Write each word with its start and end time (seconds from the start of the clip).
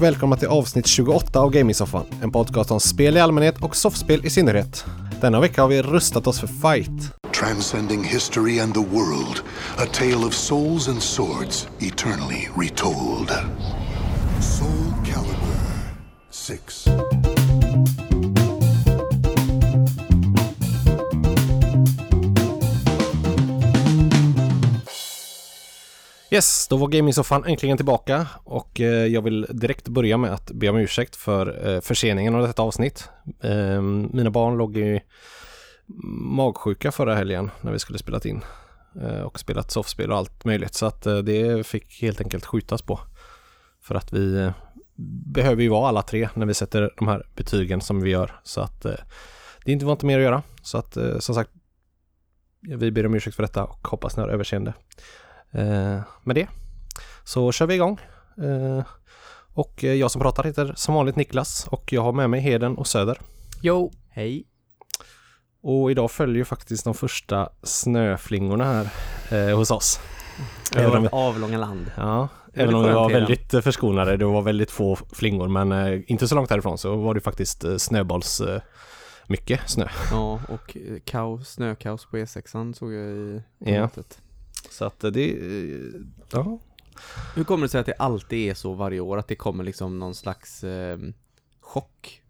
välkomna 0.00 0.36
till 0.36 0.48
avsnitt 0.48 0.86
28 0.86 1.40
av 1.40 1.50
Gamingsoffan. 1.50 2.06
En 2.22 2.32
podcast 2.32 2.70
om 2.70 2.80
spel 2.80 3.16
i 3.16 3.20
allmänhet 3.20 3.62
och 3.62 3.76
soffspel 3.76 4.26
i 4.26 4.30
synnerhet. 4.30 4.84
Denna 5.20 5.40
vecka 5.40 5.62
har 5.62 5.68
vi 5.68 5.82
rustat 5.82 6.26
oss 6.26 6.40
för 6.40 6.46
fight. 6.46 7.14
Transcending 7.34 8.04
history 8.04 8.60
and 8.60 8.74
the 8.74 8.80
world. 8.80 9.40
A 9.78 9.86
tale 9.92 10.26
of 10.26 10.34
souls 10.34 10.88
and 10.88 11.02
swords, 11.02 11.68
eternally 11.78 12.48
retold. 12.56 13.32
Soul 14.40 14.92
Calibur 15.06 15.60
6. 16.30 16.84
Yes, 26.32 26.68
då 26.68 26.76
var 26.76 26.88
Gamingsoffan 26.88 27.44
äntligen 27.44 27.76
tillbaka 27.76 28.26
och 28.44 28.80
eh, 28.80 29.06
jag 29.06 29.22
vill 29.22 29.46
direkt 29.50 29.88
börja 29.88 30.16
med 30.16 30.32
att 30.32 30.50
be 30.50 30.68
om 30.68 30.76
ursäkt 30.76 31.16
för 31.16 31.68
eh, 31.68 31.80
förseningen 31.80 32.34
av 32.34 32.42
detta 32.42 32.62
avsnitt. 32.62 33.08
Ehm, 33.42 34.10
mina 34.12 34.30
barn 34.30 34.58
låg 34.58 34.76
i 34.76 35.00
magsjuka 36.36 36.92
förra 36.92 37.14
helgen 37.14 37.50
när 37.60 37.72
vi 37.72 37.78
skulle 37.78 37.98
spela 37.98 38.20
in 38.24 38.42
eh, 39.02 39.20
och 39.20 39.40
spelat 39.40 39.70
soffspel 39.70 40.12
och 40.12 40.18
allt 40.18 40.44
möjligt 40.44 40.74
så 40.74 40.86
att 40.86 41.02
det 41.02 41.66
fick 41.66 42.02
helt 42.02 42.20
enkelt 42.20 42.46
skjutas 42.46 42.82
på. 42.82 43.00
För 43.82 43.94
att 43.94 44.12
vi 44.12 44.52
behöver 45.34 45.62
ju 45.62 45.68
vara 45.68 45.88
alla 45.88 46.02
tre 46.02 46.28
när 46.34 46.46
vi 46.46 46.54
sätter 46.54 46.90
de 46.96 47.08
här 47.08 47.26
betygen 47.36 47.80
som 47.80 48.00
vi 48.00 48.10
gör 48.10 48.40
så 48.44 48.60
att 48.60 48.82
det 49.64 49.72
inte 49.72 49.84
var 49.84 49.92
inte 49.92 50.06
mer 50.06 50.18
att 50.18 50.24
göra. 50.24 50.42
Så 50.62 50.78
att 50.78 50.96
som 51.18 51.34
sagt, 51.34 51.50
vi 52.60 52.90
ber 52.90 53.06
om 53.06 53.14
ursäkt 53.14 53.36
för 53.36 53.42
detta 53.42 53.64
och 53.64 53.88
hoppas 53.88 54.16
ni 54.16 54.22
har 54.22 54.28
överseende. 54.28 54.74
Eh, 55.52 56.00
med 56.24 56.36
det 56.36 56.48
så 57.24 57.52
kör 57.52 57.66
vi 57.66 57.74
igång. 57.74 58.00
Eh, 58.38 58.84
och 59.54 59.82
jag 59.82 60.10
som 60.10 60.22
pratar 60.22 60.44
heter 60.44 60.72
som 60.76 60.94
vanligt 60.94 61.16
Niklas 61.16 61.66
och 61.70 61.92
jag 61.92 62.02
har 62.02 62.12
med 62.12 62.30
mig 62.30 62.40
Heden 62.40 62.76
och 62.76 62.86
Söder. 62.86 63.18
Jo, 63.62 63.92
hej. 64.10 64.46
Och 65.62 65.90
idag 65.90 66.10
följer 66.10 66.44
faktiskt 66.44 66.84
de 66.84 66.94
första 66.94 67.48
snöflingorna 67.62 68.64
här 68.64 68.88
eh, 69.30 69.56
hos 69.56 69.70
oss. 69.70 70.00
Över 70.76 71.00
vårt 71.00 71.12
avlånga 71.12 71.58
land. 71.58 71.92
Ja, 71.96 72.28
även 72.54 72.74
om 72.74 72.84
vi 72.84 72.92
var 72.92 73.10
väldigt 73.10 73.54
eh, 73.54 73.60
förskonade. 73.60 74.16
Det 74.16 74.24
var 74.24 74.42
väldigt 74.42 74.70
få 74.70 74.96
flingor 74.96 75.48
men 75.48 75.72
eh, 75.72 76.00
inte 76.06 76.28
så 76.28 76.34
långt 76.34 76.50
härifrån 76.50 76.78
så 76.78 76.96
var 76.96 77.14
det 77.14 77.20
faktiskt 77.20 77.64
eh, 77.64 77.76
snöbolls 77.76 78.42
mycket 79.26 79.60
snö. 79.70 79.88
Ja, 80.10 80.40
och 80.48 80.76
kaos, 81.04 81.48
snökaos 81.48 82.06
på 82.06 82.16
E6an 82.16 82.72
såg 82.72 82.92
jag 82.92 83.10
i 83.10 83.42
ja. 83.58 83.88
Så 84.70 84.84
att 84.84 85.00
det, 85.00 85.38
ja. 86.32 86.58
Hur 87.34 87.44
kommer 87.44 87.62
det 87.62 87.68
sig 87.68 87.80
att 87.80 87.86
det 87.86 87.94
alltid 87.98 88.50
är 88.50 88.54
så 88.54 88.72
varje 88.72 89.00
år? 89.00 89.18
Att 89.18 89.28
det 89.28 89.34
kommer 89.34 89.64
liksom 89.64 89.98
någon 89.98 90.14
slags 90.14 90.64
eh, 90.64 90.98
chock? 91.60 92.22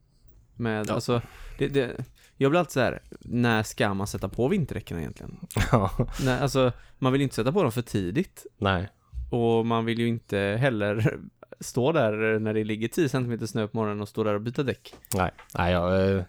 Med, 0.57 0.89
ja. 0.89 0.95
alltså, 0.95 1.23
det, 1.59 1.69
det, 1.69 2.05
jag 2.37 2.51
blir 2.51 2.59
alltid 2.59 2.73
så 2.73 2.81
här, 2.81 3.03
när 3.21 3.63
ska 3.63 3.95
man 3.95 4.07
sätta 4.07 4.29
på 4.29 4.49
vinterdäcken 4.49 4.99
egentligen? 4.99 5.37
Ja. 5.73 5.91
Nej, 6.25 6.39
alltså, 6.41 6.73
man 6.99 7.13
vill 7.13 7.23
inte 7.23 7.35
sätta 7.35 7.53
på 7.53 7.63
dem 7.63 7.73
för 7.73 7.83
tidigt. 7.83 8.47
Nej. 8.59 8.89
Och 9.31 9.67
man 9.67 9.85
vill 9.85 9.99
ju 9.99 10.09
inte 10.09 10.39
heller 10.39 11.19
stå 11.61 11.93
där 11.93 12.39
när 12.39 12.55
det 12.55 12.65
ligger 12.65 12.89
10 12.89 13.09
cm 13.09 13.47
snö 13.47 13.67
på 13.67 13.77
morgonen 13.77 14.01
och 14.01 14.09
stå 14.09 14.25
där 14.25 14.35
och 14.35 14.41
byta 14.41 14.63
däck. 14.63 14.95
Nej, 15.15 15.31
nej 15.55 15.73
jag, 15.73 16.17
eh, 16.17 16.25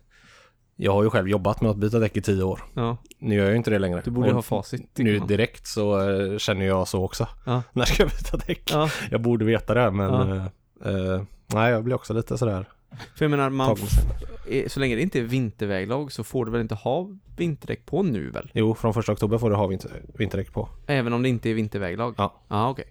jag 0.83 0.93
har 0.93 1.03
ju 1.03 1.09
själv 1.09 1.29
jobbat 1.29 1.61
med 1.61 1.71
att 1.71 1.77
byta 1.77 1.99
däck 1.99 2.17
i 2.17 2.21
tio 2.21 2.43
år. 2.43 2.63
Ja. 2.73 2.97
Nu 3.19 3.35
gör 3.35 3.43
jag 3.43 3.51
ju 3.51 3.57
inte 3.57 3.71
det 3.71 3.79
längre. 3.79 4.01
Du 4.05 4.11
borde 4.11 4.29
och 4.29 4.35
ha 4.35 4.41
facit. 4.41 4.89
Nu 4.95 5.19
direkt 5.19 5.67
så 5.67 5.99
uh, 5.99 6.37
känner 6.37 6.65
jag 6.65 6.87
så 6.87 7.03
också. 7.03 7.27
Ja. 7.45 7.63
När 7.73 7.85
ska 7.85 8.03
jag 8.03 8.09
byta 8.11 8.37
däck? 8.37 8.71
Ja. 8.71 8.89
Jag 9.11 9.21
borde 9.21 9.45
veta 9.45 9.73
det 9.73 9.91
men 9.91 10.13
uh, 10.13 10.45
uh, 10.85 11.21
nej 11.47 11.71
jag 11.71 11.83
blir 11.83 11.95
också 11.95 12.13
lite 12.13 12.37
sådär. 12.37 12.69
För 13.15 13.25
jag 13.25 13.29
menar, 13.29 13.49
man 13.49 13.77
så 14.67 14.79
länge 14.79 14.95
det 14.95 15.01
inte 15.01 15.19
är 15.19 15.23
vinterväglag 15.23 16.11
så 16.11 16.23
får 16.23 16.45
du 16.45 16.51
väl 16.51 16.61
inte 16.61 16.75
ha 16.75 17.09
vinterdäck 17.37 17.85
på 17.85 18.03
nu 18.03 18.29
väl? 18.29 18.51
Jo, 18.53 18.75
från 18.75 18.93
första 18.93 19.11
oktober 19.11 19.37
får 19.37 19.49
du 19.49 19.55
ha 19.55 19.67
vinter, 19.67 19.91
vinterdäck 20.13 20.53
på. 20.53 20.69
Även 20.87 21.13
om 21.13 21.23
det 21.23 21.29
inte 21.29 21.49
är 21.49 21.53
vinterväglag? 21.53 22.15
Ja. 22.17 22.41
Ja, 22.47 22.69
okej. 22.69 22.85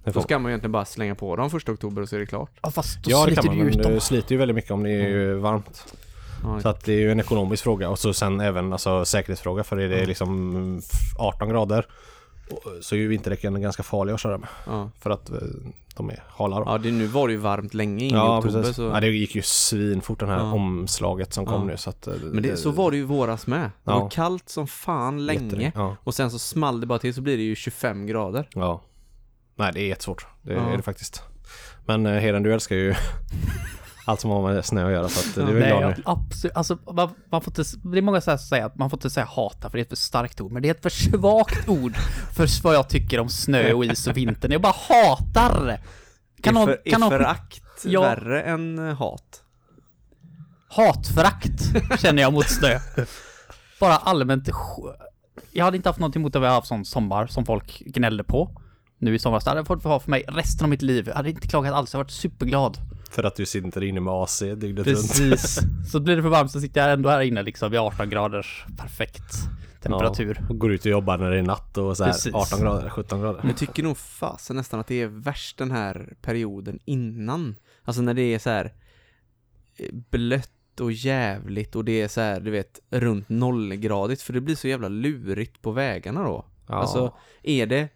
Okay. 0.00 0.12
Då 0.12 0.22
ska 0.22 0.38
man 0.38 0.50
egentligen 0.50 0.72
bara 0.72 0.84
slänga 0.84 1.14
på 1.14 1.36
dem 1.36 1.50
första 1.50 1.72
oktober 1.72 2.02
och 2.02 2.08
så 2.08 2.16
är 2.16 2.20
det 2.20 2.26
klart. 2.26 2.50
Ja, 2.62 2.70
fast 2.70 3.04
då 3.04 3.10
ja, 3.10 3.26
det 3.26 3.34
kan 3.34 3.46
man, 3.46 3.56
men 3.56 3.78
det 3.78 4.00
sliter 4.00 4.32
ju 4.32 4.38
väldigt 4.38 4.54
mycket 4.54 4.70
om 4.70 4.82
det 4.82 4.90
är 4.90 5.28
mm. 5.28 5.40
varmt. 5.40 5.94
Så 6.62 6.68
att 6.68 6.84
det 6.84 6.92
är 6.92 6.98
ju 6.98 7.12
en 7.12 7.20
ekonomisk 7.20 7.62
fråga 7.62 7.90
och 7.90 7.98
så 7.98 8.14
sen 8.14 8.40
även 8.40 8.72
alltså 8.72 9.04
säkerhetsfråga 9.04 9.64
för 9.64 9.76
är 9.76 9.88
det 9.88 10.06
liksom 10.06 10.82
18 11.18 11.48
grader 11.48 11.86
så 12.80 12.94
är 12.94 12.98
ju 12.98 13.08
vinterdäcken 13.08 13.62
ganska 13.62 13.82
farliga 13.82 14.14
att 14.14 14.20
köra 14.20 14.38
med. 14.38 14.48
Ja. 14.66 14.90
För 15.00 15.10
att 15.10 15.30
eh, 15.30 15.38
de 15.96 16.10
är 16.10 16.22
hala 16.28 16.58
då. 16.58 16.64
Ja, 16.66 16.78
det, 16.78 16.90
nu 16.90 17.06
var 17.06 17.28
det 17.28 17.32
ju 17.32 17.38
varmt 17.38 17.74
länge 17.74 18.04
in 18.04 18.14
ja, 18.14 18.36
i 18.36 18.38
oktober 18.38 18.60
precis. 18.60 18.76
så... 18.76 18.82
Ja, 18.82 19.00
det 19.00 19.08
gick 19.08 19.34
ju 19.34 19.42
svinfort 19.42 20.20
den 20.20 20.28
här 20.28 20.38
ja. 20.38 20.52
omslaget 20.52 21.32
som 21.32 21.46
kom 21.46 21.66
nu 21.66 21.76
så 21.76 21.90
att... 21.90 22.06
Eh, 22.06 22.14
Men 22.22 22.42
det, 22.42 22.56
så 22.56 22.70
var 22.70 22.90
det 22.90 22.96
ju 22.96 23.04
våras 23.04 23.46
med. 23.46 23.70
Det 23.84 23.90
var 23.90 24.10
kallt 24.10 24.48
som 24.48 24.66
fan 24.66 25.26
länge. 25.26 25.72
Och 26.04 26.14
sen 26.14 26.30
så 26.30 26.38
small 26.38 26.80
det 26.80 26.86
bara 26.86 26.98
till 26.98 27.14
så 27.14 27.20
blir 27.20 27.36
det 27.36 27.42
ju 27.42 27.54
25 27.54 28.06
grader. 28.06 28.48
Ja. 28.54 28.82
Nej, 29.56 29.72
det 29.72 29.80
är 29.80 29.86
jättesvårt. 29.86 30.26
Det 30.42 30.54
är 30.54 30.76
det 30.76 30.82
faktiskt. 30.82 31.22
Men 31.86 32.06
eh, 32.06 32.12
Heden, 32.12 32.42
du 32.42 32.54
älskar 32.54 32.76
ju 32.76 32.94
allt 34.04 34.20
som 34.20 34.30
har 34.30 34.52
med 34.52 34.64
snö 34.64 34.86
att 34.86 34.92
göra 34.92 35.08
så 35.08 35.20
att 35.20 35.34
det 35.34 35.52
är 35.52 35.54
väl 35.54 35.80
glad 35.80 35.94
nu. 35.96 36.02
Absolut, 36.06 36.56
alltså 36.56 36.78
man, 36.92 37.10
man, 37.30 37.40
får 37.42 37.50
inte, 37.50 37.88
det 37.92 37.98
är 37.98 38.02
många 38.02 38.20
som 38.20 38.38
säger 38.38 38.64
att 38.64 38.78
man 38.78 38.90
får 38.90 38.96
inte 38.96 39.10
säga 39.10 39.26
hata 39.26 39.70
för 39.70 39.78
det 39.78 39.80
är 39.80 39.82
ett 39.82 39.88
för 39.88 39.96
starkt 39.96 40.40
ord, 40.40 40.52
men 40.52 40.62
det 40.62 40.68
är 40.68 40.74
ett 40.74 40.82
för 40.82 40.90
svagt 40.90 41.68
ord 41.68 41.96
för 42.34 42.62
vad 42.62 42.74
jag 42.74 42.88
tycker 42.88 43.20
om 43.20 43.28
snö 43.28 43.72
och 43.72 43.84
is 43.84 44.06
och 44.06 44.16
vintern. 44.16 44.52
Jag 44.52 44.60
bara 44.60 44.74
hatar! 44.88 45.80
Kan 46.42 46.56
är, 46.56 46.66
för, 46.66 46.90
kan 46.90 46.94
är 46.94 46.98
någon, 46.98 47.10
förakt 47.10 47.62
ja, 47.84 48.00
värre 48.00 48.42
än 48.42 48.78
hat? 48.78 49.42
Hatförakt 50.68 51.62
känner 52.00 52.22
jag 52.22 52.32
mot 52.32 52.48
snö. 52.48 52.78
Bara 53.80 53.96
allmänt, 53.96 54.48
jag 55.52 55.64
hade 55.64 55.76
inte 55.76 55.88
haft 55.88 56.00
något 56.00 56.16
emot 56.16 56.36
att 56.36 56.42
vi 56.42 56.46
har 56.46 56.54
haft 56.54 56.68
sån 56.68 56.84
sommar 56.84 57.26
som 57.26 57.46
folk 57.46 57.82
gnällde 57.86 58.24
på 58.24 58.50
nu 58.98 59.14
i 59.14 59.18
somras. 59.18 59.44
Det 59.44 59.50
hade 59.50 59.58
jag 59.58 59.66
fått 59.66 59.84
ha 59.84 60.00
för 60.00 60.10
mig 60.10 60.24
resten 60.28 60.64
av 60.64 60.70
mitt 60.70 60.82
liv. 60.82 61.08
Jag 61.08 61.14
hade 61.14 61.30
inte 61.30 61.48
klagat 61.48 61.74
alls, 61.74 61.92
jag 61.92 61.98
hade 61.98 62.04
varit 62.04 62.10
superglad. 62.10 62.78
För 63.12 63.24
att 63.24 63.36
du 63.36 63.46
sitter 63.46 63.82
inne 63.82 64.00
med 64.00 64.12
AC 64.12 64.42
dygnet 64.56 64.84
Precis. 64.84 65.20
runt. 65.20 65.30
Precis. 65.30 65.60
Så 65.92 66.00
blir 66.00 66.16
det 66.16 66.22
för 66.22 66.28
varmt 66.28 66.50
så 66.50 66.60
sitter 66.60 66.80
jag 66.80 66.92
ändå 66.92 67.08
här 67.08 67.20
inne 67.20 67.42
liksom 67.42 67.70
vid 67.70 67.80
18 67.80 68.10
graders 68.10 68.64
perfekt 68.78 69.34
temperatur. 69.82 70.36
Ja, 70.40 70.46
och 70.48 70.58
går 70.58 70.72
ut 70.72 70.80
och 70.80 70.90
jobbar 70.90 71.18
när 71.18 71.30
det 71.30 71.38
är 71.38 71.42
natt 71.42 71.78
och 71.78 71.96
så 71.96 72.04
här 72.04 72.12
Precis. 72.12 72.34
18 72.34 72.60
grader, 72.60 72.88
17 72.88 73.20
grader. 73.20 73.40
Jag 73.44 73.56
tycker 73.56 73.82
nog 73.82 73.96
fasen 73.96 74.56
nästan 74.56 74.80
att 74.80 74.86
det 74.86 75.02
är 75.02 75.06
värst 75.06 75.58
den 75.58 75.70
här 75.70 76.14
perioden 76.22 76.78
innan. 76.84 77.56
Alltså 77.84 78.02
när 78.02 78.14
det 78.14 78.22
är 78.22 78.38
så 78.38 78.50
här 78.50 78.72
eh, 79.76 79.94
blött 80.10 80.80
och 80.80 80.92
jävligt 80.92 81.76
och 81.76 81.84
det 81.84 82.02
är 82.02 82.08
så 82.08 82.20
här, 82.20 82.40
du 82.40 82.50
vet, 82.50 82.80
runt 82.90 83.28
nollgradigt 83.28 84.22
för 84.22 84.32
det 84.32 84.40
blir 84.40 84.56
så 84.56 84.68
jävla 84.68 84.88
lurigt 84.88 85.62
på 85.62 85.70
vägarna 85.70 86.22
då. 86.22 86.44
Ja. 86.68 86.74
Alltså, 86.74 87.14
är 87.42 87.66
det 87.66 87.88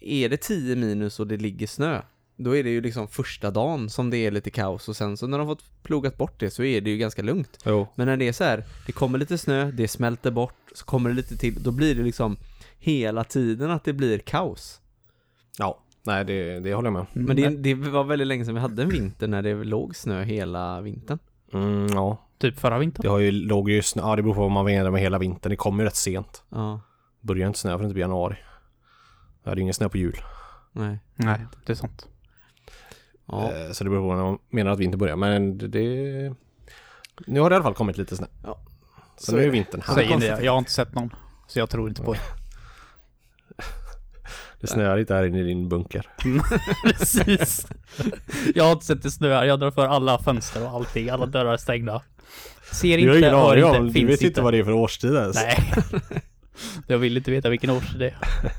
är 0.00 0.28
det 0.28 0.36
10 0.36 0.76
minus 0.76 1.20
och 1.20 1.26
det 1.26 1.36
ligger 1.36 1.66
snö, 1.66 2.02
då 2.44 2.56
är 2.56 2.64
det 2.64 2.70
ju 2.70 2.80
liksom 2.80 3.08
första 3.08 3.50
dagen 3.50 3.90
som 3.90 4.10
det 4.10 4.16
är 4.16 4.30
lite 4.30 4.50
kaos 4.50 4.88
och 4.88 4.96
sen 4.96 5.16
så 5.16 5.26
när 5.26 5.38
de 5.38 5.46
fått 5.46 5.82
plogat 5.82 6.16
bort 6.16 6.40
det 6.40 6.50
så 6.50 6.62
är 6.62 6.80
det 6.80 6.90
ju 6.90 6.96
ganska 6.96 7.22
lugnt. 7.22 7.58
Jo. 7.64 7.88
Men 7.94 8.06
när 8.06 8.16
det 8.16 8.28
är 8.28 8.32
så 8.32 8.44
här, 8.44 8.64
det 8.86 8.92
kommer 8.92 9.18
lite 9.18 9.38
snö, 9.38 9.70
det 9.70 9.88
smälter 9.88 10.30
bort, 10.30 10.54
så 10.74 10.84
kommer 10.84 11.10
det 11.10 11.16
lite 11.16 11.36
till, 11.36 11.62
då 11.62 11.70
blir 11.70 11.94
det 11.94 12.02
liksom 12.02 12.36
hela 12.78 13.24
tiden 13.24 13.70
att 13.70 13.84
det 13.84 13.92
blir 13.92 14.18
kaos. 14.18 14.80
Ja, 15.58 15.78
nej 16.02 16.24
det, 16.24 16.60
det 16.60 16.74
håller 16.74 16.86
jag 16.86 16.92
med 16.92 17.06
Men 17.26 17.36
det, 17.36 17.48
det 17.48 17.74
var 17.74 18.04
väldigt 18.04 18.28
länge 18.28 18.44
sedan 18.44 18.54
vi 18.54 18.60
hade 18.60 18.82
en 18.82 18.88
vinter 18.88 19.28
när 19.28 19.42
det 19.42 19.64
låg 19.64 19.96
snö 19.96 20.22
hela 20.22 20.80
vintern. 20.80 21.18
Mm, 21.52 21.86
ja. 21.86 22.26
Typ 22.38 22.58
förra 22.58 22.78
vintern. 22.78 23.02
Det 23.02 23.08
har 23.08 23.18
ju, 23.18 23.30
låg 23.30 23.70
ju 23.70 23.82
snö, 23.82 24.02
ja 24.02 24.16
det 24.16 24.22
beror 24.22 24.34
på 24.34 24.40
vad 24.40 24.50
man 24.50 24.64
menar 24.64 24.90
med 24.90 25.00
hela 25.00 25.18
vintern. 25.18 25.50
Det 25.50 25.56
kommer 25.56 25.82
ju 25.82 25.86
rätt 25.86 25.96
sent. 25.96 26.42
Ja. 26.48 26.80
Börjar 27.20 27.46
inte 27.46 27.58
snö 27.58 27.78
förrän 27.78 27.90
typ 27.90 27.98
januari. 27.98 28.36
Jag 29.42 29.50
hade 29.50 29.60
ingen 29.60 29.74
snö 29.74 29.88
på 29.88 29.98
jul. 29.98 30.16
Nej. 30.72 30.98
Nej, 31.16 31.46
det 31.66 31.72
är 31.72 31.76
sant. 31.76 32.09
Ja. 33.30 33.52
Eh, 33.52 33.72
så 33.72 33.84
det 33.84 33.90
beror 33.90 34.10
på 34.10 34.16
när 34.16 34.22
man 34.22 34.38
menar 34.50 34.70
att 34.70 34.78
vintern 34.78 34.98
börjar. 34.98 35.16
Men 35.16 35.58
det. 35.58 36.34
Nu 37.26 37.40
har 37.40 37.50
det 37.50 37.54
i 37.54 37.56
alla 37.56 37.62
fall 37.62 37.74
kommit 37.74 37.98
lite 37.98 38.16
snö. 38.16 38.26
Ja. 38.44 38.58
Så, 39.16 39.30
så 39.30 39.36
nu 39.36 39.44
är 39.44 39.50
vintern 39.50 39.82
här. 39.86 39.94
Säger 39.94 40.16
ni 40.16 40.44
Jag 40.44 40.52
har 40.52 40.58
inte 40.58 40.70
sett 40.70 40.94
någon. 40.94 41.14
Så 41.46 41.58
jag 41.58 41.70
tror 41.70 41.88
inte 41.88 42.02
på 42.02 42.12
det. 42.12 42.20
Det 44.60 44.66
snöar 44.66 44.98
inte 44.98 45.14
här 45.14 45.26
inne 45.26 45.40
i 45.40 45.42
din 45.42 45.68
bunker. 45.68 46.06
Precis. 46.84 47.66
Jag 48.54 48.64
har 48.64 48.72
inte 48.72 48.86
sett 48.86 49.02
det 49.02 49.10
snöa. 49.10 49.46
Jag 49.46 49.60
drar 49.60 49.70
för 49.70 49.86
alla 49.86 50.18
fönster 50.18 50.62
och 50.62 50.70
allting. 50.70 51.08
Alla 51.08 51.26
dörrar 51.26 51.52
är 51.52 51.56
stängda. 51.56 52.02
Ser 52.72 52.98
inte, 52.98 53.18
ingen 53.18 53.34
aning 53.34 53.64
om, 53.64 53.92
du 53.92 54.06
vet 54.06 54.22
inte 54.22 54.42
vad 54.42 54.52
det 54.54 54.58
är 54.58 54.64
för 54.64 54.72
årstid 54.72 55.14
ens. 55.14 55.36
Nej. 55.36 55.74
Jag 56.86 56.98
vill 56.98 57.16
inte 57.16 57.30
veta 57.30 57.48
vilken 57.48 57.70
årstid 57.70 57.98
det 57.98 58.08
är. 58.08 58.18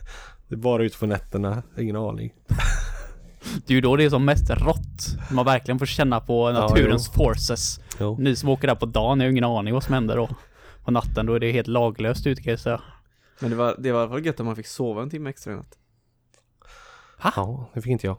Det 0.47 0.55
är 0.55 0.59
bara 0.59 0.83
ut 0.83 0.99
på 0.99 1.05
nätterna, 1.05 1.63
ingen 1.77 1.95
aning. 1.95 2.33
Det 3.65 3.73
är 3.73 3.75
ju 3.75 3.81
då 3.81 3.95
det 3.95 4.03
är 4.03 4.09
som 4.09 4.25
mest 4.25 4.49
rått. 4.49 5.31
Man 5.31 5.45
verkligen 5.45 5.79
får 5.79 5.85
känna 5.85 6.19
på 6.19 6.51
naturens 6.51 7.11
ja, 7.13 7.13
forces. 7.13 7.79
Jo. 7.99 8.17
Ni 8.19 8.35
som 8.35 8.49
åker 8.49 8.67
där 8.67 8.75
på 8.75 8.85
dagen 8.85 9.19
har 9.19 9.25
ju 9.25 9.31
ingen 9.31 9.43
aning 9.43 9.73
vad 9.73 9.83
som 9.83 9.93
händer 9.93 10.15
då. 10.15 10.29
På 10.83 10.91
natten 10.91 11.25
då 11.25 11.33
är 11.33 11.39
det 11.39 11.51
helt 11.51 11.67
laglöst 11.67 12.27
ute 12.27 12.41
kan 12.43 12.51
jag 12.51 12.59
säga. 12.59 12.81
Men 13.39 13.49
det 13.49 13.55
var, 13.55 13.75
det 13.79 13.91
var 13.91 13.99
i 13.99 14.03
alla 14.03 14.11
fall 14.11 14.25
gött 14.25 14.39
att 14.39 14.45
man 14.45 14.55
fick 14.55 14.67
sova 14.67 15.01
en 15.01 15.09
timme 15.09 15.29
extra 15.29 15.53
i 15.53 15.55
natt. 15.55 15.77
Ha? 17.17 17.31
Ja, 17.35 17.69
det 17.73 17.81
fick 17.81 17.91
inte 17.91 18.07
jag. 18.07 18.17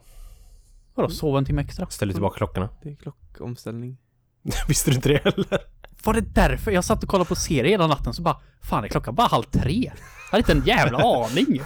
Vadå, 0.95 1.09
sova 1.09 1.37
en 1.37 1.45
timme 1.45 1.61
extra? 1.61 1.87
Ställer 1.89 2.13
tillbaka 2.13 2.37
klockorna. 2.37 2.69
Det 2.83 2.89
är 2.89 2.95
klockomställning. 2.95 3.97
Visste 4.67 4.89
du 4.89 4.95
inte 4.95 5.09
det 5.09 5.23
heller? 5.23 5.59
Var 6.03 6.13
det 6.13 6.21
därför? 6.21 6.71
Jag 6.71 6.83
satt 6.83 7.03
och 7.03 7.09
kollade 7.09 7.27
på 7.27 7.35
serie 7.35 7.71
hela 7.71 7.87
natten 7.87 8.13
så 8.13 8.21
bara, 8.21 8.37
fan 8.61 8.83
är 8.83 8.87
klockan 8.87 9.15
bara 9.15 9.27
halv 9.27 9.43
tre? 9.43 9.91
Jag 10.31 10.31
hade 10.31 10.37
inte 10.37 10.51
en 10.51 10.77
jävla 10.77 10.97
aning. 10.97 11.61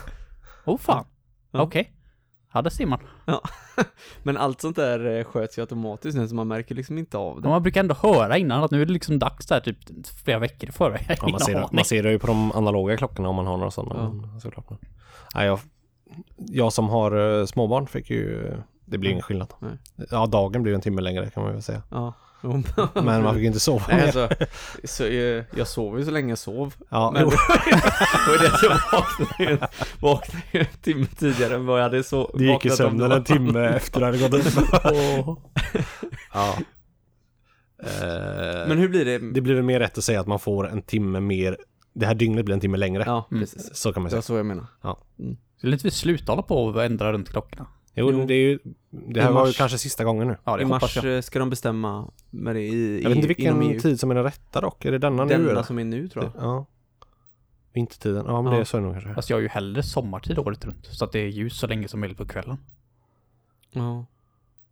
Oh 0.66 0.78
fan. 0.78 1.06
Ja. 1.52 1.62
Okej. 1.62 1.92
Ja, 1.92 1.97
där 2.62 2.69
ser 2.69 2.86
man. 2.86 3.00
Men 4.24 4.38
allt 4.38 4.62
sånt 4.62 4.75
där 4.75 5.18
eh, 5.18 5.24
sköts 5.24 5.57
ju 5.57 5.62
automatiskt 5.62 6.18
nu 6.18 6.27
så 6.27 6.36
man 6.36 6.48
märker 6.48 6.75
liksom 6.75 6.98
inte 6.98 7.18
av 7.18 7.36
det. 7.36 7.42
Men 7.42 7.51
man 7.51 7.63
brukar 7.63 7.80
ändå 7.80 7.95
höra 7.95 8.38
innan 8.38 8.63
att 8.63 8.71
nu 8.71 8.81
är 8.81 8.86
det 8.86 8.94
liksom 8.94 9.19
dags 9.19 9.45
där 9.45 9.59
typ 9.59 9.77
flera 10.24 10.39
veckor 10.39 10.69
i 10.69 10.71
förväg. 10.71 11.06
Ja, 11.21 11.27
man, 11.27 11.39
ser, 11.39 11.56
aning. 11.56 11.69
man 11.71 11.86
ser 11.86 12.04
det 12.04 12.12
ju 12.12 12.19
på 12.19 12.27
de 12.27 12.51
analoga 12.51 12.98
klockorna 12.98 13.30
om 13.30 13.36
man 13.36 13.48
har 13.48 13.57
några 13.57 13.71
sådana. 13.71 14.19
Ja. 14.33 14.39
Såklart. 14.39 14.65
Nej, 15.36 15.48
jag, 15.48 15.59
jag 16.38 16.74
som 16.74 16.89
har 16.89 17.39
eh, 17.39 17.45
småbarn 17.45 17.88
fick 17.88 18.09
ju, 18.09 18.54
det 18.86 18.98
blir 18.98 19.12
ingen 19.12 19.24
skillnad. 19.24 19.53
Nej. 19.60 19.77
Ja, 20.12 20.25
dagen 20.25 20.63
blev 20.63 20.75
en 20.75 20.81
timme 20.81 21.01
längre 21.01 21.30
kan 21.30 21.44
man 21.44 21.53
väl 21.53 21.62
säga. 21.62 21.81
Ja. 21.92 22.13
Men 22.94 23.24
man 23.24 23.36
fick 23.36 23.44
inte 23.44 23.60
sova 23.60 23.86
Nej, 23.89 24.01
alltså, 24.04 24.30
så, 24.84 25.04
jag, 25.04 25.44
jag 25.56 25.68
sov 25.68 26.00
ju 26.00 26.06
så 26.06 26.12
länge 26.12 26.30
jag 26.31 26.38
sov. 26.38 26.74
Ja, 26.89 27.12
Men 27.12 27.22
det 27.22 27.25
var 28.28 28.42
det 28.42 28.54
att 28.56 28.63
jag 28.63 28.69
vaknade, 28.92 29.51
en- 29.51 29.68
vaknade 30.01 30.44
en 30.51 30.66
timme 30.81 31.06
tidigare 31.18 31.56
än 31.56 31.66
vad 31.66 31.80
jag 31.80 31.84
hade 31.84 32.04
så 32.04 32.31
det 32.38 32.44
gick 32.45 32.66
i 32.66 32.69
sömnen 32.69 33.10
det 33.10 33.16
en 33.16 33.24
timme 33.24 33.60
efter 33.66 34.00
det 34.00 34.06
hade 34.06 34.18
gått 34.18 34.34
upp. 34.34 34.54
ja. 36.34 36.57
Eh, 37.84 38.68
Men 38.68 38.78
hur 38.78 38.89
blir 38.89 39.06
det? 39.06 39.18
Det 39.34 39.42
blir 39.42 39.54
väl 39.56 39.63
mer 39.63 39.80
rätt 39.80 39.98
att 39.98 40.04
säga 40.04 40.19
att 40.19 40.28
man 40.28 40.39
får 40.39 40.69
en 40.69 40.81
timme 40.81 41.19
mer, 41.19 41.57
det 41.94 42.06
här 42.06 42.16
dygnet 42.16 42.45
blir 42.45 42.54
en 42.56 42.60
timme 42.62 42.78
längre. 42.78 43.04
Ja, 43.06 43.28
Mm. 43.31 43.42
precis. 43.44 43.75
Så 43.75 43.94
kan 43.94 44.01
man 44.04 44.07
Det 44.07 44.10
säga. 44.12 44.18
var 44.18 44.22
så 44.22 44.38
jag 44.38 44.45
menar. 44.45 44.66
Skulle 45.57 45.74
inte 45.74 45.88
vi 45.88 45.92
sluta 45.92 46.31
hålla 46.31 46.42
på 46.42 46.66
och 46.66 46.84
ändra 46.84 47.13
runt 47.13 47.30
klockorna? 47.30 47.66
Jo, 47.98 48.12
Jo. 48.12 48.26
det 48.26 48.34
är 48.34 48.38
ju, 48.50 48.60
det 48.90 49.22
här 49.22 49.30
I 49.32 49.34
var 49.34 49.48
ju 49.48 49.54
kanske 49.54 49.78
sista 49.78 50.04
gången 50.04 50.28
nu. 50.28 50.38
Ja, 50.44 50.58
det 50.58 50.64
I 50.64 50.66
mars 50.66 50.96
jag. 50.96 51.16
eh, 51.16 51.22
ska 51.22 51.40
de 51.40 51.50
bestämma 51.50 52.12
med 52.30 52.56
det 52.56 52.62
i, 52.62 53.02
Jag 53.04 53.10
vet 53.10 53.16
inte 53.16 53.26
i, 53.26 53.28
vilken 53.28 53.62
EU. 53.62 53.80
tid 53.80 54.00
som 54.00 54.12
är 54.12 54.16
den 54.16 54.24
rätta 54.24 54.62
dock. 54.62 54.86
Är 54.86 54.92
det 54.92 54.98
denna 54.98 55.26
nu 55.26 55.48
Denna 55.48 55.64
som 55.64 55.80
är 55.80 55.84
nu 55.84 56.08
tror 56.08 56.24
jag. 56.26 56.34
Ja. 56.44 56.66
Vintertiden. 57.74 58.26
Ja, 58.28 58.42
men 58.42 58.52
Ja. 58.52 58.58
det 58.58 58.62
är 58.62 58.66
så 58.66 58.80
nog 58.80 58.94
kanske. 58.94 59.14
Fast 59.14 59.30
jag 59.30 59.38
har 59.38 59.42
ju 59.42 59.48
hellre 59.48 59.84
sommartid 59.84 60.40
året 60.40 60.66
runt. 60.66 60.86
Så 60.86 61.06
att 61.06 61.12
det 61.12 61.20
är 61.20 61.28
ljus 61.28 61.58
så 61.60 61.68
länge 61.68 61.88
som 61.88 62.00
möjligt 62.00 62.18
på 62.18 62.26
kvällen. 62.26 62.58
Ja. 63.72 64.06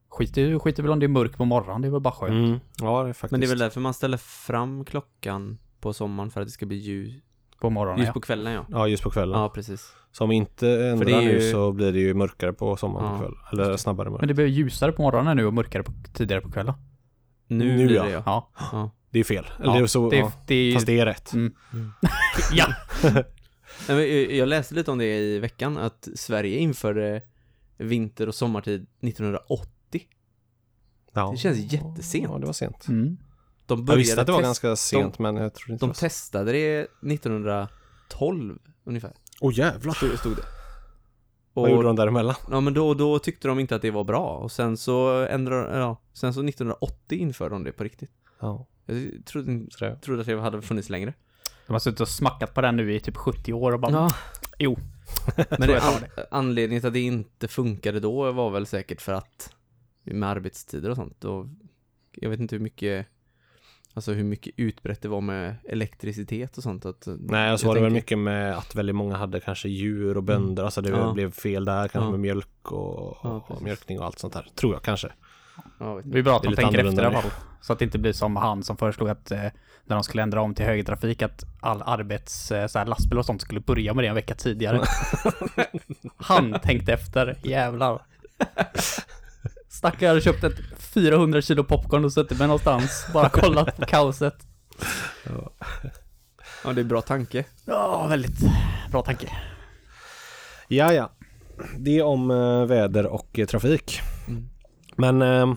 Skit 0.09 0.37
i, 0.37 0.59
skit 0.59 0.79
i 0.79 0.81
väl 0.81 0.91
om 0.91 0.99
det 0.99 1.05
är 1.05 1.07
mörkt 1.07 1.37
på 1.37 1.45
morgonen, 1.45 1.81
det 1.81 1.87
är 1.87 1.91
väl 1.91 2.01
bara 2.01 2.13
skönt. 2.13 2.31
Mm. 2.47 2.59
Ja, 2.81 3.03
det 3.03 3.09
är 3.09 3.13
faktiskt. 3.13 3.31
Men 3.31 3.39
det 3.39 3.45
är 3.45 3.49
väl 3.49 3.57
därför 3.57 3.81
man 3.81 3.93
ställer 3.93 4.17
fram 4.17 4.85
klockan 4.85 5.57
på 5.79 5.93
sommaren 5.93 6.31
för 6.31 6.41
att 6.41 6.47
det 6.47 6.51
ska 6.51 6.65
bli 6.65 6.77
ljus, 6.77 7.13
På 7.65 7.69
morgonen 7.69 7.99
ljus 7.99 8.07
ja. 8.07 8.13
på 8.13 8.21
kvällen 8.21 8.53
ja. 8.53 8.65
Ja, 8.69 8.87
just 8.87 9.03
på 9.03 9.09
kvällen. 9.09 9.39
Ja, 9.39 9.49
precis. 9.49 9.93
Så 10.11 10.23
om 10.23 10.31
inte 10.31 10.69
ändrar 10.69 11.05
det 11.05 11.11
är 11.13 11.21
nu 11.21 11.31
ju- 11.31 11.51
så 11.51 11.71
blir 11.71 11.91
det 11.91 11.99
ju 11.99 12.13
mörkare 12.13 12.53
på 12.53 12.77
sommaren 12.77 13.05
Ja, 13.05 13.17
på 13.17 13.23
kväll. 13.23 13.33
Eller 13.51 13.77
snabbare 13.77 14.09
mörkt. 14.09 14.21
Men 14.21 14.27
det 14.27 14.33
blir 14.33 14.45
ljusare 14.45 14.91
på 14.91 15.01
morgonen 15.01 15.37
nu 15.37 15.45
och 15.45 15.53
mörkare 15.53 15.83
på, 15.83 15.91
tidigare 16.13 16.41
på 16.41 16.51
kvällen. 16.51 16.73
Nu, 17.47 17.77
Nu, 17.77 17.85
blir 17.87 17.95
ja. 17.95 18.03
det 18.03 18.09
ja. 18.11 18.23
Ja. 18.25 18.49
ja. 18.71 18.91
Det 19.09 19.19
är 19.19 19.23
fel. 19.23 19.45
Eller 19.59 19.65
ja. 19.73 19.77
det 19.77 19.83
är 19.83 19.87
så, 19.87 20.09
det, 20.09 20.17
ja. 20.17 20.31
det 20.47 20.55
är 20.55 20.73
Fast 20.73 20.85
det 20.85 20.99
är 20.99 21.05
rätt. 21.05 21.33
Mm. 21.33 21.53
ja. 22.53 22.67
Nej, 23.03 23.23
men 23.87 23.97
jag- 23.97 24.31
jag 24.31 24.47
läste 24.47 24.75
lite 24.75 24.91
om 24.91 24.97
det 24.97 25.17
i 25.17 25.39
veckan, 25.39 25.77
att 25.77 26.07
Sverige 26.15 26.57
införde 26.57 27.21
vinter 27.77 28.27
och 28.27 28.35
sommartid 28.35 28.87
1980. 29.01 30.01
Ja. 31.13 31.31
Det 31.31 31.37
känns 31.37 31.73
jättesent. 31.73 32.23
Ja, 32.29 32.37
det 32.37 32.45
var 32.45 32.53
sent. 32.53 32.87
Mm. 32.87 33.17
De 33.67 33.77
Jag 33.79 33.85
började 33.85 33.99
visste 34.01 34.21
att 34.21 34.27
det 34.27 34.33
var 34.33 34.41
ganska 34.41 34.75
sent, 34.75 35.19
men 35.19 35.35
jag 35.35 35.53
tror 35.53 35.71
inte 35.73 35.85
De 35.85 35.93
testade 35.93 36.51
det 36.51 36.87
1912 37.13 38.59
ungefär, 38.83 39.13
Åh 39.41 39.53
jävlar. 39.53 39.93
stod, 39.93 40.19
stod 40.19 40.35
det. 40.35 40.43
Vad 41.53 41.69
gjorde 41.71 41.87
de 41.87 41.95
däremellan? 41.95 42.35
Ja 42.51 42.59
men 42.59 42.73
då, 42.73 42.93
då 42.93 43.19
tyckte 43.19 43.47
de 43.47 43.59
inte 43.59 43.75
att 43.75 43.81
det 43.81 43.91
var 43.91 44.03
bra 44.03 44.27
och 44.37 44.51
sen 44.51 44.77
så 44.77 45.09
ändrade 45.25 45.77
ja, 45.79 46.01
sen 46.13 46.33
så 46.33 46.39
1980 46.47 47.17
införde 47.17 47.55
de 47.55 47.63
det 47.63 47.71
på 47.71 47.83
riktigt. 47.83 48.11
Ja, 48.39 48.65
Jag 48.85 49.11
trodde, 49.25 49.65
det. 49.79 49.95
trodde 50.01 50.21
att 50.21 50.27
det 50.27 50.39
hade 50.41 50.61
funnits 50.61 50.89
längre. 50.89 51.13
De 51.67 51.73
har 51.73 51.79
suttit 51.79 51.99
och 52.01 52.07
smackat 52.09 52.53
på 52.53 52.61
den 52.61 52.75
nu 52.75 52.93
i 52.95 52.99
typ 52.99 53.17
70 53.17 53.53
år 53.53 53.71
och 53.71 53.79
bara, 53.79 53.91
Ja, 53.91 54.09
jo. 54.59 54.77
men 55.49 55.59
det, 55.67 55.71
jag 55.73 55.83
an, 55.83 56.25
anledningen 56.31 56.81
till 56.81 56.87
att 56.87 56.93
det 56.93 56.99
inte 56.99 57.47
funkade 57.47 57.99
då 57.99 58.31
var 58.31 58.49
väl 58.49 58.65
säkert 58.65 59.01
för 59.01 59.13
att 59.13 59.53
med 60.03 60.29
arbetstider 60.29 60.89
och 60.89 60.95
sånt 60.95 61.23
och 61.23 61.45
jag 62.11 62.29
vet 62.29 62.39
inte 62.39 62.55
hur 62.55 62.63
mycket 62.63 63.07
Alltså 63.97 64.11
hur 64.11 64.23
mycket 64.23 64.53
utbrett 64.57 65.01
det 65.01 65.07
var 65.07 65.21
med 65.21 65.55
elektricitet 65.69 66.57
och 66.57 66.63
sånt 66.63 66.85
att 66.85 67.07
Nej, 67.19 67.53
och 67.53 67.59
så 67.59 67.63
jag 67.65 67.67
var 67.67 67.75
det 67.75 67.81
väl 67.81 67.89
tänker- 67.91 68.01
mycket 68.01 68.17
med 68.17 68.57
att 68.57 68.75
väldigt 68.75 68.95
många 68.95 69.17
hade 69.17 69.39
kanske 69.39 69.69
djur 69.69 70.17
och 70.17 70.23
bönder. 70.23 70.63
Alltså 70.63 70.81
det 70.81 70.89
Ja. 70.89 71.13
blev 71.13 71.31
fel 71.31 71.65
där, 71.65 71.87
kanske 71.87 72.07
Ja. 72.07 72.11
med 72.11 72.19
mjölk 72.19 72.71
och, 72.71 73.17
Ja, 73.23 73.45
och 73.47 73.61
mjölkning 73.61 73.99
och 73.99 74.05
allt 74.05 74.19
sånt 74.19 74.33
där. 74.33 74.47
Tror 74.55 74.73
jag 74.73 74.81
kanske. 74.83 75.07
Ja, 75.79 75.93
vet 75.93 76.11
Det 76.11 76.19
är 76.19 76.23
bra 76.23 76.35
att 76.37 76.43
de 76.43 76.55
tänker 76.55 76.85
efter 76.85 77.03
i 77.03 77.05
alla 77.05 77.21
fall. 77.21 77.31
Så 77.61 77.73
att 77.73 77.79
det 77.79 77.85
inte 77.85 77.99
blir 77.99 78.13
som 78.13 78.35
han 78.35 78.63
som 78.63 78.77
föreslog 78.77 79.09
att 79.09 79.31
eh, 79.31 79.39
när 79.85 79.95
de 79.95 80.03
skulle 80.03 80.23
ändra 80.23 80.41
om 80.41 80.55
till 80.55 80.65
högertrafik 80.65 81.21
att 81.21 81.43
all 81.59 81.81
arbets, 81.85 82.51
eh, 82.51 82.67
så 82.67 82.79
här, 82.79 82.85
lastbil 82.85 83.17
och 83.19 83.25
sånt 83.25 83.41
skulle 83.41 83.59
börja 83.59 83.93
med 83.93 84.03
det 84.03 84.07
en 84.07 84.15
vecka 84.15 84.35
tidigare. 84.35 84.81
han 86.17 86.59
tänkte 86.63 86.93
efter, 86.93 87.37
jävlar. 87.43 88.01
Stackare 89.69 90.07
hade 90.09 90.21
köpt 90.21 90.43
ett 90.43 90.59
400 90.95 91.41
kilo 91.41 91.63
popcorn 91.63 92.05
och 92.05 92.13
suttit 92.13 92.39
med 92.39 92.47
någonstans, 92.47 93.07
bara 93.13 93.29
kollat 93.29 93.77
på 93.77 93.85
kaoset. 93.85 94.35
Ja, 96.63 96.73
det 96.73 96.81
är 96.81 96.85
bra 96.85 97.01
tanke. 97.01 97.45
Ja, 97.65 98.07
väldigt 98.07 98.39
bra 98.91 99.01
tanke. 99.01 99.29
Ja, 100.67 100.93
ja. 100.93 101.11
Det 101.77 101.97
är 101.97 102.03
om 102.03 102.31
eh, 102.31 102.65
väder 102.65 103.05
och 103.05 103.39
eh, 103.39 103.45
trafik. 103.45 104.01
Mm. 104.27 104.49
Men 104.95 105.21
eh, 105.21 105.53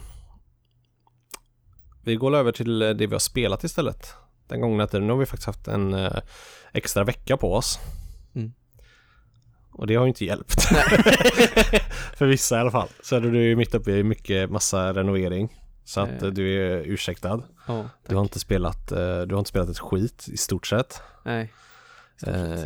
vi 2.04 2.16
går 2.16 2.36
över 2.36 2.52
till 2.52 2.82
eh, 2.82 2.90
det 2.90 3.06
vi 3.06 3.14
har 3.14 3.18
spelat 3.18 3.64
istället. 3.64 4.14
Den 4.48 4.60
gångna 4.60 4.86
tiden. 4.86 5.06
Nu 5.06 5.12
har 5.12 5.20
vi 5.20 5.26
faktiskt 5.26 5.46
haft 5.46 5.68
en 5.68 6.10
extra 6.72 7.04
vecka 7.04 7.36
på 7.36 7.54
oss. 7.54 7.78
Och 9.78 9.86
det 9.86 9.94
har 9.94 10.04
ju 10.04 10.08
inte 10.08 10.24
hjälpt. 10.24 10.62
För 12.16 12.26
vissa 12.26 12.56
i 12.56 12.60
alla 12.60 12.70
fall. 12.70 12.88
Så 13.02 13.16
är 13.16 13.20
du 13.20 13.42
ju 13.42 13.56
mitt 13.56 13.74
uppe 13.74 13.90
i 13.90 14.02
mycket 14.04 14.50
massa 14.50 14.92
renovering. 14.92 15.60
Så 15.84 16.00
att 16.00 16.22
Eh. 16.22 16.28
du 16.28 16.72
är 16.72 16.82
ursäktad. 16.86 17.42
Ja, 17.66 17.88
Du 18.08 18.14
har 18.14 18.22
inte 18.22 18.38
spelat, 18.38 18.92
eh, 18.92 19.20
du 19.20 19.34
har 19.34 19.38
inte 19.38 19.48
spelat 19.48 19.68
ett 19.68 19.78
skit 19.78 20.26
i 20.32 20.36
stort 20.36 20.66
sett. 20.66 21.02
nej. 21.24 21.52
Eh, 22.26 22.64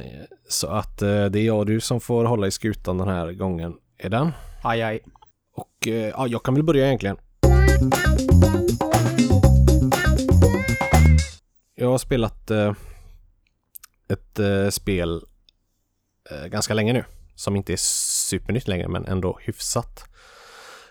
Så 0.49 0.67
att 0.67 1.03
eh, 1.03 1.25
det 1.25 1.39
är 1.41 1.45
jag 1.47 1.59
och 1.59 1.67
du 1.67 1.81
som 1.81 2.01
får 2.01 2.25
hålla 2.25 2.47
i 2.47 2.51
skutan 2.51 2.99
den 2.99 3.09
här 3.09 3.33
gången. 3.33 3.75
Är 3.99 4.09
den? 4.11 4.33
Aj, 4.63 4.83
aj. 4.83 5.01
Och 5.57 5.89
eh, 5.89 5.95
ja, 6.09 6.27
jag 6.27 6.43
kan 6.43 6.55
väl 6.55 6.63
börja 6.63 6.87
egentligen. 6.87 7.17
Jag 11.75 11.89
har 11.89 11.99
spelat 11.99 12.51
eh, 12.51 12.73
ett 14.09 14.39
eh, 14.39 14.69
spel 14.71 15.23
ganska 16.49 16.75
länge 16.75 16.93
nu. 16.93 17.05
Som 17.35 17.57
inte 17.57 17.73
är 17.73 17.77
supernytt 18.29 18.69
längre 18.69 18.89
men 18.89 19.07
ändå 19.07 19.39
hyfsat 19.43 20.05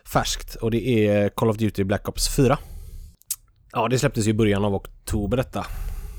färskt. 0.06 0.56
Och 0.56 0.72
det 0.72 1.08
är 1.08 1.30
Call 1.30 1.50
of 1.50 1.58
Duty 1.58 1.84
Black 1.84 2.10
Ops 2.10 2.36
4. 2.36 2.58
Ja, 3.72 3.88
det 3.88 4.00
släpptes 4.00 4.26
ju 4.28 4.30
i 4.30 4.34
början 4.34 4.66
av 4.66 4.76
oktober 4.76 5.38
detta. 5.38 5.66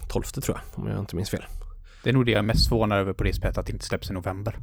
12 0.08 0.22
tror 0.22 0.56
jag, 0.58 0.78
om 0.84 0.90
jag 0.90 0.98
inte 0.98 1.16
minns 1.16 1.30
fel. 1.30 1.44
Det 2.04 2.10
är 2.10 2.14
nog 2.14 2.26
det 2.26 2.32
jag 2.32 2.38
är 2.38 2.42
mest 2.42 2.68
förvånad 2.68 2.98
över 2.98 3.12
på 3.12 3.24
det 3.24 3.32
spelet, 3.32 3.58
att 3.58 3.66
det 3.66 3.72
inte 3.72 3.84
släpps 3.84 4.10
i 4.10 4.12
november. 4.12 4.58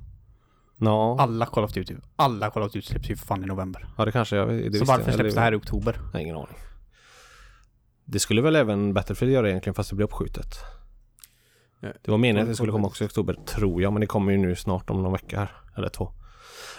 Ja, 0.82 1.18
Alla 1.20 1.46
Call 1.46 1.64
of 1.64 1.74
Duty, 1.74 1.96
alla 2.16 2.50
Call 2.50 2.64
of 2.64 2.72
Duty 2.72 2.88
släpps 2.88 3.10
ju 3.10 3.16
för 3.16 3.26
fan 3.28 3.44
i 3.44 3.46
november. 3.46 3.88
ja 3.98 4.06
det 4.06 4.12
kanske 4.12 4.36
jag... 4.36 4.48
Det 4.72 4.78
så 4.80 4.86
varför 4.86 5.04
jag, 5.06 5.14
släpps 5.14 5.20
eller- 5.20 5.32
det 5.36 5.42
här 5.42 5.52
i 5.52 5.56
oktober? 5.56 5.96
Jag 6.06 6.12
har 6.14 6.20
ingen 6.20 6.36
aning. 6.36 6.58
Det 8.06 8.20
skulle 8.20 8.42
väl 8.42 8.56
även 8.56 8.94
Battlefield 8.94 9.34
göra 9.34 9.50
egentligen 9.50 9.74
fast 9.76 9.90
det 9.90 9.96
blev 9.96 10.06
uppskjutet. 10.06 10.56
Det 11.82 12.08
var 12.12 12.18
meningen 12.18 12.44
att 12.44 12.52
det 12.52 12.56
skulle 12.56 12.72
komma 12.72 12.88
också 12.88 13.04
i 13.04 13.08
oktober 13.08 13.34
tror 13.46 13.82
jag 13.82 13.94
men 13.94 14.00
det 14.02 14.08
kommer 14.08 14.32
ju 14.32 14.38
nu 14.38 14.56
snart 14.56 14.90
om 14.90 15.04
någon 15.04 15.12
vecka 15.12 15.40
här. 15.40 15.52
Eller 15.78 15.90
två. 15.90 16.12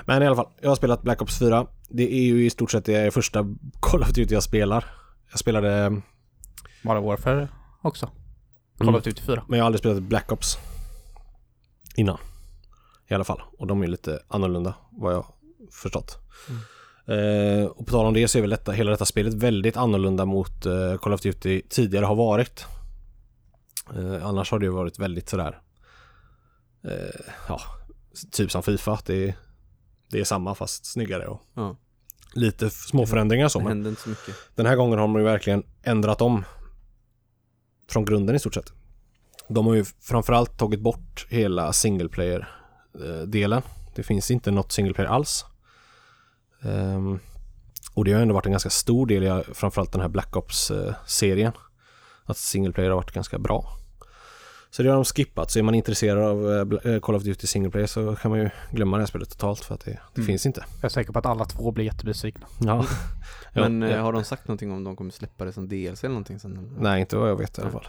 Men 0.05 0.23
i 0.23 0.27
alla 0.27 0.37
fall, 0.37 0.49
jag 0.61 0.69
har 0.69 0.77
spelat 0.77 1.03
Black 1.03 1.23
Ops 1.23 1.39
4. 1.39 1.67
Det 1.89 2.13
är 2.15 2.23
ju 2.23 2.47
i 2.47 2.51
stort 2.51 2.71
sett 2.71 2.85
det 2.85 3.15
första 3.15 3.47
Call 3.81 4.03
of 4.03 4.09
Duty 4.09 4.35
jag 4.35 4.43
spelar. 4.43 4.85
Jag 5.31 5.39
spelade, 5.39 6.01
Modern 6.83 7.05
Warfare 7.05 7.49
också. 7.83 8.07
Call 8.79 8.89
Mm. 8.89 8.95
of 8.95 9.03
Duty 9.05 9.23
4. 9.23 9.45
men 9.49 9.59
jag 9.59 9.65
har 9.65 9.67
aldrig 9.67 9.79
spelat 9.81 10.03
Black 10.03 10.33
Ops 10.33 10.59
innan. 11.97 12.19
I 13.09 13.15
alla 13.15 13.25
fall. 13.25 13.43
Och 13.59 13.67
de 13.67 13.83
är 13.83 13.87
lite 13.87 14.21
annorlunda 14.29 14.75
vad 14.91 15.13
jag 15.15 15.25
förstått. 15.83 16.19
Eh, 17.07 17.65
och 17.65 17.87
på 17.87 17.93
tal 17.93 18.07
om 18.07 18.15
det 18.15 18.29
så 18.29 18.39
är 18.39 18.41
väl 18.41 18.51
detta, 18.51 18.73
hela 18.73 18.91
detta 18.91 19.05
spelet 19.05 19.35
väldigt 19.35 19.77
annorlunda 19.77 20.25
mot 20.25 20.67
eh, 20.67 20.97
Call 20.97 21.13
of 21.13 21.21
Duty 21.21 21.63
tidigare 21.69 22.05
har 22.05 22.15
varit. 22.15 22.67
Eh, 23.97 24.27
annars 24.27 24.51
har 24.51 24.59
det 24.59 24.65
ju 24.67 24.73
varit 24.73 24.99
väldigt 24.99 25.29
sådär 25.29 25.61
eh, 26.85 27.21
ja, 27.49 27.61
typ 28.31 28.51
som 28.51 28.63
Fifa. 28.63 28.99
Det 29.07 29.29
är, 29.29 29.35
det 30.11 30.21
är 30.21 30.25
samma 30.25 30.55
fast 30.55 30.87
snyggare 30.87 31.27
och 31.27 31.43
Ja, 31.55 31.77
lite 32.35 32.71
små 32.71 33.07
förändringar 33.07 33.49
så. 33.49 33.61
Men 33.61 33.87
inte 33.87 34.03
så 34.03 34.09
mycket. 34.09 34.35
den 34.55 34.67
här 34.67 34.77
gången 34.77 34.99
har 34.99 35.07
de 35.07 35.17
ju 35.17 35.25
verkligen 35.25 35.63
ändrat 35.83 36.23
om 36.23 36.45
från 37.91 38.05
grunden 38.05 38.37
i 38.37 38.39
stort 38.39 38.55
sett. 38.55 38.73
De 39.49 39.67
har 39.67 39.75
ju 39.75 39.85
framförallt 39.85 40.59
tagit 40.59 40.81
bort 40.81 41.27
hela 41.29 41.73
single 41.73 42.09
player-delen. 42.09 43.63
Det 43.95 44.03
finns 44.03 44.31
inte 44.31 44.51
något 44.51 44.73
single 44.73 44.95
player 44.95 45.11
alls. 45.11 45.45
Ehm, 46.63 47.19
Och 47.95 48.05
det 48.05 48.13
har 48.13 48.21
ändå 48.23 48.35
varit 48.35 48.47
en 48.47 48.53
ganska 48.53 48.71
stor 48.71 49.07
del 49.07 49.23
i 49.23 49.43
framförallt 49.55 49.93
den 49.93 50.01
här 50.01 50.09
Black 50.09 50.37
Ops-serien. 50.37 51.53
Att 52.25 52.37
single 52.37 52.73
player 52.73 52.91
har 52.91 52.97
varit 52.97 53.13
ganska 53.13 53.39
bra. 53.39 53.77
Så 54.71 54.83
det 54.83 54.89
har 54.89 54.97
de 54.97 55.05
skippat. 55.05 55.51
Så 55.51 55.59
är 55.59 55.63
man 55.63 55.75
intresserad 55.75 56.19
av 56.25 56.53
eh, 56.87 56.93
eh, 56.95 57.01
Call 57.01 57.15
of 57.15 57.23
Duty 57.23 57.47
single 57.47 57.71
player 57.71 57.87
så 57.87 58.17
kan 58.17 58.31
man 58.31 58.41
ju 58.41 58.51
glömma 58.73 58.97
det 58.97 59.03
här 59.03 59.07
spelet 59.07 59.31
totalt 59.31 59.61
för 59.65 59.75
att 59.75 59.81
det, 59.85 59.91
det 59.91 60.21
Mm. 60.21 60.27
finns 60.27 60.47
inte. 60.47 60.65
Jag 60.81 60.85
är 60.85 60.89
säker 60.89 61.13
på 61.13 61.19
att 61.19 61.27
alla 61.27 61.45
två 61.45 61.71
blir 61.73 61.85
jättebesvikna. 61.85 62.47
Ja. 62.61 62.87
Ja, 63.53 63.69
Men 63.69 63.83
eh, 63.83 63.91
ja. 63.91 64.03
har 64.03 64.13
de 64.13 64.25
sagt 64.25 64.49
någonting 64.49 64.73
om 64.73 64.85
de 64.85 64.97
kommer 64.97 65.11
släppa 65.11 65.45
det 65.45 65.53
som 65.53 65.69
DLC 65.69 66.05
eller 66.05 66.09
någonting 66.09 66.39
sen? 66.39 66.77
Nej, 66.81 67.01
inte 67.01 67.17
vad 67.17 67.31
jag 67.31 67.37
vet 67.37 67.59
i 67.59 67.61
alla 67.63 67.71
fall. 67.71 67.87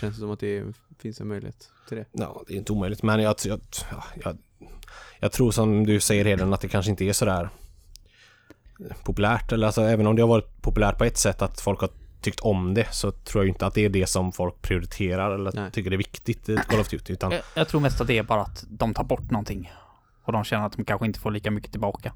Känns 0.00 0.14
det 0.14 0.20
som 0.20 0.30
att 0.30 0.40
det 0.40 0.64
finns 0.98 1.20
en 1.20 1.28
möjlighet 1.28 1.70
till 1.88 1.96
det? 1.96 2.04
Ja, 2.12 2.42
det 2.46 2.54
är 2.54 2.56
inte 2.58 2.72
omöjligt. 2.72 3.02
Men 3.02 3.20
jag, 3.20 3.34
jag, 3.44 3.60
ja, 3.90 4.04
jag, 4.24 4.36
jag 5.20 5.32
tror 5.32 5.50
som 5.50 5.86
du 5.86 6.00
säger 6.00 6.24
redan 6.24 6.52
att 6.52 6.60
det 6.60 6.68
kanske 6.68 6.90
inte 6.90 7.04
är 7.04 7.12
sådär 7.12 7.48
populärt. 9.04 9.52
Eller 9.52 9.66
alltså 9.66 9.82
även 9.82 10.06
om 10.06 10.16
det 10.16 10.22
har 10.22 10.28
varit 10.28 10.62
populärt 10.62 10.98
på 10.98 11.04
ett 11.04 11.16
sätt 11.18 11.42
att 11.42 11.60
folk 11.60 11.80
har 11.80 11.90
tyckt 12.20 12.40
om 12.40 12.74
det 12.74 12.94
så 12.94 13.10
tror 13.10 13.44
jag 13.44 13.48
inte 13.48 13.66
att 13.66 13.74
det 13.74 13.84
är 13.84 13.88
det 13.88 14.06
som 14.06 14.32
folk 14.32 14.62
prioriterar 14.62 15.34
eller 15.34 15.52
Nej. 15.54 15.70
tycker 15.70 15.90
det 15.90 15.96
är 15.96 15.98
viktigt 15.98 16.48
i 16.48 16.54
ett 16.54 16.66
Call 16.66 16.80
of 16.80 16.88
Duty. 16.88 17.12
Utan 17.12 17.30
Jag, 17.32 17.42
jag 17.54 17.68
tror 17.68 17.80
mest 17.80 18.00
att 18.00 18.06
det 18.06 18.18
är 18.18 18.22
bara 18.22 18.42
att 18.42 18.64
de 18.68 18.94
tar 18.94 19.04
bort 19.04 19.30
någonting. 19.30 19.72
Och 20.24 20.32
de 20.32 20.44
känner 20.44 20.66
att 20.66 20.72
de 20.76 20.84
kanske 20.84 21.06
inte 21.06 21.20
får 21.20 21.30
lika 21.30 21.50
mycket 21.50 21.70
tillbaka. 21.70 22.12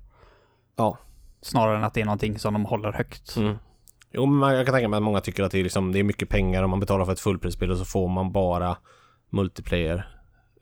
ja. 0.76 0.98
Snarare 1.44 1.76
än 1.76 1.84
att 1.84 1.94
det 1.94 2.00
är 2.00 2.04
någonting 2.04 2.38
som 2.38 2.52
de 2.52 2.64
håller 2.64 2.92
högt. 2.92 3.36
Mm. 3.36 3.56
Jo, 4.12 4.26
men 4.26 4.54
jag 4.54 4.66
kan 4.66 4.74
tänka 4.74 4.88
mig 4.88 4.96
att 4.96 5.02
många 5.02 5.20
tycker 5.20 5.42
att 5.42 5.52
det 5.52 5.58
är, 5.58 5.62
liksom, 5.62 5.92
det 5.92 5.98
är 5.98 6.02
mycket 6.02 6.28
pengar 6.28 6.62
om 6.62 6.70
man 6.70 6.80
betalar 6.80 7.04
för 7.04 7.12
ett 7.12 7.20
fullprisspel 7.20 7.70
och 7.70 7.78
så 7.78 7.84
får 7.84 8.08
man 8.08 8.32
bara 8.32 8.76
multiplayer 9.30 10.08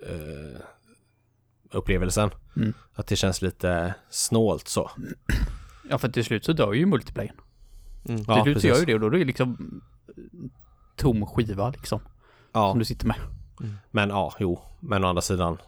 eh, 0.08 0.60
upplevelsen. 1.70 2.30
Mm. 2.56 2.72
Att 2.94 3.06
det 3.06 3.16
känns 3.16 3.42
lite 3.42 3.94
snålt 4.10 4.68
så. 4.68 4.90
Ja, 5.90 5.98
för 5.98 6.08
till 6.08 6.24
slut 6.24 6.44
så 6.44 6.52
dör 6.52 6.72
ju 6.72 6.86
multiplayer. 6.86 7.34
Mm. 8.08 8.24
Ja, 8.28 8.34
till 8.34 8.52
slut 8.52 8.60
så 8.62 8.66
gör 8.68 8.78
ju 8.78 8.84
det 8.84 8.94
och 8.94 9.00
då 9.00 9.06
är 9.06 9.10
det 9.18 9.24
liksom 9.24 9.80
tom 10.96 11.26
skiva 11.26 11.70
liksom. 11.70 12.00
Ja, 12.52 12.70
Som 12.70 12.78
du 12.78 12.84
sitter 12.84 13.06
med. 13.06 13.16
men 13.90 14.08
ja, 14.08 14.34
jo. 14.38 14.60
Men 14.80 15.04
å 15.04 15.08
andra 15.08 15.22
sidan. 15.22 15.58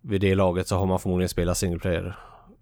Vid 0.00 0.20
det 0.20 0.34
laget 0.34 0.68
så 0.68 0.76
har 0.76 0.86
man 0.86 0.98
förmodligen 0.98 1.28
spelat 1.28 1.56
single 1.58 1.78
player 1.78 2.16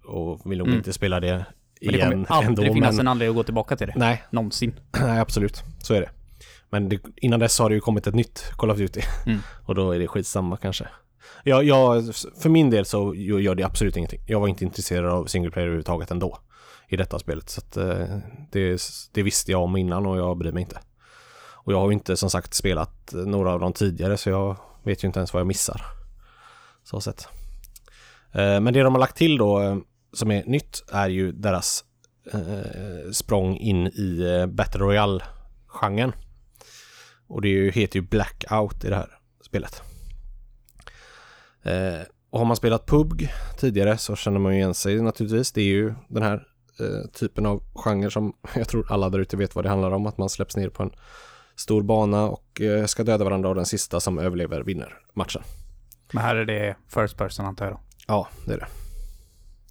och 0.06 0.50
vill 0.50 0.58
nog 0.58 0.66
Mm. 0.66 0.78
inte 0.78 0.92
spela 0.92 1.20
det 1.20 1.32
Men 1.32 1.44
det 1.92 1.98
kommer 2.00 2.12
igen 2.12 2.26
aldrig 2.28 2.66
ändå. 2.66 2.74
finnas 2.74 2.92
Men, 2.96 3.00
en 3.00 3.08
anledning 3.08 3.30
att 3.30 3.36
gå 3.36 3.42
tillbaka 3.44 3.76
till 3.76 3.86
det. 3.86 3.92
nej, 3.96 4.22
Någonsin. 4.30 4.74
nej, 5.00 5.20
absolut. 5.20 5.62
Så 5.78 5.94
är 5.94 6.00
det. 6.00 6.10
Men 6.70 6.88
det, 6.88 7.00
innan 7.16 7.40
dess 7.40 7.58
har 7.58 7.68
det 7.68 7.74
ju 7.74 7.80
kommit 7.80 8.06
ett 8.06 8.14
nytt 8.14 8.52
Call 8.56 8.70
of 8.70 8.78
Duty. 8.78 9.00
Mm. 9.26 9.38
Och 9.64 9.74
då 9.74 9.90
är 9.90 9.98
det 9.98 10.06
skitsamma 10.08 10.56
kanske. 10.56 10.88
Jag, 11.44 11.64
jag, 11.64 12.04
för 12.42 12.48
min 12.48 12.70
del 12.70 12.84
så 12.84 13.14
gör 13.14 13.54
det 13.54 13.62
absolut 13.62 13.96
ingenting. 13.96 14.20
Jag 14.26 14.40
var 14.40 14.48
inte 14.48 14.64
intresserad 14.64 15.10
av 15.12 15.26
single 15.26 15.50
player 15.50 15.66
överhuvudtaget 15.66 16.10
ändå. 16.10 16.38
I 16.92 16.96
detta 16.96 17.18
spelet. 17.18 17.50
Så 17.50 17.60
att, 17.60 17.76
eh, 17.76 18.18
det, 18.50 18.82
det 19.12 19.22
visste 19.22 19.52
jag 19.52 19.62
om 19.62 19.76
innan 19.76 20.06
och 20.06 20.18
jag 20.18 20.38
bryr 20.38 20.52
mig 20.52 20.62
inte. 20.62 20.80
Och 21.64 21.72
jag 21.72 21.80
har 21.80 21.90
ju 21.90 21.94
inte 21.94 22.16
som 22.16 22.30
sagt 22.30 22.54
spelat 22.54 23.12
några 23.12 23.52
av 23.52 23.60
dem 23.60 23.72
tidigare 23.72 24.16
så 24.16 24.30
jag 24.30 24.56
vet 24.82 25.04
ju 25.04 25.06
inte 25.06 25.18
ens 25.18 25.32
vad 25.32 25.40
jag 25.40 25.46
missar. 25.46 25.82
Så 26.84 27.00
sett. 27.00 27.28
Eh, 28.32 28.60
men 28.60 28.74
det 28.74 28.82
de 28.82 28.94
har 28.94 29.00
lagt 29.00 29.16
till 29.16 29.38
då 29.38 29.62
eh, 29.62 29.76
som 30.12 30.30
är 30.30 30.44
nytt 30.44 30.84
är 30.92 31.08
ju 31.08 31.32
deras 31.32 31.84
eh, 32.32 33.10
språng 33.12 33.56
in 33.56 33.86
i 33.86 34.44
Battle 34.48 34.80
Royale-genren. 34.80 36.12
Och 37.26 37.42
det 37.42 37.48
är 37.48 37.52
ju, 37.52 37.70
heter 37.70 37.98
ju 37.98 38.06
Blackout 38.06 38.84
i 38.84 38.88
det 38.88 38.96
här 38.96 39.18
spelet. 39.44 39.82
Eh, 41.62 42.00
och 42.30 42.38
har 42.38 42.46
man 42.46 42.56
spelat 42.56 42.86
PUBG 42.86 43.30
tidigare 43.58 43.98
så 43.98 44.16
känner 44.16 44.38
man 44.38 44.52
ju 44.52 44.58
igen 44.58 44.74
sig 44.74 45.02
naturligtvis. 45.02 45.52
Det 45.52 45.60
är 45.60 45.66
ju 45.66 45.94
den 46.08 46.22
här 46.22 46.46
eh, 46.80 47.10
typen 47.12 47.46
av 47.46 47.62
genre 47.74 48.10
som 48.10 48.32
jag 48.54 48.68
tror 48.68 48.92
alla 48.92 49.10
där 49.10 49.18
ute 49.18 49.36
vet 49.36 49.54
vad 49.54 49.64
det 49.64 49.68
handlar 49.68 49.90
om. 49.90 50.06
Att 50.06 50.18
man 50.18 50.28
släpps 50.28 50.56
ner 50.56 50.68
på 50.68 50.82
en 50.82 50.90
stor 51.56 51.82
bana 51.82 52.24
och 52.24 52.60
eh, 52.60 52.86
ska 52.86 53.04
döda 53.04 53.24
varandra 53.24 53.48
och 53.48 53.54
den 53.54 53.66
sista 53.66 54.00
som 54.00 54.18
överlever 54.18 54.62
vinner 54.62 54.98
matchen. 55.14 55.42
Men 56.12 56.22
här 56.22 56.36
är 56.36 56.44
det 56.44 56.76
first 56.88 57.16
person 57.16 57.46
antar 57.46 57.64
jag 57.64 57.74
då. 57.74 57.80
Ja, 58.06 58.28
det 58.46 58.52
är 58.52 58.58
det. 58.58 58.66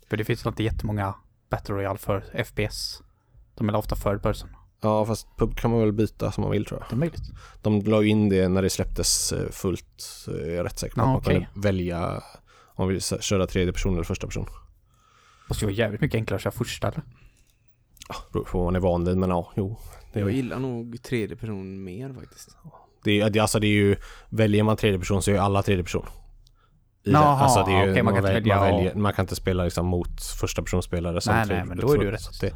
För 0.10 0.18
det 0.18 0.26
finns 0.26 0.46
inte 0.46 0.64
jättemånga 0.64 1.14
Battle 1.50 1.76
Royale 1.76 1.98
för 1.98 2.44
FPS. 2.44 3.02
De 3.56 3.70
är 3.70 3.76
ofta 3.76 3.96
third 3.96 4.22
person. 4.22 4.50
Ja, 4.82 5.06
fast 5.06 5.28
PUBG 5.38 5.58
kan 5.58 5.72
man 5.72 5.80
väl 5.80 5.92
byta 5.92 6.32
som 6.32 6.42
man 6.42 6.52
vill 6.52 6.66
tror 6.66 6.80
jag. 6.80 6.90
Det 6.90 6.96
är 6.96 6.98
möjligt. 6.98 7.32
De 7.62 7.82
la 7.82 8.04
in 8.04 8.30
det 8.30 8.48
när 8.48 8.62
det 8.62 8.70
släpptes 8.70 9.32
eh, 9.34 9.50
fullt. 9.52 9.86
Så 9.98 10.32
är 10.32 10.56
jag 10.56 10.66
rätt 10.66 10.80
säker 10.80 10.96
på 10.96 11.02
Ja, 11.02 11.18
att 11.18 11.26
man 11.26 11.34
kunde 11.34 11.48
välja 11.54 12.24
om 12.76 12.86
man 12.86 12.88
vill 12.88 13.02
köra 13.02 13.48
tredje 13.48 13.74
person 13.74 13.94
eller 13.94 14.04
första 14.04 14.28
person. 14.28 14.46
Måste 15.52 15.66
ju 15.66 15.68
vara 15.72 15.76
jävligt 15.78 16.02
mycket 16.02 16.16
enklare 16.16 16.36
att 16.36 16.42
köra 16.42 16.52
första 16.52 16.88
eller? 16.88 17.02
Ja, 18.10 18.16
beror 18.34 18.44
på 18.44 18.58
vad 18.58 18.66
man 18.68 18.76
är 18.76 18.80
van 18.80 19.06
vid 19.06 19.18
men 19.18 19.30
ja, 19.30 19.52
jo. 19.56 19.78
Det 20.14 20.20
är, 20.20 20.24
Jag 20.24 20.32
gillar 20.32 20.60
nog 20.60 21.04
tredje 21.04 21.36
person 21.36 21.84
mer 21.84 22.14
faktiskt. 22.14 22.58
det 23.04 23.22
är, 23.22 23.30
det- 23.30 23.40
alltså 23.40 23.60
det 23.60 23.68
är 23.68 23.72
ju, 23.72 23.96
väljer 24.30 24.64
man 24.64 24.78
tredje 24.78 25.00
person 25.00 25.22
så 25.22 25.32
är 25.32 25.36
ju 25.36 25.42
alla 25.42 25.62
tredje 25.64 25.84
person. 25.84 26.06
I 27.04 27.12
Jaha, 27.12 27.36
det. 27.36 27.44
Alltså 27.44 27.64
det 27.64 27.72
är 27.72 27.86
ju, 27.86 27.92
okej, 27.92 28.04
man 28.04 28.14
kan 28.14 28.18
inte 28.24 28.34
väl- 28.34 28.42
välja 28.44 28.56
man, 28.56 28.72
och- 28.72 28.78
väljer, 28.78 28.96
man 28.96 29.14
kan 29.14 29.24
inte 29.24 29.36
spela 29.36 29.64
liksom 29.64 29.86
mot 29.86 30.24
första 30.40 30.62
personspelare 30.62 31.22
som 31.22 31.36
Nej, 31.36 31.46
tredje 31.46 31.64
nej, 31.64 31.68
men 31.70 31.78
då 31.78 31.94
är 31.94 31.98
det 31.98 32.12
rätt. 32.12 32.40
Det, 32.42 32.54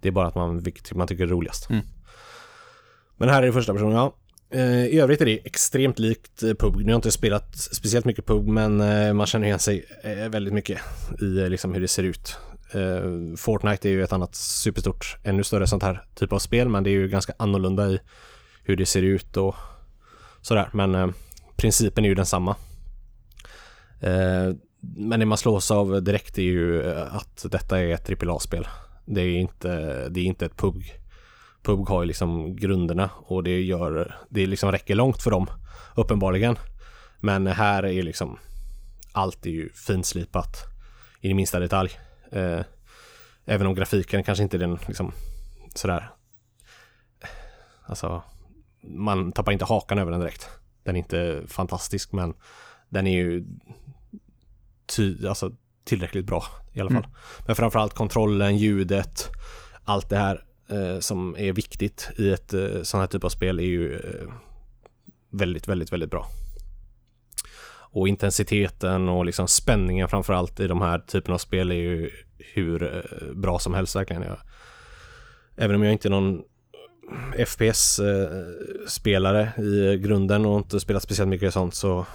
det 0.00 0.08
är 0.08 0.12
bara 0.12 0.26
att 0.28 0.34
man, 0.34 0.58
vilket 0.58 0.92
man 0.94 1.06
tycker 1.06 1.22
är 1.22 1.26
roligast. 1.28 1.70
Mm. 1.70 1.84
Men 3.16 3.28
här 3.28 3.42
är 3.42 3.46
det 3.46 3.52
första 3.52 3.72
person, 3.72 3.92
ja. 3.92 4.14
Eh, 4.50 4.86
I 4.86 5.00
övrigt 5.00 5.20
är 5.20 5.26
det 5.26 5.46
extremt 5.46 5.98
likt 5.98 6.42
eh, 6.42 6.54
PUG. 6.54 6.76
Nu 6.76 6.84
har 6.84 6.90
jag 6.90 6.98
inte 6.98 7.10
spelat 7.10 7.56
speciellt 7.56 8.04
mycket 8.04 8.26
PUG 8.26 8.48
men 8.48 8.80
eh, 8.80 9.12
man 9.12 9.26
känner 9.26 9.46
igen 9.46 9.58
sig 9.58 9.84
väldigt 10.30 10.54
mycket 10.54 10.80
i 11.20 11.24
liksom 11.24 11.74
hur 11.74 11.80
det 11.80 11.88
ser 11.88 12.02
ut. 12.02 12.36
Fortnite 13.36 13.88
är 13.88 13.90
ju 13.90 14.02
ett 14.02 14.12
annat 14.12 14.34
superstort, 14.34 15.16
ännu 15.22 15.44
större 15.44 15.66
sånt 15.66 15.82
här 15.82 16.04
typ 16.14 16.32
av 16.32 16.38
spel 16.38 16.68
men 16.68 16.84
det 16.84 16.90
är 16.90 16.92
ju 16.92 17.08
ganska 17.08 17.32
annorlunda 17.36 17.88
i 17.88 18.00
hur 18.62 18.76
det 18.76 18.86
ser 18.86 19.02
ut 19.02 19.36
och 19.36 19.54
sådär. 20.40 20.70
Men 20.72 21.14
principen 21.56 22.04
är 22.04 22.08
ju 22.08 22.14
densamma. 22.14 22.56
Men 24.80 25.20
det 25.20 25.26
man 25.26 25.38
slås 25.38 25.70
av 25.70 26.02
direkt 26.02 26.38
är 26.38 26.42
ju 26.42 26.92
att 26.92 27.46
detta 27.50 27.80
är 27.80 27.88
ett 27.88 28.22
AAA-spel. 28.22 28.68
Det 29.06 29.20
är 29.20 29.36
inte, 29.36 29.68
det 30.08 30.20
är 30.20 30.24
inte 30.24 30.46
ett 30.46 30.56
PUG 30.56 30.98
PUBG 31.68 31.88
har 31.88 32.02
ju 32.02 32.06
liksom 32.06 32.56
grunderna 32.56 33.10
och 33.16 33.42
det 33.42 33.60
gör, 33.60 34.16
det 34.28 34.46
liksom 34.46 34.72
räcker 34.72 34.94
långt 34.94 35.22
för 35.22 35.30
dem 35.30 35.46
uppenbarligen. 35.94 36.58
Men 37.20 37.46
här 37.46 37.82
är 37.82 38.02
liksom 38.02 38.38
allt 39.12 39.46
är 39.46 39.50
ju 39.50 39.72
finslipat 39.72 40.56
i 41.20 41.34
minsta 41.34 41.60
detalj. 41.60 41.90
Eh, 42.32 42.60
även 43.44 43.66
om 43.66 43.74
grafiken 43.74 44.24
kanske 44.24 44.42
inte 44.42 44.56
är 44.56 44.58
den 44.58 44.78
liksom 44.86 45.12
sådär 45.74 46.10
Alltså 47.82 48.22
man 48.82 49.32
tappar 49.32 49.52
inte 49.52 49.64
hakan 49.64 49.98
över 49.98 50.10
den 50.10 50.20
direkt. 50.20 50.48
Den 50.82 50.96
är 50.96 50.98
inte 50.98 51.42
fantastisk 51.46 52.12
men 52.12 52.34
den 52.88 53.06
är 53.06 53.16
ju 53.16 53.46
ty, 54.96 55.26
alltså, 55.26 55.52
tillräckligt 55.84 56.26
bra 56.26 56.44
i 56.72 56.80
alla 56.80 56.90
fall. 56.90 57.04
Mm. 57.04 57.16
Men 57.46 57.56
framförallt 57.56 57.94
kontrollen, 57.94 58.56
ljudet, 58.56 59.28
allt 59.84 60.08
det 60.08 60.16
här 60.16 60.47
eh, 60.70 60.98
som 60.98 61.36
är 61.38 61.52
viktigt 61.52 62.10
i 62.16 62.30
ett 62.30 62.54
eh, 62.54 62.82
sån 62.82 63.00
här 63.00 63.06
typ 63.06 63.24
av 63.24 63.28
spel 63.28 63.58
är 63.58 63.64
ju 63.64 63.94
eh, 63.94 64.28
väldigt, 65.30 65.68
väldigt, 65.68 65.92
väldigt 65.92 66.10
bra. 66.10 66.26
Och 67.90 68.08
intensiteten 68.08 69.08
och 69.08 69.24
liksom 69.24 69.48
spänningen 69.48 70.08
framförallt 70.08 70.60
i 70.60 70.66
de 70.66 70.80
här 70.80 70.98
typen 70.98 71.34
av 71.34 71.38
spel 71.38 71.70
är 71.70 71.74
ju 71.74 72.10
hur 72.38 72.82
eh, 72.82 73.32
bra 73.34 73.58
som 73.58 73.74
helst 73.74 73.96
verkligen. 73.96 74.22
Jag, 74.22 74.38
även 75.56 75.76
om 75.76 75.82
jag 75.82 75.92
inte 75.92 76.08
är 76.08 76.10
någon 76.10 76.42
FPS-spelare 77.46 79.52
eh, 79.56 79.64
i 79.64 79.98
grunden 79.98 80.46
och 80.46 80.58
inte 80.58 80.80
spelat 80.80 81.02
speciellt 81.02 81.30
mycket 81.30 81.54
sånt 81.54 81.74
så 81.74 82.06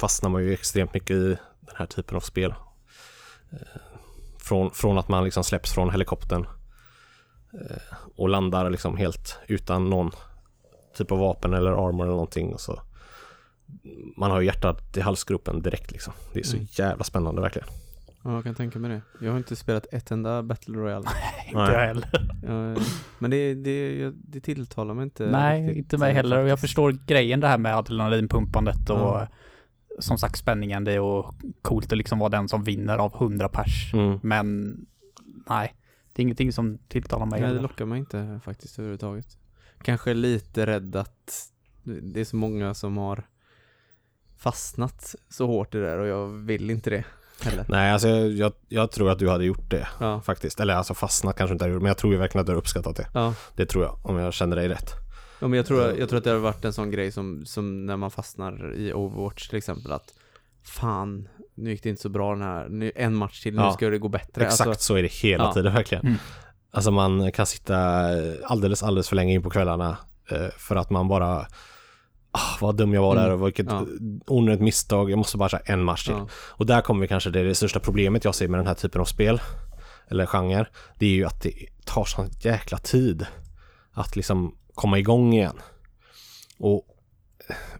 fastnar 0.00 0.30
man 0.30 0.44
ju 0.44 0.52
extremt 0.52 0.94
mycket 0.94 1.16
i 1.16 1.36
den 1.60 1.76
här 1.76 1.86
typen 1.86 2.16
av 2.16 2.20
spel. 2.20 2.54
Eh, 3.50 3.58
från, 4.38 4.70
från 4.70 4.98
att 4.98 5.08
man 5.08 5.24
liksom 5.24 5.44
släpps 5.44 5.72
från 5.72 5.90
helikoptern 5.90 6.46
och 8.16 8.28
landar 8.28 8.70
liksom 8.70 8.96
helt 8.96 9.38
utan 9.48 9.90
någon 9.90 10.10
typ 10.96 11.12
av 11.12 11.18
vapen 11.18 11.54
eller 11.54 11.70
armor 11.88 12.04
eller 12.04 12.12
någonting. 12.12 12.52
Och 12.54 12.60
så 12.60 12.80
man 14.16 14.30
har 14.30 14.40
ju 14.40 14.46
hjärtat 14.46 14.96
i 14.96 15.00
halsgropen 15.00 15.62
direkt 15.62 15.90
liksom. 15.92 16.12
Det 16.32 16.38
är 16.40 16.44
så 16.44 16.56
Mm. 16.56 16.66
jävla 16.70 17.04
spännande 17.04 17.40
verkligen. 17.42 17.68
Ja, 18.24 18.34
jag 18.34 18.44
kan 18.44 18.54
tänka 18.54 18.78
mig 18.78 18.90
det. 18.90 19.24
Jag 19.24 19.30
har 19.30 19.38
inte 19.38 19.56
spelat 19.56 19.86
ett 19.92 20.10
enda 20.10 20.42
Battle 20.42 20.78
Royale. 20.78 21.06
Inte 21.46 21.58
Nej. 21.58 21.72
jag 21.72 21.80
heller. 21.86 22.10
Men 23.18 23.30
det, 23.30 23.54
det, 23.54 24.10
det 24.14 24.40
tilltalar 24.40 24.94
mig 24.94 25.02
inte 25.02 25.26
Nej, 25.26 25.62
riktigt, 25.62 25.76
inte 25.78 25.98
mig 25.98 26.10
eh, 26.10 26.16
heller. 26.16 26.38
Och 26.42 26.48
jag 26.48 26.60
förstår 26.60 26.92
grejen 27.06 27.40
det 27.40 27.46
här 27.48 27.58
med 27.58 27.76
adrenalinpumpandet 27.76 28.90
och 28.90 28.96
Ja. 28.98 29.28
som 29.98 30.18
sagt 30.18 30.38
spänningen. 30.38 30.84
Det 30.84 30.92
är 30.92 31.00
och 31.00 31.34
coolt 31.62 31.92
att 31.92 31.98
liksom 31.98 32.18
vara 32.18 32.28
den 32.28 32.48
som 32.48 32.64
vinner 32.64 32.98
av 32.98 33.14
100 33.14 33.48
pers. 33.48 33.94
Mm. 33.94 34.18
Men 34.22 34.76
nej, 35.48 35.74
det 36.20 36.22
är 36.22 36.26
ingenting 36.26 36.52
som 36.52 36.78
tilltalar 36.88 37.26
mig. 37.26 37.40
Nej, 37.40 37.54
det 37.54 37.60
lockar 37.60 37.84
mig 37.84 37.98
inte 37.98 38.40
faktiskt 38.44 38.78
överhuvudtaget. 38.78 39.38
Kanske 39.82 40.14
lite 40.14 40.66
rädd 40.66 40.96
att 40.96 41.50
det 41.82 42.20
är 42.20 42.24
så 42.24 42.36
många 42.36 42.74
som 42.74 42.96
har 42.96 43.22
fastnat 44.36 45.14
så 45.28 45.46
hårt 45.46 45.74
i 45.74 45.78
det 45.78 45.84
där 45.84 45.98
och 45.98 46.06
jag 46.06 46.26
vill 46.28 46.70
inte 46.70 46.90
det. 46.90 47.04
Heller. 47.42 47.64
Nej, 47.68 47.92
alltså 47.92 48.08
jag, 48.08 48.30
jag, 48.30 48.52
jag 48.68 48.90
tror 48.90 49.10
att 49.10 49.18
du 49.18 49.28
hade 49.28 49.44
gjort 49.44 49.70
det 49.70 49.88
Ja. 50.00 50.20
faktiskt. 50.20 50.60
Eller 50.60 50.74
alltså 50.74 50.94
fastnat 50.94 51.36
kanske 51.36 51.52
inte 51.52 51.64
hade 51.64 51.74
gjort, 51.74 51.82
men 51.82 51.88
jag 51.90 51.98
tror 51.98 52.12
ju 52.12 52.18
verkligen 52.18 52.40
att 52.40 52.46
du 52.46 52.52
har 52.52 52.58
uppskattat 52.58 52.96
det. 52.96 53.08
Ja. 53.14 53.34
Det 53.56 53.66
tror 53.66 53.84
jag, 53.84 53.98
om 54.02 54.16
jag 54.16 54.32
känner 54.34 54.56
dig 54.56 54.68
rätt. 54.68 54.90
Ja 55.40 55.48
men 55.48 55.56
jag 55.56 55.66
tror, 55.66 55.98
jag 55.98 56.08
tror 56.08 56.18
att 56.18 56.24
det 56.24 56.30
har 56.30 56.38
varit 56.38 56.64
en 56.64 56.72
sån 56.72 56.90
grej 56.90 57.12
som, 57.12 57.46
som 57.46 57.86
när 57.86 57.96
man 57.96 58.10
fastnar 58.10 58.74
i 58.74 58.92
Overwatch 58.92 59.48
till 59.48 59.58
exempel 59.58 59.92
att 59.92 60.14
Fan, 60.62 61.28
nu 61.60 61.70
gick 61.70 61.82
det 61.82 61.88
inte 61.88 62.02
så 62.02 62.08
bra 62.08 62.30
den 62.32 62.42
här, 62.42 62.68
nu, 62.68 62.92
en 62.96 63.14
match 63.14 63.42
till, 63.42 63.54
nu 63.54 63.62
Ja. 63.62 63.72
ska 63.72 63.90
det 63.90 63.98
gå 63.98 64.08
bättre 64.08 64.44
Exakt 64.44 64.68
alltså, 64.68 64.82
så 64.82 64.94
är 64.94 65.02
det 65.02 65.12
hela 65.12 65.44
ja. 65.44 65.52
tiden 65.52 65.74
verkligen. 65.74 66.06
Mm. 66.06 66.18
Alltså 66.72 66.90
man 66.90 67.32
kan 67.32 67.46
sitta 67.46 67.76
alldeles, 68.44 68.82
alldeles 68.82 69.08
för 69.08 69.16
länge 69.16 69.34
in 69.34 69.42
på 69.42 69.50
kvällarna 69.50 69.96
eh, 70.30 70.46
för 70.56 70.76
att 70.76 70.90
man 70.90 71.08
bara 71.08 71.46
Ah, 72.32 72.56
vad 72.60 72.76
dum 72.76 72.94
jag 72.94 73.02
var 73.02 73.12
Mm. 73.16 73.24
där 73.24 73.32
och 73.32 73.46
vilket 73.46 73.66
Ja. 73.66 73.86
onödigt 74.26 74.60
misstag. 74.60 75.10
Jag 75.10 75.16
måste 75.16 75.36
bara 75.36 75.48
säga 75.48 75.62
en 75.64 75.84
match 75.84 76.04
till. 76.04 76.14
Ja. 76.14 76.28
Och 76.32 76.66
där 76.66 76.80
kommer 76.80 77.00
vi 77.00 77.08
kanske 77.08 77.30
det, 77.30 77.42
det 77.42 77.54
största 77.54 77.80
problemet 77.80 78.24
jag 78.24 78.34
ser 78.34 78.48
med 78.48 78.60
den 78.60 78.66
här 78.66 78.74
typen 78.74 79.00
av 79.00 79.04
spel 79.04 79.40
eller 80.10 80.26
genre. 80.26 80.66
Det 80.98 81.06
är 81.06 81.10
ju 81.10 81.24
att 81.24 81.42
det 81.42 81.52
tar 81.84 82.04
sån 82.04 82.28
jäkla 82.40 82.78
tid 82.78 83.26
att 83.92 84.16
liksom 84.16 84.54
komma 84.74 84.98
igång 84.98 85.32
igen. 85.34 85.60
Och 86.58 86.86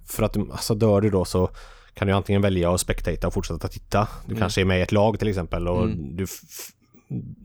för 0.06 0.22
att 0.22 0.36
alltså 0.36 0.74
dör 0.74 1.00
du 1.00 1.10
då 1.10 1.24
så 1.24 1.50
kan 1.94 2.08
du 2.08 2.14
antingen 2.14 2.42
välja 2.42 2.74
att 2.74 2.80
spectata 2.80 3.26
och 3.26 3.34
fortsätta 3.34 3.68
titta. 3.68 4.08
Du 4.26 4.30
Mm. 4.32 4.40
kanske 4.40 4.60
är 4.60 4.64
med 4.64 4.78
i 4.78 4.82
ett 4.82 4.92
lag 4.92 5.18
till 5.18 5.28
exempel 5.28 5.68
och 5.68 5.84
Mm. 5.84 6.16
du, 6.16 6.26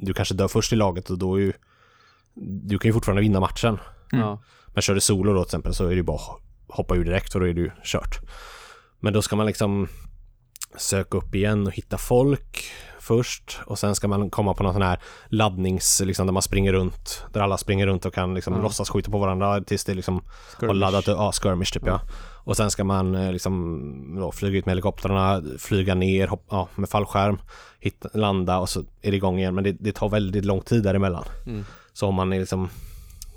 du 0.01 0.13
kanske 0.13 0.33
dör 0.35 0.47
först 0.47 0.73
i 0.73 0.75
laget 0.75 1.09
och 1.09 1.17
då 1.17 1.35
är 1.35 1.39
ju 1.41 1.53
du 2.63 2.79
kan 2.79 2.89
ju 2.89 2.93
fortfarande 2.93 3.21
vinna 3.21 3.39
matchen. 3.39 3.77
ja. 4.11 4.41
Men 4.73 4.81
kör 4.81 4.93
du 4.93 5.01
solo 5.01 5.33
då 5.33 5.43
till 5.43 5.47
exempel 5.47 5.73
så 5.73 5.87
är 5.87 5.95
det 5.95 6.03
bara 6.03 6.17
att 6.17 6.41
hoppa 6.67 6.95
ur 6.95 7.05
direkt 7.05 7.35
och 7.35 7.41
då 7.41 7.47
är 7.47 7.53
du 7.53 7.71
kört. 7.83 8.19
Men 8.99 9.13
då 9.13 9.21
ska 9.21 9.35
man 9.35 9.45
liksom 9.45 9.87
söka 10.77 11.17
upp 11.17 11.35
igen 11.35 11.67
och 11.67 11.73
hitta 11.73 11.97
folk 11.97 12.63
först 13.07 13.59
och 13.65 13.79
sen 13.79 13.95
ska 13.95 14.07
man 14.07 14.29
komma 14.29 14.53
på 14.53 14.63
någon 14.63 14.73
sån 14.73 14.81
här 14.81 14.99
laddnings, 15.27 16.01
liksom 16.05 16.27
där 16.27 16.33
man 16.33 16.41
springer 16.41 16.73
runt, 16.73 17.25
där 17.33 17.41
alla 17.41 17.57
springer 17.57 17.87
runt 17.87 18.05
och 18.05 18.13
kan 18.13 18.33
liksom 18.33 18.53
Ja. 18.53 18.61
låtsas 18.61 18.89
skjuta 18.89 19.11
på 19.11 19.17
varandra 19.17 19.61
tills 19.61 19.83
det 19.85 19.93
liksom 19.93 20.15
har 20.15 20.59
Skirmish. 20.59 20.79
laddat 20.79 21.07
upp, 21.07 21.17
ja 21.17 21.31
skirmish 21.31 21.73
typ 21.73 21.83
ja. 21.85 22.01
Och 22.43 22.57
sen 22.57 22.71
ska 22.71 22.83
man 22.83 23.15
eh, 23.15 23.31
liksom 23.31 24.15
då, 24.19 24.31
flyga 24.31 24.57
ut 24.57 24.65
med 24.65 24.71
helikoptrarna, 24.71 25.41
flyga 25.59 25.95
ner 25.95 26.27
hopp, 26.27 26.45
ja, 26.49 26.67
med 26.75 26.89
fallskärm, 26.89 27.37
hitta, 27.79 28.09
landa 28.13 28.57
och 28.57 28.69
så 28.69 28.79
är 29.01 29.11
det 29.11 29.17
igång 29.17 29.39
igen. 29.39 29.55
Men 29.55 29.63
det, 29.63 29.71
det 29.71 29.91
tar 29.91 30.09
väldigt 30.09 30.45
lång 30.45 30.61
tid 30.61 30.83
däremellan. 30.83 31.23
Mm. 31.45 31.65
Så 31.93 32.07
om 32.07 32.15
man 32.15 32.33
är 32.33 32.39
liksom 32.39 32.69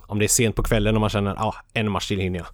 om 0.06 0.18
det 0.18 0.26
är 0.26 0.28
sent 0.28 0.56
på 0.56 0.62
kvällen 0.62 0.94
och 0.94 1.00
man 1.00 1.10
känner 1.10 1.34
ja, 1.34 1.54
en 1.72 1.90
match 1.90 2.08
till 2.08 2.18
hinner 2.20 2.38
jag. 2.38 2.46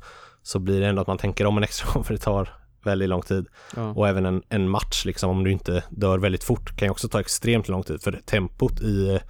Så 0.43 0.59
blir 0.59 0.81
det 0.81 0.87
ändå 0.87 1.01
att 1.03 1.07
man 1.09 1.19
tänker 1.19 1.47
om 1.47 1.57
en 1.57 1.65
extra 1.65 1.93
gång 1.93 2.05
för 2.05 2.15
det 2.15 2.21
tar 2.21 2.49
väldigt 2.87 3.09
lång 3.09 3.23
tid. 3.23 3.47
Ja. 3.77 3.91
Och 3.93 4.09
även 4.09 4.27
en, 4.27 4.43
en 4.49 4.69
match 4.69 5.05
liksom 5.05 5.31
om 5.31 5.45
du 5.45 5.53
inte 5.53 5.85
dör 5.91 6.19
väldigt 6.19 6.45
fort 6.45 6.77
kan 6.77 6.87
ju 6.87 6.91
också 6.91 7.09
ta 7.09 7.21
extremt 7.21 7.69
lång 7.69 7.83
tid. 7.83 8.03
För 8.03 8.13
tempot 8.27 8.81
i 8.81 9.09
eh, 9.15 9.21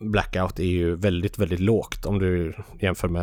Blackout 0.00 0.58
är 0.58 0.64
ju 0.64 0.94
väldigt, 0.96 1.38
väldigt 1.38 1.60
lågt 1.60 2.06
om 2.06 2.18
du 2.18 2.54
jämför 2.80 3.08
med 3.08 3.22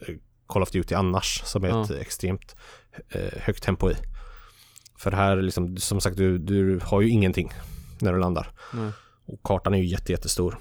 eh, 0.00 0.14
Call 0.46 0.62
of 0.62 0.70
Duty 0.70 0.94
annars 0.94 1.42
som 1.44 1.64
är 1.64 1.68
Ja. 1.68 1.84
ett 1.84 1.90
extremt 1.90 2.56
eh, 3.08 3.38
högt 3.40 3.62
tempo 3.62 3.90
i. 3.90 3.94
För 4.98 5.12
här 5.12 5.36
liksom, 5.42 5.76
som 5.76 6.00
sagt, 6.00 6.16
du, 6.16 6.38
du 6.38 6.80
har 6.84 7.00
ju 7.00 7.08
ingenting 7.08 7.52
när 8.00 8.12
du 8.12 8.18
landar. 8.18 8.50
Nej. 8.74 8.90
Och 9.26 9.40
kartan 9.42 9.74
är 9.74 9.78
ju 9.78 9.84
jätte, 9.86 10.12
jättestor. 10.12 10.58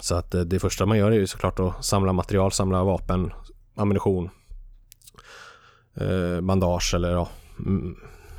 Så 0.00 0.14
att 0.14 0.34
det 0.46 0.58
första 0.60 0.86
man 0.86 0.98
gör 0.98 1.10
är 1.10 1.16
ju 1.16 1.26
såklart 1.26 1.60
att 1.60 1.84
samla 1.84 2.12
material, 2.12 2.52
samla 2.52 2.84
vapen, 2.84 3.32
ammunition, 3.76 4.30
eh, 5.96 6.40
bandage 6.40 6.92
eller 6.94 7.10
ja, 7.12 7.28
mm, 7.58 7.96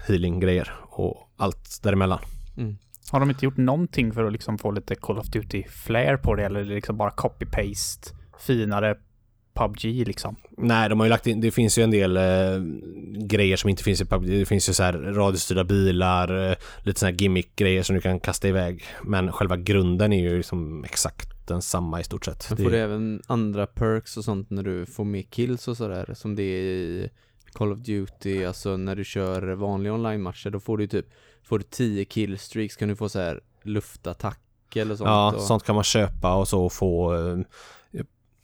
healing-grejer 0.08 0.72
och 0.82 1.30
allt 1.38 1.80
däremellan. 1.84 2.20
Mm. 2.58 2.78
Har 3.12 3.20
de 3.20 3.30
inte 3.30 3.46
gjort 3.46 3.58
någonting 3.58 4.14
för 4.14 4.24
att 4.24 4.32
liksom 4.32 4.58
få 4.58 4.72
lite 4.72 4.96
Call 4.96 5.18
of 5.18 5.28
Duty 5.28 5.64
flair 5.64 6.18
på 6.18 6.36
det 6.36 6.46
eller 6.46 6.60
är 6.60 6.66
det 6.66 6.76
liksom 6.76 6.98
bara 6.98 7.10
copy-paste 7.10 8.14
finare 8.40 8.96
PubG 9.54 10.08
liksom? 10.08 10.36
Nej, 10.58 10.90
de 10.90 11.00
har 11.00 11.08
ju 11.08 11.10
lagt 11.10 11.28
in, 11.28 11.42
det 11.42 11.52
finns 11.52 11.78
ju 11.78 11.84
en 11.84 11.92
del 11.92 12.18
eh, 12.18 12.24
grejer 13.26 13.58
som 13.58 13.70
inte 13.70 13.84
finns 13.84 14.02
i 14.02 14.06
PUBG. 14.06 14.28
Det 14.40 14.46
finns 14.46 14.70
ju 14.70 14.74
så 14.74 14.84
här 14.84 14.94
radiostyrda 14.94 15.64
bilar, 15.64 16.50
eh, 16.50 16.56
lite 16.84 17.00
sådana 17.00 17.12
här 17.12 17.20
gimmick-grejer 17.22 17.84
som 17.84 17.96
du 17.96 18.02
kan 18.02 18.20
kasta 18.20 18.48
iväg. 18.48 18.84
Men 19.04 19.32
själva 19.32 19.58
grunden 19.58 20.14
är 20.14 20.22
ju 20.22 20.38
liksom 20.38 20.84
exakt 20.84 21.48
densamma 21.48 22.00
i 22.00 22.04
stort 22.04 22.26
sett. 22.26 22.46
Men 22.50 22.58
Det- 22.58 22.64
får 22.64 22.72
du 22.72 22.78
även 22.78 23.22
andra 23.28 23.68
perks 23.68 24.18
och 24.18 24.24
sånt 24.24 24.50
när 24.50 24.64
du 24.64 24.86
får 24.86 25.06
mer 25.06 25.22
kills 25.22 25.68
och 25.68 25.78
sådär 25.78 26.14
som 26.14 26.36
det 26.36 26.44
är 26.44 26.62
i 26.74 27.10
Call 27.56 27.72
of 27.72 27.80
Duty, 27.80 28.46
alltså 28.46 28.78
när 28.78 28.96
du 28.96 29.04
kör 29.04 29.54
vanliga 29.54 29.94
online-matcher 29.94 30.50
då 30.50 30.60
får 30.60 30.78
du 30.78 30.88
typ, 30.88 31.06
får 31.44 31.58
du 31.60 31.64
10 31.70 32.06
killstreaks 32.06 32.76
kan 32.76 32.88
du 32.90 32.96
få 32.96 33.10
så 33.10 33.20
här 33.20 33.42
luftattack 33.64 34.40
eller 34.76 34.96
sånt 34.96 35.08
Ja, 35.08 35.34
och, 35.36 35.42
sånt 35.42 35.64
kan 35.64 35.76
man 35.76 35.84
köpa 35.84 36.36
och 36.36 36.48
så 36.48 36.70
få 36.70 37.16
eh, 37.16 37.38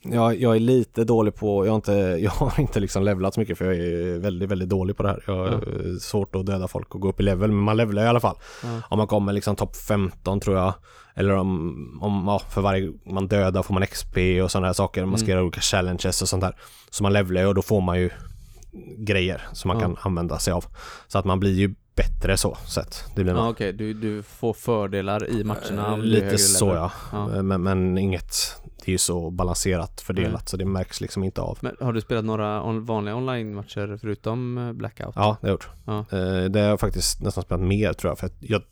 Ja, 0.04 0.34
jag 0.34 0.56
är 0.56 0.60
lite 0.60 1.04
dålig 1.04 1.34
på, 1.34 1.66
jag 1.66 1.72
har 1.72 1.76
inte, 1.76 1.92
jag 2.20 2.30
har 2.30 2.60
inte 2.60 2.80
liksom 2.80 3.02
levlat 3.02 3.34
så 3.34 3.40
mycket 3.40 3.58
för 3.58 3.64
jag 3.64 3.74
är 3.76 4.18
väldigt, 4.18 4.48
väldigt 4.50 4.68
dålig 4.68 4.96
på 4.96 5.02
det 5.02 5.08
här. 5.08 5.24
Jag 5.26 5.36
har 5.36 5.48
eh, 5.52 5.96
svårt 6.00 6.34
att 6.34 6.46
döda 6.46 6.68
folk 6.68 6.94
och 6.94 7.00
gå 7.00 7.08
upp 7.08 7.20
i 7.20 7.22
level, 7.22 7.50
men 7.52 7.64
man 7.64 7.76
levlar 7.76 8.04
i 8.04 8.06
alla 8.06 8.20
fall. 8.20 8.36
Ja. 8.62 8.80
Om 8.88 8.98
man 8.98 9.06
kommer 9.06 9.32
liksom 9.32 9.56
topp 9.56 9.76
15 9.76 10.40
tror 10.40 10.56
jag, 10.56 10.74
eller 11.14 11.34
om, 11.34 11.98
om 12.02 12.24
ja, 12.26 12.38
för 12.38 12.60
varje 12.60 12.92
man 13.06 13.26
dödar 13.28 13.62
får 13.62 13.74
man 13.74 13.86
XP 13.86 14.16
och 14.42 14.50
sådana 14.50 14.66
här 14.66 14.74
saker. 14.74 15.04
Man 15.04 15.18
ska 15.18 15.24
Mm. 15.26 15.30
göra 15.36 15.42
olika 15.44 15.60
challenges 15.60 16.22
och 16.22 16.28
sånt 16.28 16.42
där. 16.42 16.56
Så 16.90 17.02
man 17.02 17.12
levlar 17.12 17.40
ju 17.40 17.46
och 17.46 17.54
då 17.54 17.62
får 17.62 17.80
man 17.80 17.98
ju 18.00 18.10
grejer 18.98 19.42
som 19.52 19.68
man 19.68 19.76
Ja. 19.76 19.82
kan 19.82 19.96
använda 20.00 20.38
sig 20.38 20.52
av. 20.52 20.64
Så 21.08 21.18
att 21.18 21.24
man 21.24 21.40
blir 21.40 21.52
ju 21.54 21.74
bättre 21.94 22.36
så 22.36 22.54
sett. 22.54 23.04
Det 23.16 23.22
blir 23.24 23.34
Ja 23.34 23.48
okej, 23.50 23.72
du, 23.72 23.92
du 23.94 24.22
får 24.22 24.52
fördelar 24.52 25.28
i 25.30 25.44
matcherna 25.44 25.96
du 25.96 26.02
är 26.02 26.06
Lite 26.06 26.38
så 26.38 26.66
level. 26.66 26.80
ja. 27.12 27.26
Ja. 27.32 27.42
Men, 27.42 27.62
men 27.62 27.98
inget, 27.98 28.34
det 28.64 28.88
är 28.90 28.92
ju 28.92 28.98
så 28.98 29.30
balanserat 29.30 30.00
fördelat 30.00 30.48
så 30.48 30.56
det 30.56 30.64
märks 30.64 31.00
liksom 31.00 31.24
inte 31.24 31.40
av. 31.40 31.58
Men 31.60 31.76
har 31.80 31.92
du 31.92 32.00
spelat 32.00 32.24
några 32.24 32.62
on- 32.62 32.84
vanliga 32.84 33.16
online-matcher 33.16 33.98
förutom 34.00 34.58
eh, 34.58 34.72
Blackout? 34.72 35.12
Ja, 35.16 35.36
det 35.40 35.46
har 35.46 35.48
jag 35.48 35.50
gjort. 35.54 35.68
Ja. 35.84 35.98
Eh, 36.18 36.44
Det 36.50 36.60
har 36.60 36.68
jag 36.68 36.80
faktiskt 36.80 37.20
nästan 37.22 37.42
spelat 37.44 37.62
mer 37.62 37.92
tror 37.92 38.10
jag. 38.10 38.18
För 38.18 38.30
jag 38.40 38.62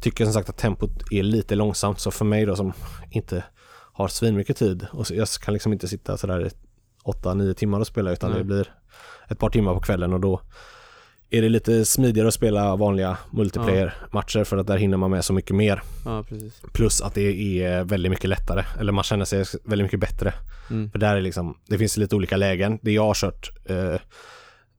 tycker 0.00 0.24
som 0.24 0.34
sagt 0.34 0.48
att 0.48 0.56
tempot 0.58 0.90
är 1.10 1.22
lite 1.22 1.54
långsamt. 1.54 2.00
Så 2.00 2.10
för 2.10 2.24
mig 2.24 2.46
då 2.46 2.56
som 2.56 2.72
inte 3.10 3.44
har 3.92 4.08
svinmycket 4.08 4.56
tid 4.56 4.86
och 4.92 5.06
jag 5.10 5.28
kan 5.28 5.54
liksom 5.54 5.72
inte 5.72 5.88
sitta 5.88 6.16
sådär 6.16 6.50
8-9 7.04 7.54
timmar 7.54 7.80
och 7.80 7.86
spela 7.86 8.10
utan 8.12 8.30
Nej. 8.30 8.38
det 8.38 8.44
blir 8.44 8.72
ett 9.28 9.38
par 9.38 9.50
timmar 9.50 9.74
på 9.74 9.80
kvällen 9.80 10.12
och 10.12 10.20
då 10.20 10.40
är 11.30 11.42
det 11.42 11.48
lite 11.48 11.84
smidigare 11.84 12.28
att 12.28 12.34
spela 12.34 12.76
vanliga 12.76 13.18
multiplayer-matcher 13.30 14.44
för 14.44 14.56
att 14.56 14.66
där 14.66 14.76
hinner 14.76 14.96
man 14.96 15.10
med 15.10 15.24
så 15.24 15.32
mycket 15.32 15.56
mer. 15.56 15.82
Ja. 16.04 16.24
Plus 16.72 17.02
att 17.02 17.14
det 17.14 17.62
är 17.62 17.84
väldigt 17.84 18.10
mycket 18.10 18.30
lättare, 18.30 18.64
eller 18.78 18.92
man 18.92 19.04
känner 19.04 19.24
sig 19.24 19.44
väldigt 19.64 19.84
mycket 19.84 20.00
bättre. 20.00 20.34
Mm. 20.70 20.90
För 20.90 20.98
där 20.98 21.16
är 21.16 21.20
liksom, 21.20 21.58
det 21.66 21.78
finns 21.78 21.96
lite 21.96 22.16
olika 22.16 22.36
lägen. 22.36 22.78
Det 22.82 22.92
jag 22.92 23.04
har 23.04 23.14
kört 23.14 23.50
eh, 23.64 24.00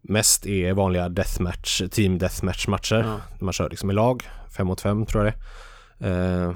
mest 0.01 0.45
är 0.45 0.73
vanliga 0.73 1.09
deathmatch, 1.09 1.81
team 1.91 2.17
deathmatch 2.17 2.67
matcher. 2.67 3.03
Ja. 3.07 3.19
Man 3.39 3.53
kör 3.53 3.69
liksom 3.69 3.91
i 3.91 3.93
lag, 3.93 4.29
fem 4.57 4.67
mot 4.67 4.81
fem 4.81 5.05
tror 5.05 5.25
jag 5.25 5.33
det 5.99 6.09
eh, 6.09 6.53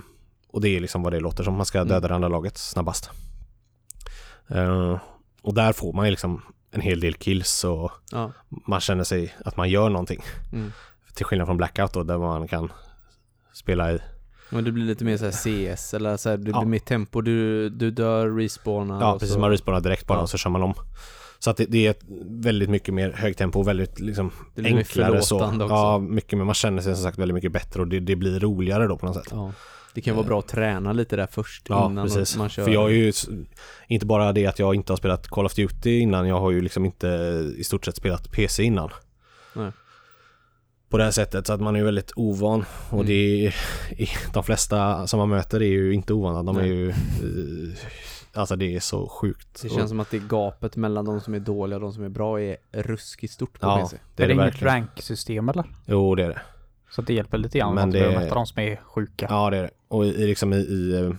Och 0.50 0.62
det 0.62 0.70
är 0.70 0.80
liksom 0.80 1.04
vad 1.04 1.14
det 1.14 1.20
låter 1.20 1.44
som, 1.44 1.54
man 1.54 1.66
ska 1.66 1.84
döda 1.84 1.98
Mm. 1.98 2.08
det 2.08 2.16
andra 2.16 2.28
laget 2.28 2.58
snabbast. 2.58 3.10
Eh, 4.48 5.00
och 5.42 5.54
där 5.54 5.74
får 5.74 5.94
man 5.94 6.06
ju 6.06 6.12
liksom 6.12 6.42
en 6.74 6.82
hel 6.82 7.00
del 7.00 7.14
kills 7.14 7.64
och 7.64 7.92
Ja. 8.12 8.32
man 8.68 8.80
känner 8.80 9.04
sig 9.04 9.36
att 9.46 9.58
man 9.58 9.70
gör 9.70 9.90
någonting. 9.90 10.22
Mm. 10.54 10.72
Till 11.14 11.26
skillnad 11.26 11.48
från 11.48 11.58
Blackout 11.58 11.94
då, 11.94 12.04
där 12.04 12.18
man 12.18 12.48
kan 12.48 12.72
spela 13.54 13.92
i 13.94 14.00
Men 14.50 14.64
det 14.64 14.72
blir 14.72 14.84
lite 14.86 15.06
mer 15.06 15.18
så 15.18 15.26
här 15.26 15.32
CS 15.76 15.94
eller 15.94 16.18
så 16.18 16.30
här, 16.30 16.38
det 16.38 16.52
Ja. 16.52 16.60
blir 16.60 16.70
mer 16.70 16.80
tempo, 16.80 17.22
du, 17.22 17.70
du 17.70 17.92
dör, 17.92 18.30
respawnar 18.30 19.02
Ja, 19.02 19.14
precis. 19.14 19.34
så. 19.34 19.40
Man 19.40 19.50
respawnar 19.50 19.82
direkt 19.82 20.08
bara 20.08 20.18
Ja. 20.18 20.22
och 20.22 20.30
så 20.30 20.38
kör 20.38 20.50
man 20.50 20.64
om. 20.64 20.74
Så 21.40 21.50
att 21.50 21.58
det, 21.58 21.66
det 21.66 21.88
är 21.88 21.96
väldigt 22.44 22.70
mycket 22.70 22.94
mer 22.94 23.12
högtempo 23.12 23.60
och 23.60 23.68
väldigt 23.68 24.00
liksom 24.00 24.32
Det 24.56 24.66
enklare 24.66 25.22
så. 25.22 25.36
också. 25.46 25.66
Ja, 25.70 26.00
mycket 26.00 26.38
mer. 26.38 26.46
Man 26.46 26.56
känner 26.56 26.82
sig 26.82 26.96
som 26.96 27.04
sagt 27.04 27.18
väldigt 27.18 27.36
mycket 27.36 27.52
bättre 27.52 27.82
och 27.82 27.88
det, 27.88 28.00
det 28.00 28.16
blir 28.16 28.40
roligare 28.40 28.88
då 28.88 28.98
på 28.98 29.06
något 29.06 29.16
sätt. 29.16 29.28
Ja. 29.32 29.52
Det 29.94 30.02
kan 30.02 30.16
vara 30.16 30.28
bra 30.28 30.40
att 30.40 30.48
träna 30.48 30.94
lite 30.94 31.16
där 31.16 31.28
först 31.32 31.66
Ja, 31.70 31.86
innan 31.92 32.06
precis. 32.08 32.38
man 32.38 32.50
kör. 32.50 32.64
För 32.64 32.72
jag 32.72 32.82
har 32.82 32.90
ju 32.90 33.14
inte 33.88 34.06
bara 34.06 34.32
det 34.32 34.46
att 34.46 34.60
jag 34.60 34.76
inte 34.76 34.92
har 34.92 34.98
spelat 34.98 35.28
Call 35.28 35.46
of 35.46 35.54
Duty 35.56 36.00
innan, 36.00 36.28
jag 36.28 36.40
har 36.40 36.52
ju 36.52 36.62
liksom 36.62 36.86
inte 36.86 37.08
i 37.58 37.64
stort 37.64 37.86
sett 37.86 37.96
spelat 37.96 38.32
PC 38.32 38.64
innan. 38.64 38.90
Nej. 39.56 39.72
På 40.90 40.98
det 40.98 41.04
här 41.04 41.12
sättet 41.12 41.48
så 41.48 41.54
att 41.54 41.62
man 41.62 41.76
är 41.76 41.80
ju 41.80 41.86
väldigt 41.86 42.12
ovan 42.16 42.66
och 42.90 42.94
Mm. 42.94 43.06
det 43.06 43.46
är, 43.46 43.56
de 44.34 44.44
flesta 44.44 45.08
som 45.08 45.18
man 45.20 45.30
möter 45.30 45.62
är 45.62 45.66
ju 45.68 45.94
inte 45.94 46.14
ovana. 46.14 46.44
De 46.44 46.58
är 46.58 46.62
Nej. 46.62 46.70
ju 46.70 46.90
eh, 46.90 47.76
Alltså 48.36 48.56
det 48.56 48.76
är 48.76 48.80
så 48.80 49.08
sjukt. 49.10 49.62
Det 49.62 49.70
känns 49.70 49.90
som 49.90 50.00
att 50.00 50.10
det 50.12 50.20
gapet 50.20 50.76
mellan 50.76 51.06
de 51.06 51.22
som 51.22 51.34
är 51.34 51.40
dåliga 51.40 51.78
och 51.78 51.82
de 51.82 51.94
som 51.94 52.04
är 52.04 52.10
bra 52.10 52.42
är 52.42 52.58
ruskigt 52.72 53.34
stort 53.34 53.60
på 53.60 53.68
Ja, 53.68 53.78
PC. 53.82 53.98
det 54.16 54.24
är 54.24 54.26
är 54.26 54.28
det 54.28 54.34
det 54.34 54.42
inget 54.42 54.54
verkligen. 54.54 54.74
ranksystem 54.74 55.50
eller? 55.50 55.64
Jo, 55.86 56.16
det 56.16 56.24
är 56.24 56.30
det. 56.30 56.42
Så 56.96 57.02
det 57.02 57.14
hjälper 57.14 57.38
lite 57.38 57.58
grann 57.58 57.76
Men 57.76 57.82
man 57.82 57.92
behöver 57.92 58.16
möta 58.20 58.36
de 58.36 58.46
som 58.46 58.62
är 58.64 58.76
sjuka. 58.76 59.28
Ja, 59.30 59.50
det 59.50 59.58
är 59.58 59.62
det. 59.62 59.70
Och 59.88 60.06
i, 60.06 60.28
liksom 60.28 60.54
i, 60.54 60.58
i 60.58 61.00
eh, 61.02 61.14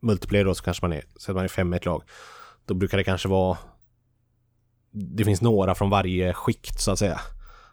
multiplayer 0.00 0.44
då 0.44 0.54
så 0.54 0.64
kanske 0.64 0.84
man 0.84 0.92
är, 0.92 1.04
så 1.16 1.30
att 1.30 1.34
man 1.34 1.44
är 1.44 1.48
fem 1.48 1.74
i 1.74 1.76
ett 1.76 1.86
lag. 1.86 2.02
Då 2.64 2.74
brukar 2.74 2.98
det 2.98 3.04
kanske 3.04 3.28
vara 3.28 3.58
Det 4.90 5.24
finns 5.24 5.42
några 5.42 5.74
från 5.74 5.90
varje 5.90 6.32
skikt 6.32 6.80
så 6.80 6.90
att 6.90 6.98
säga. 6.98 7.20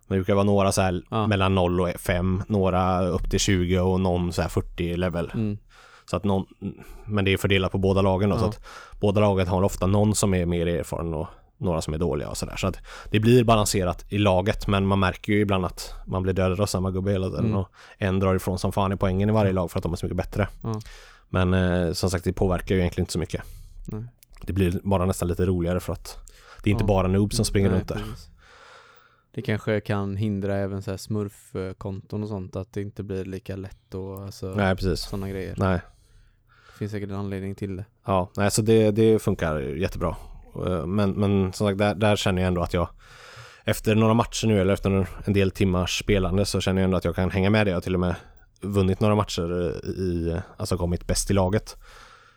Men 0.08 0.16
det 0.18 0.20
brukar 0.20 0.34
vara 0.34 0.44
några 0.44 0.72
så 0.72 0.82
här 0.82 1.04
Ja. 1.10 1.28
mellan 1.28 1.56
0 1.56 1.82
och 1.82 1.90
5, 1.90 2.44
några 2.48 3.08
upp 3.08 3.30
till 3.30 3.40
20 3.40 3.80
och 3.80 4.00
någon 4.00 4.34
så 4.34 4.42
här 4.42 4.50
40 4.50 4.96
level. 4.98 5.32
Mm. 5.34 5.58
Så 6.06 6.18
att 6.18 6.24
någon, 6.24 6.46
men 7.06 7.26
det 7.26 7.34
är 7.34 7.38
fördelat 7.38 7.72
på 7.72 7.78
båda 7.78 8.02
lagen 8.02 8.30
då, 8.30 8.36
Ja. 8.36 8.40
så 8.40 8.46
att 8.46 8.66
båda 9.02 9.22
lagen 9.22 9.48
har 9.48 9.64
ofta 9.64 9.88
någon 9.88 10.16
som 10.16 10.34
är 10.34 10.46
mer 10.46 10.68
erfaren 10.68 11.14
och 11.14 11.28
några 11.64 11.82
som 11.82 11.94
är 11.94 11.98
dåliga 11.98 12.30
och 12.30 12.38
sådär. 12.38 12.56
Så 12.56 12.68
att 12.68 12.78
det 13.12 13.20
blir 13.20 13.44
balanserat 13.44 14.06
i 14.10 14.18
laget 14.18 14.68
men 14.68 14.86
man 14.86 15.00
märker 15.00 15.34
ju 15.34 15.40
ibland 15.40 15.66
att 15.66 15.94
man 16.06 16.24
blir 16.24 16.34
dödad 16.34 16.62
av 16.62 16.66
samma 16.66 16.92
gubbe 16.92 17.12
hela 17.12 17.30
tiden 17.30 17.46
Mm. 17.46 17.58
och 17.58 17.68
en 17.98 18.20
drar 18.20 18.36
ifrån 18.36 18.60
som 18.60 18.72
fan 18.72 18.92
i 18.92 18.98
poängen 18.98 19.30
i 19.30 19.32
varje 19.32 19.52
lag 19.52 19.72
för 19.72 19.80
att 19.80 19.84
de 19.84 19.92
är 19.94 19.98
så 19.98 20.06
mycket 20.06 20.18
bättre. 20.18 20.48
Ja. 20.64 20.82
Men 21.30 21.54
eh, 21.54 21.92
som 21.94 22.10
sagt 22.10 22.24
det 22.26 22.34
påverkar 22.34 22.76
ju 22.76 22.82
egentligen 22.82 23.04
inte 23.04 23.14
så 23.14 23.20
mycket. 23.20 23.42
Nej. 23.88 24.04
Det 24.42 24.54
blir 24.54 24.80
bara 24.84 25.06
nästan 25.06 25.28
lite 25.28 25.46
roligare 25.46 25.80
för 25.80 25.94
att 25.94 26.18
det 26.64 26.70
är 26.70 26.72
inte 26.72 26.84
Ja. 26.84 26.88
bara 26.88 27.08
noob 27.08 27.34
som 27.34 27.46
springer 27.46 27.70
Nej, 27.70 27.78
runt 27.80 27.88
där. 27.88 28.04
Det 29.36 29.42
kanske 29.42 29.80
kan 29.82 30.16
hindra 30.16 30.56
även 30.56 30.82
så 30.82 30.92
här 30.92 30.98
smurfkonton 30.98 32.24
och 32.24 32.30
sånt 32.30 32.56
att 32.56 32.74
det 32.74 32.82
inte 32.82 33.04
blir 33.04 33.26
lika 33.26 33.56
lätt 33.56 33.94
och 33.96 34.24
alltså 34.24 34.54
Nej 34.56 34.76
precis. 34.76 35.00
sådana 35.00 35.30
grejer. 35.30 35.56
Nej. 35.58 35.80
Det 36.72 36.78
finns 36.78 36.92
säkert 36.92 37.10
en 37.10 37.16
anledning 37.16 37.56
till 37.56 37.76
det. 37.76 37.86
Ja, 38.06 38.30
nej, 38.38 38.52
så 38.52 38.62
det, 38.62 38.92
det 38.92 39.20
funkar 39.22 39.60
jättebra. 39.60 40.16
Eh, 40.56 40.86
Men, 40.86 41.12
men 41.12 41.54
som 41.54 41.68
sagt, 41.68 41.78
där, 41.78 41.96
där 41.96 42.16
känner 42.16 42.42
jag 42.42 42.48
ändå 42.48 42.62
att 42.62 42.74
jag 42.74 42.90
efter 43.66 43.96
några 43.96 44.14
matcher 44.14 44.48
nu 44.48 44.62
eller 44.62 44.74
efter 44.74 45.08
en- 45.26 45.34
del 45.34 45.52
timmars 45.52 46.00
spelande 46.00 46.46
så 46.46 46.62
känner 46.62 46.82
jag 46.82 46.86
ändå 46.86 46.98
att 46.98 47.06
jag 47.06 47.16
kan 47.16 47.32
hänga 47.32 47.50
med 47.50 47.68
det. 47.68 47.70
Jag 47.70 47.76
har 47.78 47.82
till 47.82 47.94
och 47.94 48.00
med 48.00 48.16
vunnit 48.62 49.00
några 49.00 49.16
matcher 49.16 49.72
i, 50.00 50.38
alltså 50.58 50.78
kommit 50.78 51.08
bäst 51.08 51.32
i 51.32 51.34
laget. 51.34 51.78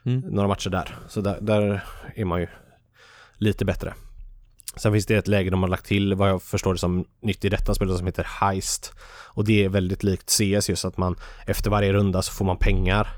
Mm. 0.05 0.21
Några 0.21 0.49
matcher 0.49 0.71
där. 0.71 0.97
Så 1.09 1.21
där, 1.21 1.39
där 1.41 1.85
är 2.15 2.25
man 2.25 2.41
ju 2.41 2.47
lite 3.37 3.65
bättre. 3.65 3.95
Sen 4.77 4.93
finns 4.93 5.07
det 5.07 5.17
ett 5.17 5.29
läge 5.29 5.51
de 5.51 5.63
har 5.63 5.69
lagt 5.71 5.87
till 5.87 6.15
vad 6.15 6.29
jag 6.31 6.43
förstår 6.43 6.73
det 6.73 6.79
som 6.79 7.05
nytt 7.23 7.45
i 7.45 7.49
detta 7.49 7.75
spelet 7.75 7.97
som 7.97 8.07
heter 8.07 8.27
Heist. 8.41 8.93
Och 9.29 9.45
det 9.45 9.65
är 9.65 9.69
väldigt 9.69 10.03
likt 10.03 10.31
CS 10.31 10.69
just 10.69 10.85
att 10.85 10.97
man 10.97 11.17
efter 11.47 11.71
varje 11.71 11.93
runda 11.93 12.23
så 12.23 12.33
får 12.33 12.45
man 12.45 12.57
pengar. 12.57 13.09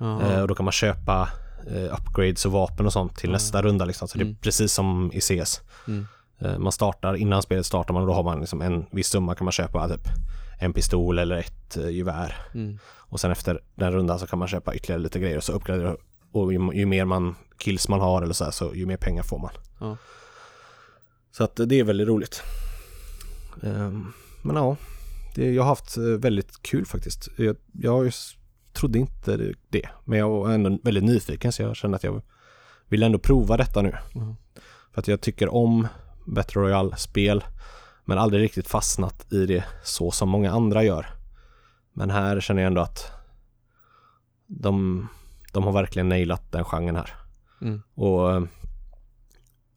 Eh, 0.00 0.40
och 0.42 0.48
då 0.48 0.54
kan 0.54 0.64
man 0.64 0.72
köpa 0.72 1.22
eh, 1.22 1.28
upgrades 1.70 2.46
och 2.46 2.52
vapen 2.52 2.86
och 2.86 2.92
sånt 2.92 3.16
till 3.16 3.28
Ja. 3.30 3.32
nästa 3.32 3.62
runda 3.62 3.84
liksom. 3.84 4.08
Så 4.08 4.18
det 4.18 4.24
Mm. 4.24 4.34
är 4.34 4.38
precis 4.42 4.72
som 4.72 5.10
i 5.14 5.20
CS. 5.20 5.60
Mm. 5.88 6.06
Eh, 6.38 6.58
man 6.58 6.72
startar, 6.72 7.14
innan 7.16 7.42
spelet 7.42 7.66
startar 7.66 7.94
man 7.94 8.02
och 8.02 8.06
då 8.08 8.14
har 8.14 8.22
man 8.22 8.40
liksom 8.40 8.62
en 8.62 8.86
viss 8.90 9.08
summa 9.08 9.34
kan 9.34 9.44
man 9.44 9.52
köpa 9.52 9.88
typ 9.88 10.08
en 10.60 10.72
pistol 10.72 11.18
eller 11.18 11.36
ett 11.38 11.76
eh, 11.76 11.88
gevär. 11.90 12.36
Mm. 12.54 12.78
Och 12.84 13.20
sen 13.20 13.30
efter 13.30 13.60
den 13.74 13.92
rundan 13.92 14.18
så 14.18 14.26
kan 14.26 14.38
man 14.38 14.48
köpa 14.48 14.74
ytterligare 14.74 15.02
lite 15.02 15.18
grejer 15.20 15.36
och 15.36 15.44
så 15.44 15.52
uppgraderar 15.52 15.96
och 16.32 16.52
ju, 16.52 16.70
ju 16.74 16.86
mer 16.86 17.04
man 17.04 17.34
kills 17.58 17.88
man 17.88 18.00
har 18.00 18.22
eller 18.22 18.34
så 18.34 18.44
här 18.44 18.50
så 18.50 18.74
ju 18.74 18.86
mer 18.86 18.96
pengar 18.96 19.22
får 19.22 19.38
man. 19.38 19.50
Ja. 19.80 19.96
Så 21.32 21.44
att 21.44 21.60
eh, 21.60 21.66
det 21.66 21.80
är 21.80 21.84
väldigt 21.84 22.08
roligt. 22.08 22.42
Ehm, 23.62 24.12
men 24.42 24.56
ja, 24.56 24.76
det, 25.34 25.52
jag 25.52 25.62
har 25.62 25.68
haft 25.68 25.96
eh, 25.96 26.02
väldigt 26.04 26.62
kul 26.62 26.86
faktiskt. 26.86 27.28
Jag, 27.38 27.56
jag 27.72 28.06
s- 28.06 28.34
trodde 28.72 28.98
inte 28.98 29.52
det- 29.68 29.88
men 30.04 30.18
jag 30.18 30.28
var 30.30 30.50
ändå 30.50 30.78
väldigt 30.82 31.04
nyfiken 31.04 31.52
så 31.52 31.62
jag 31.62 31.76
kände 31.76 31.96
att 31.96 32.04
jag 32.04 32.22
vill 32.88 33.02
ändå 33.02 33.18
prova 33.18 33.56
detta 33.56 33.82
nu. 33.82 33.96
Ja. 34.14 34.36
För 34.92 35.00
att 35.00 35.08
jag 35.08 35.20
tycker 35.20 35.54
om 35.54 35.88
Battle 36.26 36.62
Royale-spel 36.62 37.44
men 38.04 38.18
aldrig 38.18 38.42
riktigt 38.42 38.68
fastnat 38.68 39.32
i 39.32 39.46
det 39.46 39.64
så 39.84 40.10
som 40.10 40.28
många 40.28 40.52
andra 40.52 40.84
gör. 40.84 41.06
Men 41.92 42.10
här 42.10 42.40
känner 42.40 42.62
jag 42.62 42.66
ändå 42.66 42.80
att 42.80 43.10
de, 44.46 45.08
de 45.52 45.64
har 45.64 45.72
verkligen 45.72 46.08
nailat 46.08 46.52
den 46.52 46.64
genren 46.64 46.96
här. 46.96 47.10
Mm. 47.60 47.82
Och 47.94 48.48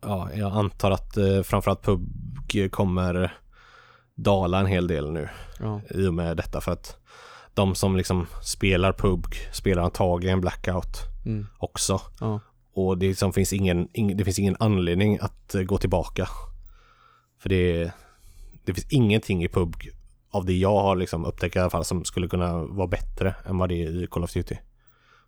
ja, 0.01 0.29
jag 0.35 0.51
antar 0.51 0.91
att 0.91 1.17
eh, 1.17 1.41
framförallt 1.43 1.81
PUBG 1.81 2.71
kommer 2.71 3.37
dala 4.15 4.59
en 4.59 4.65
hel 4.65 4.87
del 4.87 5.11
nu 5.11 5.29
Ja. 5.59 5.81
i 5.89 6.07
och 6.07 6.13
med 6.13 6.37
detta 6.37 6.61
för 6.61 6.71
att 6.71 6.97
de 7.55 7.75
som 7.75 7.97
liksom 7.97 8.27
spelar 8.41 8.91
PUBG 8.91 9.35
spelar 9.51 9.83
antagligen 9.83 10.41
Blackout 10.41 10.97
Mm. 11.25 11.47
också. 11.57 12.01
Ja. 12.19 12.39
Och 12.73 12.97
det, 12.97 13.07
liksom 13.07 13.33
finns 13.33 13.53
ingen, 13.53 13.87
ing, 13.93 14.17
det 14.17 14.23
finns 14.23 14.39
ingen 14.39 14.55
anledning 14.59 15.19
att 15.21 15.55
eh, 15.55 15.61
gå 15.61 15.77
tillbaka. 15.77 16.27
För 17.39 17.49
det, 17.49 17.91
det 18.65 18.73
finns 18.73 18.87
ingenting 18.89 19.43
i 19.43 19.47
PUBG 19.47 19.91
av 20.31 20.45
det 20.45 20.53
jag 20.53 20.81
har 20.81 20.95
liksom 20.95 21.25
upptäckt 21.25 21.55
i 21.55 21.59
alla 21.59 21.69
fall 21.69 21.85
som 21.85 22.05
skulle 22.05 22.27
kunna 22.27 22.57
vara 22.57 22.87
bättre 22.87 23.35
än 23.45 23.57
vad 23.57 23.69
det 23.69 23.83
är 23.83 24.03
i 24.03 24.07
Call 24.07 24.23
of 24.23 24.33
Duty. 24.33 24.55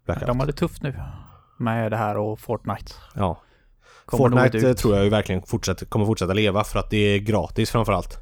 Blackout. 0.05 0.27
De 0.27 0.39
har 0.39 0.47
det 0.47 0.53
tufft 0.53 0.81
nu 0.81 0.93
med 1.57 1.91
det 1.91 1.97
här 1.97 2.17
och 2.17 2.39
Fortnite. 2.39 2.93
Ja. 3.15 3.41
Kommer 4.05 4.29
Fortnite 4.29 4.69
eh, 4.69 4.73
tror 4.75 4.95
jag 4.95 5.03
ju 5.03 5.09
verkligen 5.09 5.41
fortsätter, 5.41 5.85
kommer 5.85 6.05
fortsätta 6.05 6.33
leva 6.33 6.63
för 6.63 6.79
att 6.79 6.89
det 6.89 6.97
är 6.97 7.19
gratis 7.19 7.69
framförallt. 7.71 8.17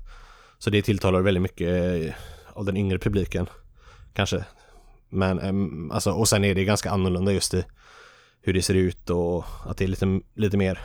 Så 0.57 0.69
det 0.69 0.81
tilltalar 0.81 1.21
väldigt 1.21 1.41
mycket 1.43 1.67
eh, 1.69 2.13
av 2.53 2.65
den 2.65 2.77
yngre 2.77 2.99
publiken. 2.99 3.47
Kanske. 4.15 4.45
Men 5.09 5.91
alltså, 5.91 6.11
och 6.11 6.27
sen 6.27 6.43
är 6.43 6.55
det 6.55 6.65
ganska 6.65 6.91
annorlunda 6.91 7.31
just 7.31 7.53
i 7.53 7.65
hur 8.41 8.53
det 8.53 8.61
ser 8.61 8.73
ut 8.73 9.09
och 9.09 9.45
att 9.65 9.77
det 9.77 9.83
är 9.83 9.87
lite, 9.87 10.19
lite 10.33 10.57
mer 10.57 10.79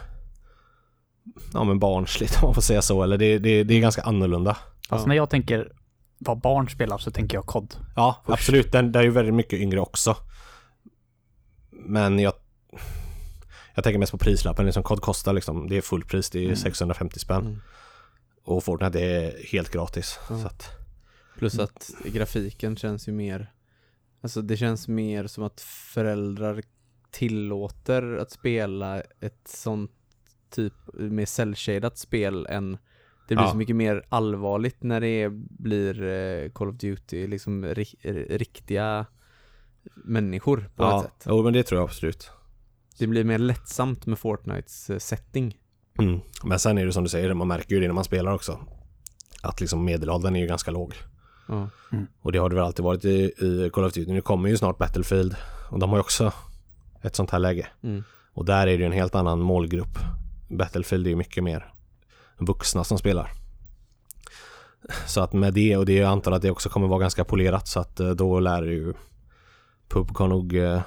ja 1.53 1.64
men 1.64 1.79
barnsligt 1.79 2.37
om 2.43 2.47
man 2.47 2.55
får 2.55 2.62
säga 2.62 2.83
så. 2.83 3.03
Eller 3.03 3.19
det, 3.19 3.38
det, 3.38 3.64
det 3.64 3.75
är 3.75 3.81
ganska 3.81 4.03
annorlunda. 4.03 4.57
Alltså 4.88 5.05
Ja. 5.05 5.09
när 5.09 5.14
jag 5.14 5.31
tänker 5.31 5.73
vad 6.19 6.40
barn 6.40 6.69
spelar 6.69 6.99
så 6.99 7.11
tänker 7.11 7.37
jag 7.37 7.47
COD. 7.47 7.75
Ja, 7.97 8.23
absolut. 8.27 8.73
Den, 8.73 8.93
där 8.93 9.01
är 9.01 9.05
ju 9.05 9.11
väldigt 9.11 9.35
mycket 9.35 9.59
yngre 9.61 9.81
också. 9.81 10.16
Men 11.71 12.19
jag 12.19 12.33
jag 13.75 13.85
tänker 13.85 13.99
mest 13.99 14.12
på 14.12 14.19
prislappen. 14.19 14.66
Liksom, 14.66 14.83
kod 14.83 15.01
kostar 15.03 15.33
liksom, 15.33 15.69
det 15.69 15.77
är 15.77 15.81
fullpris, 15.81 16.31
det 16.31 16.51
är 16.51 16.55
650 16.55 17.19
spänn. 17.19 17.47
Mm. 17.47 17.61
Och 18.45 18.64
Fortnite 18.64 19.01
är 19.01 19.47
helt 19.53 19.71
gratis. 19.73 20.19
Ja. 20.31 20.38
Så 20.38 20.47
att, 20.47 20.71
Plus 21.38 21.59
att 21.59 21.90
grafiken 22.05 22.77
känns 22.77 23.09
ju 23.09 23.12
mer 23.12 23.53
Alltså 24.23 24.43
det 24.43 24.57
känns 24.57 24.88
mer 24.88 25.27
som 25.27 25.45
att 25.45 25.61
föräldrar 25.61 26.62
tillåter 27.11 28.16
att 28.16 28.31
spela 28.31 29.01
ett 29.21 29.40
sånt 29.49 29.90
typ 30.51 30.73
mer 30.93 31.27
cell 31.27 31.55
spel 31.95 32.47
än 32.51 32.73
det 33.29 33.35
blir 33.35 33.45
Ja. 33.45 33.51
så 33.51 33.57
mycket 33.57 33.77
mer 33.77 34.03
allvarligt 34.09 34.83
när 34.83 35.01
det 35.01 35.29
blir 35.59 36.03
eh, 36.03 36.51
Call 36.51 36.69
of 36.69 36.77
Duty, 36.77 37.27
liksom 37.27 37.64
ri- 37.66 38.37
riktiga 38.38 39.07
människor 40.05 40.71
på 40.77 40.83
ja, 40.83 40.99
ett 41.01 41.05
sätt. 41.07 41.25
jo, 41.29 41.43
men 41.43 41.53
det 41.53 41.62
tror 41.62 41.81
jag 41.81 41.85
absolut. 41.88 42.31
Det 42.99 43.07
blir 43.07 43.25
mer 43.25 43.38
lättsamt 43.38 44.07
med 44.07 44.19
Fortnites 44.19 44.90
eh, 44.90 44.99
setting. 44.99 45.59
Mm. 45.99 46.21
Men 46.45 46.59
sen 46.59 46.79
är 46.79 46.87
det 46.87 46.93
som 46.93 47.03
du 47.05 47.11
säger, 47.11 47.35
man 47.35 47.49
märker 47.49 47.75
ju 47.75 47.81
det 47.81 47.87
när 47.87 47.95
man 47.95 48.05
spelar 48.05 48.33
också. 48.35 48.59
Att 49.43 49.61
liksom 49.61 49.85
medelåldern 49.85 50.37
är 50.37 50.40
ju 50.40 50.47
ganska 50.47 50.71
låg. 50.71 50.95
Ja. 51.51 51.69
Och 52.23 52.33
det 52.33 52.39
har 52.39 52.49
det 52.49 52.55
väl 52.55 52.65
alltid 52.65 52.85
varit 52.85 53.05
i, 53.05 53.33
i 53.39 53.71
Call 53.73 53.85
of 53.85 53.93
Duty. 53.93 54.13
Nu 54.13 54.21
kommer 54.21 54.49
ju 54.49 54.57
snart 54.57 54.79
Battlefield. 54.79 55.37
Och 55.71 55.79
de 55.79 55.91
har 55.91 55.97
ju 55.97 56.01
också 56.01 56.33
ett 57.03 57.17
sånt 57.17 57.31
här 57.31 57.39
läge. 57.39 57.67
Mm. 57.83 58.05
Och 58.33 58.45
där 58.45 58.61
är 58.67 58.67
det 58.67 58.73
ju 58.73 58.85
en 58.85 58.93
helt 58.93 59.15
annan 59.15 59.41
målgrupp. 59.41 59.99
Battlefield 60.49 61.07
är 61.07 61.11
ju 61.11 61.17
mycket 61.17 61.45
mer 61.45 61.75
vuxna 62.39 62.85
som 62.85 62.99
spelar. 62.99 63.31
Så 65.07 65.21
att 65.21 65.33
med 65.33 65.55
det 65.55 65.77
och 65.77 65.87
det 65.87 65.95
jag 65.95 66.11
antar 66.11 66.33
att 66.33 66.43
det 66.43 66.51
också 66.51 66.69
kommer 66.69 66.89
vara 66.89 67.01
ganska 67.01 67.25
polerat 67.25 67.69
så 67.69 67.81
att 67.81 68.01
eh, 68.01 68.11
då 68.11 68.41
lär 68.41 68.63
ju 68.63 68.95
PUBG 69.89 70.19
har 70.19 70.29
nog 70.29 70.57
eh, 70.57 70.81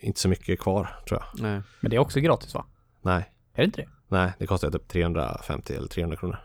inte 0.00 0.20
så 0.20 0.28
mycket 0.28 0.60
kvar 0.60 1.00
tror 1.08 1.20
jag. 1.20 1.42
Nej. 1.42 1.62
Men 1.80 1.90
det 1.90 1.96
är 1.96 2.00
också 2.00 2.20
gratis 2.20 2.54
va? 2.54 2.64
Nej, 3.02 3.32
Är 3.54 3.58
det 3.58 3.64
inte 3.64 3.80
det? 3.80 3.88
nej 4.08 4.32
det 4.38 4.46
kostar 4.46 4.70
typ 4.70 4.88
350 4.88 5.74
eller 5.74 5.88
300 5.88 6.16
kronor. 6.16 6.38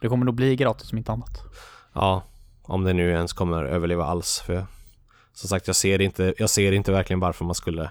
Det 0.00 0.08
kommer 0.08 0.26
nog 0.26 0.34
bli 0.34 0.56
gratis 0.56 0.88
som 0.88 0.98
inte 0.98 1.12
annat. 1.12 1.42
Ja, 1.92 2.22
om 2.62 2.84
det 2.84 2.92
nu 2.92 3.10
ens 3.10 3.32
kommer 3.32 3.64
överleva 3.64 4.04
alls. 4.04 4.42
För 4.46 4.66
som 5.32 5.48
sagt, 5.48 5.66
jag 5.66 5.76
ser 5.76 6.00
inte, 6.00 6.34
jag 6.38 6.50
ser 6.50 6.72
inte 6.72 6.92
verkligen 6.92 7.20
varför 7.20 7.44
man 7.44 7.54
skulle 7.54 7.90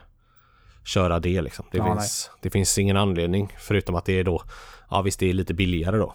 köra 0.85 1.19
det 1.19 1.41
liksom. 1.41 1.65
Det, 1.71 1.77
Ja, 1.77 1.85
finns, 1.95 2.29
det 2.41 2.49
finns 2.49 2.77
ingen 2.77 2.97
anledning 2.97 3.53
förutom 3.59 3.95
att 3.95 4.05
det 4.05 4.19
är 4.19 4.23
då, 4.23 4.41
ja 4.89 5.01
visst 5.01 5.19
det 5.19 5.29
är 5.29 5.33
lite 5.33 5.53
billigare 5.53 5.97
då 5.97 6.13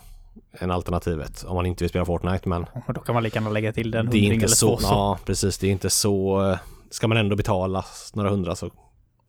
än 0.58 0.70
alternativet 0.70 1.44
om 1.44 1.54
man 1.56 1.66
inte 1.66 1.84
vill 1.84 1.88
spela 1.88 2.04
Fortnite 2.04 2.48
men 2.48 2.66
Och 2.86 2.94
då 2.94 3.00
kan 3.00 3.14
man 3.14 3.22
lika 3.22 3.38
gärna 3.38 3.50
lägga 3.50 3.72
till 3.72 3.90
den 3.90 4.10
det 4.10 4.18
är 4.18 4.32
inte 4.32 4.48
så, 4.48 4.76
så. 4.76 4.86
ja 4.86 5.18
precis 5.24 5.58
det 5.58 5.66
är 5.66 5.70
inte 5.72 5.90
så, 5.90 6.44
eh, 6.50 6.58
ska 6.90 7.08
man 7.08 7.16
ändå 7.18 7.36
betala 7.36 7.84
några 8.14 8.30
hundra 8.30 8.56
så 8.56 8.70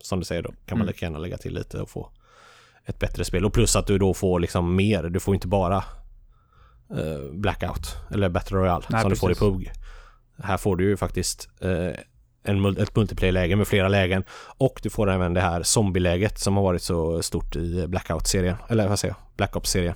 som 0.02 0.20
du 0.20 0.26
säger 0.26 0.42
då 0.42 0.50
kan 0.50 0.78
man 0.78 0.78
Mm. 0.78 0.88
lika 0.88 1.06
gärna 1.06 1.20
lägga 1.20 1.38
till 1.38 1.54
lite 1.54 1.82
och 1.82 1.90
få 1.90 2.10
ett 2.86 3.00
bättre 3.00 3.26
spel 3.26 3.46
och 3.46 3.54
plus 3.54 3.76
att 3.76 3.88
du 3.88 3.98
då 3.98 4.14
får 4.14 4.40
liksom 4.40 4.76
mer, 4.76 5.04
du 5.04 5.20
får 5.20 5.34
inte 5.36 5.48
bara 5.48 5.84
eh, 6.92 7.32
Blackout 7.34 7.96
eller 8.12 8.30
Battle 8.30 8.58
Royale 8.58 8.86
Nej, 8.90 9.02
som 9.02 9.10
du 9.10 9.16
får 9.16 9.32
i 9.32 9.34
precis. 9.34 9.40
PUBG. 9.48 9.72
Här 10.44 10.58
får 10.58 10.76
du 10.76 10.84
ju 10.84 10.98
faktiskt 10.98 11.50
eh, 11.62 11.92
en, 12.44 12.66
ett 12.78 12.96
multiplayer-läge 12.96 13.56
med 13.56 13.68
flera 13.68 13.88
lägen 13.88 14.24
och 14.58 14.80
du 14.84 14.90
får 14.90 15.10
även 15.10 15.34
det 15.34 15.42
här 15.42 15.64
zombie-läget 15.64 16.40
som 16.40 16.56
har 16.56 16.64
varit 16.64 16.82
så 16.84 17.24
stort 17.24 17.56
i 17.56 17.88
Blackout-serien, 17.88 18.56
eller 18.70 18.88
vad 18.88 19.00
säger 19.00 19.14
jag, 19.14 19.36
Black 19.38 19.56
Ops-serien. 19.56 19.96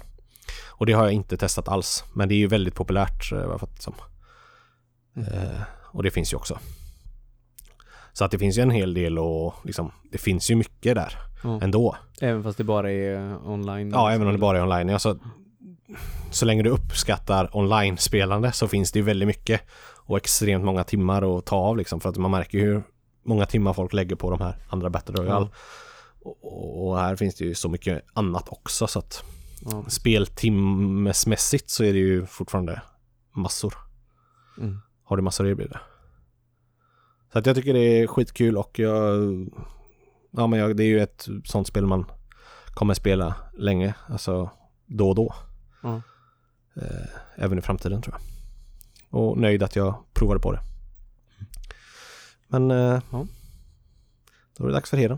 Och 0.69 0.85
det 0.85 0.93
har 0.93 1.03
jag 1.03 1.13
inte 1.13 1.37
testat 1.37 1.67
alls, 1.67 2.03
men 2.13 2.29
det 2.29 2.35
är 2.35 2.37
ju 2.37 2.47
väldigt 2.47 2.75
populärt 2.75 3.31
eh, 3.31 3.37
vad 3.37 3.51
jag 3.53 3.59
fattat 3.59 3.81
som. 3.81 3.93
Eh, 5.17 5.61
och 5.93 6.03
det 6.03 6.11
finns 6.11 6.33
ju 6.33 6.37
också. 6.37 6.59
Så 8.13 8.25
att 8.25 8.31
det 8.31 8.39
finns 8.39 8.57
ju 8.57 8.61
en 8.61 8.71
hel 8.71 8.93
del 8.93 9.19
och 9.19 9.53
liksom, 9.63 9.91
det 10.11 10.17
finns 10.17 10.51
ju 10.51 10.55
mycket 10.55 10.95
där 10.95 11.15
Ja. 11.43 11.59
ändå. 11.61 11.95
Även 12.21 12.43
fast 12.43 12.57
det 12.57 12.63
bara 12.63 12.91
är 12.91 13.47
online. 13.47 13.91
Ja, 13.91 14.11
även 14.11 14.27
om 14.27 14.33
det 14.33 14.39
bara 14.39 14.57
är 14.57 14.63
online. 14.63 14.89
Alltså, 14.89 15.19
så 16.31 16.45
länge 16.45 16.63
du 16.63 16.69
uppskattar 16.69 17.57
online-spelande 17.57 18.51
så 18.51 18.67
finns 18.67 18.91
det 18.91 18.99
ju 18.99 19.05
väldigt 19.05 19.27
mycket 19.27 19.61
och 20.05 20.17
extremt 20.17 20.65
många 20.65 20.83
timmar 20.83 21.37
att 21.37 21.45
ta 21.45 21.55
av 21.55 21.77
liksom 21.77 21.99
för 21.99 22.09
att 22.09 22.17
man 22.17 22.31
märker 22.31 22.59
hur 22.59 22.83
många 23.23 23.45
timmar 23.45 23.73
folk 23.73 23.93
lägger 23.93 24.15
på 24.15 24.29
de 24.29 24.41
här 24.41 24.55
andra 24.69 24.89
Battle 24.89 25.15
Royale. 25.15 25.47
Och, 26.21 26.87
och 26.87 26.99
här 26.99 27.15
finns 27.15 27.35
det 27.35 27.45
ju 27.45 27.55
så 27.55 27.69
mycket 27.69 28.03
annat 28.13 28.49
också 28.49 28.87
så 28.87 28.99
att 28.99 29.23
Ja. 29.65 29.85
speltimmesmässigt 29.87 31.69
så 31.69 31.83
är 31.83 31.93
det 31.93 31.99
ju 31.99 32.25
fortfarande 32.25 32.81
massor. 33.31 33.73
Mm. 34.57 34.77
Har 35.03 35.17
du 35.17 35.23
massor 35.23 35.45
att 35.45 35.51
erbjuda. 35.51 35.79
Så 37.33 37.39
att 37.39 37.45
jag 37.45 37.55
tycker 37.55 37.73
det 37.73 37.79
är 37.79 38.07
skitkul 38.07 38.57
och 38.57 38.79
jag... 38.79 39.49
Ja 40.31 40.47
men 40.47 40.59
jag, 40.59 40.77
det 40.77 40.83
är 40.83 40.87
ju 40.87 40.99
ett 40.99 41.27
sånt 41.45 41.67
spel 41.67 41.85
man 41.85 42.05
kommer 42.73 42.93
spela 42.93 43.35
länge, 43.57 43.93
alltså 44.07 44.49
då 44.85 45.09
och 45.09 45.15
då. 45.15 45.33
Eh, 45.83 47.07
även 47.35 47.57
i 47.57 47.61
framtiden 47.61 48.01
tror 48.01 48.15
jag. 48.15 48.21
Och 49.21 49.37
nöjd 49.37 49.63
att 49.63 49.75
jag 49.75 50.03
provade 50.13 50.39
på 50.39 50.51
det. 50.51 50.59
Men 52.47 52.71
eh, 52.71 53.01
Ja. 53.11 53.27
då 54.57 54.63
är 54.63 54.67
det 54.67 54.73
dags 54.73 54.89
för 54.89 54.97
Heden. 54.97 55.17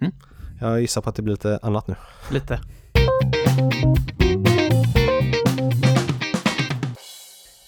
Mm. 0.00 0.12
Jag 0.60 0.80
gissar 0.80 1.00
på 1.02 1.08
att 1.10 1.16
det 1.16 1.22
blir 1.22 1.34
lite 1.34 1.58
annat 1.62 1.86
nu. 1.86 1.94
Lite. 2.30 2.60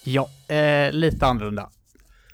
Ja, 0.04 0.28
eh, 0.54 0.92
lite 0.92 1.26
annorlunda. 1.26 1.70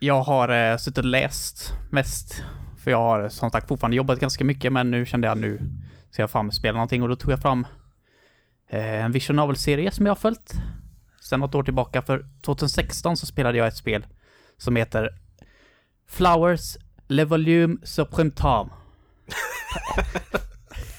Jag 0.00 0.22
har 0.22 0.48
eh, 0.48 0.76
suttit 0.76 0.98
och 0.98 1.04
läst 1.04 1.72
mest. 1.90 2.42
För 2.78 2.90
jag 2.90 2.98
har 2.98 3.28
som 3.28 3.50
sagt 3.50 3.68
fortfarande 3.68 3.96
jobbat 3.96 4.20
ganska 4.20 4.44
mycket 4.44 4.72
men 4.72 4.90
nu 4.90 5.06
kände 5.06 5.26
jag 5.28 5.38
nu 5.38 5.60
ska 6.10 6.22
jag 6.22 6.30
fan 6.30 6.52
spela 6.52 6.72
någonting 6.72 7.02
och 7.02 7.08
då 7.08 7.16
tog 7.16 7.32
jag 7.32 7.42
fram 7.42 7.66
en 8.78 9.12
Vision 9.12 9.36
Novel-serie 9.36 9.90
som 9.90 10.06
jag 10.06 10.10
har 10.10 10.16
följt 10.16 10.52
sen 11.20 11.40
något 11.40 11.54
år 11.54 11.62
tillbaka. 11.62 12.02
För 12.02 12.26
2016 12.42 13.16
så 13.16 13.26
spelade 13.26 13.58
jag 13.58 13.66
ett 13.66 13.76
spel 13.76 14.06
som 14.58 14.76
heter 14.76 15.08
Flowers 16.08 16.76
Le 17.08 17.24
Volume 17.24 17.76
Supreme 17.82 18.30
Tom. 18.30 18.70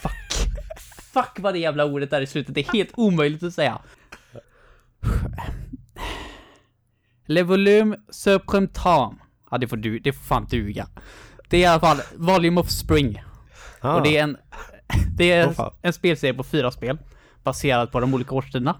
Fuck. 0.02 0.12
Fuck 1.14 1.40
vad 1.40 1.54
det 1.54 1.60
jävla 1.60 1.86
ordet 1.86 2.10
där 2.12 2.22
i 2.22 2.28
slutet 2.28 2.58
är 2.58 2.64
helt 2.74 2.92
omöjligt 2.96 3.44
att 3.44 3.54
säga. 3.54 3.80
Le 7.26 7.44
Volume 7.44 7.98
Supreme 8.10 8.68
Tom. 8.74 9.20
Ja, 9.52 9.58
det 9.58 9.68
får, 9.68 9.78
du, 9.78 10.00
det 10.00 10.14
får 10.14 10.24
fan 10.24 10.46
duga. 10.50 10.88
Det 11.50 11.58
är 11.58 11.62
i 11.62 11.66
alla 11.66 11.80
fall 11.80 12.02
Volume 12.16 12.62
of 12.62 12.70
Spring. 12.70 13.24
Ah, 13.80 13.96
Och 13.96 14.04
det 14.04 14.18
är 14.18 14.24
en, 14.24 14.38
det 15.18 15.32
är 15.32 15.54
fan. 15.54 15.74
en 15.82 15.94
spelserie 15.94 16.34
på 16.34 16.44
fyra 16.44 16.72
spel 16.72 16.98
baserat 17.44 17.92
på 17.92 18.00
de 18.00 18.14
olika 18.14 18.36
årstiderna. 18.36 18.76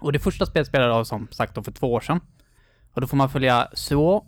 Och 0.00 0.12
det 0.12 0.18
första 0.18 0.46
spelet 0.46 0.68
spelade 0.68 0.90
jag 0.90 1.06
som 1.06 1.28
sagt 1.30 1.54
då 1.54 1.62
för 1.62 1.72
två 1.72 1.92
år 1.92 2.00
sedan. 2.00 2.20
Och 2.92 3.00
då 3.00 3.06
får 3.06 3.16
man 3.16 3.30
följa 3.30 3.68
Suo, 3.74 4.24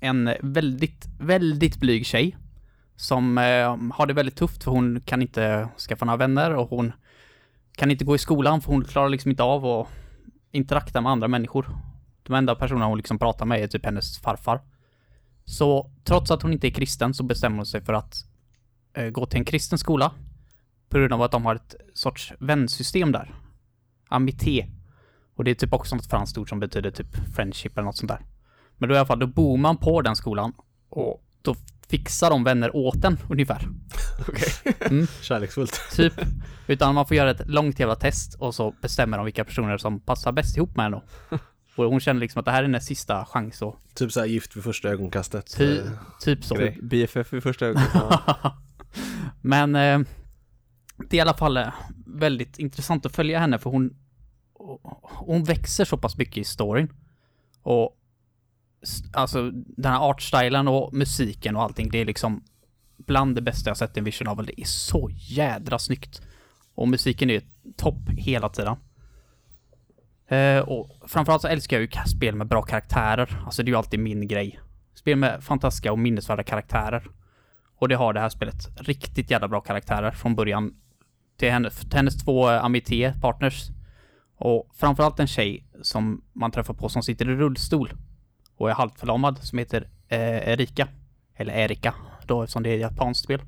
en 0.00 0.30
väldigt, 0.40 1.06
väldigt 1.18 1.76
blyg 1.76 2.06
tjej. 2.06 2.36
Som 2.96 3.38
eh, 3.38 3.76
har 3.92 4.06
det 4.06 4.14
väldigt 4.14 4.36
tufft 4.36 4.64
för 4.64 4.70
hon 4.70 5.00
kan 5.00 5.22
inte 5.22 5.68
skaffa 5.88 6.04
några 6.04 6.16
vänner 6.16 6.54
och 6.54 6.68
hon 6.68 6.92
kan 7.76 7.90
inte 7.90 8.04
gå 8.04 8.14
i 8.14 8.18
skolan 8.18 8.60
för 8.60 8.72
hon 8.72 8.84
klarar 8.84 9.08
liksom 9.08 9.30
inte 9.30 9.42
av 9.42 9.66
att 9.66 9.88
interakta 10.50 11.00
med 11.00 11.12
andra 11.12 11.28
människor. 11.28 11.66
De 12.22 12.34
enda 12.34 12.54
personerna 12.54 12.86
hon 12.86 12.96
liksom 12.96 13.18
pratar 13.18 13.46
med 13.46 13.62
är 13.62 13.66
typ 13.66 13.84
hennes 13.84 14.18
farfar. 14.18 14.60
Så 15.44 15.90
trots 16.04 16.30
att 16.30 16.42
hon 16.42 16.52
inte 16.52 16.66
är 16.66 16.70
kristen 16.70 17.14
så 17.14 17.22
bestämmer 17.22 17.56
hon 17.56 17.66
sig 17.66 17.80
för 17.80 17.92
att 17.92 18.16
eh, 18.94 19.08
gå 19.08 19.26
till 19.26 19.38
en 19.38 19.44
kristen 19.44 19.78
skola. 19.78 20.12
På 20.94 20.98
grund 20.98 21.12
av 21.12 21.22
att 21.22 21.30
de 21.30 21.44
har 21.44 21.54
ett 21.54 21.74
sorts 21.94 22.32
vänsystem 22.38 23.12
där. 23.12 23.34
Amité. 24.08 24.66
Och 25.34 25.44
det 25.44 25.50
är 25.50 25.54
typ 25.54 25.72
också 25.72 25.96
något 25.96 26.06
franskt 26.06 26.38
ord 26.38 26.48
som 26.48 26.60
betyder 26.60 26.90
typ 26.90 27.06
friendship 27.34 27.72
eller 27.78 27.84
något 27.84 27.96
sånt 27.96 28.08
där. 28.08 28.20
Men 28.78 28.88
då 28.88 28.94
i 28.94 28.98
alla 28.98 29.06
fall, 29.06 29.18
då 29.18 29.26
bor 29.26 29.56
man 29.56 29.76
på 29.76 30.02
den 30.02 30.16
skolan. 30.16 30.52
Och 30.88 31.24
då 31.42 31.54
fixar 31.88 32.30
de 32.30 32.44
vänner 32.44 32.76
åt 32.76 33.02
den 33.02 33.18
ungefär. 33.28 33.68
Kärleksfullt. 35.22 35.80
Typ. 35.92 36.12
Utan 36.66 36.94
man 36.94 37.06
får 37.06 37.16
göra 37.16 37.30
ett 37.30 37.48
långt 37.48 37.78
jävla 37.78 37.96
test 37.96 38.34
och 38.34 38.54
så 38.54 38.74
bestämmer 38.82 39.16
de 39.16 39.24
vilka 39.24 39.44
personer 39.44 39.78
som 39.78 40.00
passar 40.00 40.32
bäst 40.32 40.56
ihop 40.56 40.76
med 40.76 40.86
en 40.86 40.92
då. 40.92 41.02
Och 41.76 41.84
hon 41.84 42.00
känner 42.00 42.20
liksom 42.20 42.40
att 42.40 42.44
det 42.44 42.50
här 42.50 42.58
är 42.58 42.62
hennes 42.62 42.86
sista 42.86 43.24
chans 43.24 43.62
och 43.62 43.76
Typ 43.94 44.12
såhär 44.12 44.26
gift 44.26 44.56
vid 44.56 44.64
första 44.64 44.88
ögonkastet. 44.88 45.56
ty, 45.56 45.80
typ 46.20 46.44
så. 46.44 46.54
Grej. 46.54 46.78
BFF 46.82 47.32
i 47.32 47.40
första 47.40 47.66
ögonen. 47.66 47.88
Ja. 47.94 48.58
Men 49.40 49.74
eh, 49.76 50.00
det 50.96 51.16
är 51.16 51.18
i 51.18 51.20
alla 51.20 51.34
fall 51.34 51.56
eh, 51.56 51.74
väldigt 52.06 52.58
intressant 52.58 53.06
att 53.06 53.16
följa 53.16 53.38
henne 53.38 53.58
för 53.58 53.70
hon 53.70 53.96
hon 55.02 55.44
växer 55.44 55.84
så 55.84 55.96
pass 55.96 56.18
mycket 56.18 56.36
i 56.36 56.44
storyn. 56.44 56.92
Och 57.62 57.98
alltså 59.12 59.50
den 59.52 59.92
här 59.92 60.10
artstylen 60.10 60.68
och 60.68 60.94
musiken 60.94 61.56
och 61.56 61.62
allting, 61.62 61.88
det 61.90 61.98
är 61.98 62.04
liksom 62.04 62.44
bland 62.96 63.34
det 63.34 63.42
bästa 63.42 63.70
jag 63.70 63.76
sett 63.76 63.96
i 63.96 64.00
en 64.00 64.04
vision 64.04 64.26
novel. 64.26 64.46
Det 64.46 64.60
är 64.60 64.64
så 64.66 65.10
jädra 65.12 65.78
snyggt. 65.78 66.22
Och 66.74 66.88
musiken 66.88 67.30
är 67.30 67.42
topp 67.76 68.08
hela 68.08 68.48
tiden. 68.48 68.76
Eh, 70.28 70.58
och 70.58 70.90
framförallt 71.08 71.42
så 71.42 71.48
älskar 71.48 71.76
jag 71.76 71.82
ju 71.82 71.88
spel 72.06 72.34
med 72.34 72.46
bra 72.46 72.62
karaktärer. 72.62 73.42
Alltså 73.46 73.62
det 73.62 73.68
är 73.68 73.72
ju 73.72 73.76
alltid 73.78 74.00
min 74.00 74.28
grej. 74.28 74.60
Spel 74.94 75.16
med 75.16 75.44
fantastiska 75.44 75.92
och 75.92 75.98
minnesvärda 75.98 76.42
karaktärer. 76.42 77.06
Och 77.76 77.88
det 77.88 77.94
har 77.94 78.12
det 78.12 78.20
här 78.20 78.28
spelet. 78.28 78.80
Riktigt 78.80 79.30
jävla 79.30 79.48
bra 79.48 79.60
karaktärer 79.60 80.10
från 80.10 80.34
början. 80.34 80.74
Till, 81.36 81.50
henne, 81.50 81.70
till 81.70 81.96
hennes 81.96 82.24
två 82.24 82.50
eh, 82.50 82.64
amitié, 82.64 83.14
partners. 83.20 83.68
Och 84.36 84.70
framförallt 84.74 85.20
en 85.20 85.26
tjej 85.26 85.64
som 85.82 86.24
man 86.32 86.50
träffar 86.50 86.74
på 86.74 86.88
som 86.88 87.02
sitter 87.02 87.30
i 87.30 87.34
rullstol. 87.34 87.92
Och 88.56 88.70
är 88.70 88.74
halvt 88.74 89.00
förlamad 89.00 89.38
som 89.38 89.58
heter 89.58 89.88
eh, 90.08 90.48
Erika. 90.48 90.88
Eller 91.36 91.54
Erika 91.54 91.94
då 92.26 92.42
eftersom 92.42 92.62
det 92.62 92.70
är 92.70 92.74
ett 92.74 92.80
japanskt 92.80 93.24
spel. 93.24 93.42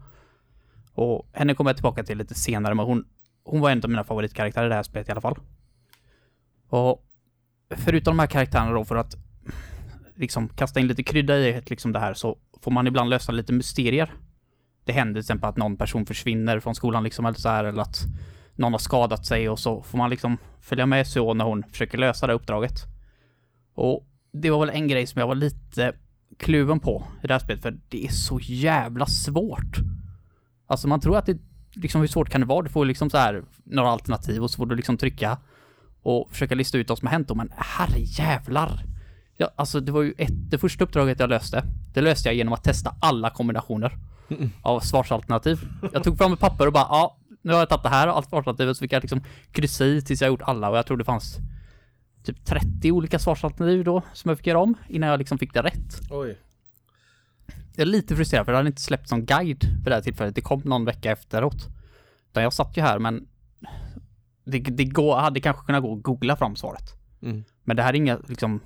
Och 0.92 1.29
henne 1.33 1.55
kommer 1.55 1.70
jag 1.70 1.77
tillbaka 1.77 2.05
till 2.05 2.18
lite 2.18 2.35
senare 2.35 2.75
men 2.75 2.87
hon, 2.87 3.05
hon 3.44 3.61
var 3.61 3.70
en 3.70 3.83
av 3.83 3.90
mina 3.90 4.05
favoritkaraktärer 4.05 4.66
i 4.66 4.68
det 4.68 4.75
här 4.75 4.83
spelet 4.83 5.09
i 5.09 5.12
alla 5.12 5.20
fall. 5.20 5.38
Och 6.68 7.05
förutom 7.70 8.16
de 8.16 8.18
här 8.18 8.27
karaktärerna 8.27 8.72
då 8.72 8.85
för 8.85 8.96
att 8.96 9.16
liksom 10.14 10.49
kasta 10.49 10.81
in 10.81 10.87
lite 10.87 11.03
krydda 11.03 11.38
i 11.38 11.62
liksom 11.66 11.92
det 11.92 11.99
här 11.99 12.14
så 12.14 12.38
får 12.61 12.70
man 12.70 12.87
ibland 12.87 13.11
lösa 13.11 13.33
lite 13.33 13.53
mysterier. 13.53 14.12
Det 14.87 14.92
händer 14.92 15.14
till 15.14 15.20
exempel 15.20 15.49
att 15.49 15.57
någon 15.57 15.77
person 15.77 16.07
försvinner 16.07 16.61
från 16.61 16.75
skolan 16.75 17.05
liksom 17.05 17.27
eller 17.27 17.38
så 17.38 17.49
här 17.49 17.64
eller 17.64 17.83
att 17.83 18.05
någon 18.55 18.72
har 18.72 18.79
skadat 18.79 19.27
sig 19.27 19.49
och 19.49 19.59
så 19.59 19.83
får 19.83 19.99
man 19.99 20.11
liksom 20.11 20.38
följa 20.61 20.87
med 20.87 21.07
så 21.07 21.35
när 21.35 21.44
hon 21.44 21.62
försöker 21.62 21.99
lösa 21.99 22.27
det 22.27 22.33
uppdraget. 22.33 22.72
Och 23.75 24.07
det 24.33 24.51
var 24.51 24.61
väl 24.61 24.75
en 24.75 24.88
grej 24.88 25.07
som 25.07 25.20
jag 25.20 25.27
var 25.27 25.35
lite 25.35 25.92
kluven 26.38 26.81
på 26.81 27.05
i 27.22 27.27
det 27.27 27.35
här 27.35 27.38
spelet 27.38 27.62
för 27.62 27.79
det 27.88 28.05
är 28.05 28.11
så 28.11 28.38
jävla 28.42 29.07
svårt. 29.07 29.77
Alltså 30.66 30.88
man 30.88 31.01
tror 31.01 31.16
att 31.16 31.27
det 31.27 31.38
liksom 31.75 32.01
hur 32.01 32.09
svårt 32.09 32.31
kan 32.31 32.40
det 32.40 32.46
vara? 32.46 32.62
Du 32.62 32.68
får 32.68 32.85
liksom 32.85 33.11
så 33.11 33.18
här 33.18 33.42
några 33.64 33.88
alternativ 33.88 34.42
och 34.42 34.51
så 34.51 34.57
får 34.57 34.66
du 34.66 34.77
liksom 34.77 34.96
trycka 34.96 35.38
och 36.03 36.31
försöka 36.31 36.55
lista 36.55 36.79
ut 36.79 36.88
vad 36.88 36.99
som 36.99 37.07
har 37.07 37.12
hänt 37.12 37.29
då 37.29 37.35
men 37.35 37.53
herrejävlar! 37.57 38.85
Ja, 39.37 39.51
alltså 39.57 39.81
det 39.81 39.92
var 39.92 40.03
ju 40.03 40.14
ett, 40.18 40.51
det 40.51 40.59
första 40.59 40.85
uppdraget 40.85 41.20
jag 41.20 41.31
löste, 41.31 41.64
det 41.94 42.01
löste 42.01 42.29
jag 42.29 42.37
genom 42.37 42.53
att 42.53 42.64
testa 42.64 42.96
alla 43.01 43.31
kombinationer 43.31 43.99
av 44.62 44.80
svarsalternativ. 44.80 45.68
Jag 45.92 46.04
tog 46.04 46.18
fram 46.18 46.32
ett 46.32 46.40
papper 46.40 46.66
och 46.66 46.72
bara, 46.72 46.86
ja, 46.90 47.16
nu 47.42 47.52
har 47.52 47.58
jag 47.58 47.68
tagit 47.68 47.82
det 47.82 47.88
här 47.88 48.08
allt 48.08 48.28
svarsalternativet 48.28 48.76
så 48.76 48.80
fick 48.80 48.92
jag 48.92 49.02
liksom 49.02 49.20
kryssa 49.52 49.84
i 49.84 50.02
tills 50.02 50.20
jag 50.20 50.28
gjort 50.28 50.42
alla 50.42 50.70
och 50.70 50.76
jag 50.76 50.86
tror 50.86 50.96
det 50.96 51.04
fanns 51.04 51.38
typ 52.22 52.44
30 52.44 52.92
olika 52.92 53.18
svarsalternativ 53.18 53.84
då 53.84 54.02
som 54.12 54.28
jag 54.28 54.38
fick 54.38 54.46
göra 54.46 54.58
om 54.58 54.74
innan 54.88 55.08
jag 55.08 55.18
liksom 55.18 55.38
fick 55.38 55.54
det 55.54 55.62
rätt. 55.62 56.00
Oj. 56.10 56.38
Jag 57.46 57.82
är 57.82 57.86
lite 57.86 58.16
frustrerad 58.16 58.44
för 58.44 58.52
det 58.52 58.58
hade 58.58 58.68
inte 58.68 58.82
släppts 58.82 59.10
någon 59.10 59.26
guide 59.26 59.64
vid 59.64 59.84
det 59.84 59.94
här 59.94 60.02
tillfället. 60.02 60.34
Det 60.34 60.40
kom 60.40 60.60
någon 60.64 60.84
vecka 60.84 61.10
efteråt. 61.10 61.66
Utan 62.30 62.42
jag 62.42 62.52
satt 62.52 62.76
ju 62.76 62.82
här 62.82 62.98
men 62.98 63.28
det, 64.44 64.58
det 64.58 64.84
går, 64.84 65.16
hade 65.16 65.40
kanske 65.40 65.66
kunnat 65.66 65.82
gå 65.82 65.96
att 65.96 66.02
googla 66.02 66.36
fram 66.36 66.56
svaret. 66.56 66.94
Mm. 67.22 67.44
Men 67.64 67.76
det 67.76 67.82
här 67.82 67.90
är 67.90 67.96
inga 67.96 68.18
liksom 68.28 68.60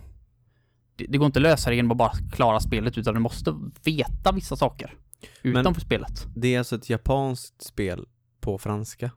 det, 0.96 1.06
det 1.08 1.18
går 1.18 1.26
inte 1.26 1.38
att 1.38 1.42
lösa 1.42 1.70
det 1.70 1.76
genom 1.76 1.90
att 1.90 1.96
bara 1.96 2.12
klara 2.32 2.60
spelet 2.60 2.98
utan 2.98 3.14
du 3.14 3.20
måste 3.20 3.54
veta 3.84 4.32
vissa 4.32 4.56
saker. 4.56 4.94
Men- 5.42 5.56
Utanför 5.56 5.80
spelet. 5.80 6.26
Det 6.36 6.54
är 6.54 6.58
alltså 6.58 6.76
ett 6.76 6.90
japanskt 6.90 7.62
spel 7.62 8.06
på 8.40 8.58
franska? 8.58 9.10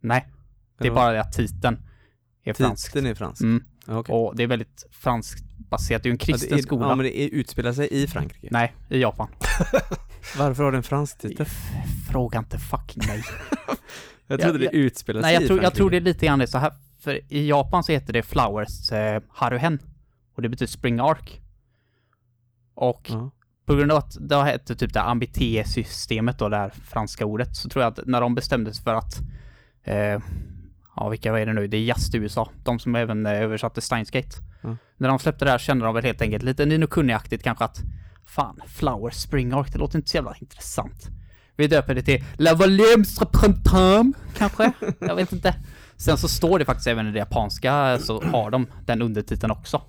Nej, 0.00 0.28
det 0.78 0.86
är 0.88 0.92
bara 0.92 1.12
det 1.12 1.20
att 1.20 1.32
titeln 1.32 1.78
är 2.44 2.52
fransk. 2.54 2.86
Titeln 2.86 3.06
är 3.06 3.14
fransk? 3.14 3.42
Mm. 3.42 3.64
Ja, 3.86 3.98
okej. 3.98 4.14
Och 4.14 4.36
det 4.36 4.42
är 4.42 4.46
väldigt 4.46 4.86
franskt 4.90 5.44
baserat. 5.58 6.02
Det 6.02 6.06
är 6.06 6.10
ju 6.10 6.12
en 6.14 6.18
Ja, 6.20 6.24
kristen 6.26 6.48
det 6.56 6.58
är, 6.58 6.62
skola. 6.62 6.88
Ja, 6.88 6.94
men 6.94 7.04
det 7.04 7.20
är, 7.20 7.28
utspelar 7.28 7.72
sig 7.72 7.88
i 8.02 8.06
Frankrike? 8.06 8.48
Nej, 8.50 8.74
i 8.90 9.00
Japan. 9.00 9.28
Varför 10.38 10.62
har 10.64 10.72
det 10.72 10.78
en 10.78 10.82
fransk 10.82 11.18
titel? 11.18 11.46
Fråga 12.10 12.38
inte 12.38 12.58
fucking 12.58 13.02
mig. 13.08 13.24
Jag 14.26 14.40
trodde 14.40 14.64
jag- 14.64 14.72
det 14.72 14.78
utspelar 14.78 15.20
sig 15.20 15.26
Nej, 15.26 15.34
jag 15.34 15.42
i 15.42 15.46
tror, 15.46 15.56
jag 15.58 15.62
Frankrike. 15.62 15.76
tror 15.76 15.90
det 15.90 15.96
är 15.96 16.00
lite 16.00 16.26
grann 16.26 16.38
det 16.38 16.46
så 16.46 16.58
här. 16.58 16.72
För 17.00 17.32
i 17.32 17.48
Japan 17.48 17.84
så 17.84 17.92
heter 17.92 18.12
det 18.12 18.22
Flowers 18.22 18.92
eh, 18.92 19.22
Haruhen. 19.28 19.78
Och 20.34 20.42
det 20.42 20.48
betyder 20.48 20.70
Spring 20.72 21.00
Ark. 21.00 21.40
Och 22.74 23.06
Ja. 23.10 23.30
På 23.64 23.74
grund 23.74 23.92
av 23.92 23.98
att 23.98 24.16
det 24.20 24.34
har 24.34 24.44
hette 24.44 24.74
typ 24.76 24.92
det 24.92 25.00
här 25.00 25.08
ambité-systemet 25.10 26.38
då, 26.38 26.48
det 26.48 26.56
här 26.56 26.70
franska 26.70 27.26
ordet, 27.26 27.56
så 27.56 27.68
tror 27.68 27.82
jag 27.84 27.92
att 27.92 28.06
när 28.06 28.20
de 28.20 28.34
bestämde 28.34 28.74
sig 28.74 28.84
för 28.84 28.94
att 28.94 29.20
eh, 29.84 30.18
ja 30.96 31.08
vilka 31.08 31.38
är 31.38 31.46
det 31.46 31.52
nu? 31.52 31.66
Det 31.66 31.76
är 31.76 31.80
Just 31.80 32.14
USA. 32.14 32.50
De 32.64 32.78
som 32.78 32.94
även 32.94 33.26
eh, 33.26 33.32
översatte 33.32 33.80
Steins 33.80 34.10
Gate. 34.10 34.36
Ja. 34.60 34.76
När 34.96 35.08
de 35.08 35.18
släppte 35.18 35.44
det 35.44 35.50
här 35.50 35.58
kände 35.58 35.84
de 35.84 35.94
väl 35.94 36.04
helt 36.04 36.22
enkelt 36.22 36.42
lite 36.42 36.66
Nino 36.66 36.86
Kuni-aktigt 36.86 37.42
kanske 37.42 37.64
att 37.64 37.80
fan, 38.24 38.60
Flower 38.66 39.10
Spring 39.10 39.52
Arc, 39.52 39.72
det 39.72 39.78
låter 39.78 39.98
inte 39.98 40.10
så 40.10 40.16
jävla 40.16 40.34
intressant. 40.40 41.08
Vi 41.56 41.66
döper 41.66 41.94
det 41.94 42.02
till 42.02 42.24
La 42.36 42.54
Volumes 42.54 43.18
Printemps, 43.18 44.18
kanske? 44.36 44.72
Jag 44.98 45.16
vet 45.16 45.32
inte. 45.32 45.54
Sen 45.96 46.18
så 46.18 46.28
står 46.28 46.58
det 46.58 46.64
faktiskt 46.64 46.86
även 46.86 47.08
i 47.08 47.12
det 47.12 47.18
japanska 47.18 47.98
så 47.98 48.22
har 48.22 48.50
de 48.50 48.66
den 48.86 49.02
undertiteln 49.02 49.52
också. 49.52 49.82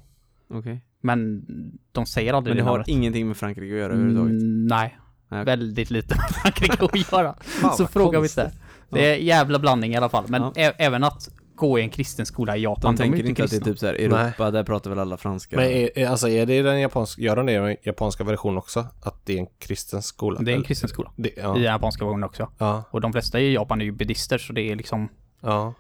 Okej. 0.49 0.81
Men 1.05 1.45
de 1.91 2.05
säger 2.05 2.33
aldrig 2.33 2.55
Men 2.55 2.63
det 2.65 2.69
har 2.69 2.77
namnet. 2.77 2.87
ingenting 2.87 3.27
med 3.27 3.37
Frankrike 3.37 3.73
att 3.73 3.79
göra 3.79 3.93
överhuvudtaget? 3.93 4.31
Mm, 4.31 4.67
nej, 4.67 4.97
Nej. 5.29 5.45
väldigt 5.45 5.91
lite 5.91 6.15
med 6.15 6.25
Frankrike 6.41 6.85
att 6.85 7.11
göra. 7.11 7.35
Fan, 7.41 7.75
så 7.77 7.83
vad 7.83 7.89
fråga 7.91 8.19
vi 8.19 8.25
inte. 8.27 8.51
Det 8.89 9.11
är 9.13 9.15
jävla 9.17 9.59
blandning 9.59 9.93
i 9.93 9.97
alla 9.97 10.09
fall. 10.09 10.23
Men 10.27 10.41
Ja. 10.41 10.53
ä- 10.55 10.73
även 10.77 11.03
att 11.03 11.29
gå 11.55 11.79
i 11.79 11.81
en 11.81 11.89
kristen 11.89 12.25
skola 12.25 12.57
i 12.57 12.61
Japan, 12.63 12.95
De 12.95 13.01
tänker 13.01 13.25
inte 13.29 13.43
att 13.43 13.49
det 13.49 13.55
är 13.55 13.61
typ 13.61 13.79
såhär 13.79 13.93
Europa, 13.93 14.51
där 14.51 14.63
pratar 14.63 14.89
väl 14.89 14.99
alla 14.99 15.17
franska? 15.17 15.55
Men 15.55 15.65
är, 15.71 16.07
alltså 16.07 16.29
är 16.29 16.45
det 16.45 16.61
den 16.61 16.81
japanska, 16.81 17.21
gör 17.21 17.35
de 17.35 17.45
det 17.45 17.51
i 17.53 17.55
den 17.55 17.75
japanska 17.83 18.23
versionen 18.23 18.57
också? 18.57 18.87
Att 19.01 19.25
det 19.25 19.33
är 19.33 19.37
en 19.39 19.47
kristen 19.59 20.01
skola? 20.01 20.39
Det 20.41 20.51
är 20.51 20.55
en 20.55 20.63
kristen 20.63 20.89
skola. 20.89 21.11
Det, 21.15 21.29
I 21.29 21.33
ja, 21.37 21.53
den 21.53 21.63
japanska 21.63 22.05
versionen 22.05 22.23
också. 22.23 22.49
ja, 22.57 22.83
Och 22.91 23.01
de 23.01 23.11
flesta 23.13 23.39
i 23.39 23.53
Japan 23.53 23.81
är 23.81 23.85
ju 23.85 23.91
buddister 23.91 24.37
så 24.37 24.53
det 24.53 24.61
är 24.71 24.75
liksom 24.75 25.09
ja. 25.41 25.73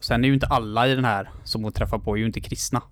Sen 0.00 0.24
är 0.24 0.28
ju 0.28 0.34
inte 0.34 0.46
alla 0.46 0.88
i 0.88 0.94
den 0.94 1.04
här 1.04 1.30
som 1.44 1.62
hon 1.62 1.72
träffar 1.72 1.98
på 1.98 2.12
är 2.14 2.16
ju 2.20 2.26
inte 2.26 2.40
kristna. 2.40 2.82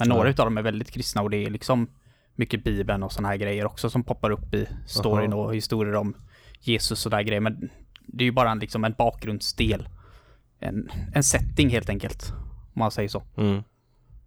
Men 0.00 0.16
några 0.16 0.30
utav 0.30 0.46
dem 0.46 0.58
är 0.58 0.62
väldigt 0.62 0.90
kristna 0.90 1.22
och 1.22 1.30
det 1.30 1.44
är 1.44 1.50
liksom 1.50 1.88
mycket 2.34 2.64
bibeln 2.64 3.02
och 3.02 3.12
såna 3.12 3.28
här 3.28 3.36
grejer 3.36 3.66
också 3.66 3.90
som 3.90 4.04
poppar 4.04 4.30
upp 4.30 4.54
i 4.54 4.68
storyn 4.86 5.32
Aha. 5.32 5.42
och 5.42 5.54
historier 5.54 5.96
om 5.96 6.14
Jesus 6.60 7.06
och 7.06 7.10
där 7.10 7.22
grejer. 7.22 7.40
Men 7.40 7.70
det 8.06 8.24
är 8.24 8.26
ju 8.26 8.32
bara 8.32 8.50
en, 8.50 8.58
liksom 8.58 8.84
en 8.84 8.94
bakgrundsdel. 8.98 9.88
En, 10.58 10.90
en 11.14 11.22
setting 11.22 11.70
helt 11.70 11.88
enkelt. 11.88 12.32
Om 12.74 12.78
man 12.78 12.90
säger 12.90 13.08
så. 13.08 13.22
Mm. 13.36 13.62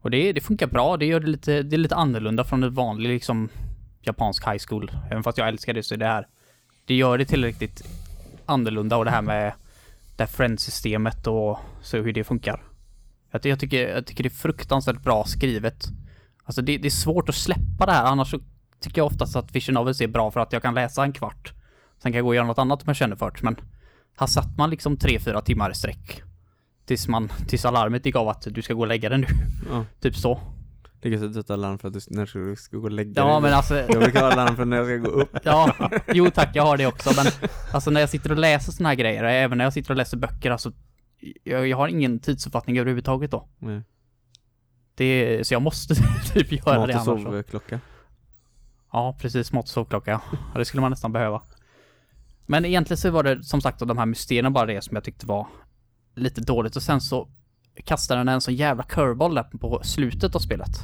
Och 0.01 0.11
det, 0.11 0.33
det 0.33 0.41
funkar 0.41 0.67
bra. 0.67 0.97
Det 0.97 1.05
gör 1.05 1.19
det 1.19 1.27
lite, 1.27 1.63
det 1.63 1.75
är 1.75 1.77
lite 1.77 1.95
annorlunda 1.95 2.43
från 2.43 2.63
ett 2.63 2.73
vanligt 2.73 3.09
liksom 3.09 3.49
japansk 4.01 4.47
high 4.47 4.63
school. 4.69 4.91
Även 5.11 5.23
fast 5.23 5.37
jag 5.37 5.47
älskar 5.47 5.73
det 5.73 5.83
så 5.83 5.93
är 5.93 5.97
det 5.97 6.05
här. 6.05 6.27
Det 6.85 6.95
gör 6.95 7.17
det 7.17 7.25
tillräckligt 7.25 7.83
annorlunda 8.45 8.97
och 8.97 9.05
det 9.05 9.11
här 9.11 9.21
med 9.21 9.53
det 10.15 10.23
här 10.23 10.27
friendsystemet 10.27 11.27
och 11.27 11.59
så 11.81 11.97
hur 11.97 12.13
det 12.13 12.23
funkar. 12.23 12.63
Jag, 13.33 13.45
jag, 13.45 13.59
tycker, 13.59 13.87
jag 13.89 14.05
tycker 14.05 14.23
det 14.23 14.27
är 14.27 14.31
fruktansvärt 14.31 15.01
bra 15.03 15.23
skrivet. 15.25 15.85
Alltså 16.43 16.61
det, 16.61 16.77
det 16.77 16.87
är 16.87 16.89
svårt 16.89 17.29
att 17.29 17.35
släppa 17.35 17.85
det 17.85 17.91
här 17.91 18.05
annars 18.05 18.31
så 18.31 18.39
tycker 18.79 18.99
jag 19.01 19.05
oftast 19.05 19.35
att 19.35 19.55
Vision 19.55 19.73
Novels 19.73 20.01
är 20.01 20.07
bra 20.07 20.31
för 20.31 20.39
att 20.39 20.53
jag 20.53 20.61
kan 20.61 20.73
läsa 20.73 21.03
en 21.03 21.13
kvart. 21.13 21.53
Sen 22.01 22.11
kan 22.11 22.17
jag 22.17 22.23
gå 22.23 22.29
och 22.29 22.35
göra 22.35 22.47
något 22.47 22.57
annat 22.59 22.79
om 22.81 22.85
jag 22.87 22.95
känner 22.95 23.15
för 23.15 23.31
det. 23.31 23.43
Men 23.43 23.55
här 24.17 24.27
satt 24.27 24.57
man 24.57 24.69
liksom 24.69 24.97
tre 24.97 25.19
fyra 25.19 25.41
timmar 25.41 25.71
i 25.71 25.75
sträck. 25.75 26.21
Tills 26.85 27.07
man, 27.07 27.29
tills 27.47 27.65
alarmet 27.65 28.05
gick 28.05 28.15
av 28.15 28.29
att 28.29 28.47
du 28.51 28.61
ska 28.61 28.73
gå 28.73 28.81
och 28.81 28.87
lägga 28.87 29.09
dig 29.09 29.17
nu. 29.17 29.27
Ja. 29.69 29.85
Typ 30.01 30.15
så. 30.15 30.39
Ligga 31.01 31.19
så 31.19 31.27
dött 31.27 31.49
alarm 31.49 31.77
för 31.77 31.87
att 31.87 31.93
du, 31.93 31.99
när 32.09 32.49
du 32.49 32.55
ska 32.55 32.77
gå 32.77 32.83
och 32.83 32.91
lägga 32.91 33.11
Ja 33.15 33.31
dig. 33.33 33.41
men 33.41 33.53
alltså, 33.53 33.75
Jag 33.75 33.87
brukar 34.03 34.21
ha 34.21 34.31
alarm 34.31 34.55
för 34.55 34.65
när 34.65 34.77
jag 34.77 34.85
ska 34.85 34.95
gå 34.97 35.09
upp. 35.21 35.37
ja, 35.43 35.75
jo 36.13 36.29
tack 36.33 36.49
jag 36.53 36.63
har 36.63 36.77
det 36.77 36.85
också 36.85 37.09
men 37.15 37.25
alltså 37.73 37.91
när 37.91 37.99
jag 37.99 38.09
sitter 38.09 38.31
och 38.31 38.37
läser 38.37 38.71
såna 38.71 38.89
här 38.89 38.95
grejer, 38.95 39.23
även 39.23 39.57
när 39.57 39.65
jag 39.65 39.73
sitter 39.73 39.91
och 39.91 39.97
läser 39.97 40.17
böcker 40.17 40.51
alltså 40.51 40.71
jag, 41.43 41.67
jag 41.67 41.77
har 41.77 41.87
ingen 41.87 42.19
tidsuppfattning 42.19 42.77
överhuvudtaget 42.77 43.31
då. 43.31 43.47
Nej. 43.59 43.81
Det 44.95 45.47
så 45.47 45.53
jag 45.53 45.61
måste 45.61 45.95
typ 46.33 46.51
göra 46.51 46.79
Mat 46.79 46.87
det 46.87 46.95
och 46.95 47.07
annars. 47.07 47.23
så. 47.23 47.31
sovklocka. 47.31 47.79
Ja, 48.91 49.17
precis. 49.19 49.51
Mat 49.51 49.63
och 49.63 49.69
sovklocka. 49.69 50.21
Ja, 50.31 50.59
det 50.59 50.65
skulle 50.65 50.81
man 50.81 50.89
nästan 50.91 51.11
behöva. 51.11 51.41
Men 52.45 52.65
egentligen 52.65 52.97
så 52.97 53.11
var 53.11 53.23
det 53.23 53.43
som 53.43 53.61
sagt 53.61 53.79
de 53.79 53.97
här 53.97 54.05
mysterierna 54.05 54.51
bara 54.51 54.65
det 54.65 54.81
som 54.81 54.95
jag 54.95 55.03
tyckte 55.03 55.25
var 55.25 55.47
lite 56.15 56.41
dåligt 56.41 56.75
och 56.75 56.83
sen 56.83 57.01
så 57.01 57.29
kastade 57.83 58.19
den 58.19 58.27
en 58.27 58.41
sån 58.41 58.55
jävla 58.55 58.83
curveball 58.83 59.35
där 59.35 59.43
på 59.43 59.81
slutet 59.83 60.35
av 60.35 60.39
spelet. 60.39 60.77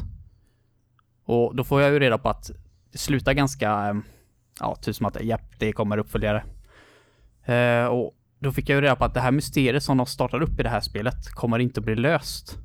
Och 1.23 1.55
då 1.55 1.63
får 1.63 1.81
jag 1.81 1.91
ju 1.91 1.99
reda 1.99 2.17
på 2.17 2.29
att 2.29 2.51
det 2.91 2.97
slutar 2.97 3.33
ganska, 3.33 4.01
ja, 4.59 4.75
typ 4.75 4.95
som 4.95 5.05
att 5.05 5.23
japp, 5.23 5.59
det 5.59 5.73
kommer 5.73 5.97
uppföljare. 5.97 6.43
Eh, 7.45 7.85
och 7.85 8.15
då 8.39 8.51
fick 8.51 8.69
jag 8.69 8.75
ju 8.75 8.81
reda 8.81 8.95
på 8.95 9.05
att 9.05 9.13
det 9.13 9.19
här 9.19 9.31
mysteriet 9.31 9.83
som 9.83 9.97
de 9.97 10.05
startar 10.05 10.41
upp 10.41 10.59
i 10.59 10.63
det 10.63 10.69
här 10.69 10.81
spelet 10.81 11.31
kommer 11.31 11.59
inte 11.59 11.79
att 11.79 11.85
bli 11.85 11.95
löst 11.95 12.57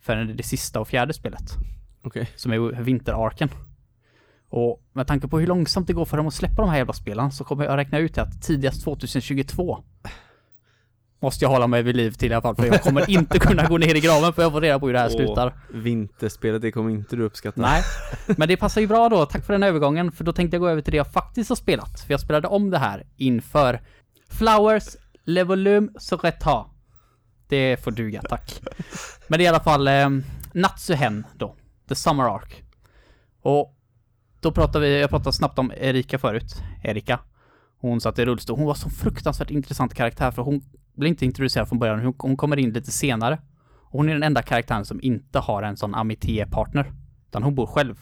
förrän 0.00 0.36
det 0.36 0.42
sista 0.42 0.80
och 0.80 0.88
fjärde 0.88 1.12
spelet 1.12 1.52
Okej. 2.02 2.30
som 2.36 2.52
är 2.52 2.82
vinterarken. 2.82 3.48
Och 4.48 4.82
med 4.92 5.06
tanke 5.06 5.28
på 5.28 5.38
hur 5.38 5.46
långsamt 5.46 5.86
det 5.86 5.92
går 5.92 6.04
för 6.04 6.16
dem 6.16 6.26
att 6.26 6.34
släppa 6.34 6.62
de 6.62 6.70
här 6.70 6.78
jävla 6.78 6.92
spelen 6.92 7.32
så 7.32 7.44
kommer 7.44 7.64
jag 7.64 7.76
räkna 7.76 7.98
ut 7.98 8.18
att 8.18 8.42
tidigast 8.42 8.84
2022 8.84 9.84
måste 11.22 11.44
jag 11.44 11.50
hålla 11.50 11.66
mig 11.66 11.82
vid 11.82 11.96
liv 11.96 12.10
till 12.10 12.32
i 12.32 12.34
alla 12.34 12.42
fall 12.42 12.56
för 12.56 12.66
jag 12.66 12.82
kommer 12.82 13.10
inte 13.10 13.38
kunna 13.38 13.66
gå 13.66 13.78
ner 13.78 13.94
i 13.94 14.00
graven 14.00 14.32
för 14.32 14.42
jag 14.42 14.52
får 14.52 14.60
reda 14.60 14.78
på 14.78 14.86
hur 14.86 14.92
det 14.92 14.98
här 14.98 15.10
Åh. 15.12 15.16
slutar. 15.16 15.52
Vinterspelet, 15.70 16.62
det 16.62 16.72
kommer 16.72 16.90
inte 16.90 17.16
du 17.16 17.22
uppskatta. 17.22 17.60
Nej, 17.60 17.82
men 18.36 18.48
det 18.48 18.56
passar 18.56 18.80
ju 18.80 18.86
bra 18.86 19.08
då. 19.08 19.26
Tack 19.26 19.44
för 19.46 19.52
den 19.52 19.62
övergången 19.62 20.12
för 20.12 20.24
då 20.24 20.32
tänkte 20.32 20.54
jag 20.54 20.60
gå 20.60 20.68
över 20.68 20.82
till 20.82 20.90
det 20.90 20.96
jag 20.96 21.12
faktiskt 21.12 21.48
har 21.48 21.56
spelat. 21.56 22.00
För 22.00 22.12
jag 22.12 22.20
spelade 22.20 22.48
om 22.48 22.70
det 22.70 22.78
här 22.78 23.06
inför 23.16 23.80
Flowers 24.28 24.96
Le 25.24 25.44
Volume 25.44 25.88
Soreta. 25.98 26.66
Det 27.48 27.84
får 27.84 27.90
duga, 27.90 28.22
tack. 28.22 28.60
Men 29.28 29.38
det 29.38 29.42
är 29.42 29.46
i 29.46 29.48
alla 29.48 29.60
fall 29.60 29.88
eh, 29.88 30.08
Natsuhen 30.52 31.26
då. 31.36 31.56
The 31.88 31.94
Summer 31.94 32.24
Arc. 32.24 32.62
Och 33.42 33.76
då 34.40 34.52
pratar 34.52 34.80
vi, 34.80 35.00
jag 35.00 35.10
pratade 35.10 35.32
snabbt 35.32 35.58
om 35.58 35.72
Erika 35.76 36.18
förut. 36.18 36.62
Erika. 36.82 37.20
Hon 37.78 38.00
satt 38.00 38.18
i 38.18 38.24
rullstol. 38.24 38.56
Hon 38.56 38.66
var 38.66 38.74
så 38.74 38.90
fruktansvärt 38.90 39.50
intressant 39.50 39.94
karaktär 39.94 40.30
för 40.30 40.42
hon 40.42 40.60
blir 40.94 41.08
inte 41.08 41.24
introducerad 41.24 41.68
från 41.68 41.78
början. 41.78 42.04
Hon, 42.04 42.14
hon 42.18 42.36
kommer 42.36 42.58
in 42.58 42.72
lite 42.72 42.92
senare. 42.92 43.38
Och 43.84 43.98
hon 43.98 44.08
är 44.08 44.12
den 44.12 44.22
enda 44.22 44.42
karaktären 44.42 44.84
som 44.84 45.00
inte 45.02 45.38
har 45.38 45.62
en 45.62 45.76
sån 45.76 45.94
amitié-partner. 45.94 46.92
Utan 47.28 47.42
hon 47.42 47.54
bor 47.54 47.66
själv. 47.66 48.00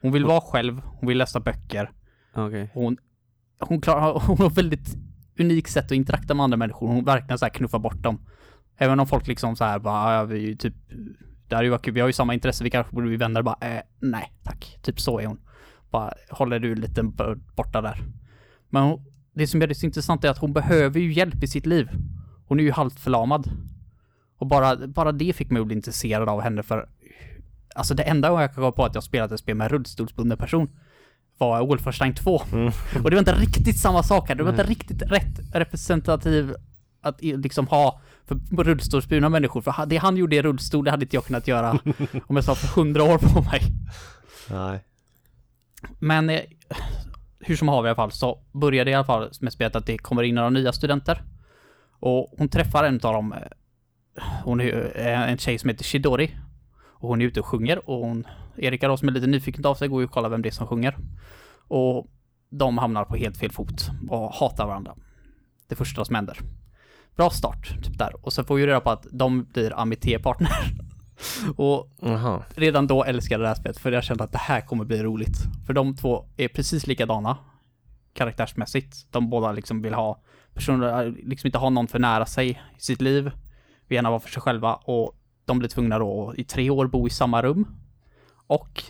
Hon 0.00 0.12
vill 0.12 0.24
vara 0.24 0.40
själv, 0.40 0.82
hon 0.84 1.08
vill 1.08 1.18
läsa 1.18 1.40
böcker. 1.40 1.90
Och 2.32 2.50
hon, 2.72 2.96
hon, 3.60 3.80
klarar, 3.80 4.20
hon 4.26 4.38
har 4.38 4.50
väldigt 4.50 4.96
unikt 5.38 5.70
sätt 5.70 5.84
att 5.84 5.92
interakta 5.92 6.34
med 6.34 6.44
andra 6.44 6.56
människor. 6.56 6.88
Hon 6.88 7.04
verkligen 7.04 7.38
så 7.38 7.44
här 7.44 7.52
knuffar 7.52 7.78
bort 7.78 8.02
dem. 8.02 8.20
Även 8.76 9.00
om 9.00 9.06
folk 9.06 9.26
liksom 9.26 9.56
så 9.56 9.64
här 9.64 9.78
bara, 9.78 10.14
ja, 10.14 10.24
vi 10.24 10.36
är 10.36 10.48
ju 10.48 10.56
typ, 10.56 10.74
det 11.48 11.54
här 11.54 11.62
är 11.62 11.64
ju 11.64 11.70
varit 11.70 11.82
kul, 11.82 11.94
vi 11.94 12.00
har 12.00 12.06
ju 12.06 12.12
samma 12.12 12.34
intresse, 12.34 12.64
vi 12.64 12.70
kanske 12.70 12.94
borde 12.94 13.06
bli 13.06 13.16
vänner. 13.16 13.42
Bara, 13.42 13.56
eh, 13.60 13.82
nej 14.00 14.32
tack. 14.42 14.78
Typ 14.82 15.00
så 15.00 15.20
är 15.20 15.26
hon. 15.26 15.40
Bara 15.90 16.12
håller 16.30 16.58
du 16.58 16.74
lite 16.74 17.02
borta 17.56 17.80
där. 17.80 18.02
Men 18.70 18.82
hon, 18.82 19.04
det 19.34 19.46
som 19.46 19.60
gör 19.60 19.68
det 19.68 19.74
så 19.74 19.86
intressant 19.86 20.24
är 20.24 20.30
att 20.30 20.38
hon 20.38 20.52
behöver 20.52 21.00
ju 21.00 21.12
hjälp 21.12 21.42
i 21.42 21.46
sitt 21.46 21.66
liv. 21.66 21.88
Hon 22.46 22.60
är 22.60 22.64
ju 22.64 22.70
halvt 22.70 23.00
förlamad. 23.00 23.50
Och 24.38 24.46
bara, 24.46 24.86
bara 24.86 25.12
det 25.12 25.32
fick 25.32 25.50
mig 25.50 25.60
att 25.60 25.66
bli 25.66 25.76
intresserad 25.76 26.28
av 26.28 26.40
henne 26.40 26.62
för 26.62 26.88
Alltså 27.74 27.94
det 27.94 28.02
enda 28.02 28.28
gången 28.28 28.42
jag 28.42 28.50
kan 28.50 28.54
komma 28.54 28.72
på 28.72 28.84
att 28.84 28.94
jag 28.94 29.04
spelat 29.04 29.32
ett 29.32 29.40
spel 29.40 29.56
med 29.56 29.64
en 29.64 29.68
rullstolsbunden 29.68 30.38
person 30.38 30.68
var 31.38 31.66
Wolfenstein 31.66 32.14
2. 32.14 32.34
Och 33.04 33.10
det 33.10 33.16
var 33.16 33.18
inte 33.18 33.34
riktigt 33.34 33.78
samma 33.78 34.02
sak 34.02 34.28
här. 34.28 34.34
Det 34.34 34.42
var 34.42 34.50
inte 34.50 34.62
riktigt 34.62 35.02
rätt 35.02 35.40
representativ 35.52 36.54
att 37.00 37.22
liksom 37.22 37.66
ha 37.66 38.00
för 38.24 38.64
rullstolsburna 38.64 39.28
människor. 39.28 39.60
För 39.60 39.86
det 39.86 39.96
han 39.96 40.16
gjorde 40.16 40.36
i 40.36 40.42
rullstol, 40.42 40.84
det 40.84 40.90
hade 40.90 41.04
inte 41.04 41.16
jag 41.16 41.24
kunnat 41.24 41.48
göra 41.48 41.70
om 42.26 42.36
jag 42.36 42.44
sa 42.44 42.54
för 42.54 42.80
hundra 42.80 43.02
år 43.02 43.18
på 43.18 43.42
mig. 43.42 43.62
Nej. 44.50 44.80
Men 45.98 46.30
eh, 46.30 46.40
hur 47.40 47.56
som 47.56 47.68
haver 47.68 47.88
i 47.88 47.90
alla 47.90 47.96
fall 47.96 48.12
så 48.12 48.38
började 48.52 48.90
i 48.90 48.94
alla 48.94 49.04
fall 49.04 49.30
med 49.40 49.52
spelet 49.52 49.76
att 49.76 49.86
det 49.86 49.98
kommer 49.98 50.22
in 50.22 50.34
några 50.34 50.50
nya 50.50 50.72
studenter. 50.72 51.22
Och 52.00 52.34
hon 52.38 52.48
träffar 52.48 52.84
en 52.84 52.94
av 52.94 53.12
dem. 53.12 53.32
eh, 53.32 53.38
Hon 54.44 54.60
är 54.60 54.92
eh, 54.94 55.30
en 55.30 55.38
tjej 55.38 55.58
som 55.58 55.70
heter 55.70 55.84
Shidori. 55.84 56.36
Och 56.98 57.08
hon 57.08 57.22
är 57.22 57.26
ute 57.26 57.40
och 57.40 57.46
sjunger 57.46 57.90
och 57.90 57.98
hon, 57.98 58.26
Erika 58.56 58.88
då 58.88 58.96
som 58.96 59.08
är 59.08 59.12
lite 59.12 59.26
nyfiken 59.26 59.66
av 59.66 59.74
sig 59.74 59.88
går 59.88 60.00
ju 60.00 60.04
och 60.04 60.12
kollar 60.12 60.28
vem 60.28 60.42
det 60.42 60.48
är 60.48 60.50
som 60.50 60.66
sjunger. 60.66 60.96
Och 61.68 62.06
de 62.50 62.78
hamnar 62.78 63.04
på 63.04 63.16
helt 63.16 63.36
fel 63.36 63.52
fot 63.52 63.90
och 64.08 64.32
hatar 64.32 64.66
varandra. 64.66 64.94
Det 65.68 65.74
första 65.74 66.04
som 66.04 66.14
händer. 66.14 66.38
Bra 67.16 67.30
start, 67.30 67.84
typ 67.84 67.98
där. 67.98 68.26
Och 68.26 68.32
sen 68.32 68.44
får 68.44 68.56
vi 68.56 68.66
reda 68.66 68.80
på 68.80 68.90
att 68.90 69.06
de 69.10 69.44
blir 69.44 69.80
amitié-partner. 69.80 70.50
och 71.56 71.90
Jaha. 72.00 72.42
redan 72.54 72.86
då 72.86 73.04
älskade 73.04 73.34
jag 73.34 73.44
det 73.44 73.48
här 73.48 73.54
spelet 73.54 73.78
för 73.78 73.92
jag 73.92 74.04
kände 74.04 74.24
att 74.24 74.32
det 74.32 74.38
här 74.38 74.60
kommer 74.60 74.84
bli 74.84 75.02
roligt. 75.02 75.38
För 75.66 75.72
de 75.72 75.96
två 75.96 76.26
är 76.36 76.48
precis 76.48 76.86
likadana 76.86 77.36
karaktärsmässigt. 78.12 79.12
De 79.12 79.30
båda 79.30 79.52
liksom 79.52 79.82
vill 79.82 79.94
ha 79.94 80.22
personer, 80.54 81.14
liksom 81.22 81.48
inte 81.48 81.58
ha 81.58 81.70
någon 81.70 81.88
för 81.88 81.98
nära 81.98 82.26
sig 82.26 82.50
i 82.50 82.80
sitt 82.80 83.00
liv. 83.00 83.30
Vill 83.88 83.96
gärna 83.96 84.10
vara 84.10 84.20
för 84.20 84.30
sig 84.30 84.42
själva 84.42 84.74
och 84.74 85.16
de 85.46 85.58
blir 85.58 85.68
tvungna 85.68 85.98
då 85.98 86.34
i 86.36 86.44
tre 86.44 86.70
år 86.70 86.86
bo 86.86 87.06
i 87.06 87.10
samma 87.10 87.42
rum. 87.42 87.66
Och 88.46 88.82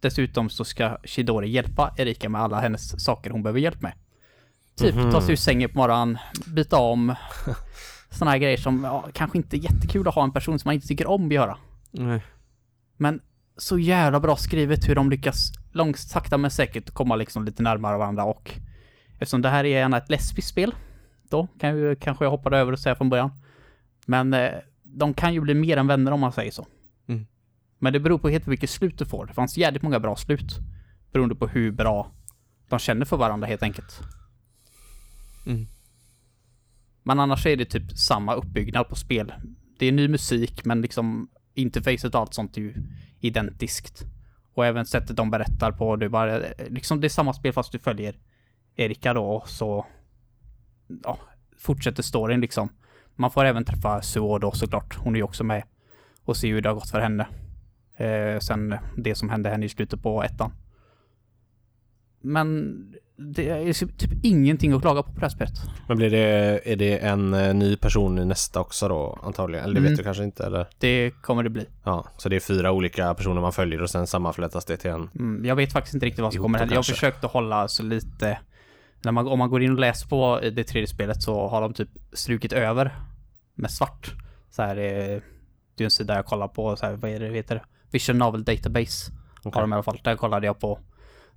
dessutom 0.00 0.50
så 0.50 0.64
ska 0.64 0.98
Shidori 1.04 1.48
hjälpa 1.48 1.94
Erika 1.96 2.28
med 2.28 2.40
alla 2.40 2.60
hennes 2.60 3.04
saker 3.04 3.30
hon 3.30 3.42
behöver 3.42 3.60
hjälp 3.60 3.82
med. 3.82 3.92
Typ 4.76 4.94
ta 4.94 5.20
sig 5.20 5.32
ur 5.32 5.36
sängen 5.36 5.70
på 5.70 5.78
morgonen, 5.78 6.18
byta 6.46 6.76
om, 6.78 7.14
sådana 8.10 8.30
här 8.30 8.38
grejer 8.38 8.56
som 8.56 8.84
ja, 8.84 9.08
kanske 9.12 9.38
inte 9.38 9.56
är 9.56 9.58
jättekul 9.58 10.08
att 10.08 10.14
ha 10.14 10.24
en 10.24 10.32
person 10.32 10.58
som 10.58 10.68
man 10.68 10.74
inte 10.74 10.86
tycker 10.86 11.06
om 11.06 11.26
att 11.26 11.32
göra. 11.32 11.58
Nej. 11.90 12.22
Men 12.96 13.20
så 13.56 13.78
jävla 13.78 14.20
bra 14.20 14.36
skrivet 14.36 14.88
hur 14.88 14.94
de 14.94 15.10
lyckas 15.10 15.52
långt, 15.72 15.98
sakta 15.98 16.38
men 16.38 16.50
säkert 16.50 16.90
komma 16.90 17.16
liksom 17.16 17.44
lite 17.44 17.62
närmare 17.62 17.98
varandra 17.98 18.24
och 18.24 18.50
eftersom 19.12 19.42
det 19.42 19.48
här 19.48 19.64
är 19.64 19.68
gärna 19.68 19.96
ett 19.96 20.10
lesbiskt 20.10 20.50
spel 20.50 20.74
då 21.22 21.48
kan 21.60 21.76
ju 21.76 21.96
kanske 21.96 22.24
jag 22.24 22.30
hoppade 22.30 22.58
över 22.58 22.72
och 22.72 22.78
säga 22.78 22.94
från 22.94 23.10
början. 23.10 23.30
Men 24.06 24.34
eh, 24.34 24.50
de 24.98 25.14
kan 25.14 25.34
ju 25.34 25.40
bli 25.40 25.54
mer 25.54 25.76
än 25.76 25.86
vänner 25.86 26.12
om 26.12 26.20
man 26.20 26.32
säger 26.32 26.50
så. 26.50 26.66
Mm. 27.06 27.26
Men 27.78 27.92
det 27.92 28.00
beror 28.00 28.18
på 28.18 28.28
helt 28.28 28.48
vilket 28.48 28.70
slut 28.70 28.98
du 28.98 29.06
får. 29.06 29.26
Det 29.26 29.34
fanns 29.34 29.56
jävligt 29.56 29.82
många 29.82 30.00
bra 30.00 30.16
slut. 30.16 30.58
Beroende 31.12 31.34
på 31.34 31.46
hur 31.46 31.72
bra 31.72 32.12
de 32.68 32.78
känner 32.78 33.04
för 33.04 33.16
varandra 33.16 33.46
helt 33.46 33.62
enkelt. 33.62 34.00
Mm. 35.46 35.66
Men 37.02 37.20
annars 37.20 37.46
är 37.46 37.56
det 37.56 37.64
typ 37.64 37.98
samma 37.98 38.34
uppbyggnad 38.34 38.88
på 38.88 38.96
spel. 38.96 39.32
Det 39.78 39.86
är 39.86 39.92
ny 39.92 40.08
musik 40.08 40.64
men 40.64 40.82
liksom 40.82 41.28
interfacet 41.54 42.14
och 42.14 42.20
allt 42.20 42.34
sånt 42.34 42.56
är 42.56 42.60
ju 42.60 42.74
identiskt. 43.20 44.04
Och 44.54 44.66
även 44.66 44.86
sättet 44.86 45.16
de 45.16 45.30
berättar 45.30 45.72
på, 45.72 45.96
det 45.96 46.04
är 46.04 46.08
bara, 46.08 46.40
liksom 46.68 47.00
det 47.00 47.06
är 47.06 47.08
samma 47.08 47.32
spel 47.32 47.52
fast 47.52 47.72
du 47.72 47.78
följer 47.78 48.18
Erika 48.76 49.14
då 49.14 49.24
och 49.24 49.48
så 49.48 49.86
ja, 51.04 51.18
fortsätter 51.58 52.02
storyn 52.02 52.40
liksom. 52.40 52.68
Man 53.16 53.30
får 53.30 53.44
även 53.44 53.64
träffa 53.64 54.02
Suo 54.02 54.38
då 54.38 54.52
såklart, 54.52 54.96
hon 54.96 55.14
är 55.14 55.18
ju 55.18 55.22
också 55.22 55.44
med 55.44 55.62
och 56.24 56.36
se 56.36 56.48
hur 56.52 56.60
det 56.62 56.68
har 56.68 56.74
gått 56.74 56.90
för 56.90 57.00
henne. 57.00 57.26
Eh, 57.96 58.38
sen 58.40 58.74
det 58.96 59.14
som 59.14 59.30
hände 59.30 59.48
henne 59.50 59.66
i 59.66 59.68
slutet 59.68 60.02
på 60.02 60.22
ettan. 60.22 60.52
Men 62.20 62.74
det 63.16 63.48
är 63.50 63.72
typ 63.72 64.10
ingenting 64.24 64.72
att 64.72 64.80
klaga 64.82 65.02
på 65.02 65.08
på 65.12 65.14
det 65.14 65.24
här 65.24 65.28
spelet. 65.28 65.52
Men 65.88 65.96
blir 65.96 66.10
det, 66.10 66.60
är 66.72 66.76
det 66.76 66.98
en 66.98 67.34
eh, 67.34 67.54
ny 67.54 67.76
person 67.76 68.18
i 68.18 68.24
nästa 68.24 68.60
också 68.60 68.88
då 68.88 69.18
antagligen? 69.22 69.64
Eller 69.64 69.74
det 69.74 69.80
Mm. 69.80 69.90
vet 69.92 69.98
du 69.98 70.04
kanske 70.04 70.24
inte 70.24 70.46
eller? 70.46 70.66
Det 70.78 71.10
kommer 71.22 71.42
det 71.42 71.50
bli. 71.50 71.66
Ja, 71.84 72.06
så 72.16 72.28
det 72.28 72.36
är 72.36 72.40
fyra 72.40 72.72
olika 72.72 73.14
personer 73.14 73.40
man 73.40 73.52
följer 73.52 73.82
och 73.82 73.90
sen 73.90 74.06
sammanflätas 74.06 74.64
det 74.64 74.76
till 74.76 74.90
en. 74.90 75.10
Mm, 75.14 75.44
jag 75.44 75.56
vet 75.56 75.72
faktiskt 75.72 75.94
inte 75.94 76.06
riktigt 76.06 76.22
vad 76.22 76.32
som 76.32 76.42
kommer 76.42 76.58
hända. 76.58 76.72
Jag 76.74 76.78
har 76.78 76.82
kanske. 76.82 76.92
försökt 76.92 77.24
att 77.24 77.30
hålla 77.32 77.68
så 77.68 77.82
lite... 77.82 78.38
När 79.02 79.12
man, 79.12 79.28
om 79.28 79.38
man 79.38 79.50
går 79.50 79.62
in 79.62 79.72
och 79.72 79.78
läser 79.78 80.08
på 80.08 80.40
det 80.42 80.64
tredje 80.64 80.86
spelet 80.86 81.22
så 81.22 81.48
har 81.48 81.60
de 81.60 81.74
typ 81.74 81.88
strukit 82.12 82.52
över 82.52 82.96
med 83.54 83.70
svart. 83.70 84.14
Så 84.50 84.62
här, 84.62 84.76
eh, 84.76 85.20
det 85.74 85.82
är 85.82 85.84
en 85.84 85.90
sida 85.90 86.14
jag 86.14 86.26
kollar 86.26 86.48
på, 86.48 86.76
så 86.76 86.86
här, 86.86 86.92
vad 86.94 87.10
är 87.10 87.20
det 87.20 87.28
heter? 87.28 87.62
Vision 87.90 88.18
Novel 88.18 88.44
Database 88.44 89.12
Okej. 89.38 89.52
har 89.54 89.60
de 89.60 89.72
i 89.72 89.74
alla 89.74 89.82
fall. 89.82 90.00
Där 90.04 90.16
kollade 90.16 90.46
jag 90.46 90.60
på. 90.60 90.78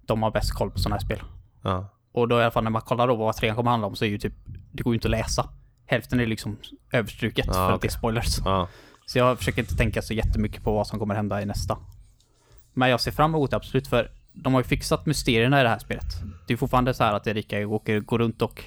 De 0.02 0.24
har 0.24 0.32
bäst 0.32 0.54
koll 0.54 0.72
på 0.72 0.80
sådana 0.80 0.96
här 0.96 1.06
spel. 1.06 1.22
Ja. 1.62 1.90
Och 2.12 2.28
då 2.28 2.40
i 2.40 2.42
alla 2.42 2.52
fall 2.52 2.64
när 2.64 2.72
man 2.72 2.82
kollar 2.82 3.08
då 3.08 3.16
vad 3.16 3.36
trean 3.36 3.56
kommer 3.56 3.72
handla 3.72 3.88
om 3.88 3.96
så 3.96 4.06
är 4.06 4.10
ju 4.10 4.18
typ, 4.18 4.34
det 4.72 4.84
går 4.84 4.94
ju 4.94 4.96
inte 4.96 5.08
att 5.08 5.12
läsa. 5.12 5.50
Hälften 5.86 6.20
är 6.20 6.26
liksom 6.26 6.58
överstruket 6.92 7.50
Ah, 7.50 7.54
för 7.54 7.72
att 7.72 7.82
det 7.82 7.88
är 7.88 7.92
spoilers. 7.92 8.38
Ja. 8.46 8.68
Så 9.06 9.18
jag 9.18 9.38
försöker 9.38 9.62
inte 9.62 9.76
tänka 9.76 10.02
så 10.02 10.14
jättemycket 10.14 10.64
på 10.64 10.74
vad 10.74 10.88
som 10.88 11.00
kommer 11.00 11.16
hända 11.16 11.42
i 11.42 11.46
nästa. 11.46 11.78
Men 12.74 12.90
jag 12.90 13.02
ser 13.02 13.12
fram 13.12 13.32
emot 13.36 13.52
det 13.52 13.58
absolut 13.58 13.88
för 13.88 14.12
de 14.44 14.54
har 14.54 14.62
ju 14.62 14.68
fixat 14.68 15.06
mysterierna 15.06 15.60
i 15.60 15.64
det 15.64 15.70
här 15.70 15.80
spelet. 15.80 16.06
Det 16.48 16.54
är 16.54 16.58
fortfarande 16.58 16.94
så 16.94 17.04
här 17.04 17.14
att 17.14 17.28
Erika 17.28 17.68
åker, 17.68 18.00
går 18.00 18.20
runt 18.20 18.42
och 18.42 18.64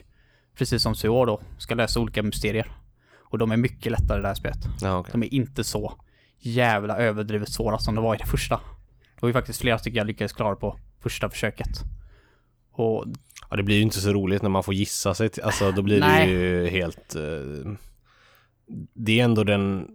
precis 0.59 0.83
som 0.83 0.95
Suor 0.95 1.27
då, 1.27 1.41
ska 1.59 1.75
lösa 1.75 2.01
olika 2.01 2.23
mysterier. 2.23 2.73
Och 3.15 3.39
de 3.39 3.53
är 3.53 3.57
mycket 3.57 3.93
lättare 3.93 4.19
i 4.19 4.23
det 4.23 4.29
här 4.29 4.35
spelet. 4.35 4.59
Ja, 4.81 4.99
okej. 4.99 5.13
De 5.13 5.23
är 5.23 5.35
inte 5.35 5.65
så 5.65 5.93
jävla 6.39 6.97
överdrivet 6.97 7.49
svåra 7.49 7.79
som 7.79 7.95
det 7.95 8.01
var 8.01 8.15
i 8.15 8.19
det 8.19 8.27
första. 8.27 8.57
Det 9.15 9.23
var 9.23 9.29
ju 9.29 9.33
faktiskt 9.33 9.61
flera 9.61 9.79
stycken 9.79 9.99
jag 9.99 10.07
lyckades 10.07 10.33
klara 10.33 10.57
på 10.57 10.79
första 11.01 11.31
försöket. 11.31 11.81
Och 12.73 13.05
Ja, 13.53 13.57
det 13.57 13.63
blir 13.63 13.77
ju 13.77 13.83
inte 13.83 14.01
så 14.01 14.13
roligt 14.13 14.43
när 14.43 14.51
man 14.51 14.63
får 14.63 14.75
gissa 14.75 15.15
sig 15.15 15.29
till, 15.29 15.43
alltså 15.43 15.73
då 15.73 15.83
blir 15.83 16.01
det 16.01 16.25
ju 16.25 16.67
helt 16.69 17.15
eh, 17.15 17.73
Det 18.95 19.21
är 19.21 19.25
ändå 19.25 19.45
den 19.45 19.89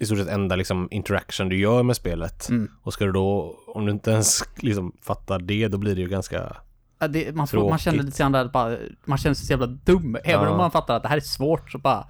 i 0.00 0.06
stort 0.06 0.18
sett 0.18 0.28
enda 0.28 0.56
liksom 0.56 0.88
interaction 0.90 1.48
du 1.48 1.58
gör 1.58 1.82
med 1.82 1.96
spelet. 1.96 2.48
Mm. 2.48 2.70
Och 2.82 2.92
ska 2.92 3.04
du 3.04 3.12
då, 3.12 3.56
om 3.66 3.86
du 3.86 3.92
inte 3.92 4.10
ens 4.10 4.44
liksom 4.56 4.92
fattar 5.02 5.38
det, 5.38 5.68
då 5.68 5.78
blir 5.78 5.94
det 5.94 6.00
ju 6.00 6.08
ganska 6.08 6.56
Ja, 6.98 7.08
det, 7.08 7.36
man, 7.36 7.46
får, 7.46 7.68
man 7.70 7.78
känner 7.78 8.02
lite 8.02 8.18
grann 8.18 8.32
där, 8.32 8.44
bara, 8.48 8.76
man 9.04 9.18
känner 9.18 9.34
sig 9.34 9.46
så 9.46 9.52
jävla 9.52 9.66
dum. 9.66 10.16
Även 10.24 10.44
Ja. 10.44 10.50
om 10.50 10.56
man 10.56 10.70
fattar 10.70 10.96
att 10.96 11.02
det 11.02 11.08
här 11.08 11.16
är 11.16 11.20
svårt 11.20 11.70
så 11.70 11.78
bara, 11.78 12.06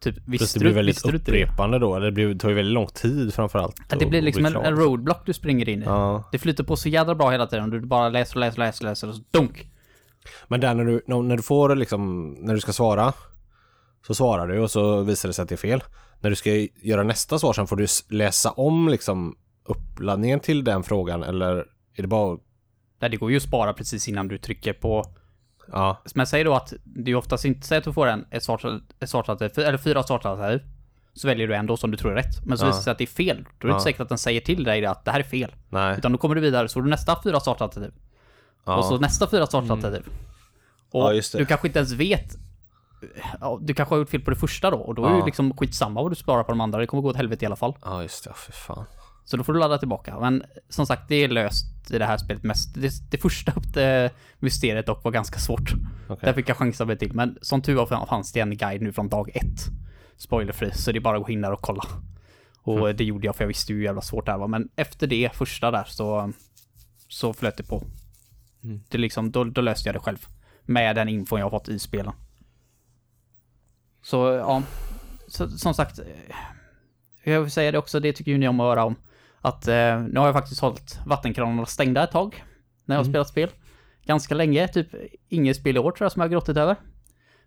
typ, 0.00 0.26
Plus 0.26 0.52
det 0.52 0.60
blir 0.60 0.72
väldigt 0.72 1.02
det? 1.04 1.16
upprepande 1.16 1.78
då, 1.78 1.98
det 1.98 2.12
blir, 2.12 2.34
tar 2.38 2.48
ju 2.48 2.54
väldigt 2.54 2.74
lång 2.74 2.86
tid 2.86 3.34
framförallt. 3.34 3.92
Att 3.92 3.98
det 3.98 4.06
blir 4.06 4.22
liksom 4.22 4.42
bli 4.42 4.54
en, 4.54 4.60
en 4.64 4.76
roadblock 4.76 5.26
du 5.26 5.32
springer 5.32 5.68
in 5.68 5.82
i. 5.82 5.84
Ja. 5.84 6.28
Det 6.32 6.38
flyter 6.38 6.64
på 6.64 6.76
så 6.76 6.88
jädra 6.88 7.14
bra 7.14 7.30
hela 7.30 7.46
tiden. 7.46 7.70
Du 7.70 7.80
bara 7.80 8.08
läser 8.08 8.36
och 8.36 8.40
läser 8.40 8.58
och 8.60 8.66
läser 8.66 8.84
och 8.84 8.90
läser 8.90 9.08
och 9.08 9.14
så 9.14 9.22
dunk. 9.30 9.68
Men 10.48 10.60
där 10.60 10.74
när 10.74 10.84
du, 10.84 11.02
när 11.06 11.36
du 11.36 11.42
får 11.42 11.76
liksom, 11.76 12.30
när 12.40 12.54
du 12.54 12.60
ska 12.60 12.72
svara 12.72 13.12
så 14.06 14.14
svarar 14.14 14.46
du 14.48 14.58
och 14.58 14.70
så 14.70 15.00
visar 15.02 15.28
det 15.28 15.32
sig 15.32 15.42
att 15.42 15.48
det 15.48 15.54
är 15.54 15.56
fel. 15.56 15.82
När 16.20 16.30
du 16.30 16.36
ska 16.36 16.50
göra 16.82 17.02
nästa 17.02 17.38
svar 17.38 17.52
sen 17.52 17.66
får 17.66 17.76
du 17.76 17.86
läsa 18.08 18.50
om 18.50 18.88
liksom 18.88 19.36
uppladdningen 19.64 20.40
till 20.40 20.64
den 20.64 20.82
frågan 20.82 21.22
eller 21.22 21.56
är 21.96 22.02
det 22.02 22.06
bara 22.08 22.38
Där 22.98 23.08
det 23.08 23.16
går 23.16 23.30
ju 23.30 23.36
att 23.36 23.42
spara 23.42 23.72
precis 23.72 24.08
innan 24.08 24.28
du 24.28 24.38
trycker 24.38 24.72
på... 24.72 25.04
Ja, 25.72 26.02
Men 26.14 26.26
säg 26.26 26.44
då 26.44 26.54
att 26.54 26.72
det 26.84 27.10
är 27.10 27.14
oftast 27.14 27.44
inte, 27.44 27.66
säg 27.66 27.78
att 27.78 27.84
du 27.84 27.92
får 27.92 28.06
en, 28.06 28.26
ett 28.30 28.44
svart, 28.44 28.64
ett 29.00 29.10
svartalternativ, 29.10 29.64
eller 29.64 29.78
fyra 29.78 30.02
svartalternativ. 30.02 30.60
Så 31.14 31.28
väljer 31.28 31.48
du 31.48 31.54
en 31.54 31.66
då 31.66 31.76
som 31.76 31.90
du 31.90 31.96
tror 31.96 32.12
är 32.12 32.16
rätt. 32.16 32.44
Men 32.44 32.58
så 32.58 32.64
Ja. 32.64 32.66
visar 32.68 32.78
det 32.78 32.84
sig 32.84 32.90
att 32.90 32.98
det 32.98 33.04
är 33.04 33.06
fel. 33.06 33.36
Då 33.36 33.66
är 33.66 33.68
det 33.68 33.68
Ja. 33.68 33.74
inte 33.74 33.84
säkert 33.84 34.00
att 34.00 34.08
den 34.08 34.18
säger 34.18 34.40
till 34.40 34.64
dig 34.64 34.86
att 34.86 35.04
det 35.04 35.10
här 35.10 35.18
är 35.20 35.24
fel. 35.24 35.54
nej. 35.70 35.98
Utan 35.98 36.12
då 36.12 36.18
kommer 36.18 36.34
du 36.34 36.40
vidare, 36.40 36.68
så 36.68 36.72
får 36.72 36.82
du 36.82 36.90
nästa 36.90 37.20
fyra 37.24 37.40
svartalternativ. 37.40 37.94
Ja. 38.64 38.76
Och 38.76 38.84
så 38.84 38.98
nästa 38.98 39.26
fyra 39.30 39.46
svartalternativ. 39.46 40.02
Och 40.90 41.14
Ja, 41.14 41.20
du 41.38 41.46
kanske 41.46 41.66
inte 41.66 41.78
ens 41.78 41.92
vet 41.92 42.36
ja, 43.40 43.58
du 43.62 43.74
kanske 43.74 43.94
har 43.94 43.98
gjort 43.98 44.08
fel 44.10 44.20
på 44.20 44.30
det 44.30 44.36
första 44.36 44.70
då 44.70 44.76
och 44.76 44.94
då 44.94 45.04
är 45.06 45.10
det 45.12 45.18
Ja. 45.18 45.24
liksom 45.26 45.56
skitsamma 45.56 46.02
vad 46.02 46.12
du 46.12 46.16
sparar 46.16 46.42
på 46.44 46.52
de 46.52 46.60
andra. 46.60 46.78
Det 46.80 46.86
kommer 46.86 47.02
gå 47.02 47.08
åt 47.08 47.16
helvete 47.16 47.44
i 47.44 47.46
alla 47.46 47.56
fall. 47.56 47.74
Ja, 47.84 48.02
just 48.02 48.24
det. 48.24 48.32
För 48.34 48.52
fan. 48.52 48.84
Så 49.24 49.36
då 49.36 49.44
får 49.44 49.52
du 49.52 49.58
ladda 49.58 49.78
tillbaka. 49.78 50.20
Men 50.20 50.42
som 50.68 50.86
sagt, 50.86 51.02
det 51.08 51.14
är 51.14 51.28
löst 51.28 51.90
i 51.90 51.98
det 51.98 52.04
här 52.06 52.16
spelet 52.16 52.42
mest. 52.42 52.74
Det, 52.74 52.90
det 53.10 53.18
första 53.18 53.52
det 53.74 54.10
mysteriet 54.38 54.86
dock 54.86 55.04
var 55.04 55.10
ganska 55.10 55.38
svårt. 55.38 55.72
Okej. 56.08 56.26
Där 56.26 56.32
fick 56.32 56.48
jag 56.48 56.56
chansa 56.56 56.84
mig 56.84 56.98
till. 56.98 57.12
Men 57.14 57.38
som 57.42 57.62
tur 57.62 57.74
var 57.74 58.06
fanns 58.06 58.32
det 58.32 58.40
en 58.40 58.56
guide 58.56 58.82
nu 58.82 58.92
från 58.92 59.08
dag 59.08 59.30
ett. 59.36 59.60
Spoilerfri, 60.16 60.70
så 60.74 60.92
det 60.92 60.98
är 60.98 61.00
bara 61.00 61.16
att 61.18 61.22
gå 61.26 61.32
in 61.32 61.40
där 61.40 61.52
och 61.52 61.60
kolla. 61.62 61.82
Och 62.62 62.78
Mm. 62.78 62.96
det 62.96 63.04
gjorde 63.04 63.26
jag 63.26 63.36
för 63.36 63.44
jag 63.44 63.48
visste 63.48 63.72
hur 63.72 63.82
jävla 63.82 64.00
svårt 64.00 64.26
det 64.26 64.32
här 64.32 64.38
var. 64.38 64.48
Men 64.48 64.68
efter 64.76 65.06
det 65.06 65.30
första 65.34 65.70
där 65.70 65.84
så, 65.86 66.32
så 67.08 67.32
flöt 67.32 67.56
det 67.56 67.62
på. 67.62 67.82
Mm. 68.64 68.80
Det 68.88 68.98
liksom, 68.98 69.30
då, 69.30 69.44
då 69.44 69.60
löste 69.60 69.88
jag 69.88 69.94
det 69.94 70.00
själv. 70.00 70.26
Med 70.62 70.96
den 70.96 71.08
infon 71.08 71.38
jag 71.40 71.46
har 71.46 71.50
fått 71.50 71.68
i 71.68 71.78
spelen. 71.78 72.12
Så 74.04 74.16
ja, 74.16 74.62
så, 75.28 75.48
som 75.48 75.74
sagt. 75.74 76.00
Jag 77.24 77.40
vill 77.40 77.50
säga 77.50 77.72
det 77.72 77.78
också, 77.78 78.00
det 78.00 78.12
tycker 78.12 78.32
ju 78.32 78.38
ni 78.38 78.48
om 78.48 78.60
att 78.60 78.64
höra 78.64 78.84
om. 78.84 78.96
Att 79.40 79.68
eh, 79.68 80.00
nu 80.00 80.14
har 80.16 80.26
jag 80.26 80.34
faktiskt 80.34 80.60
hållit 80.60 80.98
vattenkranarna 81.06 81.66
stängda 81.66 82.04
ett 82.04 82.10
tag. 82.10 82.44
När 82.84 82.94
jag 82.96 83.00
har 83.00 83.08
spelat 83.08 83.28
spel. 83.28 83.50
Ganska 84.04 84.34
länge, 84.34 84.68
typ 84.68 84.88
inget 85.28 85.56
spel 85.56 85.76
i 85.76 85.78
år 85.78 85.90
tror 85.90 86.04
jag 86.04 86.12
som 86.12 86.20
jag 86.20 86.28
har 86.28 86.32
grottit 86.32 86.56
över. 86.56 86.76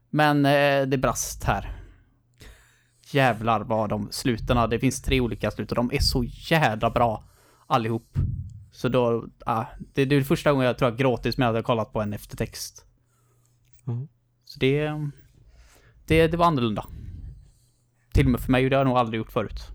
Men 0.10 0.45
eh, 0.45 0.88
det 0.88 0.97
brast 0.97 1.43
här. 1.43 1.72
Jävlar 3.12 3.60
vad 3.60 3.89
de 3.89 4.08
sluten, 4.12 4.70
det 4.70 4.80
finns 4.80 5.01
tre 5.01 5.22
olika 5.22 5.51
slut 5.51 5.72
och 5.72 5.76
de 5.76 5.91
är 5.93 5.99
så 5.99 6.24
jädra 6.24 6.89
bra 6.89 7.24
allihop. 7.68 8.18
Så 8.72 8.89
då, 8.89 9.28
ah, 9.45 9.66
det, 9.93 10.05
det 10.05 10.16
är 10.16 10.22
första 10.22 10.51
gången 10.51 10.68
jag 10.68 10.78
tror 10.78 10.91
jag 10.91 10.97
gråtit 10.97 11.38
med 11.38 11.49
att 11.49 11.55
jag 11.55 11.66
kollat 11.66 11.93
på 11.93 12.01
en 12.01 12.14
eftertext. 12.14 12.86
Mm. 13.88 14.08
Så 14.45 14.60
det, 14.60 14.91
det, 16.08 16.28
det 16.28 16.38
var 16.38 16.45
annorlunda. 16.45 16.86
Till 18.14 18.26
och 18.26 18.32
med 18.32 18.41
för 18.41 18.51
mig, 18.51 18.64
och 18.64 18.70
det 18.70 18.76
har 18.76 18.80
jag 18.82 18.88
nog 18.88 18.97
aldrig 18.97 19.18
gjort 19.18 19.32
förut. 19.32 19.68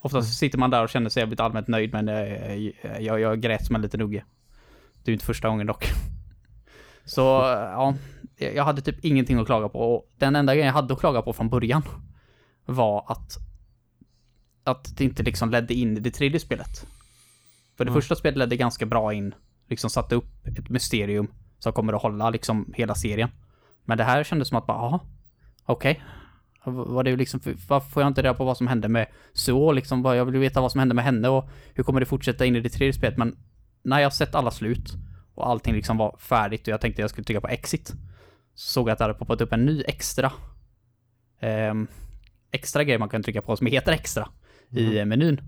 Oftast 0.00 0.38
sitter 0.38 0.58
man 0.58 0.70
där 0.70 0.82
och 0.82 0.88
känner 0.88 1.10
sig 1.10 1.20
jävligt 1.20 1.40
allmänt 1.40 1.68
nöjd 1.68 1.92
men 1.92 2.08
eh, 2.08 2.54
jag, 3.00 3.20
jag 3.20 3.40
grät 3.40 3.66
som 3.66 3.76
en 3.76 3.82
liten 3.82 4.00
unge. 4.00 4.24
Det 5.02 5.08
är 5.08 5.12
ju 5.12 5.14
inte 5.14 5.24
första 5.24 5.48
gången 5.48 5.66
dock. 5.66 5.84
Så 7.04 7.20
ja, 7.20 7.94
jag 8.36 8.64
hade 8.64 8.80
typ 8.82 9.04
ingenting 9.04 9.38
att 9.38 9.46
klaga 9.46 9.68
på. 9.68 9.78
Och 9.94 10.12
den 10.18 10.36
enda 10.36 10.54
grejen 10.54 10.66
jag 10.66 10.74
hade 10.74 10.94
att 10.94 11.00
klaga 11.00 11.22
på 11.22 11.32
från 11.32 11.48
början 11.48 11.82
var 12.66 13.04
att 13.08 13.38
att 14.64 14.96
det 14.96 15.04
inte 15.04 15.22
liksom 15.22 15.50
ledde 15.50 15.74
in 15.74 15.96
i 15.96 16.00
det 16.00 16.10
tredje 16.10 16.40
spelet. 16.40 16.86
För 17.76 17.84
det 17.84 17.90
Mm. 17.90 18.00
första 18.00 18.14
spelet 18.14 18.38
ledde 18.38 18.56
ganska 18.56 18.86
bra 18.86 19.12
in, 19.14 19.34
liksom 19.68 19.90
satte 19.90 20.14
upp 20.14 20.46
ett 20.46 20.68
mysterium 20.68 21.26
som 21.58 21.72
kommer 21.72 21.92
att 21.92 22.02
hålla 22.02 22.30
liksom 22.30 22.72
hela 22.76 22.94
serien. 22.94 23.28
Men 23.84 23.98
det 23.98 24.04
här 24.04 24.24
kändes 24.24 24.48
som 24.48 24.58
att 24.58 24.66
bara, 24.66 24.78
jaha, 24.78 25.00
okej. 25.66 26.02
Var 26.64 27.04
det 27.04 27.16
liksom, 27.16 27.40
varför 27.68 27.90
får 27.90 28.02
jag 28.02 28.10
inte 28.10 28.22
reda 28.22 28.34
på 28.34 28.44
vad 28.44 28.56
som 28.56 28.66
hände 28.66 28.88
med 28.88 29.06
så 29.32 29.72
liksom? 29.72 30.04
Jag 30.04 30.24
vill 30.24 30.40
veta 30.40 30.60
vad 30.60 30.72
som 30.72 30.78
hände 30.78 30.94
med 30.94 31.04
henne 31.04 31.28
och 31.28 31.48
hur 31.74 31.84
kommer 31.84 32.00
det 32.00 32.06
fortsätta 32.06 32.46
in 32.46 32.56
i 32.56 32.60
det 32.60 32.68
tredje 32.68 32.92
spelet? 32.92 33.18
Men 33.18 33.36
när 33.82 34.00
jag 34.00 34.12
sett 34.12 34.34
alla 34.34 34.50
slut 34.50 34.92
och 35.34 35.48
allting 35.48 35.74
liksom 35.74 35.96
var 35.96 36.16
färdigt 36.18 36.62
och 36.62 36.68
jag 36.68 36.80
tänkte 36.80 37.00
jag 37.02 37.10
skulle 37.10 37.24
trycka 37.24 37.40
på 37.40 37.48
exit. 37.48 37.88
Så 38.54 38.72
såg 38.72 38.88
jag 38.88 38.92
att 38.92 38.98
det 38.98 39.04
hade 39.04 39.14
poppat 39.14 39.40
upp 39.40 39.52
en 39.52 39.64
ny 39.66 39.82
extra 39.86 40.32
ehm, 41.40 41.86
extra 42.50 42.84
grej 42.84 42.98
man 42.98 43.08
kan 43.08 43.22
trycka 43.22 43.42
på 43.42 43.56
som 43.56 43.66
heter 43.66 43.92
extra 43.92 44.28
i 44.70 44.98
eh, 44.98 45.04
menyn. 45.04 45.40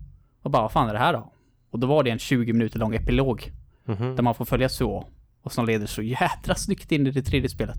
Och 0.42 0.50
bara, 0.50 0.62
vad 0.62 0.72
fan 0.72 0.88
är 0.88 0.92
det 0.92 0.98
här 0.98 1.12
då? 1.12 1.32
Och 1.70 1.78
då 1.78 1.86
var 1.86 2.02
det 2.02 2.10
en 2.10 2.18
20 2.18 2.52
minuter 2.52 2.78
lång 2.78 2.94
epilog 2.94 3.52
Mhm. 3.86 4.16
där 4.16 4.22
man 4.22 4.34
får 4.34 4.44
följa 4.44 4.68
så 4.68 5.08
och 5.44 5.52
som 5.52 5.66
leder 5.66 5.86
så 5.86 6.02
jädra 6.02 6.54
snyggt 6.54 6.92
in 6.92 7.06
i 7.06 7.10
det 7.10 7.22
tredje 7.22 7.48
spelet. 7.48 7.78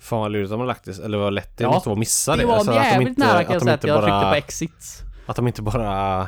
Fan 0.00 0.20
vad 0.20 0.30
lurigt 0.32 0.50
de 0.50 0.60
har 0.60 0.66
lagt 0.66 0.84
det, 0.84 0.98
eller 1.04 1.18
vad 1.18 1.32
lätt 1.32 1.56
det 1.56 1.64
Ja, 1.64 1.70
måste 1.70 1.88
vara 1.88 1.94
att 1.94 1.98
missa 1.98 2.32
det. 2.36 2.42
Det 2.42 2.46
var 2.46 2.54
Alltså, 2.54 2.74
jävligt 2.74 3.08
inte- 3.08 3.20
nära 3.26 3.44
kan 3.44 3.52
jag 3.52 3.62
säga 3.62 3.74
att 3.74 3.84
jag 3.84 3.96
tryckte 3.96 4.10
bara- 4.10 4.30
på 4.30 4.36
exit. 4.36 5.02
Att 5.26 5.36
de 5.36 5.46
inte 5.46 5.62
bara... 5.62 6.22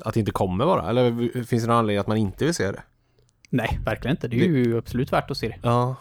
Att 0.00 0.14
det 0.14 0.20
inte 0.20 0.32
kommer 0.32 0.64
bara? 0.64 0.88
Eller 0.88 1.32
finns 1.44 1.62
det 1.62 1.68
någon 1.68 1.76
anledning 1.78 2.00
att 2.00 2.06
man 2.06 2.16
inte 2.16 2.44
vill 2.44 2.54
se 2.54 2.70
det? 2.72 2.82
Nej, 3.50 3.78
verkligen 3.84 4.16
inte. 4.16 4.28
Det 4.28 4.36
är 4.36 4.44
ju 4.48 4.78
absolut 4.78 5.12
värt 5.12 5.30
att 5.30 5.36
se 5.36 5.48
det. 5.48 5.58
Ja. 5.62 5.96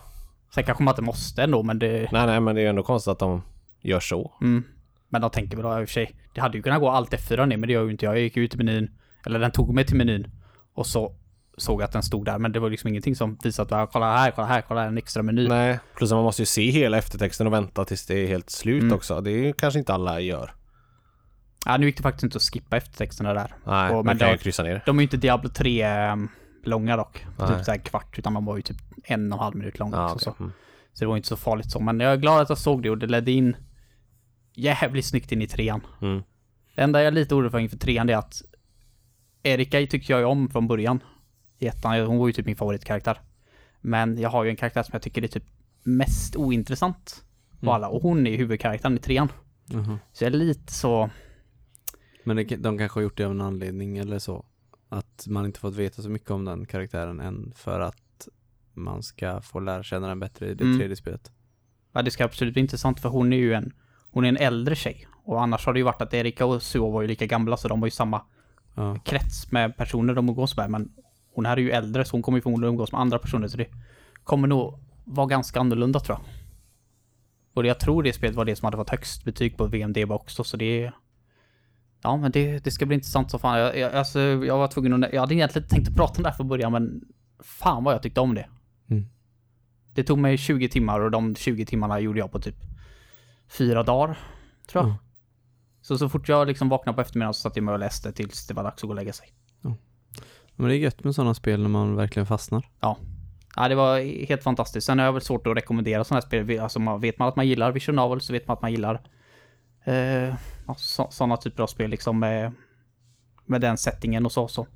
Sen 0.55 0.63
kanske 0.63 0.83
man 0.83 0.91
inte 0.91 1.01
måste 1.01 1.43
ändå, 1.43 1.63
men 1.63 1.79
det... 1.79 2.09
Nej, 2.11 2.25
nej, 2.27 2.39
men 2.39 2.55
det 2.55 2.61
är 2.61 2.69
ändå 2.69 2.83
konstigt 2.83 3.11
att 3.11 3.19
de 3.19 3.41
gör 3.81 3.99
så. 3.99 4.31
Mm. 4.41 4.63
Men 5.09 5.21
de 5.21 5.29
tänker 5.29 5.57
väl 5.57 5.63
då 5.65 5.79
i 5.79 5.83
och 5.83 5.87
för 5.87 5.93
sig, 5.93 6.15
det 6.33 6.41
hade 6.41 6.57
ju 6.57 6.63
kunnat 6.63 6.79
gå 6.79 6.89
allt 6.89 7.11
F4 7.13 7.45
ner, 7.45 7.57
men 7.57 7.67
det 7.67 7.73
gör 7.73 7.83
ju 7.85 7.91
inte 7.91 8.05
jag. 8.05 8.15
Jag 8.15 8.21
gick 8.21 8.37
ut 8.37 8.53
i 8.55 8.57
menyn, 8.57 8.91
eller 9.25 9.39
den 9.39 9.51
tog 9.51 9.73
mig 9.73 9.85
till 9.85 9.95
menyn 9.97 10.27
och 10.73 10.87
så 10.87 11.15
såg 11.57 11.83
att 11.83 11.91
den 11.91 12.03
stod 12.03 12.25
där, 12.25 12.37
men 12.39 12.51
det 12.51 12.59
var 12.59 12.69
liksom 12.69 12.87
ingenting 12.87 13.15
som 13.15 13.37
visade 13.43 13.75
att 13.81 13.91
kolla 13.91 14.17
här, 14.17 14.31
kolla 14.31 14.47
här, 14.47 14.61
kolla 14.61 14.81
här, 14.81 14.87
en 14.87 14.97
extra 14.97 15.23
meny. 15.23 15.47
Nej, 15.47 15.79
plus 15.97 16.11
att 16.11 16.15
man 16.15 16.23
måste 16.23 16.41
ju 16.41 16.45
se 16.45 16.69
hela 16.69 16.97
eftertexten 16.97 17.47
och 17.47 17.53
vänta 17.53 17.85
tills 17.85 18.05
det 18.05 18.13
är 18.23 18.27
helt 18.27 18.49
slut 18.49 18.81
Mm. 18.83 18.95
också. 18.95 19.21
Det 19.21 19.31
är 19.31 19.37
ju 19.45 19.53
kanske 19.53 19.79
inte 19.79 19.93
alla 19.93 20.19
gör. 20.19 20.53
Ja, 21.65 21.77
nu 21.77 21.85
gick 21.85 21.97
det 21.97 22.03
faktiskt 22.03 22.23
inte 22.23 22.37
att 22.37 22.41
skippa 22.43 22.77
eftertexterna 22.77 23.33
där. 23.33 23.55
Nej, 23.65 23.93
Och- 23.95 24.05
men 24.05 24.17
kan 24.17 24.31
ju 24.31 24.37
kryssa 24.37 24.63
ner. 24.63 24.83
De 24.85 24.97
är 24.97 25.01
ju 25.01 25.03
inte 25.03 25.17
Diablo 25.17 25.49
3 25.49 25.81
ehm, 25.81 26.27
långa 26.63 26.97
dock. 26.97 27.25
Nej. 27.39 27.47
Typ 27.47 27.65
såhär 27.65 27.77
kvart, 27.77 28.19
utan 28.19 28.33
man 28.33 28.45
var 28.45 28.55
ju 28.55 28.61
typ 28.61 28.77
en 29.03 29.31
och 29.33 29.37
en 29.39 29.43
halv 29.43 29.55
minut 29.55 29.79
lång. 29.79 29.91
Ja, 29.93 30.13
också, 30.13 30.29
okej. 30.29 30.35
så. 30.37 30.43
Mm. 30.43 30.53
så 30.93 30.99
det 30.99 31.07
var 31.07 31.15
inte 31.17 31.27
så 31.27 31.37
farligt 31.37 31.71
så. 31.71 31.79
Men 31.79 31.99
jag 31.99 32.13
är 32.13 32.17
glad 32.17 32.41
att 32.41 32.49
jag 32.49 32.57
såg 32.57 32.83
det 32.83 32.89
och 32.89 32.97
det 32.97 33.07
ledde 33.07 33.31
in 33.31 33.55
jävligt 34.55 35.05
snyggt 35.05 35.31
in 35.31 35.41
i 35.41 35.47
trean. 35.47 35.81
Mm. 36.01 36.23
Det 36.75 36.81
enda 36.81 36.99
jag 36.99 37.07
är 37.07 37.11
lite 37.11 37.35
orolig 37.35 37.51
för 37.51 37.59
inför 37.59 37.77
trean 37.77 38.09
är 38.09 38.17
att 38.17 38.41
Erika 39.43 39.77
tyckte 39.87 40.11
jag 40.11 40.19
ju 40.19 40.25
om 40.25 40.49
från 40.49 40.67
början. 40.67 40.99
I 41.65 41.67
ettan, 41.67 42.05
hon 42.05 42.17
var 42.17 42.27
ju 42.27 42.33
typ 42.33 42.45
min 42.45 42.55
favoritkaraktär. 42.55 43.19
Men 43.81 44.17
jag 44.17 44.29
har 44.29 44.43
ju 44.43 44.49
en 44.49 44.55
karaktär 44.55 44.83
som 44.83 44.89
jag 44.93 45.01
tycker 45.01 45.23
är 45.23 45.27
typ 45.27 45.43
mest 45.83 46.35
ointressant 46.35 47.21
Mm. 47.61 47.73
alla. 47.75 47.87
Och 47.87 48.01
hon 48.01 48.27
är 48.27 48.31
ju 48.31 48.37
huvudkaraktären 48.37 48.95
i 48.95 48.99
trean. 48.99 49.31
Jaha. 49.65 49.99
Så 50.13 50.23
jag 50.23 50.33
är 50.33 50.37
lite 50.37 50.73
så... 50.73 51.09
Men 52.23 52.35
det, 52.37 52.43
de 52.43 52.77
kanske 52.77 52.97
har 52.99 53.03
gjort 53.03 53.17
det 53.17 53.23
av 53.25 53.31
en 53.31 53.41
anledning 53.41 53.97
eller 53.97 54.19
så. 54.19 54.45
Att 54.89 55.25
man 55.29 55.45
inte 55.45 55.59
fått 55.59 55.75
veta 55.75 56.01
så 56.01 56.09
mycket 56.09 56.31
om 56.31 56.45
den 56.45 56.65
karaktären 56.65 57.19
än 57.19 57.53
för 57.55 57.79
att 57.79 58.27
man 58.73 59.03
ska 59.03 59.41
få 59.41 59.59
lära 59.59 59.83
känna 59.83 60.07
den 60.07 60.19
bättre 60.19 60.49
i 60.49 60.53
det 60.53 60.63
Mm. 60.63 60.77
tredje 60.77 60.95
spelet. 60.95 61.31
Ja, 61.91 62.01
det 62.01 62.11
ska 62.11 62.25
absolut 62.25 62.53
bli 62.53 62.61
intressant 62.61 62.99
för 62.99 63.09
hon 63.09 63.33
är 63.33 63.37
ju 63.37 63.53
en... 63.53 63.73
Hon 64.11 64.25
är 64.25 64.29
en 64.29 64.37
äldre 64.37 64.75
tjej. 64.75 65.07
Och 65.23 65.41
annars 65.43 65.65
har 65.65 65.73
det 65.73 65.79
ju 65.79 65.85
varit 65.85 66.01
att 66.01 66.13
Erika 66.13 66.45
och 66.45 66.61
Suo 66.63 66.91
var 66.91 67.01
ju 67.01 67.07
lika 67.07 67.25
gamla 67.25 67.57
så 67.57 67.67
de 67.67 67.79
var 67.79 67.87
ju 67.87 67.91
samma 67.91 68.21
Ja. 68.75 68.99
krets 69.05 69.51
med 69.51 69.77
personer 69.77 70.13
de 70.13 70.29
umgås 70.29 70.57
med. 70.57 70.69
Men 70.71 70.91
hon 71.35 71.45
här 71.45 71.57
är 71.57 71.61
ju 71.61 71.71
äldre 71.71 72.05
så 72.05 72.11
hon 72.11 72.21
kommer 72.21 72.37
ju 72.37 72.41
förmodligen 72.41 72.73
umgås 72.73 72.91
med 72.91 73.01
andra 73.01 73.19
personer 73.19 73.47
så 73.47 73.57
det 73.57 73.67
kommer 74.23 74.47
nog 74.47 74.79
vara 75.05 75.27
ganska 75.27 75.59
annorlunda 75.59 75.99
tror 75.99 76.17
jag. 76.17 76.25
Och 77.53 77.65
jag 77.65 77.79
tror 77.79 78.03
det 78.03 78.13
spelet 78.13 78.35
var 78.35 78.45
det 78.45 78.55
som 78.55 78.65
hade 78.65 78.77
fått 78.77 78.89
högst 78.89 79.23
betyg 79.23 79.57
på 79.57 79.65
VMDB 79.67 80.11
också 80.11 80.43
så 80.43 80.57
det. 80.57 80.91
Ja 82.01 82.17
men 82.17 82.31
det, 82.31 82.63
det 82.63 82.71
ska 82.71 82.85
bli 82.85 82.95
intressant 82.95 83.31
så 83.31 83.39
fan. 83.39 83.59
Jag, 83.59 83.77
jag, 83.77 83.93
alltså, 83.93 84.19
jag 84.19 84.57
var 84.57 84.67
tvungen 84.67 85.03
att... 85.03 85.13
Jag 85.13 85.21
hade 85.21 85.35
egentligen 85.35 85.67
tänkt 85.67 85.89
att 85.89 85.95
prata 85.95 86.17
om 86.17 86.23
det 86.23 86.29
här 86.29 86.35
från 86.35 86.47
början 86.47 86.71
men 86.71 87.01
fan 87.39 87.83
vad 87.83 87.93
jag 87.93 88.01
tyckte 88.01 88.21
om 88.21 88.35
det. 88.35 88.49
Mm. 88.89 89.05
Det 89.93 90.03
tog 90.03 90.17
mig 90.17 90.37
20 90.37 90.69
timmar 90.69 90.99
och 90.99 91.11
de 91.11 91.35
20 91.35 91.65
timmarna 91.65 91.99
gjorde 91.99 92.19
jag 92.19 92.31
på 92.31 92.39
typ 92.39 92.55
fyra 93.47 93.83
dagar, 93.83 94.17
tror 94.67 94.83
jag. 94.83 94.91
Ja. 94.91 94.97
Så 95.81 95.97
så 95.97 96.09
fort 96.09 96.29
jag 96.29 96.47
liksom 96.47 96.69
vaknade 96.69 96.95
på 96.95 97.01
eftermiddagen 97.01 97.33
så 97.33 97.41
satt 97.41 97.55
jag 97.55 97.63
mig 97.63 97.73
och 97.73 97.79
läste 97.79 98.11
tills 98.11 98.47
det 98.47 98.53
var 98.53 98.63
dags 98.63 98.75
att 98.75 98.81
gå 98.81 98.89
och 98.89 98.95
lägga 98.95 99.13
sig. 99.13 99.27
Men 100.55 100.67
det 100.67 100.75
är 100.75 100.77
gött 100.77 101.03
med 101.03 101.15
sådana 101.15 101.33
spel 101.33 101.61
när 101.61 101.69
man 101.69 101.95
verkligen 101.95 102.25
fastnar. 102.25 102.69
Ja, 102.79 102.97
det 103.69 103.75
var 103.75 104.25
helt 104.27 104.43
fantastiskt. 104.43 104.87
Sen 104.87 104.99
har 104.99 105.05
jag 105.05 105.13
väl 105.13 105.21
svårt 105.21 105.47
att 105.47 105.57
rekommendera 105.57 106.03
sådana 106.03 106.21
här 106.21 106.41
spel. 106.43 106.59
Alltså 106.59 106.79
man, 106.79 107.01
vet 107.01 107.19
man 107.19 107.27
att 107.27 107.35
man 107.35 107.47
gillar 107.47 107.71
Vision 107.71 107.95
Novel 107.95 108.21
så 108.21 108.33
vet 108.33 108.47
man 108.47 108.53
att 108.53 108.61
man 108.61 108.71
gillar 108.71 109.01
eh, 109.83 110.33
ja, 110.67 110.75
så, 110.77 111.07
sådana 111.11 111.37
typer 111.37 111.63
av 111.63 111.67
spel 111.67 111.89
liksom 111.89 112.19
med, 112.19 112.51
med 113.45 113.61
den 113.61 113.77
settingen 113.77 114.25
och 114.25 114.31
så. 114.31 114.47
så. 114.47 114.67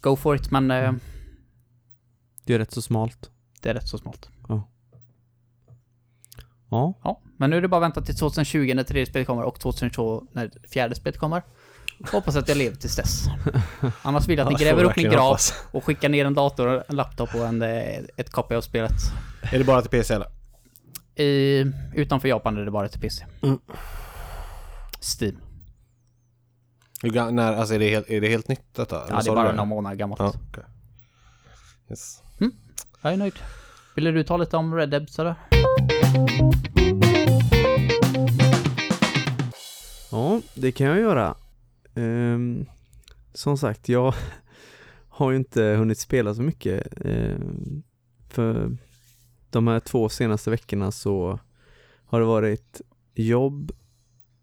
Go 0.00 0.16
for 0.16 0.36
it, 0.36 0.50
men 0.50 0.70
eh, 0.70 0.92
Det 2.44 2.54
är 2.54 2.58
rätt 2.58 2.72
så 2.72 2.82
smalt. 2.82 3.30
det 3.62 3.70
är 3.70 3.74
rätt 3.74 3.88
så 3.88 3.98
smalt. 3.98 4.28
Ja. 4.48 4.68
Ja, 6.70 7.20
men 7.36 7.50
nu 7.50 7.56
är 7.56 7.60
det 7.60 7.68
bara 7.68 7.76
att 7.76 7.82
vänta 7.82 8.02
till 8.02 8.16
2020 8.16 8.72
när 8.74 8.84
tredje 8.84 9.06
spelet 9.06 9.26
kommer 9.26 9.42
och 9.42 9.60
2022 9.60 10.26
när 10.32 10.50
fjärde 10.68 10.94
spelet 10.94 11.18
kommer. 11.18 11.42
Hoppas 12.12 12.36
att 12.36 12.48
jag 12.48 12.56
lever 12.56 12.76
tills 12.76 12.96
dess. 12.96 13.24
Annars 14.02 14.28
vill 14.28 14.38
jag 14.38 14.46
att 14.46 14.58
ni 14.58 14.64
gräver 14.64 14.84
upp 14.84 14.96
min 14.96 15.10
grav 15.10 15.24
hoppas. 15.24 15.54
och 15.70 15.84
skickar 15.84 16.08
ner 16.08 16.24
en 16.24 16.34
dator, 16.34 16.84
en 16.88 16.96
laptop 16.96 17.34
och 17.34 17.46
en, 17.46 17.62
eh, 17.62 17.98
ett 18.16 18.30
copy 18.30 18.54
av 18.54 18.60
spelet. 18.60 18.92
Är 19.52 19.58
det 19.58 19.64
bara 19.64 19.82
till 19.82 19.90
PC 19.90 20.14
eller? 20.14 20.28
I, 21.14 21.64
utanför 21.94 22.28
Japan 22.28 22.56
är 22.56 22.64
det 22.64 22.70
bara 22.70 22.88
till 22.88 23.00
PC. 23.00 23.24
Mm. 23.42 23.58
Steam. 25.00 25.36
Hur 27.02 27.30
när, 27.30 27.52
alltså 27.52 27.74
är 27.74 27.78
det, 27.78 27.88
helt, 27.88 28.10
är 28.10 28.20
det 28.20 28.28
helt 28.28 28.48
nytt 28.48 28.74
detta? 28.74 29.04
Eller 29.04 29.14
Ja, 29.14 29.22
det 29.22 29.30
är 29.30 29.34
bara 29.34 29.50
några 29.50 29.64
månader 29.64 29.96
gammalt. 29.96 30.20
Ja, 30.20 30.32
okej. 30.50 30.64
Yes. 31.90 32.22
Jag 33.02 33.12
är 33.12 33.16
nöjd. 33.16 33.34
Vill 33.94 34.04
du 34.04 34.24
ta 34.24 34.36
lite 34.36 34.56
om 34.56 34.74
Red 34.74 34.90
Dead 34.90 35.10
sådär? 35.10 35.34
Ja, 40.10 40.40
det 40.54 40.72
kan 40.72 40.86
jag 40.86 40.98
göra. 41.00 41.34
Um, 41.98 42.66
som 43.32 43.58
sagt, 43.58 43.88
jag 43.88 44.14
har 45.08 45.30
ju 45.30 45.36
inte 45.36 45.62
hunnit 45.62 45.98
spela 45.98 46.34
så 46.34 46.42
mycket. 46.42 46.88
Um, 46.96 47.82
för 48.28 48.76
de 49.50 49.66
här 49.66 49.80
två 49.80 50.08
senaste 50.08 50.50
veckorna 50.50 50.90
så 50.90 51.38
har 52.04 52.20
det 52.20 52.26
varit 52.26 52.80
jobb 53.14 53.72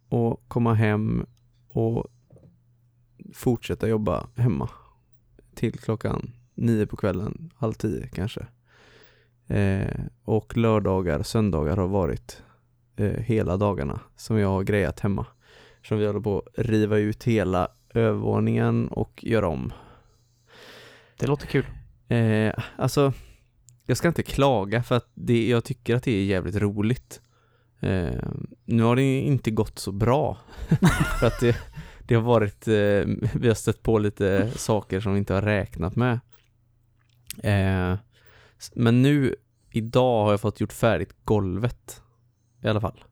och 0.10 0.44
komma 0.48 0.74
hem 0.74 1.26
och 1.68 2.08
fortsätta 3.34 3.88
jobba 3.88 4.28
hemma 4.36 4.70
till 5.56 5.80
klockan 5.80 6.32
nio 6.54 6.86
på 6.86 6.96
kvällen, 6.96 7.52
halv 7.56 7.74
tio 7.74 8.08
kanske. 8.08 8.48
Eh, 9.48 10.00
och 10.24 10.58
lördagar, 10.58 11.24
söndagar 11.24 11.78
har 11.78 11.88
varit 11.88 12.44
eh, 12.96 13.22
hela 13.22 13.58
dagarna 13.58 14.00
som 14.16 14.38
jag 14.38 14.50
har 14.50 14.64
grejat 14.64 15.00
hemma. 15.00 15.26
Som 15.88 15.98
vi 15.98 16.06
håller 16.06 16.20
på 16.20 16.40
att 16.40 16.66
riva 16.66 16.98
ut 16.98 17.24
hela 17.24 17.68
övervåningen 17.94 18.88
och 18.88 19.24
göra 19.24 19.48
om. 19.48 19.74
Det 21.18 21.28
låter 21.28 21.48
kul. 21.48 21.66
Eh, 22.08 22.54
alltså, 22.78 23.14
jag 23.86 23.98
ska 23.98 24.08
inte 24.08 24.24
klaga 24.24 24.84
för 24.84 24.96
att 24.96 25.10
det, 25.14 25.48
jag 25.48 25.64
tycker 25.64 25.96
att 25.96 26.04
det 26.04 26.12
är 26.12 26.24
jävligt 26.24 26.56
roligt. 26.56 27.22
Eh, 27.80 28.30
nu 28.66 28.84
har 28.84 28.96
det 28.96 29.20
inte 29.20 29.52
gått 29.52 29.80
så 29.80 29.92
bra. 29.92 30.38
för 31.20 31.28
att 31.28 31.40
det, 31.40 31.58
det 32.08 32.16
har 32.16 32.22
varit, 32.22 32.68
eh, 32.68 33.06
vi 33.34 33.48
har 33.48 33.54
stött 33.54 33.84
på 33.84 34.00
lite 34.00 34.52
saker 34.56 35.00
som 35.00 35.14
vi 35.14 35.20
inte 35.20 35.34
har 35.34 35.42
räknat 35.42 35.96
med. 35.96 36.20
Eh, 37.44 37.98
men 38.76 39.02
nu, 39.02 39.36
idag 39.72 40.24
har 40.24 40.32
jag 40.32 40.42
fått 40.42 40.60
gjort 40.60 40.74
färdigt 40.74 41.16
golvet. 41.24 42.02
I 42.64 42.68
alla 42.68 42.82
fall. 42.82 43.04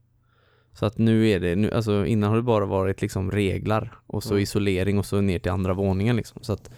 Så 0.74 0.86
att 0.86 0.98
nu 0.98 1.30
är 1.30 1.40
det, 1.40 1.56
nu, 1.56 1.72
alltså 1.72 2.06
innan 2.06 2.30
har 2.30 2.36
det 2.38 2.44
bara 2.44 2.66
varit 2.66 3.02
liksom 3.02 3.32
reglar 3.32 4.00
och 4.08 4.24
så 4.24 4.30
Mm. 4.34 4.44
isolering 4.44 5.00
och 5.00 5.06
så 5.06 5.22
ner 5.22 5.40
till 5.40 5.52
andra 5.52 5.74
våningen 5.74 6.16
liksom. 6.16 6.44
Så 6.44 6.54
att 6.54 6.70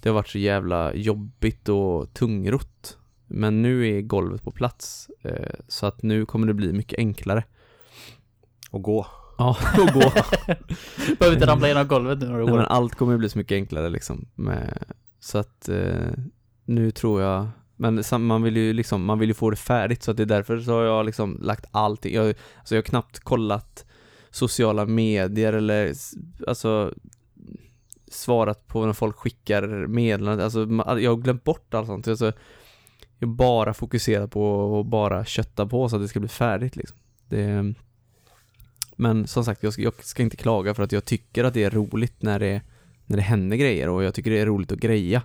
det 0.00 0.08
har 0.08 0.14
varit 0.14 0.28
så 0.28 0.38
jävla 0.38 0.94
jobbigt 0.94 1.68
och 1.68 2.14
tungrott. 2.14 2.98
Men 3.26 3.62
nu 3.62 3.88
är 3.98 4.00
golvet 4.00 4.42
på 4.42 4.50
plats. 4.50 5.10
Eh, 5.22 5.54
så 5.68 5.86
att 5.86 6.02
nu 6.02 6.26
kommer 6.26 6.46
det 6.46 6.54
bli 6.54 6.72
mycket 6.72 6.98
enklare. 6.98 7.44
Och 8.70 8.82
gå. 8.82 9.06
Ja, 9.38 9.56
att 9.72 9.94
gå. 9.94 10.12
Behöver 11.18 11.32
inte 11.36 11.46
ramla 11.46 11.68
genom 11.68 11.88
golvet 11.88 12.18
nu 12.18 12.26
när 12.26 12.32
du 12.38 12.44
Nej, 12.44 12.54
men 12.54 12.54
går. 12.54 12.62
allt 12.62 12.94
kommer 12.94 13.16
bli 13.18 13.28
så 13.28 13.38
mycket 13.38 13.56
enklare 13.56 13.88
liksom. 13.88 14.28
Med, 14.34 14.84
så 15.20 15.38
att 15.38 15.68
eh, 15.68 16.10
nu 16.64 16.90
tror 16.90 17.22
jag 17.22 17.48
men 17.82 18.02
man 18.18 18.42
vill 18.42 18.56
ju 18.56 18.72
liksom, 18.72 19.04
man 19.04 19.18
vill 19.18 19.28
ju 19.28 19.34
få 19.34 19.50
det 19.50 19.56
färdigt 19.56 20.02
så 20.02 20.10
att 20.10 20.16
det 20.16 20.22
är 20.22 20.26
därför 20.26 20.60
så 20.60 20.72
har 20.72 20.82
jag 20.82 21.06
liksom 21.06 21.38
lagt 21.42 21.64
allting, 21.70 22.14
jag, 22.14 22.34
alltså 22.58 22.74
jag 22.74 22.82
har 22.82 22.86
knappt 22.86 23.18
kollat 23.18 23.84
sociala 24.30 24.86
medier 24.86 25.52
eller 25.52 25.94
alltså 26.46 26.94
svarat 28.08 28.66
på 28.66 28.86
när 28.86 28.92
folk 28.92 29.16
skickar 29.16 29.86
meddelanden, 29.86 30.44
alltså 30.44 30.60
jag 31.00 31.10
har 31.10 31.16
glömt 31.16 31.44
bort 31.44 31.74
allt 31.74 31.86
sånt. 31.86 32.08
Alltså, 32.08 32.32
jag 33.18 33.28
bara 33.28 33.74
fokuserat 33.74 34.30
på 34.30 34.80
att 34.80 34.86
bara 34.86 35.24
kötta 35.24 35.66
på 35.66 35.88
så 35.88 35.96
att 35.96 36.02
det 36.02 36.08
ska 36.08 36.20
bli 36.20 36.28
färdigt 36.28 36.76
liksom. 36.76 36.98
Det, 37.28 37.74
men 38.96 39.26
som 39.26 39.44
sagt, 39.44 39.62
jag 39.62 39.72
ska, 39.72 39.82
jag 39.82 40.04
ska 40.04 40.22
inte 40.22 40.36
klaga 40.36 40.74
för 40.74 40.82
att 40.82 40.92
jag 40.92 41.04
tycker 41.04 41.44
att 41.44 41.54
det 41.54 41.64
är 41.64 41.70
roligt 41.70 42.22
när 42.22 42.38
det, 42.38 42.62
när 43.06 43.16
det 43.16 43.22
händer 43.22 43.56
grejer 43.56 43.88
och 43.88 44.04
jag 44.04 44.14
tycker 44.14 44.30
det 44.30 44.40
är 44.40 44.46
roligt 44.46 44.72
att 44.72 44.78
greja. 44.78 45.22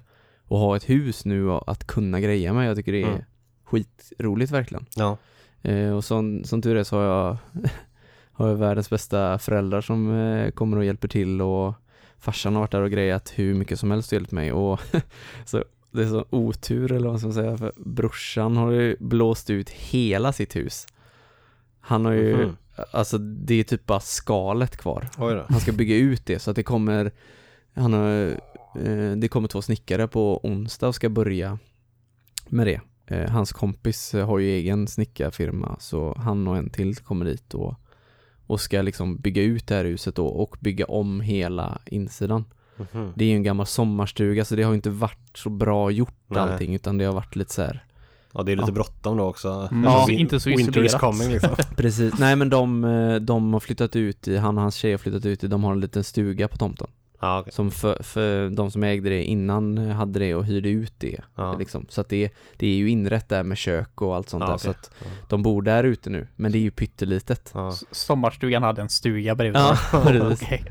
Och 0.48 0.60
ha 0.60 0.76
ett 0.76 0.90
hus 0.90 1.26
nu 1.26 1.50
och 1.50 1.72
att 1.72 1.88
kunna 1.88 2.20
greja 2.20 2.54
med, 2.54 2.70
jag 2.70 2.76
tycker 2.78 2.92
det 2.92 3.02
är 3.04 3.08
Mm. 3.08 3.22
skitroligt 3.64 4.52
verkligen. 4.52 4.86
Ja. 4.96 5.18
Eh, 5.62 5.92
och 5.96 6.04
som, 6.04 6.44
som 6.44 6.62
tur 6.62 6.76
är 6.76 6.84
så 6.84 6.98
har 6.98 7.04
jag, 7.04 7.38
har 8.32 8.48
jag 8.48 8.56
världens 8.56 8.90
bästa 8.90 9.40
föräldrar 9.40 9.82
som 9.82 10.16
eh, 10.20 10.52
kommer 10.52 10.78
och 10.78 10.86
hjälper 10.86 11.08
till 11.08 11.42
och 11.42 11.74
farsan 12.20 12.54
har 12.54 12.60
varit 12.62 12.72
där 12.72 12.82
och 12.82 12.92
grejat 12.92 13.34
hur 13.36 13.54
mycket 13.54 13.80
som 13.80 13.92
helst 13.92 14.12
och 14.12 14.14
hjälpt 14.14 14.32
mig 14.32 14.52
och 14.52 14.80
så 15.46 15.64
det 15.92 16.02
är 16.04 16.08
så 16.08 16.26
otur 16.30 16.92
eller 16.92 17.10
vad 17.10 17.20
ska 17.20 17.28
man 17.28 17.34
säga 17.34 17.58
för 17.58 17.72
brorsan 17.76 18.58
har 18.58 18.72
ju 18.72 18.96
blåst 19.00 19.50
ut 19.50 19.70
hela 19.70 20.34
sitt 20.34 20.56
hus. 20.56 20.88
Han 21.80 22.06
har 22.06 22.12
ju, 22.12 22.38
Mhm. 22.38 22.58
alltså 22.92 23.18
det 23.18 23.56
är 23.56 23.64
typ 23.64 23.86
bara 23.86 24.00
skalet 24.00 24.78
kvar. 24.78 25.08
Han 25.50 25.60
ska 25.60 25.72
bygga 25.72 25.96
ut 25.96 26.26
det 26.26 26.40
så 26.40 26.50
att 26.50 26.56
det 26.56 26.64
kommer 26.64 27.12
Han 27.76 27.94
har 27.94 28.40
Det 29.18 29.28
kommer 29.28 29.48
två 29.48 29.62
snickare 29.62 30.08
på 30.08 30.46
onsdag 30.46 30.88
och 30.88 30.96
ska 30.96 31.10
börja 31.10 31.60
Med 32.50 32.68
det 32.68 32.82
eh, 33.16 33.30
Hans 33.32 33.52
kompis 33.52 34.14
eh, 34.14 34.26
har 34.28 34.40
ju 34.40 34.50
egen 34.50 34.88
snickarfirma 34.88 35.78
så 35.80 36.16
han 36.18 36.48
och 36.48 36.58
en 36.58 36.70
till 36.70 36.96
kommer 36.96 37.26
dit 37.26 37.54
och 37.54 37.76
och 38.50 38.62
ska 38.62 38.82
liksom 38.82 39.18
bygga 39.18 39.42
ut 39.42 39.68
det 39.68 39.76
här 39.76 39.86
huset 39.86 40.16
då 40.16 40.28
och 40.28 40.58
bygga 40.60 40.86
om 40.86 41.22
hela 41.22 41.80
insidan. 41.86 42.46
Mhm. 42.78 43.14
Det 43.16 43.26
är 43.26 43.30
ju 43.30 43.36
en 43.36 43.44
gammal 43.44 43.66
sommarstuga 43.66 44.46
så 44.46 44.56
det 44.56 44.64
har 44.64 44.72
ju 44.72 44.76
inte 44.76 44.90
varit 44.90 45.38
så 45.38 45.50
bra 45.50 45.92
gjort 45.92 46.16
Nej. 46.28 46.40
allting 46.40 46.76
utan 46.76 46.98
det 46.98 47.06
har 47.06 47.14
varit 47.14 47.36
lite 47.36 47.54
så 47.54 47.62
här. 47.62 47.84
Ja, 48.34 48.44
det 48.44 48.52
är 48.52 48.56
lite 48.56 48.70
Ja. 48.70 48.74
bråttom 48.74 49.18
då 49.18 49.24
också. 49.24 49.68
Mm. 49.72 49.84
Ja, 49.84 50.06
Win- 50.10 50.18
inte 50.20 50.40
så 50.40 50.50
Winter 50.50 50.86
is 50.86 50.94
coming 50.96 51.30
liksom. 51.30 51.56
Precis, 51.76 52.20
nej 52.20 52.36
men 52.36 52.50
de, 52.50 52.84
eh, 52.84 53.16
de 53.16 53.54
har 53.54 53.60
flyttat 53.60 53.96
ut 53.96 54.28
i, 54.28 54.38
han 54.38 54.58
och 54.58 54.62
hans 54.62 54.76
tjej 54.76 54.92
har 54.92 54.98
flyttat 54.98 55.26
ut 55.26 55.44
i, 55.44 55.48
de 55.48 55.64
har 55.64 55.72
en 55.72 55.80
liten 55.80 56.04
stuga 56.04 56.48
på 56.48 56.58
tomten. 56.58 56.88
Ja, 57.20 57.40
okej. 57.40 57.54
Som 57.54 57.72
för, 57.72 58.04
för 58.04 58.50
de 58.50 58.72
som 58.72 58.84
ägde 58.84 59.10
det 59.10 59.24
innan 59.24 59.78
hade 59.78 60.20
det 60.20 60.36
och 60.36 60.46
hyrde 60.46 60.70
ut 60.70 60.94
det. 60.98 61.20
Ja. 61.36 61.56
Liksom. 61.58 61.86
Så 61.90 62.02
att 62.02 62.10
det, 62.10 62.32
det 62.58 62.68
är 62.68 62.76
ju 62.76 62.90
inrätt 62.90 63.30
där 63.30 63.44
med 63.44 63.58
kök 63.58 64.02
och 64.02 64.16
allt 64.16 64.30
sånt 64.30 64.42
Ja, 64.42 64.48
där. 64.48 64.56
okej. 64.56 64.64
Så 64.64 64.70
att 64.70 64.92
de 65.30 65.44
bor 65.44 65.62
där 65.62 65.84
ute 65.84 66.10
nu. 66.10 66.28
Men 66.36 66.52
det 66.52 66.58
är 66.58 66.62
ju 66.62 66.72
pyttelitet. 66.72 67.54
S- 67.74 67.84
Sommarstugan 67.92 68.64
hade 68.64 68.82
en 68.82 68.90
stuga 68.90 69.36
bredvid. 69.36 69.62
Ja. 69.62 69.78
Okej. 70.34 70.64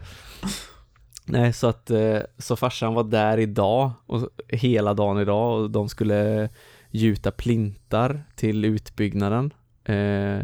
Nej, 1.25 1.53
så 1.53 1.67
att 1.67 1.91
eh, 1.91 2.19
så 2.39 2.57
farsan 2.57 2.95
var 2.95 3.05
där 3.05 3.39
idag 3.39 3.91
och 4.07 4.29
hela 4.49 4.95
dagen 4.95 5.19
idag 5.21 5.61
och 5.61 5.71
de 5.71 5.89
skulle 5.89 6.49
gjuta 6.91 7.31
plintar 7.31 8.23
till 8.37 8.65
utbyggnaden. 8.65 9.53
Eh, 9.85 10.39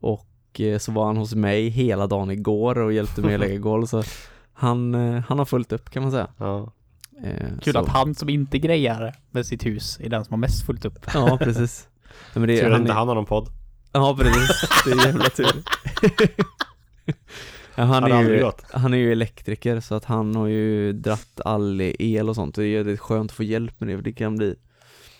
och 0.00 0.60
eh, 0.60 0.78
så 0.78 0.92
var 0.92 1.06
han 1.06 1.16
hos 1.16 1.34
mig 1.34 1.68
hela 1.68 2.06
dagen 2.06 2.30
igår 2.30 2.78
och 2.78 2.92
hjälpte 2.92 3.20
mig 3.20 3.34
att 3.34 3.40
lägga 3.40 3.58
golv 3.58 3.86
så 3.86 4.02
han, 4.62 4.94
eh, 4.94 5.22
han 5.28 5.38
har 5.38 5.44
fullt 5.44 5.72
upp 5.72 5.90
kan 5.90 6.02
man 6.02 6.12
säga. 6.12 6.28
Ja. 6.38 6.72
Eh, 7.24 7.48
Kul 7.62 7.72
så, 7.72 7.78
att 7.78 7.88
han 7.88 8.14
som 8.14 8.28
inte 8.28 8.58
grejar 8.58 9.14
med 9.30 9.46
sitt 9.46 9.66
hus 9.66 9.98
är 10.02 10.08
den 10.08 10.24
som 10.24 10.32
har 10.32 10.38
mest 10.38 10.66
fullt 10.66 10.84
upp. 10.84 11.06
Ja, 11.14 11.38
precis. 11.38 11.88
Nej, 12.04 12.40
men 12.40 12.48
det, 12.48 12.56
Tur 12.60 12.66
att 12.66 12.72
han 12.72 12.80
inte 12.80 12.92
är- 12.92 12.96
han 12.96 13.08
har 13.08 13.14
någon 13.14 13.26
podd. 13.26 13.48
Ja, 13.92 14.16
precis. 14.18 14.68
Det 14.84 14.90
är 14.92 15.06
jävla 15.06 15.24
tur. 15.28 15.62
ja, 17.74 17.82
han, 17.84 18.04
är 18.12 18.22
ju, 18.22 18.50
han 18.72 18.94
är 18.94 18.98
ju 18.98 19.12
elektriker 19.12 19.80
så 19.80 19.94
att 19.94 20.04
han 20.04 20.36
har 20.36 20.46
ju 20.46 20.92
dratt 20.92 21.40
all 21.44 21.80
el 21.80 22.28
och 22.28 22.34
sånt. 22.34 22.54
Det 22.54 22.66
är 22.66 22.84
det 22.84 22.92
är 22.92 22.96
skönt 22.96 23.30
att 23.30 23.36
få 23.36 23.42
hjälp 23.42 23.80
med 23.80 23.88
det 23.88 23.96
för 23.96 24.02
det 24.02 24.12
kan 24.12 24.36
bli 24.36 24.54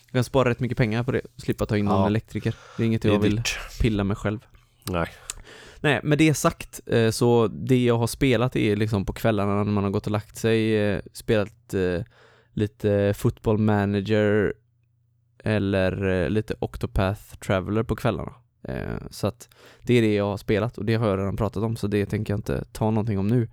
jag 0.06 0.12
kan 0.18 0.24
spara 0.24 0.50
rätt 0.50 0.60
mycket 0.60 0.78
pengar 0.78 1.02
på 1.02 1.12
det, 1.12 1.20
slippa 1.36 1.66
ta 1.66 1.76
in 1.76 1.84
någon 1.84 2.00
Ja. 2.00 2.06
elektriker. 2.06 2.54
Det 2.76 2.82
är 2.82 2.86
inget 2.86 3.02
Det 3.02 3.08
är 3.08 3.12
jag 3.12 3.18
vill 3.20 3.42
pilla 3.80 4.04
med 4.04 4.18
själv. 4.18 4.38
Nej. 4.84 5.06
Nej, 5.82 6.00
med 6.02 6.18
det 6.18 6.34
sagt 6.34 6.80
eh, 6.86 7.10
så 7.10 7.48
det 7.48 7.84
jag 7.84 7.98
har 7.98 8.06
spelat 8.06 8.56
är 8.56 8.76
liksom 8.76 9.04
på 9.06 9.12
kvällarna 9.12 9.64
när 9.64 9.72
man 9.72 9.84
har 9.84 9.90
gått 9.90 10.06
och 10.06 10.12
lagt 10.12 10.36
sig, 10.36 10.76
eh, 10.76 11.00
spelat 11.12 11.74
eh, 11.74 12.04
lite 12.52 13.14
football 13.16 13.58
manager 13.58 14.54
eller 15.44 16.30
lite 16.30 16.54
Octopath 16.58 17.36
Traveler 17.36 17.82
på 17.82 17.96
kvällarna. 17.96 18.32
Så 19.10 19.26
att 19.26 19.48
det 19.82 19.94
är 19.94 20.02
det 20.02 20.14
jag 20.14 20.24
har 20.24 20.36
spelat 20.36 20.78
och 20.78 20.84
det 20.84 20.94
har 20.94 21.08
jag 21.08 21.18
redan 21.18 21.36
pratat 21.36 21.62
om 21.62 21.76
så 21.76 21.86
det 21.86 22.06
tänker 22.06 22.32
jag 22.32 22.38
inte 22.38 22.64
ta 22.72 22.90
någonting 22.90 23.18
om 23.18 23.26
nu. 23.26 23.48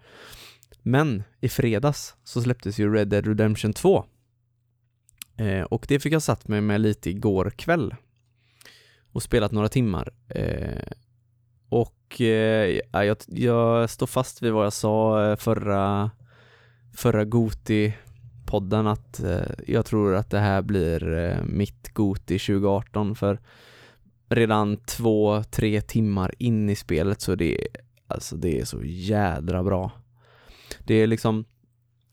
Men 0.81 1.23
i 1.39 1.49
fredags 1.49 2.15
så 2.23 2.41
släpptes 2.41 2.79
ju 2.79 2.93
Red 2.93 3.07
Dead 3.07 3.27
Redemption 3.27 3.73
2. 3.73 4.05
Och 5.69 5.85
det 5.87 5.99
fick 5.99 6.13
jag 6.13 6.21
satt 6.21 6.47
mig 6.47 6.61
med 6.61 6.81
lite 6.81 7.09
igår 7.09 7.49
kväll. 7.49 7.95
Och 9.11 9.23
spelat 9.23 9.51
några 9.51 9.69
timmar. 9.69 10.13
Och 11.69 12.21
eh, 12.21 12.79
jag, 12.91 13.17
jag 13.27 13.89
står 13.89 14.07
fast 14.07 14.41
vid 14.41 14.51
vad 14.53 14.65
jag 14.65 14.73
sa 14.73 15.25
eh, 15.29 15.35
förra, 15.35 16.11
förra 16.95 17.25
Goti-podden 17.25 18.91
att 18.91 19.19
eh, 19.19 19.51
jag 19.67 19.85
tror 19.85 20.15
att 20.15 20.29
det 20.29 20.39
här 20.39 20.61
blir 20.61 21.13
eh, 21.13 21.43
mitt 21.43 21.93
Goti 21.93 22.39
2018 22.39 23.15
för 23.15 23.39
redan 24.29 24.77
två, 24.77 25.43
tre 25.43 25.81
timmar 25.81 26.33
in 26.37 26.69
i 26.69 26.75
spelet 26.75 27.21
så 27.21 27.35
det, 27.35 27.67
alltså 28.07 28.35
det 28.35 28.59
är 28.59 28.65
så 28.65 28.83
jädra 28.83 29.63
bra. 29.63 29.91
Det 30.79 30.93
är 30.93 31.07
liksom, 31.07 31.45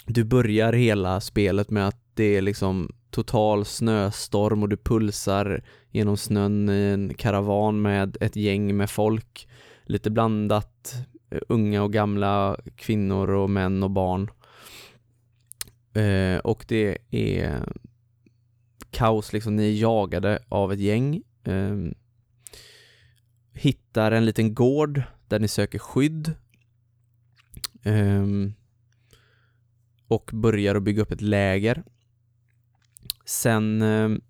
du 0.07 0.25
börjar 0.25 0.73
hela 0.73 1.21
spelet 1.21 1.71
med 1.71 1.89
att 1.89 2.01
det 2.15 2.37
är 2.37 2.43
liksom 2.43 2.91
total 3.11 3.65
snöstorm 3.65 4.63
och 4.63 4.69
du 4.69 4.77
pulsar 4.77 5.65
genom 5.97 6.17
snön 6.17 6.69
i 6.69 6.83
en 6.83 7.15
karavan 7.15 7.83
med 7.83 8.17
ett 8.21 8.37
gäng 8.37 8.77
med 8.77 8.91
folk. 8.91 9.49
Lite 9.85 10.11
blandat, 10.11 10.95
eh, 11.31 11.41
unga 11.49 11.83
och 11.83 11.93
gamla, 11.93 12.57
kvinnor 12.77 13.31
och 13.31 13.51
män 13.51 13.83
och 13.83 13.91
barn. 13.91 14.31
Eh, 15.93 16.39
och 16.39 16.65
det 16.69 16.99
är 17.11 17.65
kaos 18.91 19.33
liksom, 19.33 19.57
ni 19.57 19.69
är 19.69 19.81
jagade 19.81 20.39
av 20.49 20.73
ett 20.73 20.81
gäng. 20.81 21.23
Eh, 21.45 21.77
hittar 23.53 24.13
en 24.13 24.25
liten 24.25 24.55
gård 24.55 25.03
där 25.29 25.39
ni 25.39 25.49
söker 25.49 25.79
skydd. 25.79 26.35
Eh, 27.83 28.27
och 30.09 30.31
börjar 30.33 30.75
att 30.75 30.83
bygga 30.83 31.03
upp 31.03 31.13
ett 31.13 31.21
läger. 31.21 31.85
Sen 33.25 33.83
ehm, 33.83 34.21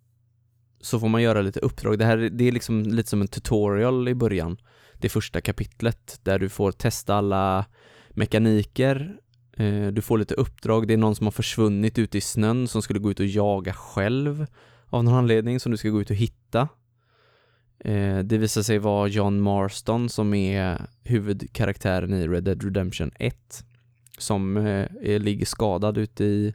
så 0.86 1.00
får 1.00 1.08
man 1.08 1.22
göra 1.22 1.42
lite 1.42 1.60
uppdrag. 1.60 1.98
Det 1.98 2.04
här 2.04 2.16
det 2.16 2.44
är 2.44 2.52
liksom 2.52 2.82
lite 2.82 3.10
som 3.10 3.20
en 3.20 3.28
tutorial 3.28 4.08
i 4.08 4.14
början. 4.14 4.56
Det 4.94 5.08
första 5.08 5.40
kapitlet 5.40 6.20
där 6.22 6.38
du 6.38 6.48
får 6.48 6.72
testa 6.72 7.14
alla 7.14 7.64
mekaniker. 8.10 9.16
Eh, 9.56 9.86
du 9.86 10.02
får 10.02 10.18
lite 10.18 10.34
uppdrag. 10.34 10.88
Det 10.88 10.94
är 10.94 10.98
någon 10.98 11.16
som 11.16 11.26
har 11.26 11.32
försvunnit 11.32 11.98
ute 11.98 12.18
i 12.18 12.20
snön 12.20 12.68
som 12.68 12.82
skulle 12.82 12.98
gå 13.00 13.10
ut 13.10 13.20
och 13.20 13.26
jaga 13.26 13.72
själv 13.72 14.46
av 14.86 15.04
någon 15.04 15.14
anledning 15.14 15.60
som 15.60 15.72
du 15.72 15.78
ska 15.78 15.88
gå 15.88 16.00
ut 16.00 16.10
och 16.10 16.16
hitta. 16.16 16.68
Eh, 17.78 18.18
det 18.18 18.38
visar 18.38 18.62
sig 18.62 18.78
vara 18.78 19.08
John 19.08 19.40
Marston 19.40 20.08
som 20.08 20.34
är 20.34 20.86
huvudkaraktären 21.04 22.14
i 22.14 22.28
Red 22.28 22.44
Dead 22.44 22.64
Redemption 22.64 23.10
1 23.18 23.64
som 24.18 24.56
eh, 24.56 25.20
ligger 25.20 25.46
skadad 25.46 25.98
ute 25.98 26.24
i 26.24 26.54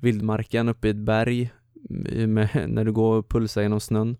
vildmarken 0.00 0.68
uppe 0.68 0.88
i 0.88 0.90
ett 0.90 0.96
berg 0.96 1.50
med, 2.28 2.48
när 2.68 2.84
du 2.84 2.92
går 2.92 3.16
och 3.16 3.28
pulsar 3.28 3.62
genom 3.62 3.80
snön. 3.80 4.16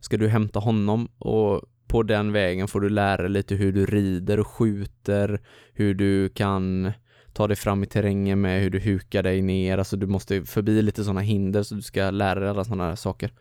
Ska 0.00 0.16
du 0.16 0.28
hämta 0.28 0.58
honom 0.58 1.08
och 1.18 1.62
på 1.88 2.02
den 2.02 2.32
vägen 2.32 2.68
får 2.68 2.80
du 2.80 2.88
lära 2.88 3.22
dig 3.22 3.30
lite 3.30 3.54
hur 3.54 3.72
du 3.72 3.86
rider 3.86 4.40
och 4.40 4.46
skjuter, 4.46 5.40
hur 5.72 5.94
du 5.94 6.28
kan 6.28 6.92
ta 7.32 7.46
dig 7.46 7.56
fram 7.56 7.82
i 7.82 7.86
terrängen 7.86 8.40
med 8.40 8.62
hur 8.62 8.70
du 8.70 8.80
hukar 8.80 9.22
dig 9.22 9.42
ner, 9.42 9.78
alltså 9.78 9.96
du 9.96 10.06
måste 10.06 10.44
förbi 10.44 10.82
lite 10.82 11.04
sådana 11.04 11.20
hinder 11.20 11.62
så 11.62 11.74
du 11.74 11.82
ska 11.82 12.10
lära 12.10 12.40
dig 12.40 12.48
alla 12.48 12.64
sådana 12.64 12.88
här 12.88 12.96
saker. 12.96 13.32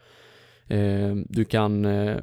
Eh, 0.67 1.15
du 1.29 1.45
kan, 1.45 1.85
eh, 1.85 2.17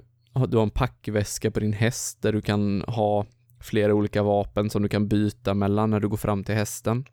du 0.49 0.57
har 0.57 0.63
en 0.63 0.71
packväska 0.71 1.51
på 1.51 1.61
din 1.61 1.73
häst 1.73 2.23
där 2.23 2.33
du 2.33 2.43
kan 2.43 2.83
ha 2.87 3.27
flera 3.61 3.95
olika 3.95 4.23
vapen 4.23 4.71
som 4.71 4.83
du 4.83 4.89
kan 4.89 5.09
byta 5.09 5.55
mellan 5.55 5.91
när 5.91 6.01
du 6.01 6.09
går 6.09 6.17
fram 6.17 6.45
till 6.45 6.55
hästen. 6.55 7.05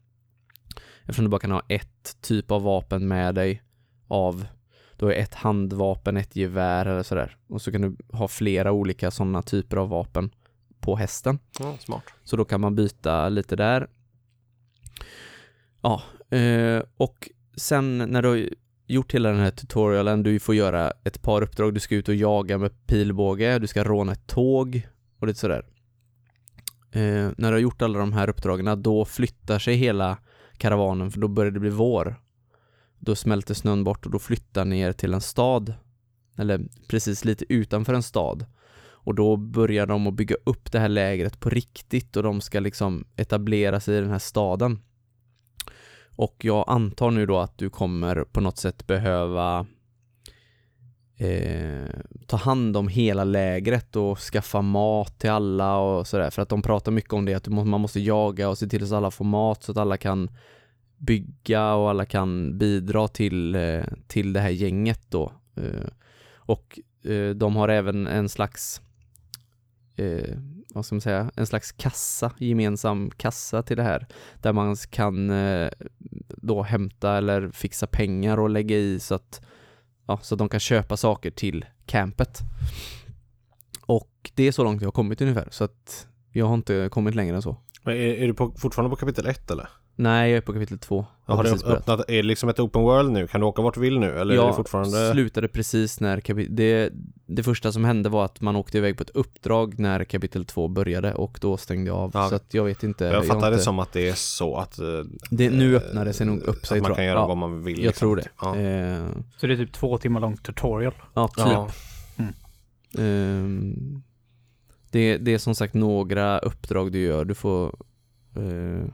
Eftersom 1.01 1.25
du 1.25 1.29
bara 1.29 1.41
kan 1.41 1.51
ha 1.51 1.61
ett 1.67 2.21
typ 2.21 2.51
av 2.51 2.63
vapen 2.63 3.07
med 3.07 3.35
dig 3.35 3.61
av 4.07 4.45
då 5.01 5.07
är 5.07 5.13
ett 5.13 5.33
handvapen, 5.33 6.17
ett 6.17 6.35
gevär 6.35 6.85
eller 6.85 7.03
sådär. 7.03 7.37
Och 7.47 7.61
så 7.61 7.71
kan 7.71 7.81
du 7.81 7.95
ha 8.17 8.27
flera 8.27 8.71
olika 8.71 9.11
sådana 9.11 9.41
typer 9.41 9.77
av 9.77 9.89
vapen 9.89 10.31
på 10.79 10.95
hästen. 10.95 11.39
Ja, 11.59 11.77
smart. 11.79 12.03
Så 12.23 12.35
då 12.35 12.45
kan 12.45 12.61
man 12.61 12.75
byta 12.75 13.29
lite 13.29 13.55
där. 13.55 13.87
Ja, 15.81 16.01
eh, 16.37 16.83
och 16.97 17.29
sen 17.55 17.97
när 17.97 18.21
du 18.21 18.27
har 18.27 18.49
gjort 18.87 19.13
hela 19.13 19.29
den 19.29 19.39
här 19.39 19.51
tutorialen, 19.51 20.23
du 20.23 20.39
får 20.39 20.55
göra 20.55 20.91
ett 21.03 21.21
par 21.21 21.41
uppdrag, 21.41 21.73
du 21.73 21.79
ska 21.79 21.95
ut 21.95 22.09
och 22.09 22.15
jaga 22.15 22.57
med 22.57 22.87
pilbåge, 22.87 23.59
du 23.59 23.67
ska 23.67 23.83
råna 23.83 24.11
ett 24.11 24.27
tåg 24.27 24.87
och 25.19 25.27
lite 25.27 25.39
sådär. 25.39 25.65
Eh, 26.91 27.29
när 27.37 27.47
du 27.49 27.51
har 27.51 27.59
gjort 27.59 27.81
alla 27.81 27.99
de 27.99 28.13
här 28.13 28.29
uppdragen, 28.29 28.81
då 28.81 29.05
flyttar 29.05 29.59
sig 29.59 29.75
hela 29.75 30.17
karavanen 30.62 31.12
för 31.12 31.20
då 31.20 31.28
börjar 31.28 31.51
det 31.51 31.59
bli 31.59 31.70
vår. 31.70 32.16
Då 32.99 33.16
smälter 33.16 33.53
snön 33.53 33.84
bort 33.84 34.05
och 34.05 34.12
då 34.12 34.20
flyttar 34.20 34.66
ner 34.66 34.93
till 34.93 35.14
en 35.14 35.22
stad, 35.22 35.74
eller 36.38 36.62
precis 36.88 37.26
lite 37.26 37.53
utanför 37.53 37.93
en 37.93 38.03
stad. 38.03 38.45
Och 39.03 39.16
då 39.16 39.38
börjar 39.38 39.88
de 39.88 40.07
att 40.07 40.14
bygga 40.14 40.36
upp 40.43 40.72
det 40.72 40.80
här 40.80 40.89
lägret 40.89 41.39
på 41.39 41.49
riktigt 41.49 42.18
och 42.18 42.24
de 42.24 42.41
ska 42.41 42.59
liksom 42.59 43.05
etablera 43.16 43.80
sig 43.80 43.97
i 43.97 44.01
den 44.01 44.09
här 44.09 44.20
staden. 44.20 44.80
Och 46.16 46.36
jag 46.45 46.66
antar 46.68 47.12
nu 47.12 47.26
då 47.26 47.39
att 47.39 47.57
du 47.57 47.70
kommer 47.70 48.24
på 48.24 48.41
något 48.41 48.57
sätt 48.57 48.88
behöva 48.88 49.66
eh, 51.22 51.89
ta 52.26 52.38
hand 52.38 52.78
om 52.78 52.88
hela 52.88 53.24
lägret 53.24 53.95
och 53.95 54.19
skaffa 54.19 54.61
mat 54.61 55.19
till 55.19 55.30
alla 55.30 55.78
och 55.78 56.07
sådär. 56.07 56.30
För 56.30 56.41
att 56.41 56.49
de 56.49 56.61
pratar 56.61 56.91
mycket 56.91 57.13
om 57.13 57.26
det, 57.26 57.34
att 57.34 57.47
man 57.47 57.82
måste 57.82 57.99
jaga 57.99 58.49
och 58.49 58.57
se 58.57 58.67
till 58.67 58.88
så 58.88 58.95
att 58.95 58.97
alla 58.97 59.11
får 59.11 59.26
mat 59.26 59.63
så 59.63 59.72
att 59.72 59.78
alla 59.78 59.97
kan 59.97 60.30
bygga 60.97 61.74
och 61.74 61.89
alla 61.89 62.05
kan 62.05 62.57
bidra 62.57 63.07
till, 63.07 63.55
eh, 63.55 63.84
till 64.07 64.34
det 64.34 64.39
här 64.39 64.49
gänget 64.49 65.01
då. 65.09 65.34
Eh, 65.55 65.88
och 66.34 66.80
eh, 67.03 67.30
de 67.30 67.55
har 67.55 67.69
även 67.69 68.07
en 68.07 68.30
slags 68.30 68.82
vad 70.74 70.86
ska 70.86 70.95
man 70.95 71.01
säga, 71.01 71.32
en 71.36 71.47
slags 71.47 71.72
kassa, 71.72 72.32
gemensam 72.38 73.11
kassa 73.17 73.63
till 73.63 73.78
det 73.78 73.84
här. 73.84 74.07
Där 74.41 74.53
man 74.53 74.76
kan 74.89 75.32
då 76.28 76.63
hämta 76.63 77.17
eller 77.17 77.49
fixa 77.49 77.88
pengar 77.88 78.38
och 78.38 78.49
lägga 78.49 78.78
i 78.78 78.99
så 78.99 79.15
att, 79.15 79.41
ja, 80.05 80.19
så 80.21 80.35
att 80.35 80.39
de 80.39 80.49
kan 80.49 80.59
köpa 80.59 80.97
saker 80.97 81.31
till 81.31 81.65
campet. 81.85 82.39
Och 83.85 84.31
det 84.35 84.47
är 84.47 84.51
så 84.51 84.63
långt 84.63 84.81
jag 84.81 84.87
har 84.87 84.91
kommit 84.91 85.21
ungefär. 85.21 85.47
Så 85.51 85.63
att 85.63 86.07
Jag 86.31 86.45
har 86.45 86.53
inte 86.53 86.89
kommit 86.91 87.15
längre 87.15 87.35
än 87.35 87.41
så. 87.41 87.57
Men 87.83 87.95
är, 87.95 87.99
är 87.99 88.27
du 88.27 88.33
på, 88.33 88.51
fortfarande 88.57 88.89
på 88.89 88.95
kapitel 88.95 89.25
1 89.27 89.51
eller? 89.51 89.69
Nej, 89.95 90.29
jag 90.31 90.37
är 90.37 90.41
på 90.41 90.53
kapitel 90.53 90.77
två. 90.79 91.05
Ja, 91.25 91.35
har 91.35 91.43
precis 91.43 91.63
börjat. 91.63 91.79
öppnat, 91.79 91.99
är 92.09 92.13
det 92.15 92.23
liksom 92.23 92.49
ett 92.49 92.59
open 92.59 92.81
world 92.81 93.11
nu? 93.11 93.27
Kan 93.27 93.41
du 93.41 93.47
åka 93.47 93.61
vart 93.61 93.73
du 93.73 93.79
vill 93.81 93.99
nu? 93.99 94.05
Eller 94.07 94.19
är 94.35 94.39
det 94.39 94.45
Jag 94.45 94.55
fortfarande... 94.55 95.11
slutade 95.11 95.47
precis 95.47 95.99
när 95.99 96.19
kapitel... 96.19 96.55
Det, 96.55 96.89
det 97.25 97.43
första 97.43 97.71
som 97.71 97.85
hände 97.85 98.09
var 98.09 98.25
att 98.25 98.41
man 98.41 98.55
åkte 98.55 98.77
iväg 98.77 98.97
på 98.97 99.03
ett 99.03 99.09
uppdrag 99.09 99.79
när 99.79 100.03
kapitel 100.03 100.45
två 100.45 100.67
började 100.67 101.13
och 101.13 101.37
då 101.41 101.57
stängde 101.57 101.87
jag 101.89 101.97
av. 101.97 102.11
Ja. 102.13 102.29
Så 102.29 102.35
att 102.35 102.53
jag 102.53 102.63
vet 102.63 102.83
inte. 102.83 103.05
Jag 103.05 103.15
har 103.15 103.23
fattar 103.23 103.49
det 103.51 103.53
inte, 103.55 103.63
som 103.63 103.79
att 103.79 103.93
det 103.93 104.09
är 104.09 104.13
så 104.13 104.55
att... 104.55 104.79
eh, 104.79 104.85
det, 105.29 105.49
Nu 105.49 105.75
öppnar 105.77 106.05
det 106.05 106.13
sig 106.13 106.25
nog 106.27 106.41
upp 106.43 106.65
sig 106.65 106.77
Att 106.77 106.83
man 106.83 106.95
kan 106.95 107.03
jag. 107.05 107.11
göra 107.11 107.19
ja, 107.23 107.27
vad 107.27 107.37
man 107.37 107.63
vill. 107.63 107.77
Jag 107.79 107.85
liksom. 107.85 107.99
tror 107.99 108.15
det. 108.15 108.27
Ja. 108.41 108.55
Eh, 108.57 109.07
Så 109.37 109.47
det 109.47 109.53
är 109.53 109.57
typ 109.57 109.73
två 109.73 109.97
timmar 109.97 110.19
lång 110.19 110.37
tutorial. 110.37 110.93
ja, 111.13 111.27
typ. 111.27 111.37
Ja. 111.47 111.69
Ehm, 112.97 114.01
det, 114.91 115.17
det 115.17 115.33
är 115.33 115.37
som 115.37 115.55
sagt 115.55 115.73
några 115.73 116.39
uppdrag 116.39 116.91
du 116.91 116.99
gör. 116.99 117.25
Du 117.25 117.33
får 117.35 117.75
eh, 118.35 118.85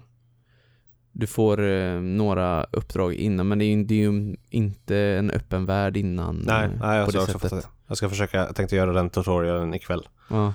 Du 1.19 1.27
får 1.27 1.61
eh, 1.69 1.99
några 2.01 2.63
uppdrag 2.63 3.13
innan 3.13 3.47
men 3.47 3.59
det 3.59 3.65
är, 3.65 3.75
ju- 3.75 3.83
det 3.83 3.93
är 3.93 4.11
ju 4.11 4.35
inte 4.49 4.97
en 4.97 5.31
öppen 5.31 5.65
värld 5.65 5.97
innan 5.97 6.35
Nej, 6.45 6.65
eh, 6.65 6.71
nej 6.79 6.97
jag 6.97 7.09
ska 7.09 7.21
också 7.21 7.39
fatta. 7.39 7.61
Jag 7.87 7.97
ska 7.97 8.09
försöka, 8.09 8.37
jag 8.37 8.55
tänkte 8.55 8.75
göra 8.75 8.93
den 8.93 9.09
tutorialen 9.09 9.73
ikväll. 9.73 10.07
Ja, 10.29 10.53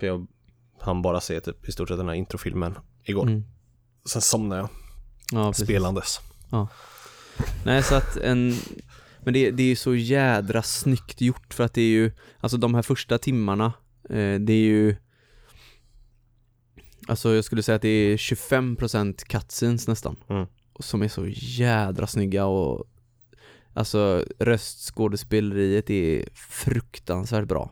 För 0.00 0.06
jag 0.06 0.26
hann 0.80 1.02
bara 1.02 1.20
se 1.20 1.40
typ 1.40 1.68
i 1.68 1.72
stort 1.72 1.88
sett 1.88 1.98
den 1.98 2.08
här 2.08 2.14
introfilmen 2.14 2.78
igår. 3.04 3.22
mm. 3.26 3.44
Sen 4.08 4.22
somnade 4.22 4.60
jag 4.60 4.68
ja 5.32 5.52
spelandes. 5.52 6.20
Nej 7.64 7.82
så 7.82 7.94
att 7.94 8.16
en 8.16 8.54
Men 9.24 9.34
det, 9.34 9.50
det 9.50 9.62
är 9.62 9.66
ju 9.66 9.76
så 9.76 9.94
jädra 9.94 10.62
snyggt 10.62 11.20
gjort 11.20 11.54
för 11.54 11.64
att 11.64 11.74
det 11.74 11.80
är 11.80 11.88
ju 11.90 12.12
Alltså 12.40 12.56
de 12.58 12.74
här 12.74 12.82
första 12.82 13.18
timmarna 13.18 13.66
eh, 14.10 14.34
Det 14.40 14.52
är 14.52 14.66
ju 14.66 14.96
Alltså 17.06 17.34
jag 17.34 17.44
skulle 17.44 17.62
säga 17.62 17.76
att 17.76 17.82
det 17.82 17.88
är 17.88 18.16
25% 18.16 19.24
cutscenes 19.26 19.88
nästan 19.88 20.16
Mm. 20.28 20.46
Som 20.80 21.02
är 21.02 21.08
så 21.08 21.26
jädra 21.28 22.06
snygga 22.06 22.46
och 22.46 22.84
Alltså 23.74 24.24
röstskådespeleriet 24.38 25.90
är 25.90 26.28
fruktansvärt 26.34 27.48
bra 27.48 27.70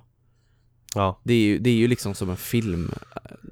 Ja. 0.95 1.20
det 1.22 1.35
är, 1.35 1.39
ju, 1.39 1.59
det 1.59 1.70
är 1.70 1.74
ju 1.74 1.89
liksom 1.89 2.14
som 2.14 2.30
en 2.30 2.37
film 2.37 2.91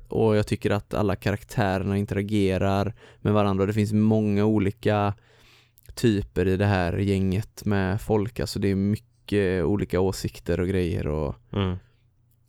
och 0.09 0.37
jag 0.37 0.47
tycker 0.47 0.71
att 0.71 0.95
alla 0.95 1.17
karaktärerna 1.17 1.99
interagerar 1.99 2.95
med 3.21 3.33
varandra. 3.33 3.67
Det 3.67 3.73
finns 3.73 3.93
många 3.93 4.45
olika 4.45 5.15
typer 5.95 6.49
i 6.49 6.57
det 6.57 6.67
här 6.67 6.99
gänget 6.99 7.65
med 7.65 8.01
folk. 8.01 8.41
Alltså 8.41 8.59
det 8.59 8.69
är 8.69 8.75
mycket 8.75 9.65
olika 9.65 10.01
åsikter 10.01 10.61
och 10.61 10.69
grejer 10.69 11.07
och 11.07 11.35
Mm. 11.53 11.77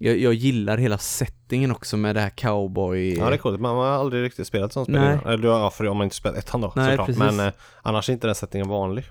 Jag, 0.03 0.17
jag 0.17 0.33
gillar 0.33 0.77
hela 0.77 0.97
settingen 0.97 1.71
också 1.71 1.97
med 1.97 2.15
det 2.15 2.21
här 2.21 2.29
cowboy 2.29 3.17
Ja 3.17 3.29
det 3.29 3.35
är 3.35 3.37
coolt, 3.37 3.59
man 3.59 3.75
har 3.75 3.85
aldrig 3.85 4.23
riktigt 4.23 4.47
spelat 4.47 4.73
som 4.73 4.85
spel 4.85 4.95
Nej. 4.95 5.17
Eller 5.33 5.47
ja, 5.47 5.69
för 5.69 5.87
om 5.87 5.97
man 5.97 6.03
inte 6.03 6.15
spelat 6.15 6.37
ettan 6.37 6.61
då 6.61 6.73
Nej, 6.75 6.89
såklart. 6.89 7.05
precis. 7.07 7.19
Men 7.23 7.39
eh, 7.47 7.53
annars 7.81 8.09
är 8.09 8.13
inte 8.13 8.27
den 8.27 8.35
sättningen 8.35 8.67
vanlig. 8.67 9.05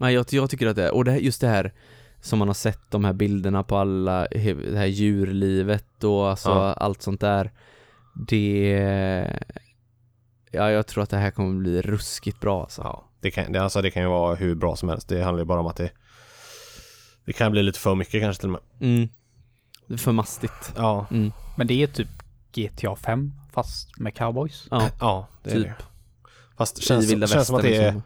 Nej, 0.00 0.14
jag, 0.14 0.26
jag 0.30 0.50
tycker 0.50 0.66
att 0.66 0.76
det 0.76 0.84
är, 0.84 0.94
och 0.94 1.04
det, 1.04 1.10
här- 1.10 1.18
just 1.18 1.40
det 1.40 1.48
här 1.48 1.72
som 2.20 2.38
man 2.38 2.48
har 2.48 2.54
sett 2.54 2.80
de 2.90 3.04
här 3.04 3.12
bilderna 3.12 3.62
på 3.62 3.76
alla, 3.76 4.26
det 4.30 4.76
här 4.78 4.86
djurlivet 4.86 6.04
och 6.04 6.30
alltså 6.30 6.48
Ja. 6.48 6.72
allt 6.72 7.02
sånt 7.02 7.20
där 7.20 7.52
Det 8.28 9.40
Ja, 10.50 10.70
jag 10.70 10.86
tror 10.86 11.02
att 11.02 11.10
det 11.10 11.16
här 11.16 11.30
kommer 11.30 11.60
bli 11.60 11.82
ruskigt 11.82 12.40
bra 12.40 12.60
alltså. 12.62 12.82
Ja, 12.82 13.04
det 13.20 13.30
kan, 13.30 13.52
det, 13.52 13.62
alltså, 13.62 13.82
det 13.82 13.90
kan 13.90 14.02
ju 14.02 14.08
vara 14.08 14.34
hur 14.34 14.54
bra 14.54 14.76
som 14.76 14.88
helst. 14.88 15.08
Det 15.08 15.22
handlar 15.22 15.42
ju 15.42 15.46
bara 15.46 15.60
om 15.60 15.66
att 15.66 15.76
det 15.76 15.90
Det 17.24 17.32
kan 17.32 17.52
bli 17.52 17.62
lite 17.62 17.78
för 17.78 17.94
mycket 17.94 18.22
kanske 18.22 18.40
till 18.40 18.54
och 18.54 18.60
med. 18.80 18.88
Mm. 18.94 19.08
Det 19.88 19.94
är 19.94 19.98
för 19.98 20.12
mastigt. 20.12 20.72
Ja, 20.76 21.06
Mm. 21.10 21.32
Men 21.56 21.66
det 21.66 21.82
är 21.82 21.86
typ 21.86 22.08
GTA 22.52 22.96
5 22.96 23.32
fast 23.52 23.98
med 23.98 24.14
cowboys. 24.14 24.66
Ja, 24.70 24.88
ja 25.00 25.26
det 25.42 25.50
är 25.50 25.54
typ. 25.54 25.64
det. 25.64 25.74
Fast 26.56 26.82
känns, 26.82 27.10
känns 27.10 27.46
som 27.46 27.56
att 27.56 27.62
det 27.62 27.68
västern 27.68 27.84
är 27.84 27.84
liksom. 27.84 28.02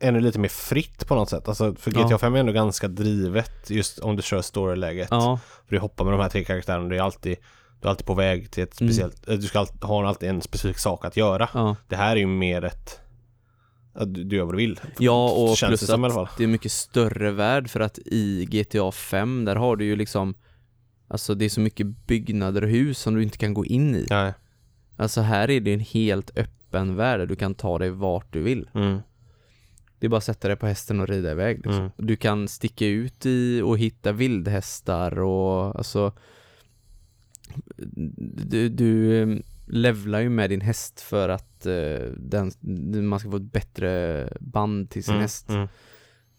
ännu 0.00 0.20
lite 0.20 0.38
mer 0.38 0.48
fritt 0.48 1.06
på 1.08 1.14
något 1.14 1.30
sätt. 1.30 1.48
Alltså 1.48 1.74
för 1.74 1.90
GTA 1.90 2.06
Ja. 2.10 2.18
5 2.18 2.34
är 2.34 2.40
ändå 2.40 2.52
ganska 2.52 2.88
drivet 2.88 3.70
just 3.70 3.98
om 3.98 4.16
du 4.16 4.22
kör 4.22 4.42
storyläget. 4.42 5.08
Ja, 5.10 5.38
För 5.68 5.74
du 5.76 5.80
hoppar 5.80 6.04
med 6.04 6.14
de 6.14 6.20
här 6.20 6.28
tre 6.28 6.44
karaktärerna. 6.44 6.88
Det 6.88 6.96
är 6.96 7.02
alltid 7.02 7.36
Du 7.80 7.88
är 7.88 7.90
alltid 7.90 8.06
på 8.06 8.14
väg 8.14 8.50
till 8.50 8.62
ett 8.62 8.80
Mm. 8.80 8.92
speciellt 8.92 9.28
eh, 9.28 9.34
Du 9.36 9.42
ska 9.42 9.58
alltid, 9.58 9.84
ha 9.84 10.08
alltid 10.08 10.28
en 10.28 10.42
specifik 10.42 10.78
sak 10.78 11.04
att 11.04 11.16
göra. 11.16 11.48
ja. 11.54 11.76
Det 11.88 11.96
här 11.96 12.12
är 12.12 12.20
ju 12.20 12.26
mer 12.26 12.64
ett 12.64 13.00
du, 13.94 14.24
du 14.24 14.36
gör 14.36 14.44
vad 14.44 14.54
du 14.54 14.58
vill. 14.58 14.80
Ja, 14.98 15.30
och 15.30 15.56
Känns 15.56 15.80
plus 15.80 15.90
det 15.90 16.22
att 16.22 16.36
det 16.38 16.44
är 16.44 16.48
mycket 16.48 16.72
större 16.72 17.30
värld 17.30 17.70
för 17.70 17.80
att 17.80 17.98
i 17.98 18.44
GTA 18.44 18.92
5 18.92 19.44
där 19.44 19.56
har 19.56 19.76
du 19.76 19.84
ju 19.84 19.96
liksom 19.96 20.34
Alltså 21.12 21.34
det 21.34 21.44
är 21.44 21.48
så 21.48 21.60
mycket 21.60 21.86
byggnader 21.86 22.64
och 22.64 22.70
hus 22.70 22.98
som 22.98 23.14
du 23.14 23.22
inte 23.22 23.38
kan 23.38 23.54
gå 23.54 23.64
in 23.64 23.94
i. 23.94 24.06
Nej. 24.10 24.34
Alltså 24.96 25.20
här 25.20 25.50
är 25.50 25.60
det 25.60 25.74
en 25.74 25.80
helt 25.80 26.38
öppen 26.38 26.96
värld 26.96 27.20
där 27.20 27.26
du 27.26 27.36
kan 27.36 27.54
ta 27.54 27.78
dig 27.78 27.90
vart 27.90 28.32
du 28.32 28.42
vill. 28.42 28.68
Mm. 28.74 28.98
Det 29.98 30.06
är 30.06 30.08
bara 30.08 30.16
att 30.16 30.24
sätta 30.24 30.48
dig 30.48 30.56
på 30.56 30.66
hästen 30.66 31.00
och 31.00 31.08
rida 31.08 31.30
iväg 31.30 31.56
liksom. 31.56 31.74
Mm. 31.74 31.90
Du 31.96 32.16
kan 32.16 32.48
sticka 32.48 32.86
ut 32.86 33.26
i 33.26 33.60
och 33.60 33.78
hitta 33.78 34.12
vildhästar 34.12 35.18
och 35.18 35.76
alltså 35.76 36.12
Du, 38.46 38.68
du 38.68 39.42
levlar 39.66 40.20
ju 40.20 40.28
med 40.28 40.50
din 40.50 40.60
häst 40.60 41.00
för 41.00 41.28
att 41.28 41.66
eh, 41.66 42.06
den, 42.16 42.52
man 43.06 43.20
ska 43.20 43.30
få 43.30 43.36
ett 43.36 43.52
bättre 43.52 44.28
band 44.40 44.90
till 44.90 45.04
sin 45.04 45.14
Mm. 45.14 45.22
häst 45.22 45.48
Mm. 45.48 45.68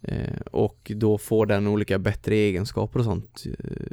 eh, 0.02 0.40
Och 0.52 0.92
då 0.96 1.18
får 1.18 1.46
den 1.46 1.68
olika 1.68 2.00
bättre 2.00 2.36
egenskaper 2.36 3.00
och 3.00 3.06
sånt 3.06 3.44
eh, 3.46 3.86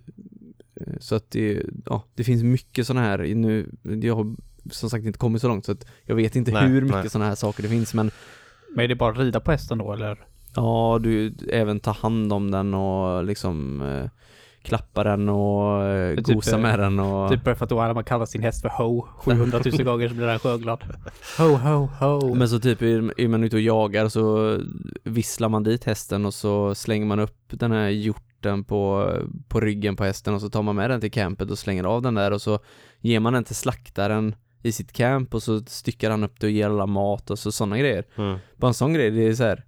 eh, 0.75 0.95
Så 1.01 1.15
att 1.15 1.31
det, 1.31 1.63
ja, 1.87 2.05
det 2.15 2.25
finns 2.25 2.43
mycket 2.43 2.87
sådana 2.87 3.07
här 3.07 3.19
nu, 3.35 3.71
jag 3.83 4.15
har 4.17 4.37
som 4.71 4.91
sagt 4.91 5.05
inte 5.05 5.19
kommit 5.19 5.43
så 5.43 5.49
långt 5.49 5.65
så 5.65 5.73
att 5.73 5.87
jag 6.05 6.15
vet 6.17 6.37
inte 6.37 6.53
Nej, 6.53 6.69
hur 6.69 6.83
mycket 6.83 7.13
sådana 7.13 7.29
här 7.29 7.35
saker 7.35 7.63
det 7.63 7.69
finns 7.69 7.95
men 7.95 8.11
Men 8.75 8.85
är 8.85 8.89
det 8.89 8.95
bara 8.97 9.13
att 9.13 9.19
rida 9.19 9.41
på 9.41 9.51
hästen 9.51 9.79
då 9.79 9.93
eller? 9.93 10.27
Ja, 10.57 10.99
du 11.03 11.35
även 11.53 11.81
ta 11.81 11.91
hand 11.93 12.33
om 12.33 12.51
den 12.51 12.75
och 12.75 13.25
liksom 13.25 13.83
eh, 13.83 14.11
klappa 14.71 15.05
den 15.05 15.29
och 15.29 15.85
eh, 15.85 16.17
typ, 16.17 16.35
gosa 16.35 16.57
eh, 16.57 16.63
med 16.63 16.79
den 16.79 17.01
och... 17.01 17.31
Typ 17.31 17.45
bara 17.45 17.55
för 17.55 17.65
att 17.89 17.95
man 17.95 18.05
kallar 18.05 18.27
sin 18.27 18.43
häst 18.43 18.63
för 18.63 18.69
Ho 18.69 19.03
700 19.17 19.61
000 19.65 19.85
gånger 19.85 20.09
så 20.09 20.15
blir 20.15 20.27
den 20.27 20.39
sjöglad. 20.39 20.85
Ho, 21.39 21.57
ho, 21.57 21.89
ho. 22.01 22.35
Men 22.35 22.49
så 22.49 22.61
typ 22.61 22.83
är, 22.83 23.29
man 23.29 23.45
ute 23.45 23.57
och 23.57 23.63
jagar 23.63 24.09
så 24.09 24.59
visslar 25.05 25.49
man 25.49 25.63
dit 25.63 25.85
hästen 25.85 26.27
och 26.27 26.35
så 26.35 26.75
slänger 26.75 27.07
man 27.07 27.21
upp 27.21 27.37
den 27.49 27.73
här 27.73 27.89
hjorten 27.89 28.65
på, 28.65 29.13
på 29.49 29.61
ryggen 29.61 29.97
på 29.97 30.05
hästen 30.05 30.35
och 30.35 30.41
så 30.41 30.51
tar 30.51 30.63
man 30.63 30.77
med 30.77 30.91
den 30.91 31.01
till 31.01 31.11
campet 31.11 31.51
och 31.51 31.59
slänger 31.59 31.85
av 31.85 32.03
den 32.03 32.15
där 32.15 32.31
och 32.31 32.43
så 32.43 32.59
ger 33.01 33.21
man 33.21 33.33
den 33.33 33.45
till 33.45 33.57
slaktaren 33.57 34.35
i 34.63 34.73
sitt 34.73 34.93
camp 34.93 35.35
och 35.35 35.43
så 35.43 35.61
styckar 35.61 36.11
han 36.11 36.25
upp 36.25 36.41
det 36.41 36.47
och 36.47 36.51
ger 36.51 36.67
alla 36.67 36.87
mat 36.87 37.31
och 37.31 37.39
så 37.39 37.53
sådana 37.53 37.79
grejer. 37.79 38.05
Mm. 38.17 38.39
Bara 38.57 38.69
en 38.69 38.75
sån 38.75 38.95
grej, 38.95 39.11
det 39.11 39.29
är 39.29 39.35
så 39.35 39.45
här. 39.45 39.65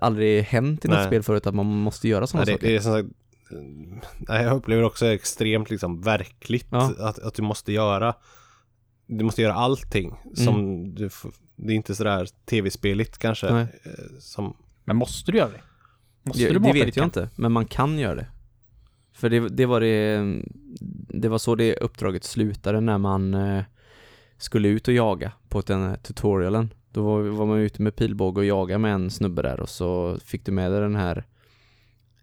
Aldrig 0.00 0.42
hänt 0.42 0.84
i 0.84 0.88
något 0.88 0.98
Nej. 0.98 1.06
spel 1.06 1.22
förut 1.22 1.46
att 1.46 1.54
man 1.54 1.66
måste 1.66 2.08
göra 2.08 2.26
sådana 2.26 2.44
Nej, 2.44 2.54
det, 2.54 2.60
saker. 2.60 2.68
det 2.68 2.76
är 2.76 2.80
som 2.80 2.92
sagt 2.92 3.21
jag 4.28 4.56
upplever 4.56 4.82
också 4.82 5.06
extremt 5.06 5.70
liksom 5.70 6.00
verkligt 6.00 6.66
Ja. 6.70 6.92
att, 6.98 7.18
att 7.18 7.34
du 7.34 7.42
måste 7.42 7.72
göra 7.72 8.14
Du 9.06 9.24
måste 9.24 9.42
göra 9.42 9.54
allting 9.54 10.14
som 10.34 10.54
Mm. 10.58 10.94
du 10.94 11.10
Det 11.56 11.72
är 11.72 11.76
inte 11.76 11.94
sådär 11.94 12.28
tv-speligt 12.46 13.18
kanske 13.18 13.52
Nej. 13.52 13.66
eh, 13.84 13.90
Som 14.20 14.56
Men 14.84 14.96
måste 14.96 15.32
du 15.32 15.38
göra 15.38 15.50
det? 15.50 15.60
Måste 16.22 16.42
Det, 16.42 16.52
du 16.52 16.58
det 16.58 16.72
vet 16.72 16.96
jag 16.96 17.06
inte, 17.06 17.28
men 17.36 17.52
man 17.52 17.66
kan 17.66 17.98
göra 17.98 18.14
det. 18.14 18.26
För 19.12 19.30
det, 19.30 19.48
det 19.48 19.66
var 19.66 19.80
det, 19.80 20.22
det 21.20 21.28
var 21.28 21.38
så 21.38 21.54
det 21.54 21.76
uppdraget 21.76 22.24
slutade 22.24 22.80
när 22.80 22.98
man 22.98 23.34
eh, 23.34 23.62
skulle 24.38 24.68
ut 24.68 24.88
och 24.88 24.94
jaga 24.94 25.32
på 25.48 25.60
den 25.60 25.82
här 25.82 25.96
tutorialen. 25.96 26.74
Då 26.90 27.02
var, 27.02 27.20
var 27.22 27.46
man 27.46 27.58
ute 27.58 27.82
med 27.82 27.96
pilbåge 27.96 28.40
och 28.40 28.44
jaga 28.44 28.78
med 28.78 28.94
en 28.94 29.10
snubbe 29.10 29.42
där 29.42 29.60
och 29.60 29.68
så 29.68 30.18
fick 30.24 30.44
du 30.46 30.52
med 30.52 30.72
dig 30.72 30.80
den 30.80 30.96
här 30.96 31.24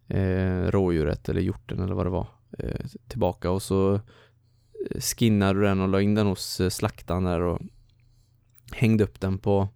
eh, 0.10 0.72
rådjuret 0.72 1.30
eller 1.30 1.41
hjorten 1.41 1.80
eller 1.80 1.95
vad 1.95 2.05
det 2.05 2.10
var 2.10 2.28
eh, 2.57 2.86
tillbaka 3.07 3.51
och 3.51 3.62
så 3.62 3.93
eh, 3.93 4.99
skinnade 4.99 5.60
du 5.60 5.66
den 5.66 5.82
och 5.82 5.89
la 5.89 6.01
in 6.01 6.16
den 6.16 6.28
hos 6.28 6.60
eh, 6.60 6.70
slaktaren 6.70 7.24
där 7.24 7.41
och 7.41 7.62
hängde 8.72 9.03
upp 9.03 9.20
den 9.20 9.38
på, 9.38 9.68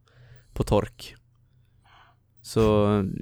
på 0.53 0.63
tork. 0.63 1.15
Så 2.45 2.61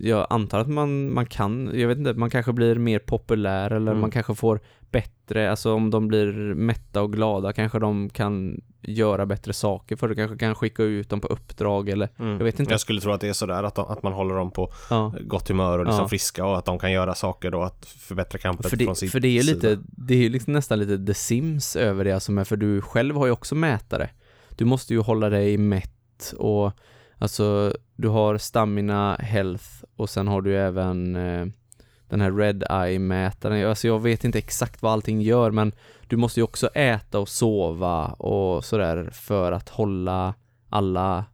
jag 0.01 0.27
antar 0.29 0.59
att 0.59 0.67
man, 0.69 1.13
man 1.13 1.25
kan, 1.25 1.71
jag 1.73 1.87
vet 1.87 1.97
inte, 1.97 2.13
man 2.13 2.29
kanske 2.29 2.53
blir 2.53 2.75
mer 2.75 2.99
populär 2.99 3.71
eller 3.71 3.91
Mm. 3.91 4.01
man 4.01 4.11
kanske 4.11 4.35
får 4.35 4.59
bättre, 4.91 5.49
alltså 5.51 5.73
om 5.73 5.89
de 5.91 6.07
blir 6.07 6.53
mätta 6.55 7.01
och 7.01 7.13
glada 7.13 7.53
kanske 7.53 7.79
de 7.79 8.09
kan 8.09 8.61
göra 8.81 9.25
bättre 9.25 9.53
saker 9.53 9.95
för 9.95 10.07
du 10.07 10.15
kanske 10.15 10.37
kan 10.37 10.55
skicka 10.55 10.83
ut 10.83 11.09
dem 11.09 11.21
på 11.21 11.27
uppdrag 11.27 11.89
eller, 11.89 12.09
mm. 12.19 12.31
jag 12.37 12.43
vet 12.43 12.59
inte. 12.59 12.73
Jag 12.73 12.79
skulle 12.79 13.01
tro 13.01 13.11
att 13.11 13.21
det 13.21 13.27
är 13.27 13.33
sådär 13.33 13.63
att, 13.63 13.75
de, 13.75 13.85
att 13.85 14.03
man 14.03 14.13
håller 14.13 14.35
dem 14.35 14.51
på 14.51 14.71
Ja. 14.89 15.13
gott 15.27 15.47
humör 15.49 15.79
och 15.79 15.85
liksom 15.85 16.01
Ja. 16.03 16.07
friska 16.07 16.45
och 16.45 16.57
att 16.57 16.65
de 16.65 16.79
kan 16.79 16.91
göra 16.91 17.15
saker 17.15 17.51
då 17.51 17.61
att 17.61 17.85
förbättra 17.85 18.39
kampet 18.39 18.69
För 18.69 18.77
från 18.77 18.95
sin 18.95 19.09
för 19.09 19.19
det 19.19 19.27
är 19.27 19.31
ju 19.31 19.41
sida. 19.43 19.53
lite, 19.69 19.81
det 19.87 20.13
är 20.13 20.17
ju 20.17 20.29
liksom 20.29 20.53
nästan 20.53 20.79
lite 20.79 21.05
The 21.05 21.13
Sims 21.13 21.75
över 21.75 22.03
det 22.03 22.11
alltså 22.11 22.31
med, 22.31 22.47
för 22.47 22.55
du 22.57 22.81
själv 22.81 23.15
har 23.15 23.25
ju 23.25 23.31
också 23.31 23.55
mätare. 23.55 24.09
Du 24.49 24.65
måste 24.65 24.93
ju 24.93 24.99
hålla 24.99 25.29
dig 25.29 25.57
mätt 25.57 26.33
och 26.37 26.71
alltså 27.21 27.73
du 27.95 28.07
har 28.07 28.37
stamina, 28.37 29.15
health 29.15 29.65
och 29.95 30.09
sen 30.09 30.27
har 30.27 30.41
du 30.41 30.57
även 30.57 31.15
eh, 31.15 31.45
den 32.09 32.21
här 32.21 32.31
Red 32.31 32.63
Eye-mätaren. 32.69 33.69
Alltså 33.69 33.87
jag 33.87 33.99
vet 33.99 34.23
inte 34.23 34.37
exakt 34.37 34.81
vad 34.81 34.91
allting 34.91 35.21
gör 35.21 35.51
men 35.51 35.71
du 36.07 36.17
måste 36.17 36.39
ju 36.39 36.43
också 36.43 36.67
äta 36.67 37.19
och 37.19 37.29
sova 37.29 38.05
och 38.07 38.65
sådär 38.65 39.09
för 39.13 39.51
att 39.51 39.69
hålla 39.69 40.33
alla 40.69 41.25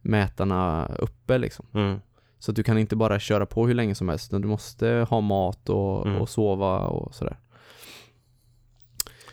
mätarna 0.00 0.86
uppe 0.98 1.38
liksom. 1.38 1.66
Mm. 1.74 2.00
Så 2.38 2.50
att 2.52 2.56
du 2.56 2.62
kan 2.62 2.78
inte 2.78 2.96
bara 2.96 3.18
köra 3.18 3.46
på 3.46 3.66
hur 3.66 3.74
länge 3.74 3.94
som 3.94 4.08
helst 4.08 4.30
utan 4.30 4.40
du 4.42 4.48
måste 4.48 5.06
ha 5.10 5.20
mat 5.20 5.68
och, 5.68 6.06
Mm. 6.06 6.20
och 6.20 6.28
sova 6.28 6.78
och 6.78 7.14
sådär. 7.14 7.36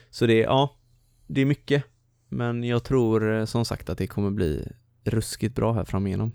Så 0.10 0.26
det, 0.26 0.38
ja, 0.40 0.76
det 1.28 1.42
är 1.42 1.46
mycket. 1.46 1.84
Men 2.30 2.64
jag 2.64 2.84
tror 2.84 3.34
eh, 3.34 3.46
som 3.46 3.66
sagt 3.66 3.90
att 3.90 3.98
det 3.98 4.08
kommer 4.08 4.30
bli 4.32 4.72
ruskigt 5.08 5.56
bra 5.56 5.74
här 5.74 5.84
framigenom. 5.84 6.32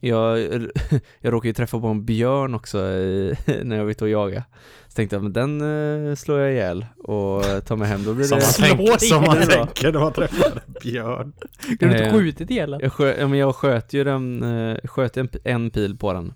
Jag, 0.00 0.38
jag 1.20 1.32
råkade 1.32 1.48
ju 1.48 1.52
träffa 1.54 1.80
på 1.80 1.86
en 1.86 2.04
björn 2.04 2.54
också 2.54 2.78
i, 2.86 3.34
när 3.64 3.76
jag 3.76 3.84
var 3.84 3.90
ute 3.90 4.04
och 4.04 4.10
jaga. 4.10 4.44
Så 4.88 4.94
tänkte 4.94 5.16
jag, 5.16 5.22
men 5.22 5.32
den 5.32 5.60
eh, 6.08 6.14
slår 6.14 6.38
jag 6.40 6.52
ihjäl 6.52 6.86
och 6.98 7.64
tar 7.64 7.76
mig 7.76 7.88
hem, 7.88 8.04
då 8.04 8.14
blir 8.14 8.24
Som 8.24 8.38
det... 8.38 8.44
man, 8.60 8.76
tänker, 8.76 8.98
som 8.98 9.22
man 9.22 9.36
tänker 9.36 9.92
när 9.92 10.00
man 10.00 10.12
träffar 10.12 10.62
en 10.66 10.74
björn. 10.82 11.32
Du 11.78 11.86
har 11.86 11.92
inte 11.92 12.04
Eh, 12.04 12.12
skjutit 12.14 12.50
ihjäl 12.50 12.70
den? 12.70 12.80
Jag, 12.80 12.92
skö, 12.92 13.14
ja, 13.18 13.28
men 13.28 13.38
jag 13.38 13.54
sköt 13.56 13.92
ju 13.92 14.04
den, 14.04 14.42
eh, 14.42 14.76
sköt 14.84 15.16
en, 15.16 15.28
en 15.44 15.70
pil 15.70 15.96
på 15.96 16.12
den. 16.12 16.34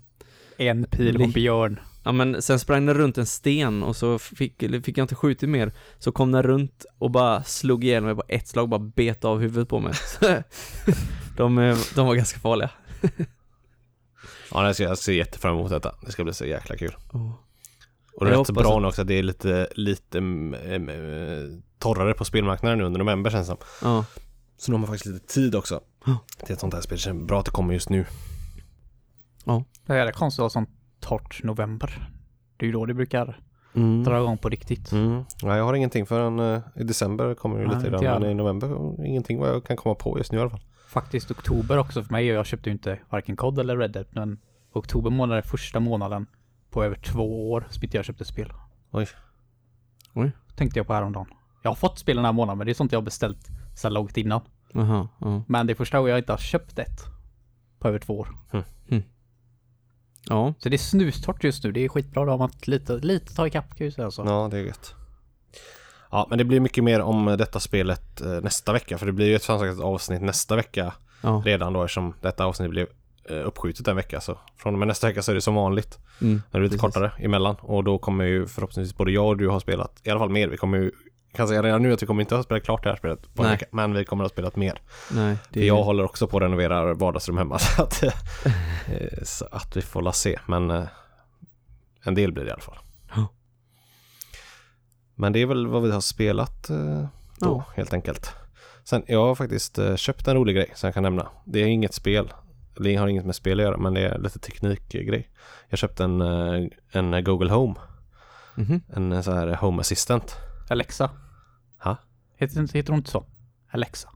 En 0.57 0.83
pil 0.83 1.17
på 1.17 1.23
en 1.23 1.31
björn. 1.31 1.79
Ja 2.03 2.11
men 2.11 2.41
sen 2.41 2.59
sprang 2.59 2.85
den 2.85 2.95
runt 2.97 3.17
en 3.17 3.25
sten 3.25 3.83
och 3.83 3.95
så 3.95 4.19
fick, 4.19 4.59
fick 4.85 4.97
jag 4.97 5.03
inte 5.03 5.15
skjutit 5.15 5.49
mer 5.49 5.71
Så 5.99 6.11
kom 6.11 6.31
den 6.31 6.43
runt 6.43 6.85
och 6.97 7.11
bara 7.11 7.43
slog 7.43 7.83
ihjäl 7.83 8.03
mig 8.03 8.15
på 8.15 8.23
ett 8.27 8.47
slag, 8.47 8.69
bara 8.69 8.79
bet 8.79 9.25
av 9.25 9.39
huvudet 9.39 9.69
på 9.69 9.79
mig 9.79 9.93
de, 11.37 11.57
eh, 11.57 11.77
de 11.95 12.07
var 12.07 12.15
ganska 12.15 12.39
farliga 12.39 12.69
Ja, 14.51 14.65
jag 14.65 14.75
ser, 14.75 14.83
jag 14.83 14.97
ser 14.97 15.13
jättefram 15.13 15.55
emot 15.55 15.69
detta. 15.69 15.95
Det 16.05 16.11
ska 16.11 16.23
bli 16.23 16.33
så 16.33 16.45
jäkla 16.45 16.77
kul. 16.77 16.95
oh. 17.13 17.31
Och 18.13 18.25
det 18.25 18.31
är 18.31 18.35
Jag 18.35 18.41
rätt 18.49 18.55
bra 18.55 18.75
att- 18.75 18.81
nu 18.81 18.87
också 18.87 19.01
att 19.01 19.07
det 19.07 19.13
är 19.13 19.23
lite, 19.23 19.67
lite 19.75 20.17
mm, 20.17 20.53
mm, 20.53 21.61
torrare 21.79 22.13
på 22.13 22.25
spelmarknaden 22.25 22.77
nu 22.77 22.83
under 22.83 22.99
november 22.99 23.29
känns 23.31 23.47
det 23.47 23.55
som. 23.55 23.57
Ja, 23.81 24.05
Så 24.57 24.71
nu 24.71 24.75
har 24.75 24.79
man 24.79 24.87
faktiskt 24.87 25.05
lite 25.05 25.33
tid 25.33 25.55
också. 25.55 25.81
Ja. 26.05 26.17
Till 26.45 26.53
ett 26.53 26.59
sånt 26.59 26.73
här 26.73 26.81
spel. 26.81 26.97
Det 26.97 27.01
känns 27.01 27.27
bra 27.27 27.39
att 27.39 27.45
det 27.45 27.51
kommer 27.51 27.73
just 27.73 27.89
nu. 27.89 28.05
Det 29.85 29.93
är 29.93 30.11
konstigt 30.11 30.39
att 30.39 30.43
ha 30.43 30.49
sånt 30.49 30.69
torrt 30.99 31.43
november. 31.43 32.09
Det 32.57 32.65
är 32.65 32.67
ju 32.67 32.73
då 32.73 32.85
det 32.85 32.93
brukar 32.93 33.39
Mm. 33.73 34.03
dra 34.03 34.17
igång 34.19 34.37
på 34.37 34.49
riktigt. 34.49 34.91
Mm. 34.91 35.23
Ja, 35.41 35.57
jag 35.57 35.63
har 35.63 35.73
ingenting 35.73 36.05
förrän 36.05 36.39
uh, 36.39 36.61
i 36.75 36.83
december 36.83 37.33
kommer 37.33 37.59
det 37.59 37.67
Nej, 37.67 37.75
lite 37.91 38.05
jag. 38.05 38.21
Men 38.21 38.29
i 38.31 38.33
november 38.33 38.95
ingenting 39.05 39.39
vad 39.39 39.49
jag 39.49 39.63
kan 39.63 39.77
komma 39.77 39.95
på 39.95 40.17
just 40.17 40.31
nu 40.31 40.37
i 40.37 40.41
alla 40.41 40.49
fall. 40.49 40.61
Faktiskt 40.87 41.31
oktober 41.31 41.77
också 41.77 42.03
för 42.03 42.11
mig 42.11 42.31
och 42.31 42.37
jag 42.37 42.45
köpte 42.45 42.69
ju 42.69 42.73
inte 42.73 42.99
varken 43.09 43.35
kod 43.35 43.59
eller 43.59 43.77
Red 43.77 43.91
Dead 43.91 44.05
men 44.11 44.39
oktober 44.73 45.09
månad 45.09 45.37
är 45.37 45.41
första 45.41 45.79
månaden 45.79 46.25
på 46.69 46.83
över 46.83 46.95
två 46.95 47.51
år 47.51 47.67
som 47.69 47.83
inte 47.83 47.97
jag 47.97 48.05
köpte 48.05 48.25
spel. 48.25 48.53
Oj. 48.91 49.07
Oj. 50.13 50.31
Tänkte 50.55 50.79
jag 50.79 50.87
på 50.87 50.93
häromdagen. 50.93 51.27
Jag 51.63 51.69
har 51.71 51.75
fått 51.75 51.99
spel 51.99 52.15
den 52.15 52.25
här 52.25 52.33
månaden 52.33 52.57
men 52.57 52.65
det 52.67 52.71
är 52.71 52.73
sånt 52.73 52.91
jag 52.91 52.99
har 52.99 53.05
beställt 53.05 53.47
så 53.75 53.89
långt 53.89 54.17
innan. 54.17 54.41
aha, 54.75 55.07
ja. 55.19 55.43
Men 55.47 55.67
det 55.67 55.73
är 55.73 55.75
första 55.75 55.97
gången 55.97 56.09
jag 56.11 56.19
inte 56.19 56.33
har 56.33 56.37
köpt 56.37 56.79
ett 56.79 56.99
på 57.79 57.87
över 57.87 57.99
två 57.99 58.19
år. 58.19 58.27
Ja, 60.27 60.53
Så 60.59 60.69
det 60.69 60.75
är 60.75 60.77
snustort 60.77 61.43
just 61.43 61.63
nu. 61.63 61.71
Det 61.71 61.85
är 61.85 61.89
skitbra. 61.89 62.25
Då 62.25 62.31
har 62.31 62.37
man 62.37 62.51
lite, 62.63 62.93
lite 62.93 63.35
ta 63.35 63.47
ikapp 63.47 63.75
kan 63.77 63.85
jag 63.85 63.93
säga 63.93 64.11
så. 64.11 64.23
Ja, 64.25 64.47
det 64.51 64.57
är 64.57 64.63
gött. 64.63 64.95
Ja, 66.11 66.27
men 66.29 66.37
det 66.37 66.43
blir 66.43 66.59
mycket 66.59 66.83
mer 66.83 67.01
om 67.01 67.25
detta 67.25 67.59
spelet 67.59 68.21
eh, 68.21 68.27
nästa 68.41 68.73
vecka. 68.73 68.97
För 68.97 69.05
det 69.05 69.11
blir 69.11 69.25
ju 69.27 69.35
ett, 69.35 69.43
som 69.43 69.59
sagt 69.59 69.73
ett 69.73 69.83
avsnitt 69.83 70.21
nästa 70.21 70.55
vecka 70.55 70.93
ja, 71.21 71.41
redan 71.45 71.73
då 71.73 71.83
eftersom 71.83 72.13
detta 72.21 72.45
avsnitt 72.45 72.69
blev 72.69 72.87
eh, 73.29 73.37
uppskjutet 73.47 73.87
en 73.87 73.95
vecka. 73.95 74.21
Så 74.21 74.37
från 74.57 74.73
och 74.73 74.79
med 74.79 74.87
nästa 74.87 75.07
vecka 75.07 75.21
så 75.21 75.31
är 75.31 75.35
det 75.35 75.41
som 75.41 75.55
vanligt. 75.55 75.99
mm, 76.21 76.33
När 76.33 76.41
det 76.41 76.49
blir 76.51 76.61
lite 76.61 76.71
Precis. 76.71 76.81
kortare 76.81 77.11
emellan. 77.19 77.55
Och 77.61 77.83
då 77.83 77.97
kommer 77.97 78.25
ju 78.25 78.47
förhoppningsvis 78.47 78.97
både 78.97 79.11
jag 79.11 79.27
och 79.27 79.37
du 79.37 79.49
ha 79.49 79.59
spelat 79.59 80.01
i 80.03 80.09
alla 80.09 80.19
fall 80.19 80.29
mer. 80.29 80.47
Vi 80.47 80.57
kommer 80.57 80.77
ju 80.77 80.91
jag 81.31 81.37
kan 81.37 81.47
säga 81.47 81.63
redan 81.63 81.81
nu 81.83 81.93
att 81.93 82.03
vi 82.03 82.07
kommer 82.07 82.21
inte 82.21 82.35
ha 82.35 82.43
spelat 82.43 82.63
klart 82.63 82.83
det 82.83 82.89
här 82.89 82.97
spelet 82.97 83.33
på 83.35 83.43
en 83.43 83.47
Nej. 83.49 83.57
vecka. 83.57 83.65
Men 83.71 83.93
vi 83.93 84.05
kommer 84.05 84.23
att 84.23 84.31
ha 84.31 84.33
spelat 84.35 84.55
mer. 84.55 84.81
nej, 85.11 85.37
det 85.49 85.59
För 85.59 85.67
jag 85.67 85.83
håller 85.83 86.03
också 86.05 86.27
på 86.27 86.37
att 86.37 86.43
renovera 86.43 86.93
vardagsrum 86.93 87.37
hemma. 87.37 87.59
Så 87.77 87.83
att, 87.83 88.03
eh, 88.03 88.13
så 89.23 89.45
att 89.51 89.77
vi 89.77 89.81
får 89.81 90.01
la 90.01 90.11
se. 90.11 90.39
Men 90.47 90.71
eh, 90.71 90.83
en 92.03 92.15
del 92.15 92.31
blir 92.31 92.43
det 92.43 92.49
i 92.49 92.53
alla 92.53 92.61
fall. 92.61 92.77
Men 95.15 95.33
det 95.33 95.39
är 95.39 95.45
väl 95.45 95.67
vad 95.67 95.83
vi 95.83 95.91
har 95.91 96.01
spelat 96.01 96.69
eh, 96.69 96.77
då 96.97 97.07
Ja. 97.39 97.63
helt 97.75 97.93
enkelt. 97.93 98.33
Sen 98.83 99.03
jag 99.07 99.25
har 99.25 99.35
faktiskt 99.35 99.79
köpt 99.95 100.27
en 100.27 100.35
rolig 100.35 100.55
grej 100.55 100.71
som 100.75 100.87
jag 100.87 100.93
kan 100.93 101.03
nämna. 101.03 101.27
Det 101.45 101.59
är 101.59 101.65
inget 101.65 101.93
spel. 101.93 102.33
Det 102.79 102.95
har 102.95 103.07
inget 103.07 103.25
med 103.25 103.35
spel 103.35 103.59
att 103.59 103.63
göra 103.63 103.77
men 103.77 103.93
det 103.93 104.01
är 104.01 104.17
lite 104.17 104.39
teknikgrej. 104.39 105.29
Jag 105.69 105.79
köpte 105.79 106.03
en, 106.03 106.21
en 106.91 107.23
Google 107.23 107.51
Home. 107.51 107.75
Mhm. 108.55 108.81
En 108.93 109.11
eh, 109.11 109.21
sån 109.21 109.33
här 109.37 109.47
Home 109.55 109.79
Assistant. 109.81 110.35
Alexa. 110.69 111.09
Ha? 111.83 111.97
Heter, 112.35 112.73
heter 112.73 112.89
hon 112.91 112.97
inte 112.97 113.11
så? 113.11 113.25
Alexa. 113.71 114.09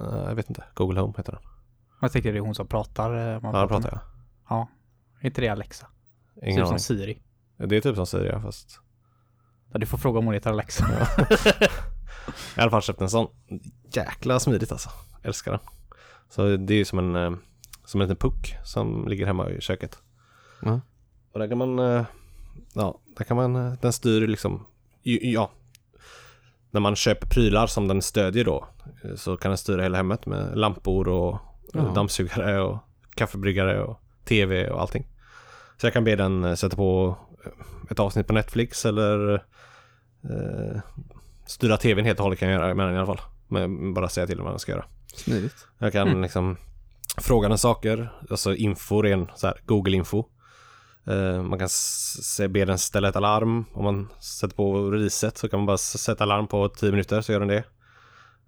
Eh, 0.00 0.06
jag 0.28 0.34
vet 0.34 0.48
inte. 0.48 0.64
Google 0.74 1.00
Home 1.00 1.14
heter 1.16 1.32
den. 1.32 1.42
Jag 2.00 2.12
tänkte 2.12 2.30
det 2.32 2.38
är 2.38 2.40
hon 2.42 2.54
som 2.54 2.66
pratar. 2.66 3.34
eh, 3.34 3.40
man 3.40 3.54
Ja, 3.54 3.62
det 3.62 3.68
pratar 3.68 3.68
pratar 3.68 3.88
jag. 3.90 4.00
Ja. 4.56 4.68
Är 5.20 5.26
inte 5.26 5.40
det 5.40 5.48
Alexa? 5.48 5.86
Ingen 6.42 6.56
typ 6.56 6.66
aning. 6.66 6.78
som 6.78 6.96
Siri. 6.96 7.22
Det 7.56 7.76
är 7.76 7.80
typ 7.80 7.96
som 7.96 8.06
Siri 8.06 8.28
ja, 8.28 8.40
fast 8.42 8.80
Ja, 9.72 9.78
du 9.78 9.86
får 9.86 9.98
fråga 9.98 10.18
om 10.18 10.24
hon 10.24 10.34
heter 10.34 10.50
Alexa. 10.50 10.86
Jag 10.90 10.98
har 12.56 12.58
i 12.58 12.60
alla 12.60 12.70
fall 12.70 12.82
köpt 12.82 13.00
en 13.00 13.10
sån. 13.10 13.28
Jäkla 13.92 14.40
smidigt 14.40 14.72
alltså. 14.72 14.90
Älskar 15.22 15.50
den. 15.52 15.60
Så 16.28 16.56
det 16.56 16.74
är 16.74 16.78
ju 16.78 16.84
som 16.84 16.98
en, 16.98 17.16
eh, 17.16 17.32
som 17.84 18.00
en 18.00 18.08
liten 18.08 18.30
puck 18.30 18.56
som 18.64 19.08
ligger 19.08 19.26
hemma 19.26 19.50
i 19.50 19.60
köket. 19.60 19.98
Ja. 20.62 20.80
Och 21.32 21.38
där 21.38 21.48
kan 21.48 21.58
man, 21.58 21.78
ja, 22.74 22.98
där 23.16 23.24
kan 23.24 23.36
man, 23.36 23.76
den 23.80 23.92
styr 23.92 24.26
liksom, 24.26 24.66
ja. 25.02 25.50
När 26.70 26.80
man 26.80 26.96
köper 26.96 27.26
prylar 27.26 27.66
som 27.66 27.88
den 27.88 28.02
stödjer 28.02 28.44
då 28.44 28.68
eh, 29.04 29.14
så 29.14 29.36
kan 29.36 29.50
den 29.50 29.58
styra 29.58 29.82
hela 29.82 29.96
hemmet 29.96 30.26
med 30.26 30.58
lampor 30.58 31.08
och 31.08 31.34
eh, 31.34 31.40
Ja. 31.72 31.80
dammsugare 31.94 32.60
och 32.60 32.78
kaffebryggare 33.14 33.82
och 33.82 34.00
tv 34.24 34.70
och 34.70 34.80
allting. 34.80 35.06
Så 35.76 35.86
jag 35.86 35.92
kan 35.92 36.04
be 36.04 36.16
den 36.16 36.44
eh, 36.44 36.54
sätta 36.54 36.76
på 36.76 37.16
ett 37.90 37.98
avsnitt 38.00 38.26
på 38.26 38.32
Netflix 38.32 38.84
eller 38.86 39.34
eh, 40.24 40.80
styra 41.46 41.76
tvn 41.76 42.04
helt 42.04 42.18
och 42.18 42.22
hållet 42.22 42.38
kan 42.38 42.48
jag 42.50 42.60
göra 42.62 42.74
med 42.74 42.86
den 42.86 42.94
i 42.94 42.98
alla 42.98 43.06
fall. 43.06 43.20
Men 43.48 43.94
bara 43.94 44.08
säga 44.08 44.26
till 44.26 44.36
den 44.36 44.44
vad 44.44 44.52
den 44.52 44.58
ska 44.60 44.72
göra. 44.72 44.84
Smidigt. 45.14 45.66
Jag 45.78 45.92
kan 45.92 46.22
liksom 46.22 46.56
fråga 47.16 47.48
den 47.48 47.58
saker, 47.58 48.12
alltså 48.30 48.54
info, 48.54 49.02
ren 49.02 49.26
så 49.36 49.46
här, 49.46 49.56
Google-info. 49.66 50.24
Eh, 51.06 51.42
man 51.42 51.58
kan 51.58 51.68
se, 51.68 52.48
be 52.48 52.64
den 52.64 52.78
ställa 52.78 53.08
ett 53.08 53.16
alarm. 53.16 53.64
Om 53.72 53.84
man 53.84 54.08
sätter 54.20 54.56
på 54.56 54.90
riset 54.90 55.38
så 55.38 55.48
kan 55.48 55.58
man 55.58 55.66
bara 55.66 55.78
sätta 55.78 56.24
alarm 56.24 56.46
på 56.46 56.68
10 56.68 56.90
minuter 56.90 57.20
så 57.20 57.32
gör 57.32 57.40
den 57.40 57.48
det. 57.48 57.64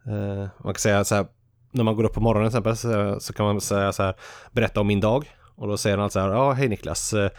Eh, 0.07 0.49
man 0.65 0.75
kan 0.75 0.81
säga 0.81 1.05
så 1.05 1.15
här, 1.15 1.27
när 1.71 1.85
man 1.85 1.97
går 1.97 2.05
upp 2.05 2.15
på 2.15 2.21
morgonen 2.21 2.51
till 2.51 2.59
exempel 2.59 3.21
så, 3.21 3.33
kan 3.33 3.47
man 3.47 3.61
säga 3.61 3.93
så 3.93 4.03
här, 4.03 4.15
berätta 4.53 4.81
om 4.81 4.87
min 4.87 5.01
dag. 5.01 5.37
Och 5.55 5.69
då 5.69 5.77
säger 5.77 5.97
den 5.97 6.05
alltså 6.05 6.19
så 6.19 6.23
här, 6.23 6.33
ja 6.33 6.53
hej 6.53 6.69
Niklas. 6.69 7.13
Eh, 7.13 7.31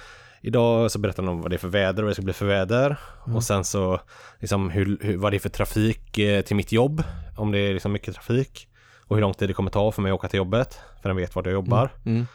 idag 0.42 0.92
så 0.92 1.00
berättar 1.00 1.24
den 1.24 1.32
om 1.32 1.42
vad 1.42 1.52
det 1.52 1.56
är 1.56 1.58
för 1.58 1.68
väder 1.68 2.04
och 2.04 2.06
vad 2.06 2.12
det 2.12 2.16
ska 2.16 2.22
bli 2.22 2.34
för 2.34 2.46
väder. 2.46 2.98
Och 3.36 3.44
sen 3.44 3.64
så 3.64 4.00
liksom 4.40 4.70
hur, 4.70 4.98
hur, 5.02 5.18
vad 5.18 5.32
det 5.32 5.38
är 5.38 5.40
för 5.40 5.50
trafik 5.50 6.12
till 6.46 6.56
mitt 6.56 6.72
jobb. 6.72 7.04
Om 7.38 7.52
det 7.52 7.60
är 7.60 7.74
liksom 7.74 7.92
mycket 7.92 8.16
trafik. 8.16 8.68
Och 9.08 9.16
hur 9.16 9.22
lång 9.22 9.34
tid 9.34 9.50
det 9.50 9.54
kommer 9.54 9.72
ta 9.72 9.92
för 9.92 10.02
mig 10.02 10.12
att 10.12 10.16
åka 10.16 10.28
till 10.28 10.38
jobbet. 10.38 10.80
För 11.02 11.10
den 11.10 11.18
vet 11.18 11.36
vart 11.36 11.46
jag 11.46 11.54
jobbar. 11.54 11.90
Mm. 12.06 12.28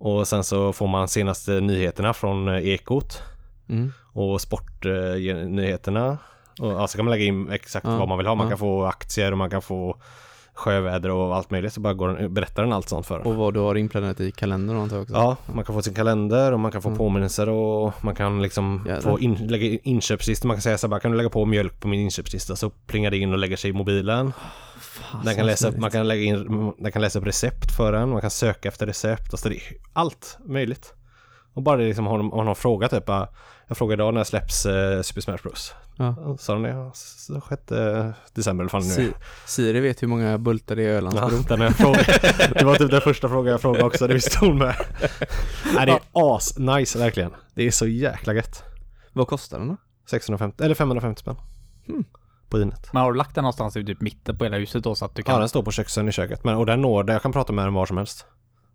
Och 0.00 0.28
sen 0.28 0.44
så 0.44 0.72
får 0.72 0.86
man 0.88 1.08
senaste 1.08 1.60
nyheterna 1.60 2.12
från 2.14 2.48
eh, 2.48 2.68
Ekot. 2.68 3.22
Mm. 3.68 3.92
Och 4.12 4.40
sportnyheterna. 4.40 6.18
Och 6.60 6.72
ja, 6.72 6.86
så 6.88 6.96
kan 6.98 7.04
man 7.04 7.12
lägga 7.12 7.24
in 7.24 7.50
exakt 7.50 7.86
Ja, 7.86 7.96
vad 7.98 8.08
man 8.08 8.18
vill 8.18 8.26
ha. 8.26 8.34
Man 8.34 8.46
ja. 8.46 8.50
kan 8.50 8.58
få 8.58 8.84
aktier 8.84 9.32
och 9.32 9.38
man 9.38 9.50
kan 9.50 9.62
få 9.62 9.96
sjöväder 10.54 11.10
och 11.10 11.36
allt 11.36 11.50
möjligt. 11.50 11.72
Så 11.72 11.80
bara 11.80 11.94
går 11.94 12.08
den, 12.08 12.34
berättar 12.34 12.62
den 12.62 12.72
allt 12.72 12.88
sånt 12.88 13.06
för. 13.06 13.26
Och 13.26 13.34
vad 13.34 13.54
du 13.54 13.60
har 13.60 13.74
inplanerat 13.74 14.20
i 14.20 14.32
kalendern 14.32 14.76
antar 14.76 14.96
jag 14.96 15.02
också. 15.02 15.14
Ja, 15.14 15.36
man 15.54 15.64
kan 15.64 15.74
få 15.74 15.82
sin 15.82 15.94
kalender 15.94 16.52
och 16.52 16.60
man 16.60 16.72
kan 16.72 16.82
få 16.82 16.88
Mm. 16.88 16.98
påminnelser 16.98 17.48
och 17.48 18.04
man 18.04 18.14
kan 18.14 18.42
liksom 18.42 18.84
Jävlar. 18.86 19.10
få 19.10 19.20
in, 19.20 19.34
lägga 19.34 19.66
in 19.66 19.78
inköpslista. 19.82 20.48
Man 20.48 20.56
kan 20.56 20.62
säga 20.62 20.78
så 20.78 20.86
här, 20.86 20.90
bara 20.90 21.00
kan 21.00 21.10
du 21.10 21.16
lägga 21.16 21.30
på 21.30 21.44
mjölk 21.44 21.80
på 21.80 21.88
min 21.88 22.00
inköpslista 22.00 22.56
så 22.56 22.70
plingar 22.70 23.10
det 23.10 23.18
in 23.18 23.32
och 23.32 23.38
lägger 23.38 23.56
sig 23.56 23.70
i 23.70 23.72
mobilen. 23.72 24.32
Fan, 24.80 25.24
Den 25.24 25.36
kan, 25.36 25.46
läsa 25.46 25.68
upp, 25.68 25.76
man 25.76 25.90
kan 25.90 26.08
lägga 26.08 26.22
in, 26.22 26.72
den 26.78 26.92
kan 26.92 27.02
läsa 27.02 27.18
upp 27.18 27.26
recept 27.26 27.76
för 27.76 27.92
en, 27.92 28.08
man 28.10 28.20
kan 28.20 28.30
söka 28.30 28.68
efter 28.68 28.86
recept, 28.86 29.32
alltså 29.34 29.48
det 29.48 29.54
är 29.56 29.62
allt 29.92 30.38
möjligt. 30.46 30.94
Och 31.54 31.62
bara 31.62 31.76
det 31.76 31.84
liksom 31.84 32.06
har 32.06 32.18
någon, 32.18 32.32
har 32.32 32.44
någon 32.44 32.56
fråga 32.56 32.88
typ, 32.88 33.06
bara, 33.06 33.28
jag 33.68 33.76
frågade 33.76 34.02
idag 34.02 34.14
när 34.14 34.24
släpps 34.24 34.66
eh, 34.66 35.02
Super 35.02 35.20
Smash 35.20 35.36
Bros? 35.42 35.74
Ja. 35.96 36.36
Sa 36.40 36.52
de 36.52 36.62
det? 36.62 36.68
Ja, 36.68 36.90
s- 36.94 37.28
6 37.48 37.62
december 38.34 38.62
eller 38.64 38.68
fan 38.70 38.82
nu. 38.82 38.88
Si- 38.94 39.12
Siri 39.46 39.80
vet 39.80 40.02
hur 40.02 40.08
många 40.08 40.38
bultar 40.38 40.76
det 40.76 40.82
är 40.82 40.86
i 40.88 40.90
Ja, 40.92 40.98
Ölandsbron. 40.98 41.58
den 41.60 41.74
frågan. 41.74 42.04
Det 42.58 42.64
var 42.64 42.74
typ 42.76 42.90
den 42.90 43.00
första 43.00 43.28
frågan 43.28 43.50
jag 43.52 43.60
frågade 43.60 43.84
också, 43.84 44.06
det 44.06 44.14
visste 44.14 44.38
hon 44.38 44.58
med. 44.58 44.74
Nej, 45.74 45.86
det 45.86 45.92
är 45.92 46.00
as 46.12 46.58
nice 46.58 46.98
verkligen. 46.98 47.30
Det 47.54 47.66
är 47.66 47.70
så 47.70 47.86
jäkla 47.86 48.34
gött. 48.34 48.62
Vad 49.12 49.28
kostar 49.28 49.58
den 49.58 49.68
då? 49.68 49.76
650, 50.10 50.64
eller 50.64 50.74
550 50.74 51.20
spänn. 51.20 51.36
Hmm. 51.86 52.04
På 52.50 52.60
Inet. 52.60 52.92
Men 52.92 53.02
har 53.02 53.12
du 53.12 53.18
lagt 53.18 53.34
den 53.34 53.42
någonstans 53.42 53.76
i 53.76 53.84
typ 53.84 54.00
mitten 54.00 54.38
på 54.38 54.44
hela 54.44 54.56
huset 54.56 54.84
då 54.84 54.94
så 54.94 55.04
att 55.04 55.14
du 55.14 55.22
kan... 55.22 55.34
Ja, 55.34 55.38
den 55.38 55.48
står 55.48 55.62
på 55.62 55.70
köksen 55.70 56.08
i 56.08 56.12
köket. 56.12 56.44
Men, 56.44 56.56
och 56.56 56.66
den 56.66 56.82
når, 56.82 57.04
där 57.04 57.12
jag 57.12 57.22
kan 57.22 57.32
prata 57.32 57.52
med 57.52 57.66
den 57.66 57.74
var 57.74 57.86
som 57.86 57.96
helst. 57.96 58.26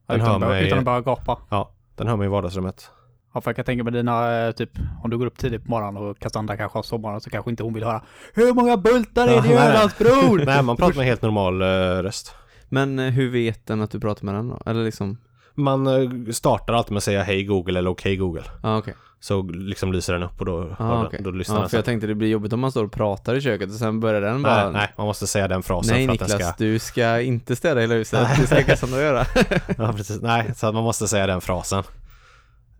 Den 0.07 0.21
utan, 0.21 0.41
hör 0.41 0.49
mig, 0.49 0.67
utan 0.67 0.79
att 0.79 0.85
börja 0.85 1.01
gapa. 1.01 1.37
ja, 1.49 1.71
den 1.95 2.07
hör 2.07 2.15
mig 2.15 2.25
i 2.25 2.29
vardagsrummet. 2.29 2.91
Ja, 3.33 3.41
för 3.41 3.49
jag 3.51 3.55
kan 3.55 3.65
tänka 3.65 3.83
mig 3.83 3.93
dina, 3.93 4.45
eh, 4.47 4.51
typ, 4.51 4.69
om 5.03 5.09
du 5.09 5.17
går 5.17 5.25
upp 5.25 5.37
tidigt 5.37 5.63
på 5.63 5.69
morgonen 5.71 6.03
och 6.03 6.19
Cassandra 6.19 6.57
kanske 6.57 6.77
har 6.77 6.83
sommaren 6.83 7.21
så 7.21 7.29
kanske 7.29 7.51
inte 7.51 7.63
hon 7.63 7.73
vill 7.73 7.83
höra 7.83 8.01
Hur 8.33 8.53
många 8.53 8.77
bultar 8.77 9.27
är 9.27 9.41
det 9.41 9.47
i. 9.49 9.53
Ölandsbron? 9.53 10.41
Nej, 10.45 10.63
man 10.63 10.77
pratar 10.77 10.95
med 10.97 11.05
helt 11.05 11.21
normal 11.21 11.61
eh, 11.61 11.65
röst. 12.03 12.35
Men 12.69 12.99
eh, 12.99 13.05
hur 13.11 13.31
vet 13.31 13.65
den 13.67 13.81
att 13.81 13.91
du 13.91 13.99
pratar 13.99 14.25
med 14.25 14.35
den 14.35 14.49
då? 14.49 14.59
Eller 14.65 14.83
liksom, 14.83 15.17
Man 15.53 15.87
startar 16.33 16.73
alltid 16.73 16.91
med 16.91 16.97
att 16.97 17.03
säga 17.03 17.23
hej 17.23 17.43
Google 17.43 17.79
eller 17.79 17.89
okej 17.89 18.15
Google. 18.15 18.43
ja 18.63 18.77
okej. 18.77 18.93
Så 19.19 19.41
liksom 19.43 19.93
lyser 19.93 20.13
den 20.13 20.23
upp 20.23 20.39
och 20.39 20.45
då, 20.45 20.75
Ah, 20.79 21.01
då, 21.01 21.07
okej. 21.07 21.19
då 21.23 21.31
lyssnar 21.31 21.55
Ja, 21.55 21.59
den 21.61 21.69
för 21.69 21.77
jag 21.77 21.85
tänkte 21.85 22.07
det 22.07 22.15
blir 22.15 22.27
jobbigt 22.29 22.53
om 22.53 22.59
man 22.59 22.71
står 22.71 22.83
och 22.83 22.91
pratar 22.91 23.35
i 23.35 23.41
köket 23.41 23.69
och 23.69 23.75
sen 23.75 23.99
börjar 23.99 24.21
den 24.21 24.43
bara 24.43 24.63
Nej, 24.63 24.73
nej, 24.73 24.93
man 24.97 25.05
måste 25.07 25.27
säga 25.27 25.47
den 25.47 25.63
frasen 25.63 25.95
Nej 25.95 26.05
för 26.05 26.11
Niklas, 26.11 26.31
att 26.33 26.39
den 26.39 26.47
ska... 26.47 26.63
du 26.63 26.79
ska 26.79 27.21
inte 27.21 27.55
städa 27.55 27.81
hela 27.81 27.93
huset, 27.95 28.27
det 28.39 28.47
ska 28.47 28.63
Cassandra 28.63 29.01
göra. 29.01 29.25
Ja, 29.77 29.93
precis. 29.97 30.21
Nej, 30.21 30.51
så 30.55 30.67
att 30.67 30.73
man 30.73 30.83
måste 30.83 31.07
säga 31.07 31.27
den 31.27 31.41
frasen. 31.41 31.83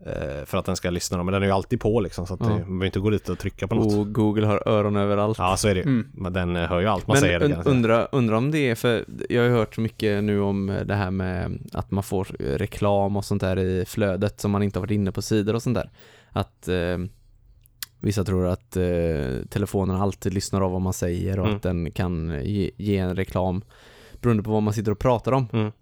Eh, 0.06 0.44
för 0.46 0.58
att 0.58 0.64
den 0.64 0.76
ska 0.76 0.90
lyssna 0.90 1.16
då. 1.18 1.24
Men 1.24 1.32
den 1.32 1.42
är 1.42 1.46
ju 1.46 1.52
alltid 1.52 1.80
på 1.80 2.00
liksom 2.00 2.26
så 2.26 2.34
att 2.34 2.40
Ja. 2.40 2.48
man 2.48 2.58
behöver 2.66 2.86
inte 2.86 2.98
gå 3.00 3.10
dit 3.10 3.28
och 3.28 3.38
trycka 3.38 3.66
på 3.68 3.74
något. 3.74 3.92
Och 3.98 4.12
Google 4.12 4.46
har 4.46 4.68
öron 4.68 4.96
överallt. 4.96 5.38
Ja, 5.38 5.56
så 5.56 5.68
är 5.68 5.74
det 5.74 5.80
ju. 5.80 5.86
Mm. 5.86 6.08
Men 6.14 6.32
den 6.32 6.56
eh, 6.56 6.62
hör 6.68 6.80
ju 6.80 6.86
allt 6.86 7.06
man 7.06 7.14
Men 7.14 7.20
säger. 7.20 7.36
un- 7.40 7.48
garanterat. 7.48 7.66
undra, 7.66 8.04
undra 8.12 8.36
om 8.36 8.50
det 8.50 8.70
är, 8.70 8.74
för 8.74 9.04
jag 9.28 9.42
har 9.42 9.48
ju 9.48 9.54
hört 9.54 9.74
så 9.74 9.80
mycket 9.80 10.24
nu 10.24 10.40
om 10.40 10.78
det 10.84 10.94
här 10.94 11.10
med 11.10 11.58
att 11.72 11.90
man 11.90 12.02
får 12.04 12.24
reklam 12.38 13.16
och 13.16 13.24
sånt 13.24 13.40
där 13.40 13.58
i 13.58 13.84
flödet 13.86 14.40
som 14.40 14.50
man 14.50 14.62
inte 14.62 14.78
har 14.78 14.82
varit 14.82 14.90
inne 14.94 15.12
på 15.12 15.22
sidor 15.22 15.54
och 15.54 15.62
sånt 15.62 15.74
där. 15.76 15.90
Att 16.36 16.68
eh, 16.68 16.98
vissa 18.00 18.24
tror 18.24 18.46
att 18.46 18.76
eh, 18.76 19.46
telefonen 19.50 19.96
alltid 19.96 20.34
lyssnar 20.34 20.60
av 20.60 20.72
vad 20.72 20.80
man 20.80 20.92
säger 20.92 21.38
och 21.38 21.44
Mm. 21.46 21.56
att 21.56 21.62
den 21.62 21.90
kan 21.90 22.40
ge, 22.44 22.70
ge 22.76 22.96
en 22.96 23.16
reklam 23.16 23.64
beroende 24.20 24.42
på 24.42 24.50
vad 24.50 24.62
man 24.62 24.74
sitter 24.74 24.92
och 24.92 24.98
pratar 24.98 25.32
om. 25.32 25.48
Mm. 25.52 25.72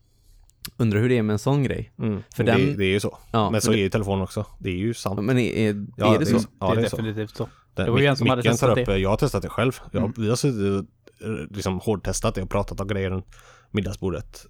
Undrar 0.77 1.01
hur 1.01 1.09
det 1.09 1.19
är 1.19 1.23
med 1.23 1.33
en 1.35 1.39
sån 1.39 1.63
grej. 1.63 1.93
Mm. 1.99 2.23
För 2.37 2.45
det, 2.45 2.53
den- 2.53 2.77
det 2.77 2.85
är 2.85 2.89
ju 2.91 3.01
så. 3.01 3.19
Ja, 3.33 3.51
men 3.51 3.61
så 3.61 3.71
det- 3.71 3.79
är 3.79 3.81
ju 3.81 3.89
telefonen 3.91 4.23
också. 4.23 4.47
Det 4.59 4.71
är 4.71 4.75
ju 4.77 4.95
sant. 4.95 5.21
Men 5.23 5.39
är, 5.39 5.53
är, 5.53 5.87
Ja, 5.97 6.15
är 6.15 6.19
det 6.19 6.27
så? 6.27 6.39
Ja, 6.61 6.69
det 6.75 6.81
det 6.81 6.87
är 6.87 6.89
så. 6.89 6.97
definitivt 6.97 7.37
så. 7.37 7.49
Den, 7.75 7.87
Det 7.87 7.93
var 7.93 7.99
ju 7.99 8.07
en 8.07 8.17
som 8.17 8.29
hade 8.29 8.43
testat 8.43 8.79
upp, 8.79 8.87
det. 8.87 8.99
jag 8.99 9.11
har 9.11 9.17
testat 9.17 9.43
det 9.43 9.49
själv. 9.49 9.73
Jag, 9.93 10.01
Mm. 10.03 10.13
Vi 10.17 10.29
har 10.29 10.37
suttit 10.37 10.89
eh, 11.21 11.29
liksom 11.57 11.79
hårdtestat 11.81 12.35
det 12.35 12.43
och 12.43 12.51
pratat 12.51 12.81
om 12.81 12.89
grejer 12.89 13.11
runt 13.11 13.27
middagsbordet. 13.71 14.47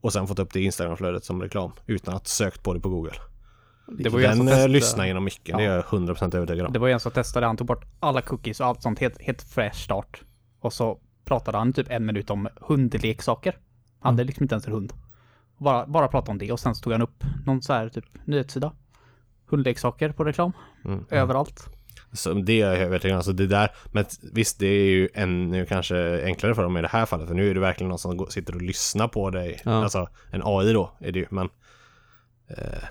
Och 0.00 0.12
sen 0.12 0.26
fått 0.26 0.38
upp 0.38 0.52
det 0.52 0.60
i 0.60 0.64
Instagramflödet 0.64 1.24
som 1.24 1.42
reklam 1.42 1.72
utan 1.86 2.14
att 2.14 2.26
sökt 2.28 2.62
på 2.62 2.74
det 2.74 2.80
på 2.80 2.88
Google. 2.88 3.12
Det 3.88 4.08
var 4.08 4.20
Den 4.20 4.36
som 4.36 4.48
eh, 4.48 4.52
testade- 4.52 4.72
lyssnar 4.72 5.06
genom 5.06 5.24
micken, 5.24 5.56
det 5.58 5.64
är 5.64 5.68
Ja. 5.68 5.74
jag 5.74 5.84
100% 5.84 6.34
övertygad 6.36 6.66
om. 6.66 6.72
Det 6.72 6.78
var 6.78 6.86
ju 6.86 6.92
en 6.92 7.00
som 7.00 7.12
testade, 7.12 7.46
han 7.46 7.56
tog 7.56 7.66
bort 7.66 7.84
alla 8.00 8.20
cookies 8.22 8.60
och 8.60 8.66
allt 8.66 8.82
sånt, 8.82 8.98
helt, 8.98 9.22
helt 9.22 9.42
fresh 9.42 9.76
start. 9.84 10.22
Och 10.60 10.72
så 10.72 10.98
pratade 11.24 11.58
han 11.58 11.72
typ 11.72 11.90
en 11.90 12.06
minut 12.06 12.30
om 12.30 12.48
hundleksaker. 12.60 13.56
Han 14.00 14.14
hade 14.14 14.24
liksom 14.24 14.44
inte 14.44 14.54
ens 14.54 14.66
en 14.66 14.72
hund. 14.72 14.92
Bara, 15.58 15.86
bara 15.86 16.08
pratade 16.08 16.30
om 16.30 16.38
det 16.38 16.52
och 16.52 16.60
sen 16.60 16.74
så 16.74 16.82
tog 16.82 16.92
han 16.92 17.02
upp 17.02 17.24
någon 17.46 17.62
så 17.62 17.72
här 17.72 17.88
typ 17.88 18.04
nyhetssida. 18.24 18.72
Hundleksaker 19.46 20.12
på 20.12 20.24
reklam. 20.24 20.52
Mm. 20.84 21.04
Överallt. 21.10 21.66
Så 22.12 22.32
det 22.32 22.60
är 22.60 22.66
jag 22.70 22.78
övertygad 22.78 23.14
om. 23.14 23.18
Alltså 23.18 23.32
det 23.32 23.46
där, 23.46 23.70
men 23.92 24.04
visst 24.32 24.58
det 24.58 24.66
är 24.66 24.84
ju 24.90 25.08
ännu 25.14 25.66
kanske 25.66 26.24
enklare 26.24 26.54
för 26.54 26.62
dem 26.62 26.76
i 26.76 26.82
det 26.82 26.88
här 26.88 27.06
fallet. 27.06 27.28
För 27.28 27.34
nu 27.34 27.50
är 27.50 27.54
det 27.54 27.60
verkligen 27.60 27.88
någon 27.88 27.98
som 27.98 28.26
sitter 28.30 28.54
och 28.54 28.62
lyssnar 28.62 29.08
på 29.08 29.30
dig. 29.30 29.60
Ja. 29.64 29.70
Alltså 29.82 30.08
en 30.30 30.42
AI 30.44 30.72
då 30.72 30.90
är 31.00 31.12
det 31.12 31.18
ju. 31.18 31.26
Men, 31.30 31.48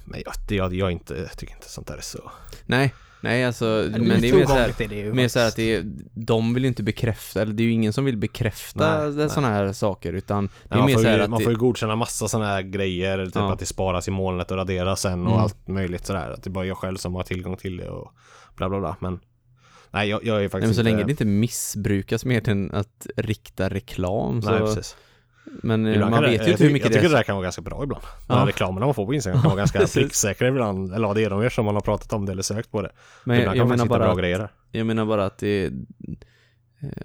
men 0.05 0.21
jag, 0.25 0.33
jag, 0.57 0.73
jag, 0.73 0.91
inte, 0.91 1.13
jag 1.15 1.37
tycker 1.37 1.53
inte 1.53 1.69
sånt 1.69 1.87
där 1.87 1.97
är 1.97 2.01
så. 2.01 2.31
Nej, 2.65 2.93
nej 3.21 3.45
alltså, 3.45 3.65
men 3.91 4.21
det 4.21 4.29
är 4.29 4.33
mer 4.33 4.45
så 4.45 4.53
här, 4.53 4.57
ovanligt 4.57 4.81
är 4.81 4.87
det 4.87 4.95
ju 4.95 5.13
mer 5.13 5.27
så 5.27 5.39
att 5.39 5.55
det 5.55 5.75
är, 5.75 5.83
de 6.13 6.53
vill 6.53 6.63
ju 6.63 6.67
inte 6.67 6.83
bekräfta, 6.83 7.41
eller 7.41 7.53
det 7.53 7.63
är 7.63 7.65
ju 7.65 7.71
ingen 7.71 7.93
som 7.93 8.05
vill 8.05 8.17
bekräfta 8.17 9.01
Nej, 9.05 9.11
nej. 9.15 9.29
sådana 9.29 9.47
här 9.53 9.73
saker 9.73 10.13
utan 10.13 10.47
det 10.47 10.51
Nej, 10.63 10.77
är 10.77 10.77
man, 10.77 10.85
mer 10.85 10.93
får 10.93 11.01
så 11.01 11.07
ju, 11.09 11.21
att 11.21 11.29
man 11.29 11.41
får 11.41 11.51
ju 11.51 11.57
godkänna 11.57 11.95
massa 11.95 12.27
sådana 12.27 12.47
här 12.49 12.61
grejer. 12.61 13.25
Typ 13.25 13.35
Ja. 13.35 13.53
att 13.53 13.59
det 13.59 13.65
sparas 13.65 14.07
i 14.07 14.11
molnet 14.11 14.51
och 14.51 14.57
raderas 14.57 15.01
sen 15.01 15.21
och 15.21 15.31
Mm. 15.31 15.39
allt 15.43 15.67
möjligt 15.67 16.05
sådär. 16.05 16.29
Att 16.31 16.43
det 16.43 16.47
är 16.47 16.51
bara 16.51 16.65
jag 16.65 16.77
själv 16.77 16.97
som 16.97 17.15
har 17.15 17.23
tillgång 17.23 17.57
till 17.57 17.77
det 17.77 17.89
och 17.89 18.11
bla 18.55 18.69
bla 18.69 18.79
bla. 18.79 18.95
Men 18.99 19.19
nej, 19.91 20.09
jag, 20.09 20.23
jag 20.25 20.35
är 20.35 20.39
nej, 20.39 20.49
faktiskt 20.49 20.67
men 20.67 20.75
så 20.75 20.81
inte... 20.81 20.91
länge 20.91 21.03
det 21.03 21.11
inte 21.11 21.25
missbrukas 21.25 22.25
mer 22.25 22.41
till 22.41 22.69
att 22.73 23.07
rikta 23.17 23.69
reklam 23.69 24.41
så, 24.41 24.49
Nej, 24.51 24.59
precis. 24.59 24.95
Men 25.45 25.85
eh, 25.85 25.93
Ibland 25.93 26.11
man 26.11 26.23
vet 26.23 26.29
det, 26.31 26.35
ju 26.35 26.37
jag, 26.37 26.47
inte 26.47 26.51
hur 26.51 26.57
tycker- 26.57 26.73
mycket 26.73 26.85
jag 26.85 26.93
tycker 26.93 27.03
det 27.09 27.13
det 27.15 27.17
där 27.19 27.23
kan 27.23 27.35
vara 27.35 27.43
ganska 27.43 27.61
bra 27.61 27.83
ibland. 27.83 28.03
Ja. 28.27 28.35
De 28.35 28.45
reklamerna 28.47 28.85
man 28.85 28.95
får 28.95 29.05
på 29.05 29.13
Instagram 29.13 29.41
kan 29.41 29.49
vara 29.49 29.57
ganska 29.57 29.79
pricksäkra 29.93 30.47
ibland. 30.47 30.93
Eller 30.93 31.07
ja, 31.07 31.13
det 31.13 31.23
är 31.23 31.29
de 31.29 31.43
ju 31.43 31.49
som 31.49 31.65
man 31.65 31.75
har 31.75 31.81
pratat 31.81 32.13
om 32.13 32.25
det 32.25 32.31
eller 32.31 32.43
sökt 32.43 32.71
på 32.71 32.81
det. 32.81 32.91
men 33.23 33.35
ibland 33.39 33.47
jag, 33.47 33.51
kan 33.53 33.57
jag 33.57 33.67
man 33.67 33.77
menar 33.77 33.85
bara 33.99 34.15
bra 34.15 34.43
att, 34.45 34.51
jag 34.71 34.85
menar 34.85 35.05
bara 35.05 35.25
att 35.25 35.37
det 35.37 35.65
eh, 35.65 35.71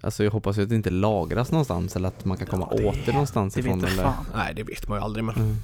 Alltså 0.02 0.24
jag 0.24 0.30
hoppas 0.30 0.58
ju 0.58 0.62
att 0.62 0.68
det 0.68 0.74
inte 0.74 0.90
lagras 0.90 1.50
någonstans 1.52 1.96
eller 1.96 2.08
att 2.08 2.24
man 2.24 2.36
kan 2.36 2.46
komma 2.46 2.68
Ja, 2.70 2.76
det- 2.76 2.84
åt 2.84 3.06
det 3.06 3.12
någonstans 3.12 3.54
Det 3.54 3.60
ifrån 3.60 3.84
eller 3.84 4.02
fan. 4.02 4.24
Nej, 4.34 4.54
det 4.54 4.62
vet 4.62 4.88
man 4.88 4.98
ju 4.98 5.04
aldrig 5.04 5.24
men. 5.24 5.34
Mm. 5.34 5.56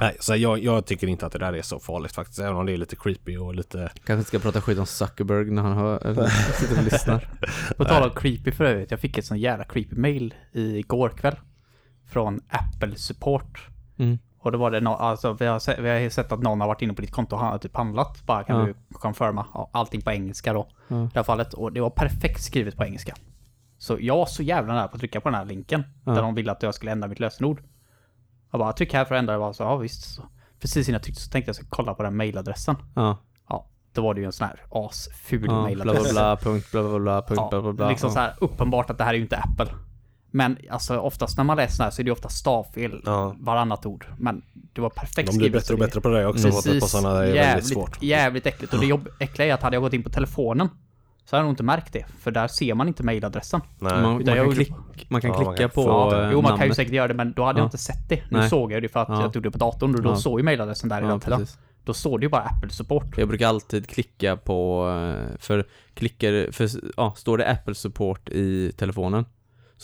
Nej, 0.00 0.16
så 0.20 0.36
jag, 0.36 0.58
jag 0.64 0.86
tycker 0.86 1.06
inte 1.06 1.26
att 1.26 1.32
det 1.32 1.38
där 1.38 1.52
är 1.52 1.62
så 1.62 1.78
farligt 1.78 2.12
faktiskt. 2.12 2.38
Även 2.38 2.56
om 2.56 2.66
det 2.66 2.72
är 2.72 2.76
lite 2.76 2.96
creepy 2.96 3.36
och 3.36 3.54
lite... 3.54 3.90
Kanske 4.04 4.28
ska 4.28 4.38
prata 4.38 4.60
skit 4.60 4.78
om 4.78 4.86
Zuckerberg 4.86 5.50
när 5.50 5.62
han 5.62 5.72
hör, 5.76 6.06
eller 6.06 6.26
sitter 6.60 6.78
och 6.78 6.84
lyssnar 6.84 7.28
På 7.76 7.84
tal 7.84 8.02
om 8.02 8.10
creepy 8.16 8.52
för 8.52 8.64
övrigt, 8.64 8.90
jag 8.90 9.00
fick 9.00 9.18
ett 9.18 9.24
sån 9.24 9.38
jävla 9.38 9.64
creepy 9.64 9.96
mail 9.96 10.34
igår 10.52 11.08
kväll. 11.08 11.36
Från 12.06 12.40
Apple 12.48 12.96
Support. 12.96 13.68
mm. 13.98 14.18
Och 14.38 14.52
då 14.52 14.58
var 14.58 14.70
det 14.70 14.80
no, 14.80 14.88
alltså 14.88 15.32
vi 15.32 15.46
har, 15.46 15.58
sett, 15.58 15.78
vi 15.78 15.88
har 16.02 16.10
sett 16.10 16.32
att 16.32 16.40
någon 16.42 16.60
har 16.60 16.68
varit 16.68 16.82
inne 16.82 16.94
på 16.94 17.02
ditt 17.02 17.10
konto 17.12 17.36
och 17.36 17.42
har 17.42 17.58
typ 17.58 17.76
handlat. 17.76 18.22
Bara 18.26 18.44
kan 18.44 18.60
Ja. 18.60 18.66
du 18.66 18.74
confirma? 18.92 19.46
Ja, 19.54 19.70
allting 19.72 20.00
på 20.00 20.10
engelska 20.10 20.52
då. 20.52 20.68
Ja. 20.88 20.96
I 20.96 21.08
det 21.12 21.18
här 21.18 21.22
fallet. 21.22 21.54
Och 21.54 21.72
det 21.72 21.80
var 21.80 21.90
perfekt 21.90 22.42
skrivet 22.42 22.76
på 22.76 22.84
engelska. 22.84 23.14
Så 23.78 23.96
jag 24.00 24.16
var 24.16 24.26
så 24.26 24.42
jävla 24.42 24.74
nära 24.74 24.88
på 24.88 24.94
att 24.94 25.00
trycka 25.00 25.20
på 25.20 25.28
den 25.28 25.38
här 25.38 25.44
länken. 25.44 25.84
Ja. 26.04 26.12
Där 26.12 26.22
de 26.22 26.34
ville 26.34 26.52
att 26.52 26.62
jag 26.62 26.74
skulle 26.74 26.92
ändra 26.92 27.08
mitt 27.08 27.20
lösenord. 27.20 27.62
Jag 28.50 28.58
bara, 28.58 28.72
tryck 28.72 28.92
här 28.94 29.04
för 29.04 29.14
att 29.14 29.18
ändra 29.18 29.32
det. 29.32 29.38
Bara, 29.38 29.52
så, 29.52 29.62
ja 29.62 29.76
visst. 29.76 30.14
Så, 30.14 30.22
precis 30.60 30.88
innan 30.88 30.94
jag 30.94 31.02
tryckte 31.02 31.22
så 31.22 31.30
tänkte 31.30 31.48
jag 31.48 31.56
ska 31.56 31.66
kolla 31.68 31.94
på 31.94 32.02
den 32.02 32.16
mailadressen. 32.16 32.76
Ja, 32.94 33.16
Ja, 33.48 33.66
då 33.92 34.02
var 34.02 34.14
det 34.14 34.20
ju 34.20 34.26
en 34.26 34.32
sån 34.32 34.46
här 34.48 34.60
asful 34.70 35.44
ja 35.46 35.62
mailadress. 35.62 36.02
bla 36.02 36.12
bla, 36.12 36.36
punkt 36.36 36.70
bla 36.72 36.82
bla 36.82 36.98
bla, 36.98 37.22
punkt 37.22 37.50
bla 37.50 37.62
bla 37.62 37.72
bla 37.72 37.88
liksom 37.88 38.08
ja. 38.08 38.14
så 38.14 38.20
här 38.20 38.34
uppenbart 38.40 38.90
att 38.90 38.98
det 38.98 39.04
här 39.04 39.10
är 39.12 39.16
ju 39.16 39.22
inte 39.22 39.36
Apple. 39.38 39.66
Men 40.36 40.58
alltså 40.70 40.96
oftast 40.98 41.36
när 41.36 41.44
man 41.44 41.56
läser 41.56 41.76
så 41.76 41.82
här 41.82 41.90
så 41.90 42.02
är 42.02 42.04
det 42.04 42.08
ju 42.08 42.12
ofta 42.12 42.28
stavfel 42.28 43.02
Ja. 43.04 43.36
varannat 43.38 43.86
ord. 43.86 44.06
Men 44.18 44.42
det 44.52 44.80
var 44.80 44.90
perfekt 44.90 45.16
De 45.16 45.22
blir 45.22 45.30
skrivet, 45.48 45.52
bättre 45.62 45.74
och 45.74 45.80
bättre 45.80 46.00
på 46.00 46.08
det 46.08 46.26
också. 46.26 46.48
Precis. 46.48 46.80
På 46.80 46.86
sådana 46.86 47.18
är 47.18 47.24
jävligt, 47.24 47.44
väldigt 47.46 47.66
svårt. 47.66 48.02
jävligt 48.02 48.46
äckligt. 48.46 48.74
Och 48.74 48.80
det 48.80 48.86
jobb, 48.86 49.08
äckliga 49.18 49.48
är 49.48 49.54
att 49.54 49.62
hade 49.62 49.76
jag 49.76 49.82
gått 49.82 49.92
in 49.92 50.02
på 50.02 50.10
telefonen 50.10 50.68
så 51.24 51.36
hade 51.36 51.40
jag 51.40 51.44
nog 51.44 51.52
inte 51.52 51.62
märkt 51.62 51.92
det. 51.92 52.04
För 52.20 52.30
där 52.30 52.48
ser 52.48 52.74
man 52.74 52.88
inte 52.88 53.02
mailadressen. 53.02 53.60
Nej. 53.78 53.92
Man, 53.92 54.02
man, 54.02 54.24
kan, 54.24 54.52
klick, 54.52 54.70
man 55.08 55.20
kan 55.20 55.30
Ja, 55.30 55.36
man 55.36 55.44
klicka 55.54 55.68
kan 55.68 55.84
på 55.84 56.14
eh, 56.14 56.30
jo, 56.32 56.42
man 56.42 56.58
kan 56.58 56.66
ju 56.66 56.74
säkert 56.74 56.92
göra 56.94 57.08
det 57.08 57.14
men 57.14 57.32
då 57.32 57.44
hade 57.44 57.58
Ja. 57.58 57.62
jag 57.62 57.66
inte 57.66 57.78
sett 57.78 58.08
det. 58.08 58.22
Nu 58.30 58.38
Nej. 58.38 58.50
såg 58.50 58.72
jag 58.72 58.82
det 58.82 58.88
för 58.88 59.00
att 59.00 59.08
Ja. 59.08 59.22
jag 59.22 59.32
tog 59.32 59.42
det 59.42 59.50
på 59.50 59.58
datorn 59.58 59.94
och 59.94 60.02
då 60.02 60.10
Ja. 60.10 60.16
såg 60.16 60.40
ju 60.40 60.44
mailadressen 60.44 60.88
där 60.88 61.02
Ja. 61.02 61.08
Ja, 61.08 61.18
precis. 61.18 61.58
Då 61.84 61.94
står 61.94 62.18
det 62.18 62.24
ju 62.24 62.30
bara 62.30 62.42
Apple 62.42 62.70
Support. 62.70 63.18
Jag 63.18 63.28
brukar 63.28 63.48
alltid 63.48 63.88
klicka 63.88 64.36
på, 64.36 64.88
eh, 64.88 65.36
för 65.38 65.64
klickar, 65.94 66.52
för 66.52 66.68
ja, 66.96 67.14
står 67.16 67.38
det 67.38 67.50
Apple 67.50 67.74
Support 67.74 68.28
i 68.28 68.72
telefonen 68.76 69.24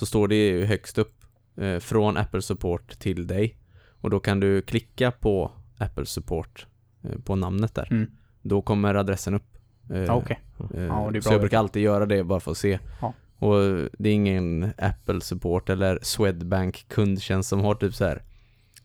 så 0.01 0.07
står 0.07 0.28
det 0.28 0.34
ju 0.34 0.64
högst 0.64 0.98
upp 0.98 1.14
eh, 1.57 1.78
från 1.78 2.16
Apple 2.16 2.42
Support 2.42 2.98
till 2.98 3.26
dig. 3.26 3.57
Och 4.01 4.11
då 4.11 4.20
kan 4.20 4.40
du 4.40 4.62
klicka 4.62 5.11
på 5.11 5.53
Apple 5.78 6.07
Support 6.07 6.66
eh, 7.05 7.18
på 7.24 7.36
namnet 7.36 7.74
där. 7.74 7.88
Mm. 7.90 8.11
Då 8.42 8.62
kommer 8.62 8.94
adressen 8.94 9.34
upp. 9.34 9.57
Eh, 9.90 9.98
Ja, 10.03 10.12
Okej. 10.14 10.40
eh, 10.74 10.82
Ja, 10.82 11.12
så 11.22 11.32
jag 11.32 11.40
brukar 11.40 11.59
alltid 11.59 11.82
göra 11.82 12.07
det 12.07 12.24
bara 12.24 12.40
för 12.40 12.51
att 12.51 12.59
se. 12.59 12.78
Ja. 13.01 13.12
Och 13.38 13.61
det 13.98 14.09
är 14.09 14.12
ingen 14.14 14.72
Apple 14.78 15.20
Support 15.20 15.70
eller 15.70 15.98
Swedbank 16.03 16.84
kundtjänst 16.88 17.48
som 17.48 17.61
har 17.61 17.74
typ 17.74 17.94
så 17.94 18.05
här 18.05 18.22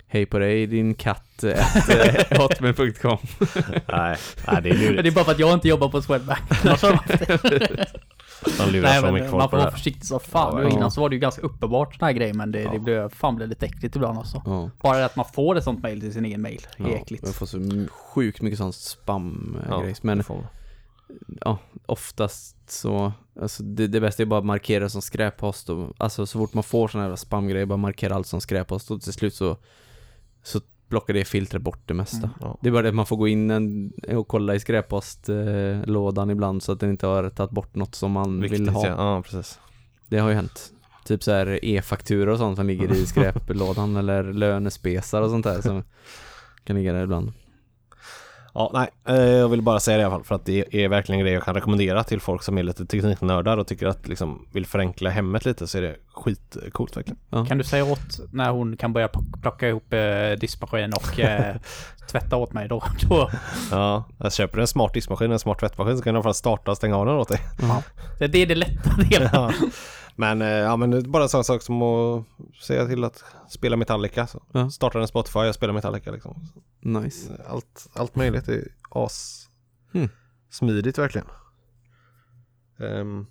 Hej 0.07 0.25
på 0.25 0.39
dig 0.39 0.67
din 0.67 0.93
katt 0.95 1.43
at, 1.43 1.89
eh, 1.89 2.39
hotmail.com 2.39 3.17
Nej, 3.87 4.17
nej, 4.17 4.17
det 4.47 4.51
är 4.51 4.61
Men 4.61 4.63
det 4.63 4.69
är 4.69 4.91
lurigt. 4.91 5.15
bara 5.15 5.25
för 5.25 5.31
att 5.31 5.39
jag 5.39 5.53
inte 5.53 5.67
jobbar 5.67 5.89
på 5.89 6.01
Swedbank. 6.01 6.39
De 8.57 8.65
det. 8.65 8.71
Lurar 8.71 8.89
Nej 8.89 9.01
så 9.01 9.11
mycket 9.11 9.31
man 9.31 9.41
folk 9.41 9.43
får 9.43 9.49
på 9.49 9.55
det 9.55 9.61
vara 9.63 9.71
försiktig 9.71 10.05
som 10.05 10.19
fan. 10.19 10.63
Ja, 10.63 10.69
innan 10.69 10.91
så 10.91 11.01
var 11.01 11.09
det 11.09 11.15
ju 11.15 11.19
ganska 11.19 11.41
uppenbart 11.41 11.99
den 11.99 12.05
här 12.05 12.13
grejen 12.13 12.37
men 12.37 12.51
det, 12.51 12.61
Ja. 12.61 12.71
det 12.71 12.79
blev, 12.79 13.09
fan 13.09 13.35
blev 13.35 13.49
lite 13.49 13.65
äckligt 13.65 13.95
ibland 13.95 14.17
alltså. 14.17 14.41
Ja. 14.45 14.69
Bara 14.81 14.97
det 14.97 15.05
att 15.05 15.15
man 15.15 15.25
får 15.33 15.55
ett 15.57 15.63
sånt 15.63 15.83
mail 15.83 16.01
till 16.01 16.13
sin 16.13 16.25
egen 16.25 16.41
mail 16.41 16.61
är 16.77 16.83
Ja, 16.89 16.95
äckligt. 16.95 17.23
Jag 17.25 17.35
får 17.35 17.45
så 17.45 17.85
sjukt 17.91 18.41
mycket 18.41 18.57
sån 18.59 18.73
spam 18.73 19.57
Ja, 19.69 19.79
grejs. 19.81 20.03
Men 20.03 20.17
det 20.17 20.23
får 20.23 20.35
man. 20.35 20.45
ja, 21.41 21.57
oftast 21.85 22.55
så, 22.71 23.11
alltså 23.41 23.63
det, 23.63 23.87
det 23.87 24.01
bästa 24.01 24.23
är 24.23 24.27
bara 24.27 24.39
att 24.39 24.45
markera 24.45 24.89
som 24.89 25.01
skräppost 25.01 25.69
och, 25.69 25.93
alltså 25.97 26.25
så 26.25 26.39
fort 26.39 26.53
man 26.53 26.63
får 26.63 26.87
såna 26.87 27.03
här 27.03 27.15
spamgrejer, 27.15 27.65
bara 27.65 27.77
markera 27.77 28.15
allt 28.15 28.27
som 28.27 28.41
skräppost 28.41 28.91
och 28.91 29.01
till 29.01 29.13
slut 29.13 29.33
så, 29.35 29.57
så 30.43 30.61
plockar 30.89 31.13
det 31.13 31.25
filtret 31.25 31.61
bort 31.61 31.81
det 31.85 31.93
mesta. 31.93 32.17
Mm. 32.17 32.29
Ja. 32.39 32.57
Det 32.61 32.69
är 32.69 32.71
bara 32.73 32.81
det 32.81 32.89
att 32.89 32.95
man 32.95 33.05
får 33.05 33.17
gå 33.17 33.27
in 33.27 33.51
en, 33.51 33.93
och 34.07 34.27
kolla 34.27 34.55
i 34.55 34.59
skräppostlådan 34.59 35.81
lådan 35.81 36.29
ibland 36.29 36.63
så 36.63 36.71
att 36.71 36.79
den 36.79 36.89
inte 36.89 37.07
har 37.07 37.29
tagit 37.29 37.51
bort 37.51 37.75
något 37.75 37.95
som 37.95 38.11
man 38.11 38.41
Viktigt, 38.41 38.59
vill 38.59 38.69
ha. 38.69 38.87
ja. 38.87 38.93
ja, 38.97 39.21
precis. 39.21 39.59
Det 40.07 40.17
har 40.17 40.29
ju 40.29 40.35
hänt. 40.35 40.71
Typ 41.05 41.23
så 41.23 41.31
här 41.31 41.65
e-fakturor 41.65 42.27
och 42.27 42.37
sånt 42.37 42.57
som 42.57 42.67
ligger 42.67 42.93
i 42.93 43.05
skräplådan 43.05 43.95
eller 43.95 44.33
lönespesar 44.33 45.21
och 45.21 45.29
sånt 45.29 45.43
där 45.45 45.61
som 45.61 45.83
kan 46.63 46.75
ligga 46.75 46.93
där 46.93 47.03
ibland. 47.03 47.33
Ja, 48.57 48.71
nej, 48.73 48.87
eh, 49.07 49.25
jag 49.25 49.49
vill 49.49 49.61
bara 49.61 49.79
säga 49.79 49.97
det 49.97 50.01
i 50.01 50.05
alla 50.05 50.15
fall 50.15 50.23
för 50.23 50.35
att 50.35 50.45
det 50.45 50.83
är 50.83 50.87
verkligen 50.87 51.19
en 51.19 51.25
grej 51.25 51.33
jag 51.33 51.43
kan 51.43 51.55
rekommendera 51.55 52.03
till 52.03 52.19
folk 52.21 52.43
som 52.43 52.57
är 52.57 52.63
lite 52.63 52.85
tekniknördar 52.85 53.57
och 53.57 53.67
tycker 53.67 53.87
att 53.87 54.07
liksom 54.07 54.47
vill 54.51 54.65
förenkla 54.65 55.09
hemmet 55.09 55.45
lite 55.45 55.67
så 55.67 55.77
är 55.77 55.81
det 55.81 55.95
skitcoolt 56.13 56.97
verkligen. 56.97 57.45
Kan 57.45 57.57
du 57.57 57.63
säga 57.63 57.85
åt 57.85 58.19
när 58.31 58.51
hon 58.51 58.77
kan 58.77 58.93
börja 58.93 59.07
plock- 59.07 59.41
plocka 59.41 59.67
ihop 59.69 59.93
eh, 59.93 60.31
diskmaskin 60.39 60.93
och 60.93 61.19
eh, 61.19 61.55
tvätta 62.11 62.35
åt 62.35 62.53
mig 62.53 62.67
då? 62.67 62.83
då 63.09 63.29
Ja, 63.71 64.03
jag 64.17 64.33
köper 64.33 64.59
en 64.59 64.67
smart 64.67 64.93
diskmaskin, 64.93 65.31
en 65.31 65.39
smart 65.39 65.59
tvättmaskin 65.59 65.97
så 65.97 66.03
kan 66.03 66.13
du 66.13 66.17
i 66.17 66.19
alla 66.19 66.23
fall 66.23 66.33
starta 66.33 66.71
och 66.71 66.77
stänga 66.77 66.97
av 66.97 67.05
den 67.05 67.15
åt 67.15 67.27
dig. 67.29 67.39
det, 68.19 68.27
det 68.27 68.39
är 68.41 68.45
det 68.45 68.55
lätta 68.55 68.89
delen. 69.09 69.29
Ja. 69.33 69.51
Men, 70.15 70.41
eh, 70.41 70.47
ja, 70.47 70.77
men 70.77 70.91
det 70.91 70.97
är 70.97 71.01
bara 71.01 71.23
en 71.23 71.29
sån 71.29 71.43
sak 71.43 71.61
som 71.61 71.81
att 71.81 72.25
säga 72.63 72.85
till 72.85 73.03
att 73.03 73.23
spela 73.49 73.77
Metallica. 73.77 74.27
Så 74.27 74.43
Ja. 74.51 74.69
Startar 74.69 74.99
en 74.99 75.07
Spotify 75.07 75.39
och 75.39 75.55
spelar 75.55 75.73
Metallica 75.73 76.11
liksom. 76.11 76.43
Nice. 76.81 77.41
Allt, 77.47 77.87
allt 77.93 78.15
möjligt 78.15 78.47
är 78.47 78.67
as 78.89 79.49
Mm. 79.93 80.09
smidigt 80.49 80.97
verkligen. 80.97 81.27
Ehm, 82.79 83.25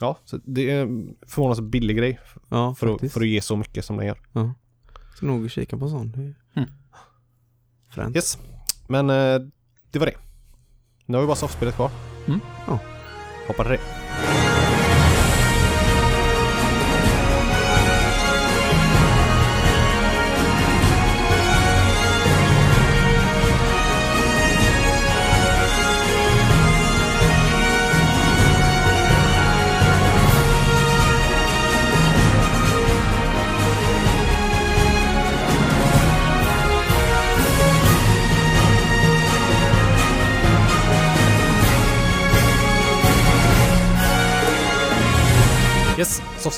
ja, 0.00 0.18
så 0.24 0.36
det 0.44 0.70
är 0.70 0.82
en 0.82 1.16
förvånansvärt 1.26 1.66
billig 1.70 1.96
grej 1.96 2.20
Ja, 2.48 2.74
för 2.74 2.94
att, 2.94 3.12
för 3.12 3.20
att 3.20 3.26
ge 3.26 3.40
så 3.40 3.56
mycket 3.56 3.84
som 3.84 3.96
den 3.96 4.06
gör. 4.06 4.18
Ska 5.16 5.26
nog 5.26 5.50
kika 5.50 5.76
på 5.78 5.88
sån. 5.88 6.10
Det 6.12 6.18
är... 6.20 6.34
Mm. 6.56 6.70
Fränt. 7.90 8.16
Yes, 8.16 8.38
men 8.88 9.10
eh, 9.10 9.38
det 9.90 9.98
var 9.98 10.06
det. 10.06 10.16
Nu 11.06 11.16
har 11.16 11.22
vi 11.22 11.26
bara 11.26 11.36
soffspelet 11.36 11.74
kvar. 11.74 11.90
Mm. 12.26 12.40
Ja. 12.66 12.78
Hoppa 13.48 13.62
till 13.64 13.72
det. 13.72 14.47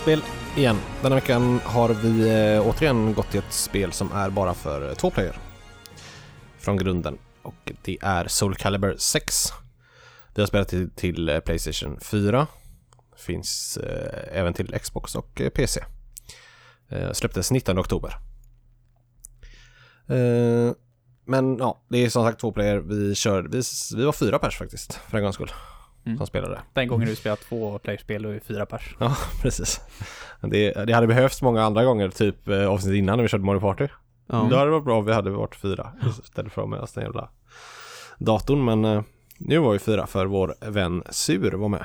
Spel 0.01 0.23
igen. 0.57 0.77
Denna 1.03 1.15
veckan 1.15 1.61
har 1.65 1.89
vi 1.89 2.29
eh, 2.55 2.69
återigen 2.69 3.15
gått 3.15 3.31
till 3.31 3.39
ett 3.41 3.53
spel 3.53 3.93
som 3.93 4.13
är 4.13 4.31
bara 4.31 4.55
för 4.55 4.89
eh, 4.89 4.95
två 4.95 5.11
player. 5.11 5.39
Från 6.59 6.77
grunden. 6.77 7.19
Och 7.43 7.73
det 7.83 7.99
är 8.03 8.29
Soul 8.29 8.55
Calibur 8.55 8.97
6. 8.99 9.47
Vi 10.35 10.43
har 10.43 10.47
spelat 10.47 10.69
till, 10.69 10.91
till 10.91 11.29
eh, 11.29 11.41
Playstation 11.41 12.01
4. 12.01 12.47
Finns 13.17 13.77
eh, 13.77 14.39
även 14.39 14.55
till 14.55 14.79
Xbox 14.79 15.15
och 15.15 15.43
PC. 15.55 15.81
Eh, 16.89 17.13
släpptes 17.13 17.51
19 17.51 17.79
oktober. 17.79 18.17
Eh, 20.09 20.73
men 21.25 21.59
ja, 21.59 21.85
det 21.89 22.05
är 22.05 22.09
som 22.09 22.25
sagt 22.25 22.41
två 22.41 22.53
player. 22.53 22.79
Vi 22.79 23.15
kör, 23.15 23.43
vi, 23.43 23.63
vi 23.97 24.05
var 24.05 24.13
fyra 24.13 24.39
pers 24.39 24.59
faktiskt, 24.59 24.95
för 24.95 25.17
en 25.19 25.23
gångs 25.23 25.35
skull. 25.35 25.53
Mm. 26.07 26.19
Som 26.19 26.27
spelade. 26.27 26.61
Den 26.73 26.89
gången 26.89 27.09
du 27.09 27.17
spelar 27.17 27.37
två 27.37 27.79
playspel 27.79 28.27
och 28.27 28.43
fyra 28.43 28.67
pers. 28.67 28.97
Ja, 29.01 29.17
precis. 29.43 29.81
Det, 30.41 30.73
det 30.87 30.93
hade 30.93 31.07
behövts 31.07 31.43
många 31.43 31.63
andra 31.63 31.85
gånger, 31.85 32.09
typ 32.09 32.49
eh, 32.49 32.67
avsnitt 32.67 32.95
innan 32.95 33.17
när 33.17 33.23
vi 33.23 33.29
körde 33.29 33.45
Mario 33.45 33.61
Party. 33.61 33.89
Ja. 34.27 34.47
Då 34.51 34.57
hade 34.57 34.67
det 34.67 34.73
varit 34.73 34.85
bra 34.85 34.99
om 34.99 35.05
vi 35.05 35.13
hade 35.13 35.31
varit 35.31 35.57
fyra 35.57 35.93
istället 36.25 36.53
för 36.53 36.67
med 36.67 36.81
oss 36.81 36.93
den 36.93 37.05
jävla 37.05 37.29
datorn. 38.19 38.65
Men 38.65 38.85
eh, 38.85 39.03
nu 39.39 39.59
var 39.59 39.73
vi 39.73 39.79
fyra 39.79 40.07
för 40.07 40.27
vår 40.27 40.55
vän 40.61 41.03
Sur 41.11 41.53
var 41.53 41.69
med. 41.69 41.85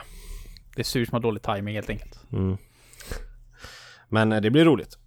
Det 0.76 0.82
är 0.82 0.84
sur 0.84 1.06
som 1.06 1.14
har 1.14 1.20
dålig 1.20 1.42
timing 1.42 1.76
helt 1.76 1.90
enkelt. 1.90 2.20
Mm. 2.32 2.58
Men 4.10 4.32
eh, 4.32 4.42
det 4.42 4.50
blir 4.52 4.66
roligt. 4.66 4.98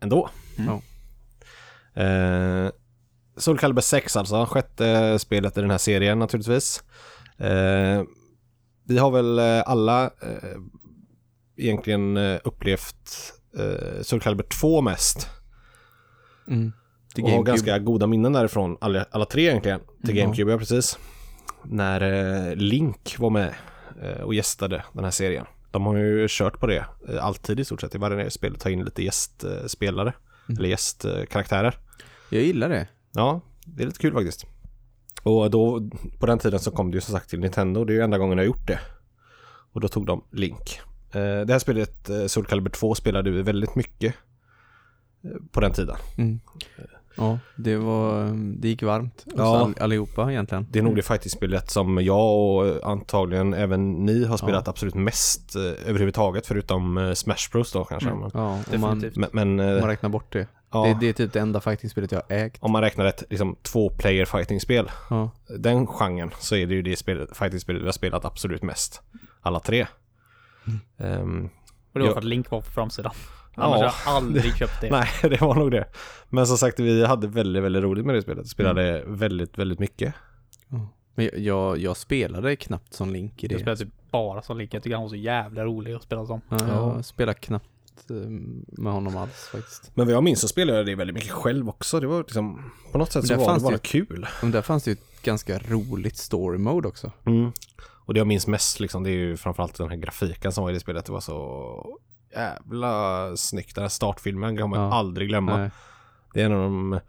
Ändå. 0.00 0.30
Mm. 0.58 0.80
Eh, 1.94 2.70
Soul 3.36 3.58
Calibur 3.58 3.82
6 3.82 4.16
alltså, 4.16 4.46
sjätte 4.46 5.18
spelet 5.18 5.58
i 5.58 5.60
den 5.60 5.70
här 5.70 5.78
serien 5.78 6.18
naturligtvis. 6.18 6.82
Eh, 7.38 8.02
vi 8.88 8.98
har 8.98 9.10
väl 9.10 9.38
eh, 9.38 9.62
alla 9.66 10.04
eh, 10.04 10.60
egentligen 11.56 12.16
eh, 12.16 12.38
upplevt 12.44 13.32
eh, 13.58 14.02
Soul 14.02 14.20
Calibur 14.20 14.44
2 14.44 14.80
mest. 14.80 15.28
Mm. 16.48 16.72
Till 17.14 17.24
och 17.24 17.30
har 17.30 17.36
GameCube. 17.36 17.50
ganska 17.50 17.78
goda 17.78 18.06
minnen 18.06 18.32
därifrån, 18.32 18.76
alla, 18.80 19.06
alla 19.10 19.24
tre 19.24 19.42
egentligen. 19.48 19.80
Till 20.04 20.10
Mm. 20.10 20.22
GameCube, 20.24 20.52
ja 20.52 20.58
precis. 20.58 20.98
När 21.64 22.00
eh, 22.50 22.56
Link 22.56 23.16
var 23.18 23.30
med 23.30 23.54
eh, 24.02 24.20
och 24.22 24.34
gästade 24.34 24.84
den 24.92 25.04
här 25.04 25.10
serien. 25.10 25.46
De 25.70 25.86
har 25.86 25.96
ju 25.96 26.26
kört 26.30 26.60
på 26.60 26.66
det 26.66 26.84
eh, 27.08 27.24
alltid 27.24 27.60
i 27.60 27.64
stort 27.64 27.80
sett 27.80 27.94
i 27.94 27.98
varje 27.98 28.30
spel, 28.30 28.54
ta 28.54 28.70
in 28.70 28.84
lite 28.84 29.02
gästspelare. 29.02 30.12
Mm. 30.48 30.58
Eller 30.58 30.68
gästkaraktärer. 30.68 31.74
Jag 32.30 32.42
gillar 32.42 32.68
det. 32.68 32.88
Ja, 33.12 33.40
det 33.64 33.82
är 33.82 33.86
lite 33.86 33.98
kul 33.98 34.12
faktiskt. 34.12 34.46
Och 35.22 35.50
då, 35.50 35.90
på 36.18 36.26
den 36.26 36.38
tiden 36.38 36.60
så 36.60 36.70
kom 36.70 36.90
det 36.90 36.94
ju 36.94 37.00
som 37.00 37.14
sagt 37.14 37.30
till 37.30 37.40
Nintendo, 37.40 37.84
det 37.84 37.92
är 37.92 37.94
ju 37.94 38.02
enda 38.02 38.18
gången 38.18 38.38
jag 38.38 38.44
har 38.44 38.46
gjort 38.46 38.66
det. 38.66 38.80
Och 39.72 39.80
då 39.80 39.88
tog 39.88 40.06
de 40.06 40.24
Link. 40.30 40.80
Eh, 41.12 41.40
det 41.46 41.52
här 41.52 41.58
spelet, 41.58 42.10
eh, 42.10 42.26
Soul 42.26 42.46
Calibur 42.46 42.70
2, 42.70 42.94
spelade 42.94 43.30
vi 43.30 43.42
väldigt 43.42 43.74
mycket 43.74 44.14
eh, 45.24 45.30
på 45.52 45.60
den 45.60 45.72
tiden. 45.72 45.96
Mm. 46.18 46.40
Ja, 47.16 47.38
det 47.56 47.76
var, 47.76 48.32
det 48.60 48.68
gick 48.68 48.82
varmt 48.82 49.24
hos 49.24 49.34
Ja. 49.36 49.58
all, 49.58 49.74
allihopa 49.80 50.32
egentligen. 50.32 50.66
Det 50.70 50.78
är 50.78 50.82
nog 50.82 50.96
det 50.96 51.02
fighting-spelet 51.02 51.70
som 51.70 52.04
jag 52.04 52.38
och 52.38 52.90
antagligen 52.90 53.54
även 53.54 53.92
ni 53.92 54.24
har 54.24 54.36
spelat 54.36 54.68
absolut 54.68 54.94
mest 54.94 55.56
överhuvudtaget 55.86 56.46
förutom 56.46 57.12
Smash 57.16 57.50
Bros 57.52 57.72
då 57.72 57.84
kanske. 57.84 58.10
Mm. 58.10 58.30
Ja, 58.34 58.58
om 58.74 58.80
man, 58.80 59.10
men, 59.14 59.30
men 59.32 59.56
man 59.56 59.88
räknar 59.88 60.10
bort 60.10 60.32
det. 60.32 60.46
Ja, 60.70 60.84
det. 60.84 60.96
Det 61.00 61.08
är 61.08 61.12
typ 61.12 61.32
det 61.32 61.40
enda 61.40 61.60
fighting-spelet 61.60 62.12
jag 62.12 62.22
har 62.28 62.36
ägt. 62.36 62.62
om 62.62 62.72
man 62.72 62.82
räknar 62.82 63.04
ett 63.04 63.22
liksom, 63.30 63.56
två-player 63.62 64.24
fighting-spel, 64.24 64.90
Ja. 65.10 65.30
den 65.58 65.86
genren, 65.86 66.30
så 66.38 66.56
är 66.56 66.66
det 66.66 66.74
ju 66.74 66.82
det 66.82 66.96
spelet, 66.96 67.36
fighting-spelet 67.36 67.82
vi 67.82 67.86
har 67.86 67.92
spelat 67.92 68.24
absolut 68.24 68.62
mest. 68.62 69.02
Alla 69.40 69.60
tre. 69.60 69.86
Ehm, 70.98 71.44
Och 71.92 72.00
det 72.00 72.00
var 72.00 72.06
Ja. 72.06 72.12
för 72.12 72.18
att 72.18 72.24
Link 72.24 72.50
var 72.50 72.60
på 72.60 72.70
framsidan. 72.70 73.12
Ja. 73.56 73.62
Annars 73.62 73.76
har 73.76 73.84
jag 73.84 73.94
aldrig 74.16 74.54
köpt 74.56 74.80
det. 74.80 74.90
nej, 74.90 75.08
det 75.22 75.40
var 75.40 75.54
nog 75.54 75.70
det. 75.70 75.84
Men 76.28 76.46
som 76.46 76.58
sagt, 76.58 76.80
vi 76.80 77.04
hade 77.06 77.26
väldigt, 77.26 77.62
väldigt 77.62 77.82
roligt 77.82 78.06
med 78.06 78.14
det 78.14 78.22
spelet. 78.22 78.48
Spelade 78.48 79.02
väldigt, 79.06 79.58
väldigt 79.58 79.78
mycket. 79.78 80.14
Men 81.14 81.24
jag, 81.24 81.38
jag, 81.38 81.78
jag 81.78 81.96
spelade 81.96 82.56
knappt 82.56 82.94
som 82.94 83.10
Link 83.12 83.44
i 83.44 83.46
Jag 83.46 83.50
det. 83.58 83.62
spelar 83.62 83.76
typ 83.76 84.10
bara 84.10 84.42
som 84.42 84.58
Link. 84.58 84.74
Jag 84.74 84.82
tycker 84.82 84.94
han 84.96 85.02
var 85.02 85.08
så 85.08 85.16
jävla 85.16 85.64
rolig 85.64 85.92
att 85.94 86.02
spela 86.02 86.26
som. 86.26 86.40
Ja, 86.48 86.56
Ja. 86.60 86.94
jag 86.94 87.04
spelar 87.04 87.32
knappt 87.32 87.68
eh, 88.10 88.16
med 88.82 88.92
honom 88.92 89.16
alls 89.16 89.48
faktiskt. 89.52 89.90
Men 89.94 90.06
vad 90.06 90.14
jag 90.14 90.24
minns 90.24 90.40
så 90.40 90.48
spelade 90.48 90.78
jag 90.78 90.86
det 90.86 90.94
väldigt 90.94 91.14
mycket 91.14 91.30
själv 91.30 91.68
också. 91.68 92.00
Det 92.00 92.06
var 92.06 92.18
liksom, 92.18 92.70
på 92.92 92.98
något 92.98 93.12
sätt 93.12 93.26
så 93.26 93.36
var 93.36 93.54
det 93.54 93.60
bara 93.60 93.72
det 93.72 93.82
kul. 93.82 94.26
Men 94.42 94.50
där 94.50 94.62
fanns 94.62 94.84
det 94.84 94.90
ju 94.90 94.92
ett 94.92 95.22
ganska 95.22 95.58
roligt 95.58 96.16
story 96.16 96.58
mode 96.58 96.88
också. 96.88 97.12
Mm. 97.26 97.52
Och 97.80 98.14
det 98.14 98.20
jag 98.20 98.26
minns 98.26 98.46
mest 98.46 98.80
liksom, 98.80 99.02
det 99.02 99.10
är 99.10 99.14
ju 99.14 99.36
framförallt 99.36 99.74
den 99.74 99.88
här 99.88 99.96
grafiken 99.96 100.52
som 100.52 100.64
var 100.64 100.70
i 100.70 100.74
det 100.74 100.80
spelet. 100.80 101.06
Det 101.06 101.12
var 101.12 101.20
så 101.20 101.98
jävla 102.34 103.36
snyggt. 103.36 103.74
Den 103.74 103.82
här 103.84 103.88
startfilmen 103.88 104.56
kommer 104.58 104.76
jag 104.76 104.86
Ja. 104.86 104.94
aldrig 104.94 105.28
glömma. 105.28 105.56
Nej. 105.56 105.70
Det 106.34 106.40
är 106.42 106.46
en 106.46 106.52
av 106.52 106.60
de 106.60 107.00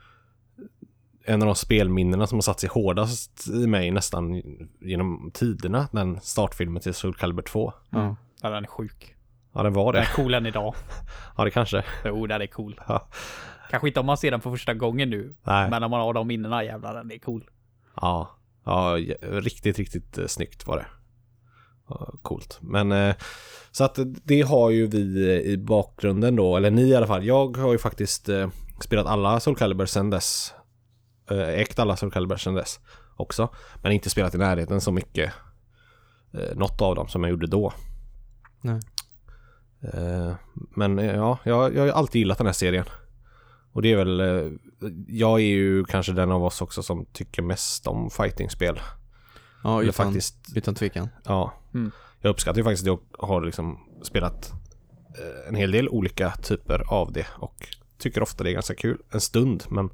en 1.26 1.42
av 1.42 1.46
de 1.46 1.56
spelminnena 1.56 2.28
som 2.28 2.36
har 2.36 2.42
satt 2.42 2.60
sig 2.60 2.70
hårdast 2.70 3.48
i 3.48 3.68
mig 3.68 3.92
nästan 3.92 4.42
genom 4.82 5.32
tiderna. 5.34 5.88
Den 5.92 6.20
startfilmen 6.22 6.82
till 6.82 6.94
Soul 6.94 7.16
Calibur 7.16 7.42
2. 7.44 7.74
Ja. 7.90 8.16
Ja, 8.42 8.50
den 8.50 8.64
är 8.64 8.68
sjuk. 8.68 9.16
Ja, 9.60 9.64
den 9.64 9.74
var 9.74 9.94
Den 9.94 10.02
det. 10.02 10.08
är 10.08 10.14
cool 10.14 10.34
än 10.34 10.46
idag. 10.46 10.76
Ja, 11.38 11.44
det 11.44 11.52
kanske. 11.52 11.84
Jo, 12.06 12.28
den 12.28 12.42
är 12.42 12.48
cool. 12.48 12.82
Ja. 12.88 13.08
Kanske 13.70 13.88
inte 13.88 14.00
om 14.00 14.06
man 14.06 14.18
ser 14.18 14.32
den 14.32 14.42
för 14.42 14.52
första 14.52 14.74
gången 14.74 15.10
nu. 15.10 15.36
Nej. 15.44 15.70
Men 15.70 15.84
om 15.84 15.92
man 15.92 16.00
har 16.02 16.14
de 16.14 16.28
minnena, 16.28 16.64
jävlar, 16.64 16.94
den 16.94 17.12
är 17.12 17.18
cool. 17.20 17.50
Ja, 18.02 18.30
ja 18.66 18.98
riktigt, 19.22 19.78
riktigt 19.78 20.18
eh, 20.18 20.26
snyggt 20.28 20.68
var 20.68 20.78
det. 20.78 20.86
Coolt. 22.22 22.58
Men 22.62 22.92
eh, 22.92 23.16
så 23.72 23.84
att 23.84 24.00
det 24.24 24.42
har 24.42 24.70
ju 24.70 24.88
vi 24.88 25.30
eh, 25.30 25.52
i 25.52 25.58
bakgrunden 25.58 26.36
då, 26.36 26.58
eller 26.58 26.72
ni 26.72 26.82
i 26.82 26.96
alla 26.96 27.08
fall. 27.08 27.26
Jag 27.26 27.58
har 27.58 27.72
ju 27.72 27.78
faktiskt 27.78 28.30
spelat 28.82 29.06
alla 29.06 29.40
Soul 29.40 29.56
Calibur 29.56 29.86
sen 29.86 30.10
dess. 30.10 30.54
Ägt 31.32 31.80
alla 31.80 31.96
Soul 31.96 32.12
Calibur 32.12 32.38
sen 32.38 32.54
dess 32.54 32.80
också. 33.16 33.50
Men 33.84 33.92
inte 33.92 34.10
spelat 34.10 34.36
i 34.36 34.38
närheten 34.38 34.82
så 34.82 34.92
mycket. 34.92 35.34
Något 36.56 36.82
av 36.82 36.96
dem 36.96 37.08
som 37.08 37.24
jag 37.24 37.30
gjorde 37.32 37.48
då. 37.48 37.74
Nej. 38.62 38.80
Eh, 39.82 40.34
men 40.76 41.00
eh, 41.00 41.16
ja, 41.16 41.40
jag, 41.44 41.76
jag 41.76 41.82
har 41.82 41.90
alltid 41.90 42.20
gillat 42.20 42.38
den 42.38 42.48
här 42.48 42.54
serien. 42.54 42.86
Och 43.72 43.82
det 43.82 43.92
är 43.92 43.96
väl, 43.96 44.20
eh, 44.20 44.52
jag 45.08 45.40
är 45.40 45.46
ju 45.46 45.86
kanske 45.86 46.12
den 46.12 46.32
av 46.32 46.44
oss 46.44 46.62
också 46.62 46.84
som 46.84 47.06
tycker 47.06 47.42
mest 47.42 47.88
om 47.88 48.10
fightingspel. 48.10 48.80
Ja, 49.64 49.82
utan, 49.82 49.94
faktiskt, 49.94 50.36
utan 50.56 50.76
tvekan. 50.76 51.10
ja. 51.26 51.54
Mm. 51.74 51.92
Jag 52.22 52.30
uppskattar 52.30 52.58
ju 52.58 52.64
faktiskt 52.64 52.84
att 52.84 52.88
jag 52.88 53.28
har 53.28 53.42
liksom 53.42 53.80
spelat 54.04 54.52
en 55.48 55.56
hel 55.56 55.72
del 55.72 55.90
olika 55.90 56.32
typer 56.32 56.94
av 56.94 57.12
det 57.12 57.28
och 57.38 57.68
tycker 57.98 58.22
ofta 58.24 58.44
det 58.44 58.52
är 58.52 58.54
ganska 58.54 58.76
kul 58.76 58.98
en 59.12 59.22
stund 59.22 59.64
men 59.70 59.90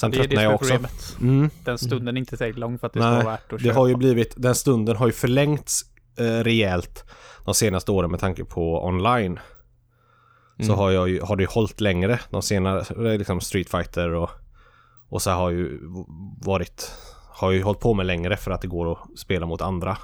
Sen 0.00 0.10
Det 0.10 0.16
är 0.16 0.18
det 0.18 0.28
tröttnar 0.28 0.42
jag 0.42 0.54
också. 0.54 0.78
Mm. 1.20 1.50
Den 1.64 1.78
stunden 1.78 2.16
är 2.16 2.20
inte 2.20 2.36
tillräckligt 2.36 2.60
lång 2.60 2.78
för 2.78 2.86
att 2.86 2.92
det 2.92 3.00
ska 3.00 3.10
Nej, 3.10 3.24
vara 3.24 3.32
värt 3.32 3.52
att 3.52 3.62
det 3.62 3.70
har 3.70 3.88
ju 3.88 3.96
blivit, 3.96 4.34
den 4.36 4.54
stunden 4.54 4.96
har 4.96 5.06
ju 5.06 5.12
förlängts 5.12 5.84
rejält 6.16 7.04
de 7.44 7.54
senaste 7.54 7.92
åren 7.92 8.10
med 8.10 8.20
tanke 8.20 8.44
på 8.44 8.84
online. 8.86 9.38
Så 10.58 10.64
Mm. 10.64 10.78
har, 10.78 10.90
jag 10.90 11.08
ju, 11.08 11.20
har 11.20 11.36
det 11.36 11.42
ju 11.42 11.46
hållit 11.46 11.80
längre. 11.80 12.20
De 12.30 12.42
senare, 12.42 13.18
liksom 13.18 13.40
Street 13.40 13.70
Fighter 13.70 14.14
och, 14.14 14.30
och 15.08 15.22
så 15.22 15.30
har 15.30 15.50
ju 15.50 15.78
varit, 16.44 16.92
har 17.28 17.50
ju 17.50 17.62
hållit 17.62 17.80
på 17.80 17.94
med 17.94 18.06
längre 18.06 18.36
för 18.36 18.50
att 18.50 18.60
det 18.60 18.68
går 18.68 18.92
att 18.92 19.18
spela 19.18 19.46
mot 19.46 19.60
andra. 19.60 19.98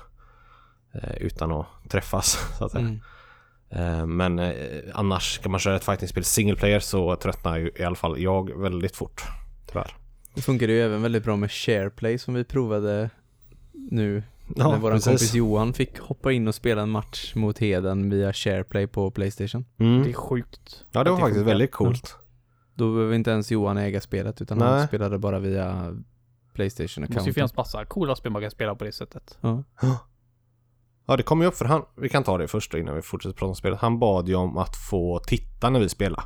Eh, 0.95 1.17
utan 1.21 1.53
att 1.53 1.67
träffas 1.89 2.39
så 2.59 2.65
att 2.65 2.73
säga. 2.73 2.85
Mm. 2.87 3.01
Eh, 3.71 4.07
men 4.07 4.39
eh, 4.39 4.53
annars 4.95 5.39
kan 5.39 5.51
man 5.51 5.61
köra 5.61 5.77
ett 5.77 5.85
fightingspel 5.85 6.25
single 6.25 6.57
player 6.57 6.81
så 6.81 7.17
tröttnar 7.17 7.57
ju 7.59 7.71
i 7.77 7.85
alla 7.85 7.97
fall 7.97 8.21
jag 8.21 8.61
väldigt 8.61 8.97
fort. 8.97 9.23
Tyvärr. 9.67 9.97
Det 10.35 10.43
funkar 10.43 10.69
ju 10.69 10.83
även 10.83 11.03
väldigt 11.03 11.25
bra 11.25 11.37
med 11.37 11.53
SharePlay 11.53 12.19
som 12.19 12.35
vi 12.35 12.45
provade 12.45 13.11
nu 13.73 14.23
Ja, 14.57 14.71
när 14.71 14.79
våran 14.79 14.97
precis. 14.97 15.07
kompis 15.07 15.35
Johan 15.35 15.73
fick 15.73 15.99
hoppa 15.99 16.33
in 16.33 16.49
och 16.49 16.55
spela 16.55 16.83
en 16.83 16.91
match 16.91 17.35
mot 17.35 17.59
Heden 17.59 18.11
via 18.11 18.33
SharePlay 18.33 18.87
på 18.87 19.11
Playstation. 19.11 19.65
Mm. 19.79 20.03
Det 20.03 20.11
är 20.11 20.15
sjukt. 20.15 20.85
Ja 20.93 21.05
det 21.05 21.11
var 21.11 21.19
faktiskt 21.19 21.37
funkar. 21.37 21.53
väldigt 21.53 21.73
coolt. 21.73 22.17
Då 22.75 22.95
behöver 22.95 23.15
inte 23.15 23.31
ens 23.31 23.51
Johan 23.51 23.79
äga 23.79 24.01
spelet 24.01 24.43
utan 24.43 24.59
Nej. 24.59 24.69
han 24.69 24.87
spelade 24.87 25.19
bara 25.19 25.39
via 25.39 25.97
Det 26.57 27.15
måste 27.15 27.29
ju 27.29 27.33
finnas 27.33 27.57
massa 27.57 27.85
coola 27.85 28.17
spel 28.17 28.33
man 28.33 28.43
kan 28.43 28.51
spela 28.51 28.75
på 28.75 28.85
det 28.85 28.93
sättet. 28.93 29.39
Ja. 29.41 29.63
Ja 31.07 31.17
det 31.17 31.23
kom 31.23 31.41
ju 31.41 31.47
upp 31.47 31.55
för 31.55 31.65
han, 31.65 31.83
vi 31.97 32.09
kan 32.09 32.23
ta 32.23 32.39
det 32.39 32.49
först 32.49 32.73
då 32.73 32.79
innan 32.79 32.95
vi 32.95 33.03
fortsätter 33.03 33.35
prata 33.35 33.49
om 33.49 33.55
spelet. 33.55 33.81
Han 33.81 33.99
bad 33.99 34.29
ju 34.29 34.35
om 34.35 34.59
att 34.59 34.77
få 34.91 35.19
titta 35.19 35.71
när 35.71 35.81
vi 35.81 35.89
spelar. 35.89 36.25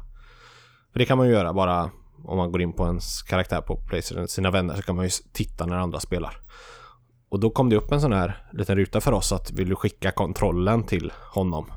För 0.92 0.98
det 0.98 1.04
kan 1.04 1.18
man 1.18 1.26
ju 1.26 1.32
göra 1.32 1.52
bara 1.52 1.90
om 2.24 2.36
man 2.36 2.52
går 2.52 2.62
in 2.62 2.72
på 2.72 2.86
ens 2.86 3.22
karaktär 3.22 3.60
på 3.60 3.76
Playstation, 3.76 4.28
sina 4.28 4.50
vänner 4.50 4.76
så 4.76 4.82
kan 4.82 4.96
man 4.96 5.04
ju 5.04 5.10
titta 5.32 5.66
när 5.66 5.76
andra 5.76 6.00
spelar. 6.00 6.36
Och 7.30 7.40
då 7.40 7.50
kom 7.50 7.68
det 7.68 7.76
upp 7.76 7.92
en 7.92 8.00
sån 8.00 8.12
här 8.12 8.36
liten 8.52 8.76
ruta 8.76 9.00
för 9.00 9.12
oss 9.12 9.32
att 9.32 9.52
vill 9.52 9.68
du 9.68 9.76
skicka 9.76 10.10
kontrollen 10.10 10.82
till 10.82 11.12
honom 11.32 11.72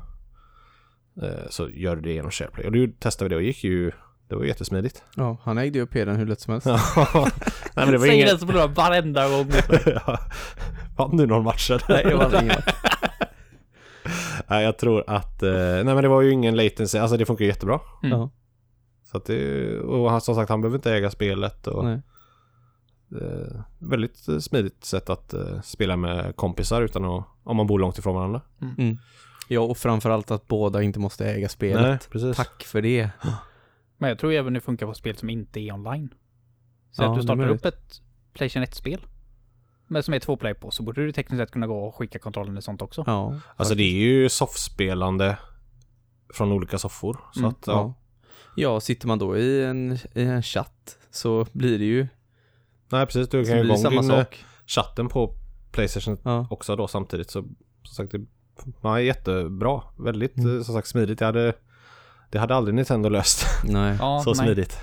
eh, 1.22 1.48
så 1.50 1.68
gör 1.68 1.96
du 1.96 2.02
det 2.02 2.12
genom 2.12 2.30
SharePlay. 2.30 2.66
Och 2.66 2.72
då 2.72 2.86
testade 2.98 3.28
vi 3.28 3.34
det 3.34 3.36
och 3.36 3.42
gick 3.42 3.64
ju, 3.64 3.92
det 4.28 4.34
var 4.34 4.44
jättesmidigt. 4.44 5.02
ja, 5.16 5.36
han 5.42 5.58
ägde 5.58 5.78
ju 5.78 5.84
upp 5.84 5.94
Heden 5.94 6.16
hur 6.16 6.26
lätt 6.26 6.40
som 6.40 6.52
helst. 6.52 6.66
Ja, 6.66 6.80
Nej 7.14 7.86
men 7.86 7.92
det 7.92 7.98
var 7.98 8.06
Säger 8.06 8.14
ingen... 8.14 8.28
den 8.28 8.38
som 8.38 8.48
förlorar 8.48 8.68
varenda 8.68 9.28
gång. 9.28 9.50
ja. 9.86 10.18
Vann 10.96 11.16
du 11.16 11.26
någon 11.26 11.44
match? 11.44 11.70
Nej, 11.88 12.04
det 12.04 12.14
var 12.14 12.42
ingen 12.42 12.46
match. 12.46 12.74
Nej, 14.46 14.64
jag 14.64 14.78
tror 14.78 15.04
att... 15.06 15.42
Eh, 15.42 15.52
nej, 15.52 15.84
men 15.84 16.02
det 16.02 16.08
var 16.08 16.22
ju 16.22 16.30
ingen 16.30 16.56
latency. 16.56 16.98
Alltså 16.98 17.16
det 17.16 17.26
funkar 17.26 17.44
jättebra. 17.44 17.80
Mm. 18.02 18.18
Ja, 18.18 18.30
Så 19.04 19.16
att 19.16 19.24
det... 19.24 19.78
Och 19.78 20.10
han, 20.10 20.20
som 20.20 20.34
sagt, 20.34 20.50
han 20.50 20.60
behöver 20.60 20.78
inte 20.78 20.92
äga 20.92 21.10
spelet 21.10 21.66
och... 21.66 21.84
nej. 21.84 22.02
Eh, 23.14 23.60
väldigt 23.78 24.28
eh, 24.28 24.38
smidigt 24.38 24.84
sätt 24.84 25.10
att 25.10 25.34
eh, 25.34 25.60
spela 25.60 25.96
med 25.96 26.36
kompisar 26.36 26.82
utan 26.82 27.04
att... 27.04 27.24
Om 27.44 27.56
man 27.56 27.66
bor 27.66 27.78
långt 27.78 27.98
ifrån 27.98 28.14
varandra. 28.14 28.40
Mm. 28.78 28.98
Ja, 29.48 29.60
och 29.60 29.76
framförallt 29.78 30.30
att 30.30 30.46
båda 30.48 30.82
inte 30.82 30.98
måste 30.98 31.26
äga 31.26 31.48
spelet. 31.48 32.08
Nej. 32.14 32.34
Tack 32.34 32.62
för 32.64 32.82
det. 32.82 33.10
Men 33.98 34.08
jag 34.08 34.18
tror 34.18 34.32
även 34.32 34.52
det 34.52 34.60
funkar 34.60 34.86
på 34.86 34.94
spel 34.94 35.16
som 35.16 35.30
inte 35.30 35.60
är 35.60 35.72
online. 35.72 36.14
Så 36.90 37.02
Ja, 37.02 37.10
att 37.10 37.16
du 37.16 37.22
startar 37.22 37.48
upp 37.48 37.64
ett 37.64 38.00
Playstation 38.32 38.64
1-spel. 38.66 39.00
Men 39.86 40.02
som 40.02 40.14
är 40.14 40.18
två 40.18 40.36
play 40.36 40.54
på 40.54 40.70
så 40.70 40.82
borde 40.82 41.04
du 41.04 41.12
tekniskt 41.12 41.40
sett 41.40 41.50
kunna 41.50 41.66
gå 41.66 41.84
och 41.84 41.94
skicka 41.94 42.18
kontrollen 42.18 42.56
och 42.56 42.64
sånt 42.64 42.82
också. 42.82 43.04
Ja, 43.06 43.40
Alltså 43.56 43.74
det 43.74 43.82
är 43.82 44.04
ju 44.06 44.28
soffspelande 44.28 45.38
från 46.34 46.52
olika 46.52 46.78
soffor. 46.78 47.18
Så 47.32 47.38
Mm, 47.40 47.50
att, 47.50 47.66
ja. 47.66 47.72
ja. 47.72 47.94
Ja, 48.56 48.80
sitter 48.80 49.06
man 49.06 49.18
då 49.18 49.36
i 49.38 49.64
en, 49.64 49.92
i 50.14 50.22
en 50.22 50.42
chatt 50.42 50.98
så 51.10 51.46
blir 51.52 51.78
det 51.78 51.84
ju 51.84 52.06
Nej, 52.94 53.06
precis. 53.06 53.28
Du 53.28 53.44
så 53.44 53.50
kan 53.50 53.58
ju 53.58 53.64
igång 53.64 53.78
samma 53.78 54.00
din 54.02 54.10
eh, 54.10 54.16
sak. 54.18 54.44
chatten 54.66 55.08
på 55.08 55.34
Playstation 55.72 56.18
Ja. 56.22 56.46
också 56.50 56.76
då 56.76 56.88
samtidigt. 56.88 57.30
Så 57.30 57.42
som 57.82 57.94
sagt, 57.94 58.12
det 58.12 58.26
var 58.80 58.98
jättebra. 58.98 59.82
Väldigt, 59.98 60.36
Mm. 60.38 60.56
eh, 60.56 60.62
som 60.62 60.74
sagt, 60.74 60.88
smidigt. 60.88 61.20
Jag 61.20 61.28
hade... 61.28 61.52
Det 62.30 62.38
hade 62.38 62.54
aldrig 62.54 62.74
Nintendo 62.74 63.08
löst 63.08 63.46
Nej. 63.64 63.96
Ja, 64.00 64.20
så 64.24 64.30
nej. 64.30 64.36
smidigt. 64.38 64.78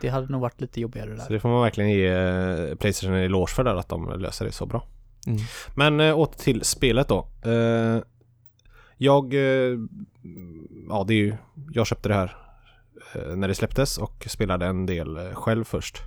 Det 0.00 0.08
hade 0.08 0.26
nog 0.32 0.40
varit 0.40 0.60
lite 0.60 0.80
jobbigare 0.80 1.16
Så 1.16 1.22
där. 1.22 1.34
det 1.34 1.40
får 1.40 1.48
man 1.48 1.62
verkligen 1.62 1.90
ge 1.90 2.08
eh, 2.08 2.74
Playstation 2.74 3.14
en 3.16 3.22
eloge 3.24 3.52
för 3.52 3.64
där 3.64 3.74
att 3.76 3.88
de 3.88 4.20
löser 4.20 4.44
det 4.44 4.52
så 4.52 4.66
bra. 4.66 4.86
Mm. 5.26 5.38
Men 5.74 6.00
äh, 6.00 6.18
åter 6.18 6.38
till 6.38 6.64
spelet 6.64 7.08
då. 7.08 7.28
Eh, 7.44 7.98
jag... 8.96 9.34
eh, 9.34 9.78
ja, 10.88 11.04
det 11.06 11.14
är 11.14 11.18
ju... 11.18 11.34
Jag 11.72 11.86
köpte 11.86 12.08
det 12.08 12.14
här 12.14 12.36
eh, 13.14 13.36
när 13.36 13.48
det 13.48 13.54
släpptes 13.54 13.98
och 13.98 14.26
spelade 14.30 14.66
en 14.66 14.86
del 14.86 15.16
eh, 15.16 15.34
själv 15.34 15.64
först. 15.64 15.98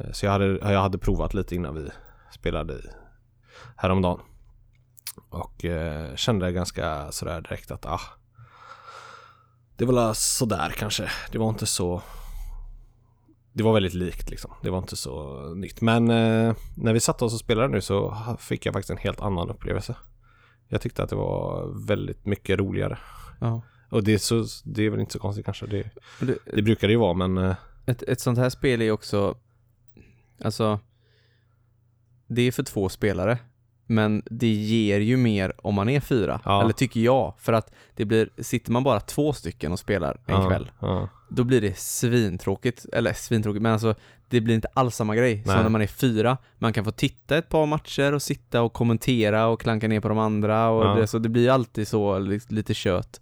Eh, 0.00 0.12
så 0.12 0.26
jag 0.26 0.32
hade, 0.32 0.46
jag 0.46 0.80
hade 0.80 0.98
provat 0.98 1.34
lite 1.34 1.54
innan 1.54 1.74
vi 1.74 1.88
spelade 2.32 2.74
i 2.74 2.82
häromdagen. 3.76 4.20
Och 5.30 5.64
eh, 5.64 6.14
kände 6.16 6.52
ganska 6.52 7.12
sådär 7.12 7.40
direkt 7.40 7.70
att 7.70 7.86
ah, 7.86 8.00
det 9.76 9.84
var 9.84 10.14
sådär 10.14 10.72
kanske. 10.76 11.10
Det 11.32 11.38
var 11.38 11.48
inte 11.48 11.66
så 11.66 12.02
det 13.52 13.62
var 13.62 13.72
väldigt 13.72 13.94
likt 13.94 14.30
liksom. 14.30 14.52
Det 14.62 14.70
var 14.70 14.78
inte 14.78 14.96
så 14.96 15.44
nytt. 15.54 15.80
Men 15.80 16.10
eh, 16.10 16.54
när 16.76 16.92
vi 16.92 17.00
satt 17.00 17.22
oss 17.22 17.34
och 17.34 17.40
spelade 17.40 17.68
nu 17.68 17.80
så 17.80 18.16
fick 18.38 18.66
jag 18.66 18.72
faktiskt 18.72 18.90
en 18.90 18.96
helt 18.96 19.20
annan 19.20 19.50
upplevelse. 19.50 19.96
Jag 20.68 20.80
tyckte 20.80 21.02
att 21.02 21.10
det 21.10 21.16
var 21.16 21.66
väldigt 21.86 22.26
mycket 22.26 22.58
roligare. 22.58 22.98
Ja. 23.40 23.62
Och 23.90 24.04
det 24.04 24.14
är, 24.14 24.18
så, 24.18 24.44
det 24.64 24.82
är 24.82 24.90
väl 24.90 25.00
inte 25.00 25.12
så 25.12 25.18
konstigt 25.18 25.44
kanske. 25.44 25.66
Det, 25.66 25.90
det, 26.20 26.38
det 26.54 26.62
brukar 26.62 26.88
det 26.88 26.92
ju 26.92 26.98
vara 26.98 27.14
men 27.14 27.38
eh, 27.38 27.56
ett, 27.86 28.02
ett 28.02 28.20
sånt 28.20 28.38
här 28.38 28.50
spel 28.50 28.80
är 28.80 28.84
ju 28.84 28.92
också, 28.92 29.36
alltså, 30.44 30.80
det 32.26 32.42
är 32.42 32.52
för 32.52 32.62
två 32.62 32.88
spelare. 32.88 33.38
Men 33.86 34.22
det 34.30 34.46
ger 34.52 35.00
ju 35.00 35.16
mer 35.16 35.52
om 35.58 35.74
man 35.74 35.88
är 35.88 36.00
fyra, 36.00 36.40
Ja. 36.44 36.62
eller 36.62 36.72
tycker 36.72 37.00
jag. 37.00 37.34
För 37.38 37.52
att 37.52 37.72
det 37.96 38.04
blir, 38.04 38.30
sitter 38.38 38.72
man 38.72 38.84
bara 38.84 39.00
två 39.00 39.32
stycken 39.32 39.72
och 39.72 39.78
spelar 39.78 40.20
en 40.26 40.34
ja, 40.42 40.48
kväll, 40.48 40.70
Ja, 40.80 41.08
då 41.28 41.44
blir 41.44 41.60
det 41.60 41.78
svintråkigt, 41.78 42.86
eller 42.92 43.12
svintråkigt, 43.12 43.62
men 43.62 43.72
alltså 43.72 43.94
det 44.28 44.40
blir 44.40 44.54
inte 44.54 44.68
alls 44.74 44.96
samma 44.96 45.16
grej 45.16 45.42
som 45.44 45.52
Nej. 45.54 45.62
när 45.62 45.68
man 45.70 45.82
är 45.82 45.86
fyra. 45.86 46.38
Man 46.58 46.72
kan 46.72 46.84
få 46.84 46.90
titta 46.90 47.38
ett 47.38 47.48
par 47.48 47.66
matcher 47.66 48.12
och 48.12 48.22
sitta 48.22 48.62
och 48.62 48.72
kommentera 48.72 49.46
och 49.46 49.60
klanka 49.60 49.88
ner 49.88 50.00
på 50.00 50.08
de 50.08 50.18
andra 50.18 50.68
och 50.68 50.96
det, 50.96 51.06
så 51.06 51.18
det 51.18 51.28
blir 51.28 51.50
alltid 51.50 51.88
så 51.88 52.18
li- 52.18 52.40
lite 52.48 52.74
kött. 52.74 53.20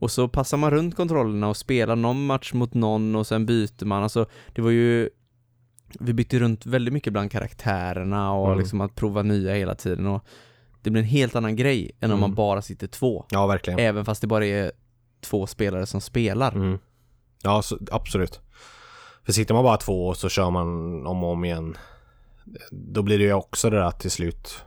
Och 0.00 0.10
så 0.10 0.28
passar 0.28 0.56
man 0.56 0.70
runt 0.70 0.96
kontrollerna 0.96 1.48
och 1.48 1.56
spelar 1.56 1.96
någon 1.96 2.26
match 2.26 2.52
mot 2.52 2.74
någon 2.74 3.16
och 3.16 3.26
sen 3.26 3.46
byter 3.46 3.84
man, 3.84 4.02
alltså 4.02 4.26
det 4.54 4.62
var 4.62 4.70
ju 4.70 5.08
vi 6.00 6.12
bytte 6.12 6.38
runt 6.38 6.66
väldigt 6.66 6.94
mycket 6.94 7.12
bland 7.12 7.30
karaktärerna 7.32 8.32
och 8.32 8.46
Mm. 8.46 8.58
liksom 8.58 8.80
att 8.80 8.94
prova 8.94 9.22
nya 9.22 9.54
hela 9.54 9.74
tiden 9.74 10.06
och 10.06 10.24
det 10.82 10.90
blir 10.90 11.02
en 11.02 11.08
helt 11.08 11.36
annan 11.36 11.56
grej 11.56 11.90
än 12.00 12.10
om 12.10 12.18
Mm. 12.18 12.20
man 12.20 12.34
bara 12.34 12.62
sitter 12.62 12.86
två. 12.86 13.24
ja 13.30 13.46
verkligen. 13.46 13.78
Även 13.78 14.04
fast 14.04 14.20
det 14.20 14.26
bara 14.26 14.46
är 14.46 14.72
två 15.20 15.46
spelare 15.46 15.86
som 15.86 16.00
spelar. 16.00 16.52
Mm. 16.52 16.78
Ja, 17.42 17.62
så, 17.62 17.78
absolut. 17.90 18.40
För 19.24 19.32
sitter 19.32 19.54
man 19.54 19.64
bara 19.64 19.76
två 19.76 20.06
och 20.08 20.16
så 20.16 20.28
kör 20.28 20.50
man 20.50 20.66
om 21.06 21.24
och 21.24 21.30
om 21.30 21.44
igen. 21.44 21.76
Då 22.70 23.02
blir 23.02 23.18
det 23.18 23.24
ju 23.24 23.32
också 23.32 23.70
det 23.70 23.76
där 23.76 23.90
till 23.90 24.10
slut. 24.10 24.64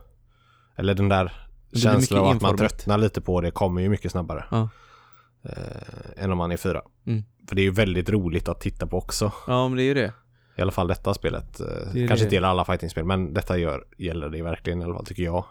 Eller 0.76 0.94
den 0.94 1.10
där 1.10 1.32
känslan 1.74 2.20
av 2.20 2.28
att 2.36 2.42
man 2.42 2.58
tröttnar 2.58 2.98
lite 2.98 3.22
på 3.22 3.42
det 3.42 3.52
kommer 3.52 3.82
ju 3.82 3.90
mycket 3.90 4.12
snabbare. 4.12 4.46
Ja. 4.52 4.70
Eh, 5.44 6.24
än 6.24 6.32
om 6.32 6.38
man 6.38 6.52
är 6.52 6.58
fyra. 6.58 6.82
Mm. 7.08 7.24
För 7.48 7.56
det 7.56 7.62
är 7.62 7.64
ju 7.64 7.72
väldigt 7.72 8.10
roligt 8.10 8.50
att 8.50 8.62
titta 8.62 8.88
på 8.88 8.98
också. 8.98 9.32
Ja, 9.48 9.68
men 9.68 9.78
det 9.78 9.84
är 9.84 9.86
ju 9.86 9.94
det. 9.94 10.14
I 10.62 10.64
alla 10.64 10.72
fall 10.72 10.88
detta 10.88 11.14
spelet. 11.14 11.60
Eh, 11.60 11.66
Det 11.94 12.08
Kanske 12.08 12.16
det. 12.16 12.24
inte 12.24 12.36
gäller 12.36 12.48
alla 12.48 12.66
fightingspel 12.66 13.06
men 13.06 13.34
detta 13.34 13.58
gör, 13.58 13.84
gäller 13.98 14.30
det 14.30 14.42
verkligen 14.44 14.82
i 14.82 14.86
alla 14.86 14.94
fall 14.94 15.06
tycker 15.06 15.24
jag. 15.24 15.46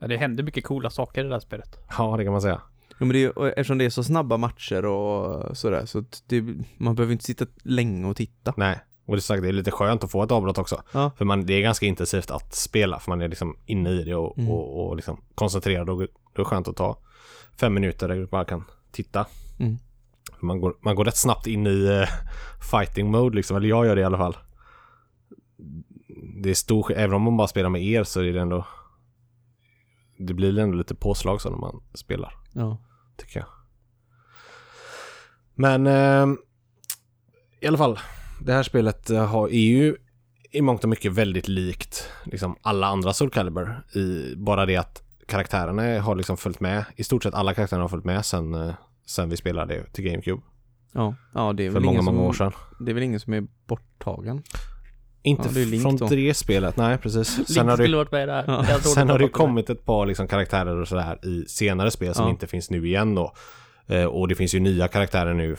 Ja, 0.00 0.06
det 0.06 0.16
händer 0.16 0.44
mycket 0.44 0.64
coola 0.64 0.90
saker 0.90 1.20
i 1.20 1.24
det 1.24 1.30
där 1.30 1.40
spelet. 1.40 1.78
Ja 1.98 2.16
det 2.16 2.24
kan 2.24 2.32
man 2.32 2.42
säga. 2.42 2.60
Jo, 3.00 3.06
men 3.06 3.08
det 3.08 3.24
är, 3.24 3.46
eftersom 3.48 3.78
det 3.78 3.84
är 3.84 3.90
så 3.90 4.04
snabba 4.04 4.36
matcher 4.36 4.84
och 4.84 5.56
sådär 5.56 5.86
så 5.86 6.04
det, 6.26 6.44
man 6.76 6.94
behöver 6.94 7.12
inte 7.12 7.24
sitta 7.24 7.46
länge 7.62 8.06
och 8.08 8.16
titta. 8.16 8.54
Nej. 8.56 8.78
Och 9.06 9.14
det 9.16 9.18
är, 9.18 9.20
sagt, 9.20 9.42
det 9.42 9.48
är 9.48 9.52
lite 9.52 9.70
skönt 9.70 10.04
att 10.04 10.10
få 10.10 10.22
ett 10.22 10.30
avbrott 10.32 10.58
också. 10.58 10.82
Ja. 10.92 11.10
För 11.16 11.24
man, 11.24 11.46
det 11.46 11.54
är 11.54 11.60
ganska 11.62 11.86
intensivt 11.86 12.30
att 12.30 12.54
spela 12.54 12.98
för 12.98 13.10
man 13.10 13.20
är 13.20 13.28
liksom 13.28 13.56
inne 13.66 13.90
i 13.90 14.04
det 14.04 14.14
och, 14.14 14.38
Mm. 14.38 14.50
och, 14.50 14.86
och 14.88 14.96
liksom 14.96 15.20
koncentrerad 15.34 15.88
och 15.90 15.96
då 15.96 16.02
är 16.02 16.08
det 16.36 16.44
skönt 16.44 16.68
att 16.68 16.76
ta 16.76 16.98
fem 17.60 17.74
minuter 17.74 18.08
där 18.08 18.16
du 18.16 18.26
bara 18.26 18.44
kan 18.44 18.64
titta. 18.92 19.26
Mm. 19.60 19.78
För 20.44 20.46
Man, 20.46 20.60
går, 20.60 20.76
man 20.80 20.94
går 20.96 21.04
rätt 21.04 21.16
snabbt 21.16 21.46
in 21.46 21.66
i 21.66 21.84
eh, 21.86 22.08
fighting 22.70 23.10
mode 23.10 23.36
liksom, 23.36 23.56
eller 23.56 23.68
jag 23.68 23.86
gör 23.86 23.94
det 23.96 24.00
i 24.00 24.04
alla 24.04 24.18
fall. 24.18 24.36
Det 26.42 26.50
är 26.50 26.54
stor 26.54 26.92
även 26.92 27.14
om 27.16 27.22
man 27.22 27.36
bara 27.36 27.48
spelar 27.48 27.70
med 27.70 27.84
er 27.84 28.04
så 28.04 28.20
är 28.20 28.32
det 28.32 28.40
ändå 28.40 28.66
Det 30.18 30.34
blir 30.34 30.58
ändå 30.58 30.76
lite 30.76 30.94
påslag 30.94 31.40
så 31.40 31.50
när 31.50 31.56
man 31.58 31.82
spelar, 31.94 32.34
Ja. 32.52 32.78
tycker 33.16 33.40
jag. 33.40 33.48
Men 35.54 35.86
eh, 35.86 36.26
i 37.60 37.66
alla 37.66 37.78
fall, 37.78 37.98
det 38.42 38.52
här 38.52 38.62
spelet 38.62 39.10
eh, 39.10 39.26
har, 39.26 39.48
är 39.48 39.52
ju 39.68 39.96
i 40.52 40.60
mångt 40.62 40.82
och 40.84 40.90
mycket 40.90 41.12
väldigt 41.12 41.48
likt 41.48 42.10
liksom 42.24 42.56
alla 42.62 42.86
andra 42.86 43.12
Soul 43.12 43.30
Calibur 43.30 43.82
i 43.96 44.34
bara 44.36 44.66
det 44.66 44.76
att 44.76 45.02
karaktärerna 45.28 46.00
har 46.00 46.14
liksom 46.14 46.36
följt 46.36 46.60
med. 46.60 46.84
I 46.96 47.04
stort 47.04 47.22
sett 47.22 47.34
alla 47.34 47.54
karaktärerna 47.54 47.84
har 47.84 47.88
följt 47.88 48.04
med 48.04 48.26
sen, 48.26 48.54
eh, 48.54 48.74
sen 49.06 49.28
vi 49.28 49.36
spelade 49.36 49.84
till 49.92 50.04
GameCube. 50.04 50.42
Ja, 50.92 51.14
ja 51.34 51.52
det 51.52 51.66
är 51.66 51.70
för 51.70 51.74
väl 51.74 51.82
många, 51.82 51.92
ingen 51.94 52.04
många 52.04 52.18
som, 52.18 52.26
år 52.28 52.32
sedan. 52.32 52.52
Det 52.80 52.90
är 52.92 52.94
väl 52.94 53.02
ingen 53.02 53.20
som 53.20 53.32
är 53.32 53.46
borttagen? 53.66 54.42
Inte 55.22 55.48
Ja, 55.48 55.66
det 55.66 55.78
från 55.78 55.96
då. 55.96 56.06
det 56.06 56.34
spelet, 56.34 56.76
nej 56.76 56.98
precis. 56.98 57.36
Link 57.36 57.48
Sen 57.48 57.68
har 57.68 57.76
det, 57.76 57.96
varit 57.96 58.12
med 58.12 58.28
där. 58.28 58.44
Ja. 58.46 58.78
Sen 58.80 59.08
har 59.08 59.18
det 59.18 59.28
kommit 59.28 59.70
ett 59.70 59.84
par 59.84 60.06
liksom 60.06 60.28
karaktärer 60.28 60.80
och 60.80 60.88
sådär 60.88 61.26
i 61.26 61.44
senare 61.48 61.90
spel 61.90 62.14
som 62.14 62.24
Ja. 62.24 62.30
inte 62.30 62.46
finns 62.46 62.70
nu 62.70 62.86
igen 62.86 63.14
då. 63.14 63.32
Eh, 63.86 64.04
och 64.04 64.28
det 64.28 64.34
finns 64.34 64.54
ju 64.54 64.60
nya 64.60 64.88
karaktärer 64.88 65.34
nu 65.34 65.56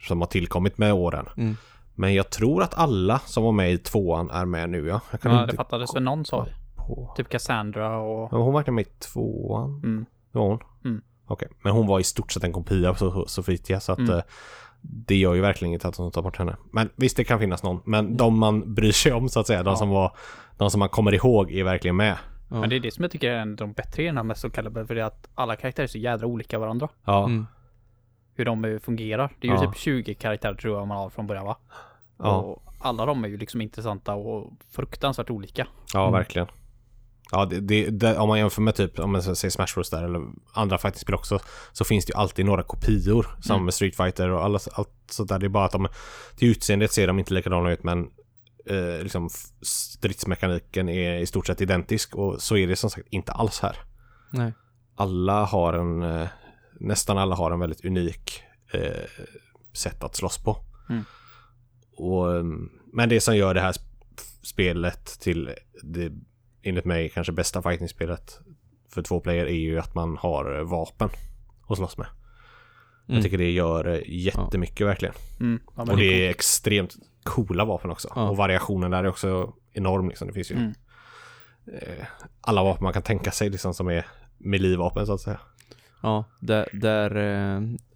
som 0.00 0.20
har 0.20 0.28
tillkommit 0.28 0.78
med 0.78 0.92
åren. 0.92 1.26
Mm. 1.36 1.56
Men 1.94 2.14
jag 2.14 2.30
tror 2.30 2.62
att 2.62 2.74
alla 2.74 3.18
som 3.18 3.44
var 3.44 3.52
med 3.52 3.72
i 3.72 3.78
tvåan 3.78 4.30
är 4.30 4.44
med 4.44 4.70
nu 4.70 4.86
ja. 4.86 5.00
Jag 5.10 5.20
kan 5.20 5.32
Ja, 5.32 5.38
det 5.38 5.44
inte 5.44 5.56
fattades 5.56 5.94
väl 5.94 6.02
någon 6.02 6.24
sa. 6.24 6.46
Typ 7.16 7.28
Cassandra 7.28 7.98
och... 7.98 8.28
Ja, 8.32 8.38
hon 8.38 8.54
var 8.54 8.70
med 8.70 8.86
i 8.86 8.90
tvåan. 8.98 9.80
Mm. 9.84 10.06
Det 10.32 10.38
var 10.38 10.48
hon? 10.48 10.58
Mm. 10.84 11.02
Okej, 11.26 11.48
men 11.62 11.72
hon 11.72 11.86
var 11.86 12.00
i 12.00 12.04
stort 12.04 12.32
sett 12.32 12.44
en 12.44 12.52
kopia 12.52 12.94
på 12.94 12.98
So- 13.04 13.26
Sofia 13.26 13.80
så 13.80 13.92
att 13.92 13.98
Mm. 13.98 14.10
eh, 14.16 14.22
det 14.80 15.16
gör 15.16 15.34
ju 15.34 15.40
verkligen 15.40 15.74
inte 15.74 15.88
att 15.88 15.96
de 15.96 16.10
tar 16.10 16.22
bort 16.22 16.36
henne. 16.38 16.56
Men 16.72 16.90
visst, 16.96 17.16
det 17.16 17.24
kan 17.24 17.38
finnas 17.38 17.62
någon. 17.62 17.80
Men 17.84 18.16
de 18.16 18.38
man 18.38 18.74
bryr 18.74 18.92
sig 18.92 19.12
om 19.12 19.28
så 19.28 19.40
att 19.40 19.46
säga, 19.46 19.62
de 19.62 19.70
Ja. 19.70 19.76
som 19.76 19.88
var, 19.88 20.16
de 20.56 20.70
som 20.70 20.78
man 20.78 20.88
kommer 20.88 21.14
ihåg 21.14 21.52
är 21.52 21.64
verkligen 21.64 21.96
med. 21.96 22.16
Ja. 22.50 22.60
Men 22.60 22.70
det 22.70 22.76
är 22.76 22.80
det 22.80 22.94
som 22.94 23.02
jag 23.02 23.10
tycker 23.12 23.30
är 23.30 23.38
en 23.38 23.50
av 23.50 23.56
de 23.56 23.72
bättre 23.72 24.02
i 24.02 24.06
den 24.06 24.16
här 24.16 24.24
Meso 24.24 24.50
Caliber, 24.50 24.84
för 24.84 24.94
det 24.94 25.00
är 25.00 25.04
att 25.04 25.28
alla 25.34 25.56
karaktärer 25.56 25.84
är 25.84 25.88
så 25.88 25.98
jädra 25.98 26.26
olika 26.26 26.58
varandra. 26.58 26.88
Ja, 27.04 27.24
Mm. 27.24 27.46
Hur 28.34 28.44
de 28.44 28.64
eh, 28.64 28.78
fungerar. 28.78 29.32
Det 29.40 29.46
är 29.48 29.52
ju 29.52 29.56
Ja. 29.64 29.72
typ 29.72 29.76
20 29.80 30.14
karaktärer 30.14 30.54
tror 30.54 30.78
jag 30.78 30.88
man 30.88 30.96
har 30.96 31.10
från 31.10 31.26
början 31.26 31.46
va? 31.46 31.56
ja, 32.18 32.36
Och 32.36 32.62
alla 32.78 33.06
de 33.06 33.24
är 33.24 33.28
ju 33.28 33.36
liksom 33.36 33.60
intressanta 33.60 34.14
och 34.14 34.52
fruktansvärt 34.70 35.30
olika. 35.30 35.66
ja 35.94 36.08
Mm. 36.08 36.12
Ja, 37.32 37.44
det, 37.44 37.60
det, 37.60 37.90
det, 37.90 38.18
om 38.18 38.28
man 38.28 38.38
jämför 38.38 38.62
med 38.62 38.74
typ, 38.74 38.98
om 38.98 39.12
man 39.12 39.22
säger 39.22 39.50
Smash 39.50 39.74
Bros 39.74 39.90
där 39.90 40.02
eller 40.02 40.20
andra 40.52 40.78
fightingspel 40.78 41.14
också, 41.14 41.38
så 41.72 41.84
finns 41.84 42.04
det 42.06 42.10
ju 42.12 42.16
alltid 42.18 42.46
några 42.46 42.62
kopior. 42.62 43.26
Som 43.40 43.54
Mm. 43.54 43.64
med 43.64 43.74
Street 43.74 43.96
Fighter 43.96 44.30
och 44.30 44.44
alla, 44.44 44.58
allt 44.72 44.90
sånt 45.10 45.28
där. 45.28 45.38
Det 45.38 45.46
är 45.46 45.48
bara 45.50 45.64
att 45.64 45.72
de, 45.72 45.88
till 46.36 46.48
utseendet 46.50 46.92
ser 46.92 47.06
de 47.06 47.18
inte 47.18 47.34
likadana 47.34 47.70
ut 47.72 47.82
men 47.84 48.10
eh, 48.66 49.02
liksom 49.02 49.28
stridsmekaniken 49.62 50.88
är 50.88 51.16
i 51.18 51.26
stort 51.26 51.46
sett 51.46 51.60
identisk 51.60 52.14
och 52.14 52.42
så 52.42 52.56
är 52.56 52.66
det 52.66 52.76
som 52.76 52.90
sagt 52.90 53.06
inte 53.10 53.32
alls 53.32 53.60
här. 53.60 53.76
Nej. 54.30 54.52
alla 54.96 55.44
har 55.44 55.72
en, 55.72 56.02
eh, 56.02 56.28
nästan 56.80 57.18
alla 57.18 57.34
har 57.36 57.50
en 57.50 57.60
väldigt 57.60 57.84
unik 57.84 58.42
eh, 58.72 59.04
sätt 59.72 60.04
att 60.04 60.16
slåss 60.16 60.38
på. 60.44 60.56
Mm. 60.88 61.04
Och, 61.96 62.36
ehm, 62.36 62.68
men 62.92 63.08
det 63.08 63.20
som 63.20 63.36
gör 63.36 63.54
det 63.54 63.60
här 63.60 63.72
sp- 63.72 64.20
spelet 64.42 65.06
till 65.20 65.50
det 65.82 66.12
enligt 66.66 66.84
mig 66.84 67.08
kanske 67.08 67.32
bästa 67.32 67.62
fighting-spelet 67.62 68.40
för 68.94 69.02
två 69.02 69.20
player 69.20 69.46
är 69.46 69.50
ju 69.50 69.78
att 69.78 69.94
man 69.94 70.16
har 70.16 70.58
eh, 70.58 70.64
vapen 70.64 71.08
att 71.68 71.76
slåss 71.76 71.98
med. 71.98 72.06
Mm. 72.06 73.16
Jag 73.16 73.22
tycker 73.22 73.38
det 73.38 73.50
gör 73.50 73.88
eh, 73.88 74.00
jättemycket 74.06 74.86
verkligen. 74.86 75.14
Mm. 75.40 75.60
Ja, 75.76 75.82
Och 75.82 75.96
det 75.96 76.04
är 76.04 76.26
är 76.26 76.30
extremt 76.30 76.96
coola 77.22 77.64
vapen 77.64 77.90
också. 77.90 78.12
Ja. 78.14 78.28
Och 78.28 78.36
variationen 78.36 78.90
där 78.90 79.04
är 79.04 79.08
också 79.08 79.52
enorm 79.72 80.08
liksom. 80.08 80.28
Det 80.28 80.34
finns 80.34 80.50
ju 80.50 80.54
Mm. 80.56 80.72
eh, 81.66 82.06
alla 82.40 82.62
vapen 82.62 82.84
man 82.84 82.92
kan 82.92 83.02
tänka 83.02 83.30
sig 83.30 83.50
liksom 83.50 83.74
som 83.74 83.88
är 83.88 84.06
melee-vapen 84.38 85.06
så 85.06 85.12
att 85.12 85.20
säga. 85.20 85.40
Ja, 86.02 86.24
där, 86.40 86.68
där 86.72 87.16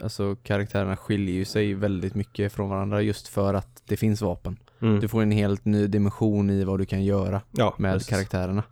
alltså 0.01 0.37
karaktärerna 0.37 0.97
skiljer 0.97 1.35
ju 1.35 1.45
sig 1.45 1.75
väldigt 1.75 2.15
mycket 2.15 2.53
från 2.53 2.69
varandra 2.69 3.03
just 3.03 3.29
för 3.29 3.55
att 3.55 3.83
det 3.87 3.97
finns 3.97 4.23
vapen. 4.23 4.57
Mm. 4.82 5.01
Du 5.01 5.09
får 5.09 5.23
en 5.23 5.31
helt 5.31 5.65
ny 5.65 5.86
dimension 5.86 6.51
i 6.51 6.65
vad 6.65 6.78
du 6.78 6.86
kan 6.86 7.05
göra 7.05 7.43
Ja, 7.51 7.74
med 7.78 7.93
precis. 7.93 8.09
karaktärerna. 8.09 8.62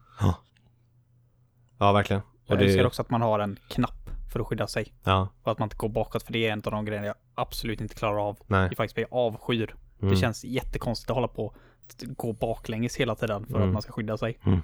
Ja, 1.79 1.93
verkligen. 1.93 2.23
Och 2.23 2.55
Jag 2.55 2.63
älskar 2.63 2.83
det, 2.83 2.87
också 2.87 3.03
att 3.03 3.11
man 3.11 3.23
har 3.23 3.39
en 3.39 3.59
knapp 3.69 4.11
för 4.33 4.41
att 4.41 4.47
skydda 4.47 4.67
sig. 4.67 4.95
ja, 5.05 5.29
Och 5.43 5.53
att 5.53 5.59
man 5.59 5.67
inte 5.67 5.77
går 5.77 5.89
bakåt, 5.89 6.23
för 6.23 6.33
det 6.33 6.47
är 6.47 6.53
en 6.53 6.63
av 6.65 6.73
de 6.73 6.85
grejerna 6.85 7.07
jag 7.07 7.17
absolut 7.35 7.81
inte 7.81 7.95
klarar 7.95 8.29
av. 8.29 8.39
nej. 8.47 8.69
I 8.73 8.77
faktiskt 8.77 8.99
jag 8.99 9.09
avskyr. 9.11 9.75
Mm. 10.03 10.15
Det 10.15 10.21
känns 10.21 10.45
jättekonstigt 10.45 11.11
att 11.11 11.15
hålla 11.15 11.29
på 11.29 11.55
att 11.87 12.03
gå 12.17 12.33
baklänges 12.33 12.97
hela 12.97 13.15
tiden 13.15 13.47
för 13.47 13.55
Mm. 13.57 13.69
att 13.69 13.73
man 13.73 13.83
ska 13.83 13.93
skydda 13.93 14.17
sig. 14.19 14.39
Mm. 14.47 14.59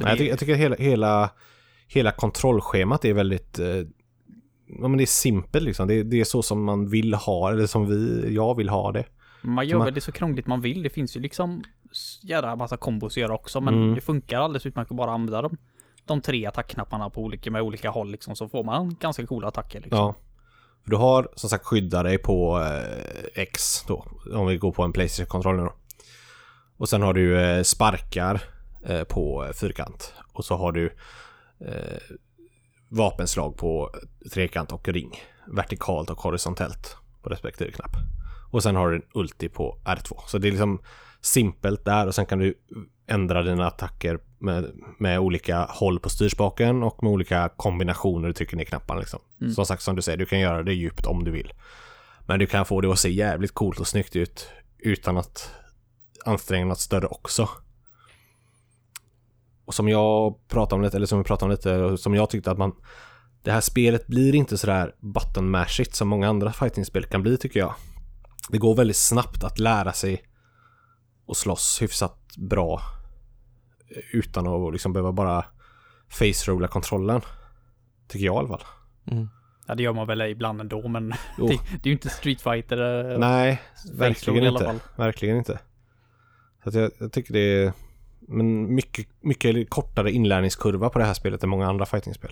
Nej, 0.00 0.04
det, 0.04 0.08
jag, 0.10 0.18
tycker, 0.18 0.30
jag 0.30 0.38
tycker 0.38 0.54
hela, 0.54 0.76
hela, 0.76 1.30
hela 1.88 2.12
kontrollschemat 2.12 3.04
är 3.04 3.12
väldigt, 3.14 3.58
eh, 3.58 3.66
ja 4.66 4.88
men 4.88 4.96
det 4.96 5.04
är 5.04 5.06
simpelt 5.06 5.64
liksom. 5.64 5.88
Det, 5.88 6.02
det 6.02 6.20
är 6.20 6.24
så 6.24 6.42
som 6.42 6.64
man 6.64 6.88
vill 6.88 7.14
ha 7.14 7.50
eller 7.50 7.66
som 7.66 7.86
vi, 7.88 8.34
jag 8.34 8.56
vill 8.56 8.68
ha 8.68 8.92
det. 8.92 9.04
Man 9.42 9.66
gör 9.68 9.78
man- 9.78 9.84
väl 9.84 9.94
det 9.94 10.00
så 10.00 10.12
krångligt 10.12 10.46
man 10.46 10.60
vill. 10.60 10.82
Det 10.82 10.90
finns 10.90 11.16
ju 11.16 11.20
liksom 11.20 11.64
jädra 12.22 12.56
massa 12.56 12.76
kombos 12.76 13.12
att 13.12 13.16
göra 13.16 13.34
också, 13.34 13.60
men 13.60 13.74
Mm. 13.74 13.94
det 13.94 14.00
funkar 14.00 14.40
alldeles 14.40 14.66
utmärkt 14.66 14.90
att 14.90 14.96
bara 14.96 15.10
använda 15.10 15.42
dem. 15.42 15.56
De 16.04 16.20
tre 16.20 16.46
attackknapparna 16.46 17.10
på 17.10 17.22
olika, 17.22 17.50
med 17.50 17.62
olika 17.62 17.90
håll 17.90 18.10
liksom, 18.10 18.36
så 18.36 18.48
får 18.48 18.64
man 18.64 18.96
ganska 19.00 19.26
coola 19.26 19.48
attacker 19.48 19.80
liksom. 19.80 19.98
Ja. 19.98 20.14
Du 20.84 20.96
har 20.96 21.28
som 21.34 21.50
sagt 21.50 21.64
skydda 21.64 22.02
dig 22.02 22.18
på 22.18 22.60
eh, 22.60 23.42
X 23.42 23.84
då. 23.88 24.04
Om 24.34 24.46
vi 24.46 24.56
går 24.56 24.72
på 24.72 24.82
en 24.82 24.92
Playstation-kontroll 24.92 25.56
nu 25.56 25.62
då. 25.62 25.72
Och 26.76 26.88
sen 26.88 27.02
har 27.02 27.12
du 27.14 27.40
eh, 27.40 27.62
sparkar 27.62 28.42
eh, 28.86 29.04
på 29.04 29.50
fyrkant. 29.60 30.14
Och 30.32 30.44
så 30.44 30.56
har 30.56 30.72
du 30.72 30.86
eh, 31.60 31.98
vapenslag 32.88 33.56
på 33.56 33.90
trekant 34.34 34.72
och 34.72 34.88
ring. 34.88 35.12
Vertikalt 35.46 36.10
och 36.10 36.18
horisontellt 36.20 36.96
på 37.22 37.28
respektive 37.30 37.70
knapp. 37.72 37.90
Och 38.50 38.62
sen 38.62 38.76
har 38.76 38.90
du 38.90 38.96
en 38.96 39.02
ulti 39.14 39.48
på 39.48 39.78
R2. 39.84 40.16
Så 40.26 40.38
det 40.38 40.48
är 40.48 40.50
liksom 40.50 40.82
simpelt 41.20 41.84
där 41.84 42.06
och 42.06 42.14
sen 42.14 42.26
kan 42.26 42.38
du 42.38 42.54
ändra 43.06 43.42
dina 43.42 43.66
attacker 43.66 44.18
med, 44.38 44.70
med 44.98 45.18
olika 45.18 45.66
håll 45.70 46.00
på 46.00 46.08
styrspaken 46.08 46.82
och 46.82 47.02
med 47.02 47.12
olika 47.12 47.48
kombinationer 47.56 48.28
du 48.28 48.34
trycker 48.34 48.56
ner 48.56 48.64
knapparna 48.64 49.00
liksom. 49.00 49.20
Mm. 49.40 49.52
Som 49.52 49.66
sagt 49.66 49.82
som 49.82 49.96
du 49.96 50.02
säger, 50.02 50.18
du 50.18 50.26
kan 50.26 50.40
göra 50.40 50.62
det 50.62 50.74
djupt 50.74 51.06
om 51.06 51.24
du 51.24 51.30
vill. 51.30 51.52
Men 52.26 52.38
du 52.38 52.46
kan 52.46 52.64
få 52.64 52.80
det 52.80 52.92
att 52.92 52.98
se 52.98 53.10
jävligt 53.10 53.54
coolt 53.54 53.80
och 53.80 53.88
snyggt 53.88 54.16
ut 54.16 54.48
utan 54.78 55.16
att 55.16 55.50
anstränga 56.24 56.66
något 56.66 56.80
större 56.80 57.06
också. 57.06 57.48
Och 59.64 59.74
som 59.74 59.88
jag 59.88 60.48
pratade 60.48 60.74
om 60.74 60.82
lite, 60.82 60.96
eller 60.96 61.06
som 61.06 61.18
vi 61.18 61.24
pratade 61.24 61.44
om 61.44 61.50
lite, 61.50 61.98
som 61.98 62.14
jag 62.14 62.30
tyckte 62.30 62.50
att 62.50 62.58
man 62.58 62.72
det 63.42 63.52
här 63.52 63.60
spelet 63.60 64.06
blir 64.06 64.34
inte 64.34 64.58
sådär 64.58 64.94
button 65.00 65.50
mashigt 65.50 65.94
som 65.94 66.08
många 66.08 66.28
andra 66.28 66.52
fightingspel 66.52 67.04
kan 67.04 67.22
bli 67.22 67.36
tycker 67.36 67.60
jag. 67.60 67.74
Det 68.48 68.58
går 68.58 68.74
väldigt 68.74 68.96
snabbt 68.96 69.44
att 69.44 69.58
lära 69.58 69.92
sig 69.92 70.22
och 71.26 71.36
slåss 71.36 71.82
hyfsat 71.82 72.36
bra 72.36 72.80
eh, 73.88 74.02
utan 74.12 74.46
att 74.46 74.72
liksom 74.72 74.92
behöva 74.92 75.12
bara 75.12 75.44
face-rolla 76.08 76.68
kontrollen. 76.68 77.20
Tycker 78.08 78.26
jag 78.26 78.34
i 78.34 78.38
alla 78.38 78.48
fall. 78.48 78.66
Mm. 79.10 79.28
Ja, 79.66 79.74
det 79.74 79.82
gör 79.82 79.92
man 79.92 80.06
väl 80.06 80.20
ibland 80.20 80.60
ändå, 80.60 80.88
men 80.88 81.08
det, 81.36 81.46
det 81.46 81.82
är 81.82 81.86
ju 81.86 81.92
inte 81.92 82.08
Street 82.08 82.40
Fighter. 82.40 83.12
eh, 83.12 83.18
Nej, 83.18 83.62
verkligen 83.94 84.44
inte. 84.44 84.80
Verkligen 84.96 85.36
inte. 85.36 85.58
Så 86.62 86.68
att 86.68 86.74
jag, 86.74 86.90
jag 86.98 87.12
tycker 87.12 87.32
det 87.32 87.62
är 87.62 87.72
men 88.20 88.74
mycket, 88.74 89.08
mycket 89.20 89.70
kortare 89.70 90.12
inlärningskurva 90.12 90.90
på 90.90 90.98
det 90.98 91.04
här 91.04 91.14
spelet 91.14 91.42
än 91.42 91.48
många 91.48 91.68
andra 91.68 91.86
fightingspel. 91.86 92.30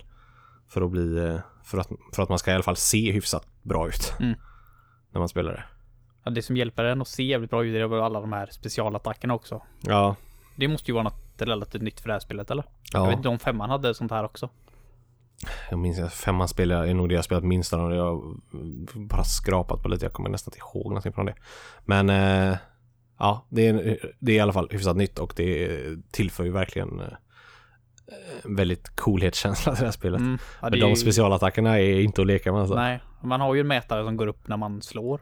För 0.69 0.83
att 0.83 0.91
bli, 0.91 1.19
eh, 1.19 1.39
för 1.65 1.79
att, 1.79 1.89
för 2.15 2.23
att 2.23 2.29
man 2.29 2.39
ska 2.39 2.51
i 2.51 2.55
alla 2.55 2.63
fall 2.63 2.77
se 2.77 3.13
hyfsat 3.13 3.47
bra 3.63 3.89
ut. 3.89 4.15
Mm. 4.21 4.39
När 5.13 5.19
man 5.19 5.29
spelar 5.29 5.53
det. 5.53 5.65
Ja, 6.27 6.31
det 6.33 6.43
som 6.43 6.57
hjälper 6.57 6.85
en 6.85 7.01
att 7.01 7.09
se 7.09 7.23
jävligt 7.23 7.51
bra 7.51 7.65
ut 7.65 7.77
är 7.77 7.87
väl 7.87 8.01
alla 8.01 8.21
de 8.21 8.33
här 8.33 8.49
specialattackerna 8.51 9.35
också. 9.35 9.63
Ja. 9.81 10.17
Det 10.57 10.69
måste 10.69 10.91
ju 10.91 10.95
vara 10.95 11.05
något 11.05 11.33
relativt 11.39 11.83
nytt 11.83 12.01
för 12.01 12.09
det 12.09 12.13
här 12.15 12.21
spelet, 12.21 12.51
eller? 12.51 12.65
Jag 12.93 13.01
vet 13.01 13.11
Ja, 13.11 13.17
inte 13.17 13.29
om 13.29 13.39
femman 13.39 13.71
hade 13.71 13.95
sånt 13.95 14.11
här 14.11 14.25
också. 14.25 14.49
jag 15.71 15.79
minns 15.79 15.99
att 16.01 16.13
femman 16.13 16.49
spelar 16.49 16.87
är 16.87 16.95
nog 16.95 17.09
det 17.09 17.15
jag 17.15 17.25
spelat 17.25 17.45
minst 17.45 17.73
av. 17.73 17.95
Jag 17.95 18.05
har 18.05 18.35
bara 19.09 19.25
skrapat 19.25 19.83
på 19.83 19.89
lite. 19.89 20.05
Jag 20.05 20.13
kommer 20.13 20.29
nästan 20.31 20.53
inte 20.55 20.59
ihåg 20.59 20.87
någonting 20.87 21.13
från 21.13 21.27
det. 21.27 21.35
Men 21.85 22.11
eh, 22.11 22.57
ja, 23.19 23.47
det 23.49 23.67
är, 23.69 23.99
det 24.19 24.33
är 24.33 24.37
i 24.37 24.41
alla 24.41 24.53
fall 24.53 24.69
hyfsat 24.71 24.97
nytt 24.97 25.19
och 25.19 25.33
det 25.37 25.71
tillför 26.11 26.45
ju 26.45 26.51
verkligen 26.53 27.01
eh, 27.01 27.07
väldigt 28.45 28.97
coolhetskänsla 28.97 29.73
till 29.75 29.81
det 29.81 29.87
här 29.87 29.93
spelet. 29.93 30.21
Mm. 30.21 30.39
Ja, 30.63 30.71
det 30.71 30.71
Men 30.71 30.81
de 30.81 30.91
ju- 30.91 30.97
specialattackerna 30.97 31.81
är 31.81 32.01
inte 32.01 32.21
att 32.21 32.27
leka 32.27 32.53
med 32.53 32.61
alltså. 32.61 32.75
Nej, 32.77 33.01
man 33.23 33.41
har 33.41 33.55
ju 33.55 33.61
en 33.61 33.67
mätare 33.67 34.05
som 34.05 34.17
går 34.17 34.27
upp 34.27 34.49
när 34.49 34.57
man 34.57 34.83
slår. 34.83 35.21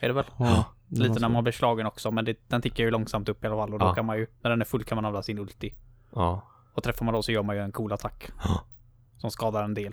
Är 0.00 0.08
det 0.08 0.14
väl? 0.14 0.24
Ja, 0.38 0.64
Lite 0.88 1.20
när 1.20 1.28
man 1.28 1.44
blir 1.44 1.52
slagen 1.52 1.86
också, 1.86 2.10
men 2.10 2.24
det, 2.24 2.36
den 2.48 2.62
tickar 2.62 2.84
ju 2.84 2.90
långsamt 2.90 3.28
upp 3.28 3.44
i 3.44 3.46
alla 3.46 3.56
fall 3.56 3.72
och 3.72 3.78
då 3.78 3.86
Ja. 3.86 3.94
kan 3.94 4.06
man 4.06 4.18
ju, 4.18 4.26
när 4.42 4.50
den 4.50 4.60
är 4.60 4.64
full 4.64 4.84
kan 4.84 4.96
man 4.96 5.04
använda 5.04 5.22
sin 5.22 5.38
ulti. 5.38 5.74
Ja. 6.14 6.42
Och 6.74 6.82
träffar 6.82 7.04
man 7.04 7.14
då 7.14 7.22
så 7.22 7.32
gör 7.32 7.42
man 7.42 7.56
ju 7.56 7.62
en 7.62 7.72
cool 7.72 7.92
attack. 7.92 8.30
Ja. 8.44 8.60
Som 9.18 9.30
skadar 9.30 9.62
en 9.64 9.74
del. 9.74 9.92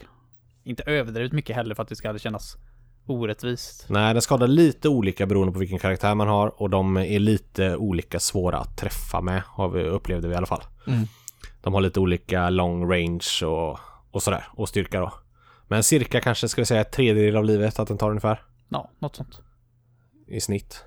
Inte 0.64 0.84
överdrivet 0.84 1.32
mycket 1.32 1.56
heller 1.56 1.76
för 1.76 1.84
att 1.84 1.90
det 1.90 1.96
ska 1.96 2.18
kännas 2.18 2.58
orättvist. 3.06 3.86
Nej, 3.90 4.14
den 4.14 4.22
skadar 4.22 4.48
lite 4.48 4.90
olika 4.90 5.26
beroende 5.26 5.54
på 5.54 5.60
vilken 5.60 5.80
karaktär 5.80 6.16
man 6.16 6.28
har 6.28 6.62
och 6.62 6.70
de 6.70 6.98
är 6.98 7.20
lite 7.20 7.76
olika 7.76 8.20
svåra 8.20 8.58
att 8.58 8.78
träffa 8.78 9.22
med, 9.22 9.42
har 9.46 9.70
vi, 9.70 9.84
upplevde 9.84 10.28
vi 10.28 10.34
i 10.34 10.38
alla 10.38 10.46
fall. 10.46 10.62
Mm. 10.88 11.00
De 11.62 11.74
har 11.74 11.82
lite 11.82 12.00
olika 12.00 12.50
long 12.50 12.92
range 12.92 13.46
och, 13.46 13.80
och 14.12 14.24
sådär, 14.24 14.48
och 14.54 14.70
styrka 14.70 15.00
då. 15.00 15.14
Men 15.68 15.84
cirka 15.84 16.22
kanske, 16.22 16.48
ska 16.50 16.62
vi 16.62 16.66
säga, 16.66 16.82
ett 16.82 16.92
tredjedel 16.92 17.36
av 17.36 17.46
livet 17.46 17.80
att 17.80 17.88
den 17.88 17.98
tar 17.98 18.10
ungefär 18.10 18.42
Ja, 18.70 18.90
något 19.00 19.16
sånt. 19.16 19.42
I 20.28 20.40
snitt. 20.40 20.86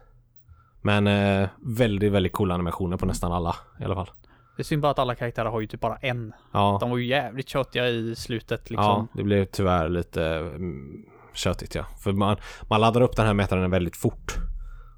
Men 0.83 1.07
eh, 1.07 1.49
väldigt, 1.59 2.13
väldigt 2.13 2.33
coola 2.33 2.55
animationer 2.55 2.97
på 2.97 3.07
nästan 3.07 3.33
alla 3.33 3.57
i 3.81 3.85
alla 3.85 3.95
fall. 3.95 4.11
Det 4.57 4.63
är 4.63 4.65
synd 4.65 4.83
bara 4.83 4.91
att 4.91 4.99
alla 4.99 5.15
karaktärer 5.15 5.49
har 5.51 5.61
ju 5.61 5.67
typ 5.67 5.81
bara 5.81 5.97
en. 5.97 6.33
Ja, 6.53 6.79
De 6.81 6.91
var 6.91 6.97
ju 6.97 7.07
jävligt 7.07 7.49
tjötiga 7.49 7.89
i 7.89 8.15
slutet 8.17 8.71
liksom. 8.71 8.85
ja 8.85 9.07
det 9.15 9.23
blev 9.23 9.45
tyvärr 9.45 9.89
lite 9.89 10.25
mm, 10.25 11.05
tjötigt 11.35 11.75
ja. 11.75 11.85
För 11.85 12.13
man, 12.13 12.37
man 12.71 12.81
laddar 12.81 13.01
upp 13.01 13.17
den 13.17 13.27
här 13.27 13.35
mätaren 13.35 13.71
väldigt 13.71 13.97
fort. 13.97 14.35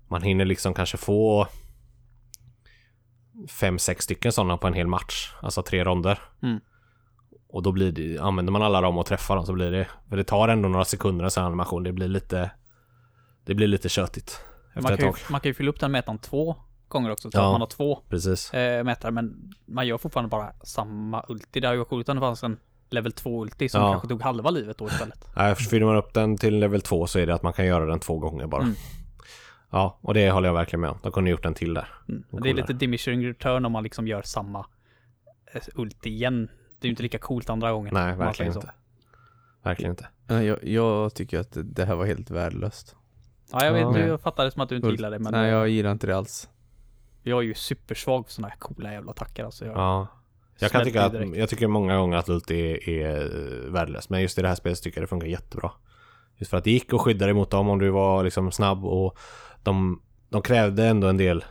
Man 0.09 0.23
hinner 0.23 0.44
liksom 0.44 0.74
kanske 0.74 0.97
få 0.97 1.47
fem, 3.48 3.78
sex 3.78 4.05
stycken 4.05 4.32
sådana 4.32 4.56
på 4.56 4.66
en 4.66 4.74
hel 4.74 4.86
match. 4.86 5.32
Alltså 5.40 5.62
tre 5.62 5.85
ronder. 5.85 6.19
Mm. 6.43 6.60
Och 7.48 7.62
då 7.62 7.73
blir 7.73 7.93
det, 7.93 8.19
använder 8.19 8.52
man 8.52 8.62
alla 8.62 8.81
dem 8.81 8.98
och 8.98 9.06
träffar 9.06 9.36
dem 9.36 9.47
så 9.47 9.52
blir 9.52 9.70
det, 9.70 9.89
för 10.09 10.16
det 10.16 10.24
tar 10.24 10.48
ändå 10.48 10.69
några 10.69 10.85
sekunder 10.85 11.24
en 11.24 11.31
sån 11.31 11.44
animation. 11.44 11.82
Det 11.82 11.93
blir 11.93 12.09
lite, 12.09 12.51
det 13.44 13.55
blir 13.55 13.66
lite 13.66 13.89
tjötigt. 13.89 14.40
Man 14.74 14.97
kan, 14.97 15.06
ju, 15.06 15.12
man 15.31 15.40
kan 15.40 15.51
ju 15.51 15.55
fylla 15.55 15.70
upp 15.70 15.81
den 15.81 15.93
mätaren 15.93 16.19
två 16.19 16.56
gånger 16.89 17.10
också, 17.10 17.31
så 17.31 17.39
Ja. 17.39 17.47
att 17.47 17.52
man 17.52 17.60
har 17.60 17.69
två 17.69 17.98
Precis. 18.09 18.55
eh, 18.55 18.85
mätare, 18.85 19.12
men 19.12 19.52
man 19.66 19.86
gör 19.86 19.98
fortfarande 19.98 20.28
bara 20.28 20.52
samma 20.64 21.24
ulti. 21.28 21.60
Det 21.60 21.66
hade 21.66 21.74
ju 21.74 21.78
varit 21.78 21.89
coolt 21.89 22.09
om 22.09 22.16
det 22.16 22.20
fanns 22.20 22.43
en 22.43 22.59
level 22.90 23.12
2 23.12 23.43
ulti 23.43 23.69
som 23.69 23.81
Ja. 23.82 23.90
kanske 23.93 24.09
tog 24.09 24.23
halva 24.23 24.51
livet 24.51 24.78
då 24.78 24.86
istället. 24.86 25.27
Nej, 25.36 25.55
för 25.55 25.62
fyller 25.62 25.86
man 25.86 25.97
upp 25.97 26.14
den 26.14 26.36
till 26.36 26.59
level 26.59 26.81
2 26.81 27.06
så 27.06 27.19
är 27.19 27.27
det 27.27 27.35
att 27.35 27.43
man 27.43 27.52
kan 27.52 27.66
göra 27.66 27.86
den 27.86 28.01
två 28.01 28.19
gånger 28.19 28.47
bara. 28.47 28.62
Mm. 28.62 28.74
Ja, 29.70 29.98
och 30.02 30.14
det 30.14 30.31
håller 30.31 30.48
jag 30.48 30.55
verkligen 30.55 30.81
med 30.81 30.90
om. 30.90 30.98
De 31.02 31.12
kunde 31.12 31.31
gjort 31.31 31.44
en 31.44 31.55
till 31.55 31.74
där. 31.74 31.89
Mm. 32.09 32.24
Det 32.43 32.51
är 32.51 32.55
lite 32.55 32.73
diminishing 32.73 33.27
return 33.27 33.64
om 33.64 33.73
man 33.73 33.82
liksom 33.82 34.06
gör 34.09 34.23
samma 34.23 34.66
eh, 35.55 35.62
ulti 35.74 36.10
igen. 36.10 36.47
Det 36.81 36.86
är 36.86 36.89
ju 36.89 36.90
inte 36.90 37.02
lika 37.02 37.19
coolt 37.19 37.51
andra 37.51 37.73
gången. 37.73 37.94
Nej, 37.94 38.16
verkligen 38.16 38.52
inte. 38.52 38.70
Verkligen 39.62 39.90
inte. 39.93 40.09
Nej, 40.27 40.47
Jag, 40.47 40.64
jag 40.64 41.14
tycker 41.14 41.39
att 41.40 41.52
det- 41.52 41.62
det 41.62 41.85
här 41.85 41.94
var 41.94 42.06
helt 42.06 42.31
värdelöst. 42.31 42.97
Ja, 43.53 43.65
jag 43.65 43.73
vet, 43.73 43.83
Ja. 43.83 43.93
du 44.12 44.19
fattade 44.19 44.51
som 44.51 44.62
att 44.62 44.69
du 44.69 44.77
inte 44.77 44.89
gillar 44.89 45.11
det, 45.11 45.19
men 45.19 45.33
Nej, 45.33 45.45
eh, 45.49 45.55
jag 45.55 45.69
gillar 45.69 45.93
inte 45.93 46.07
det 46.07 46.16
alls. 46.16 46.49
jag 47.23 47.39
är 47.39 47.43
ju 47.43 47.55
supersvag 47.55 48.27
för 48.27 48.33
sådana 48.33 48.49
här 48.49 48.57
coola 48.59 48.93
jävla 48.93 49.11
attacker 49.11 49.45
alltså. 49.45 49.65
Jag, 49.66 49.77
Ja. 49.77 50.07
Jag 50.59 50.70
kan 50.70 50.85
tycka 50.85 51.05
att, 51.05 51.12
direkt. 51.12 51.37
jag 51.37 51.49
tycker 51.49 51.66
många 51.66 51.97
gånger 51.99 52.16
att 52.16 52.29
Ult 52.29 52.51
är, 52.51 52.89
är 52.89 53.29
värdelöst. 53.70 54.11
Men 54.11 54.23
just 54.23 54.39
i 54.39 54.43
det 54.43 54.49
här 54.49 54.55
spelet 54.55 54.83
tycker 54.83 54.99
jag 54.99 55.03
det 55.03 55.09
funkar 55.09 55.27
jättebra. 55.29 55.70
Just 56.37 56.51
för 56.51 56.57
att 56.59 56.65
det 56.65 56.70
gick 56.70 56.93
att 56.93 57.01
skydda 57.01 57.24
dig 57.27 57.35
mot 57.35 57.51
dem 57.51 57.69
om 57.69 57.79
du 57.79 57.91
var 57.91 58.24
liksom 58.24 58.53
snabb 58.53 58.85
och 58.85 59.19
de, 59.62 60.03
de 60.29 60.43
krävde 60.43 60.87
ändå 60.87 61.09
en 61.09 61.16
del 61.16 61.45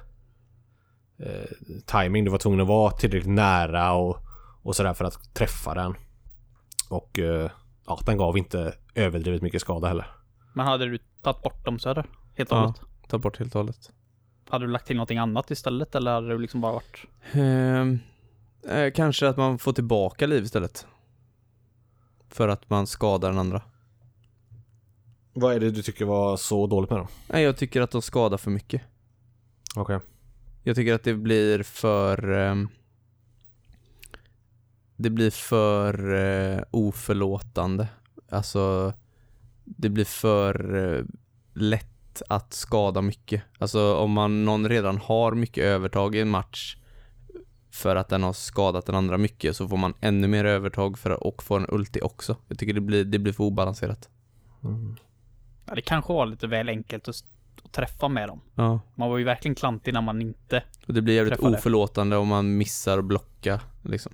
eh, 1.20 1.80
timing. 1.86 2.24
Du 2.26 2.32
var 2.32 2.38
tvungen 2.38 2.60
att 2.62 2.68
vara 2.68 2.92
tillräckligt 2.92 3.34
nära 3.34 3.94
och, 3.94 4.18
och 4.64 4.76
sådär 4.76 4.94
för 4.94 5.06
att 5.06 5.34
träffa 5.34 5.74
den. 5.74 5.96
Och 6.90 7.20
eh, 7.20 7.50
ja, 7.88 8.00
den 8.06 8.18
gav 8.18 8.38
inte 8.38 8.74
överdrivet 8.96 9.42
mycket 9.42 9.62
skada 9.62 9.88
heller. 9.88 10.06
Men 10.54 10.66
hade 10.66 10.86
du 10.86 11.00
tagit 11.22 11.42
bort 11.42 11.66
dem 11.66 11.80
så 11.80 11.94
helt 12.36 12.52
och 12.52 12.58
Ja. 12.58 12.62
hållet? 12.62 12.82
Ta 13.08 13.18
bort 13.18 13.40
helt 13.40 13.56
och 13.56 13.60
hållet. 13.62 13.92
Hade 14.50 14.66
du 14.66 14.72
lagt 14.72 14.88
till 14.88 14.96
någonting 14.96 15.18
annat 15.18 15.52
istället 15.52 15.96
eller 15.96 16.12
hade 16.14 16.28
du 16.30 16.38
liksom 16.40 16.62
bara 16.62 16.74
varit... 16.74 17.06
Ehm, 17.32 18.00
eh, 18.70 18.92
kanske 18.94 19.28
att 19.30 19.38
man 19.38 19.60
får 19.60 19.74
tillbaka 19.74 20.28
liv 20.28 20.44
istället. 20.44 20.88
För 22.30 22.48
att 22.48 22.70
man 22.70 22.88
skadar 22.88 23.30
den 23.30 23.40
andra. 23.40 23.62
Vad 25.34 25.54
är 25.56 25.60
det 25.60 25.72
du 25.72 25.82
tycker 25.82 26.06
var 26.06 26.38
så 26.38 26.68
dåligt 26.68 26.90
med 26.90 27.00
dem? 27.00 27.08
Nej, 27.28 27.44
jag 27.44 27.58
tycker 27.58 27.82
att 27.82 27.92
de 27.92 28.02
skadar 28.02 28.38
för 28.38 28.52
mycket. 28.52 28.82
Okej. 29.76 30.00
Jag 30.64 30.76
tycker 30.76 30.94
att 30.94 31.04
det 31.04 31.14
blir 31.14 31.64
för... 31.64 32.32
ehm, 32.32 32.70
det 34.96 35.10
blir 35.10 35.32
för 35.32 36.14
eh, 36.14 36.64
oförlåtande. 36.72 37.88
Alltså, 38.30 38.94
det 39.78 39.90
blir 39.90 40.06
för 40.06 40.76
eh, 40.76 41.04
lätt 41.54 42.22
att 42.28 42.54
skada 42.54 43.02
mycket. 43.02 43.44
Alltså 43.60 43.96
om 43.96 44.12
man, 44.12 44.46
någon 44.46 44.70
redan 44.70 44.98
har 44.98 45.32
mycket 45.32 45.64
övertag 45.64 46.16
i 46.16 46.20
en 46.20 46.30
match 46.30 46.78
för 47.72 47.96
att 47.96 48.10
den 48.10 48.24
har 48.24 48.34
skadat 48.34 48.86
den 48.86 48.96
andra 48.96 49.18
mycket 49.18 49.56
så 49.56 49.68
får 49.68 49.78
man 49.78 49.94
ännu 50.02 50.28
mer 50.28 50.46
övertag 50.46 51.00
för 51.00 51.10
att, 51.10 51.22
och 51.22 51.44
får 51.44 51.60
en 51.60 51.66
ulti 51.70 52.00
också. 52.02 52.36
Jag 52.48 52.60
tycker 52.60 52.74
det 52.74 52.82
blir, 52.82 53.06
det 53.06 53.20
blir 53.20 53.34
för 53.34 53.44
obalanserat. 53.44 54.10
Mm. 54.64 54.96
Ja, 55.66 55.76
det 55.76 55.82
kanske 55.82 56.14
var 56.14 56.26
lite 56.26 56.48
väl 56.48 56.70
enkelt 56.70 57.08
att, 57.08 57.16
att 57.64 57.72
träffa 57.72 58.08
med 58.08 58.30
dem. 58.30 58.42
Ja. 58.56 58.80
Man 58.96 59.10
var 59.10 59.18
ju 59.18 59.24
verkligen 59.24 59.56
klantig 59.56 59.94
när 59.94 60.02
man 60.02 60.22
inte... 60.22 60.64
Och 60.88 60.94
det 60.94 61.02
blir 61.02 61.16
jävligt 61.16 61.34
Träffade. 61.34 61.58
oförlåtande 61.58 62.18
om 62.18 62.28
man 62.28 62.58
missar 62.58 62.98
att 62.98 63.06
blocka 63.06 63.62
liksom. 63.82 64.12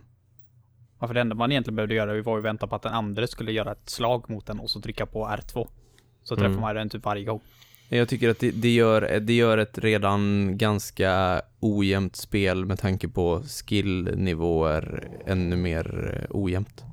Ja, 0.99 1.07
för 1.07 1.13
det 1.13 1.21
enda 1.21 1.35
man 1.35 1.51
egentligen 1.51 1.75
behövde 1.75 1.95
göra 1.95 2.21
var 2.21 2.35
ju 2.37 2.41
vänta 2.43 2.67
på 2.67 2.75
att 2.75 2.81
den 2.81 2.93
andra 2.93 3.27
skulle 3.27 3.51
göra 3.51 3.71
ett 3.71 3.89
slag 3.89 4.29
mot 4.29 4.45
den 4.45 4.59
och 4.59 4.69
så 4.69 4.81
trycka 4.81 5.05
på 5.05 5.27
R2. 5.27 5.67
Så 6.23 6.35
träffar 6.35 6.49
Mm. 6.49 6.61
man 6.61 6.75
den 6.75 6.89
typ 6.89 7.05
varje 7.05 7.23
gång. 7.23 7.41
Jag 7.89 8.09
tycker 8.09 8.29
att 8.29 8.39
det, 8.39 8.51
det, 8.51 8.69
gör, 8.73 9.19
det 9.19 9.33
gör 9.33 9.57
ett 9.57 9.77
redan 9.77 10.51
ganska 10.57 11.41
ojämnt 11.59 12.15
spel 12.15 12.65
med 12.65 12.79
tanke 12.79 13.07
på 13.07 13.41
skillnivåer 13.43 15.07
ännu 15.25 15.55
mer 15.55 16.13
eh, 16.29 16.35
ojämnt. 16.35 16.83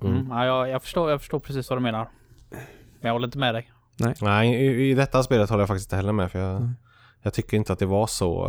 Mm. 0.00 0.14
Mm. 0.16 0.26
Ja, 0.30 0.46
jag, 0.46 0.68
jag, 0.68 0.82
förstår, 0.82 1.10
jag 1.10 1.20
förstår 1.20 1.40
precis 1.40 1.70
vad 1.70 1.78
du 1.78 1.82
menar. 1.82 2.08
Men 2.50 2.60
jag 3.08 3.12
håller 3.12 3.26
inte 3.26 3.38
med 3.38 3.54
dig. 3.54 3.72
Nej, 4.20 4.54
i, 4.66 4.90
i 4.90 4.94
detta 4.94 5.22
spelet 5.22 5.50
håller 5.50 5.60
jag 5.62 5.68
faktiskt 5.68 5.86
inte 5.86 5.96
heller 5.96 6.12
med 6.12 6.32
för 6.32 6.38
jag, 6.38 6.56
Mm. 6.56 6.74
jag 7.22 7.34
tycker 7.34 7.56
inte 7.56 7.72
att 7.72 7.78
det 7.78 7.86
var 7.86 8.06
så... 8.06 8.48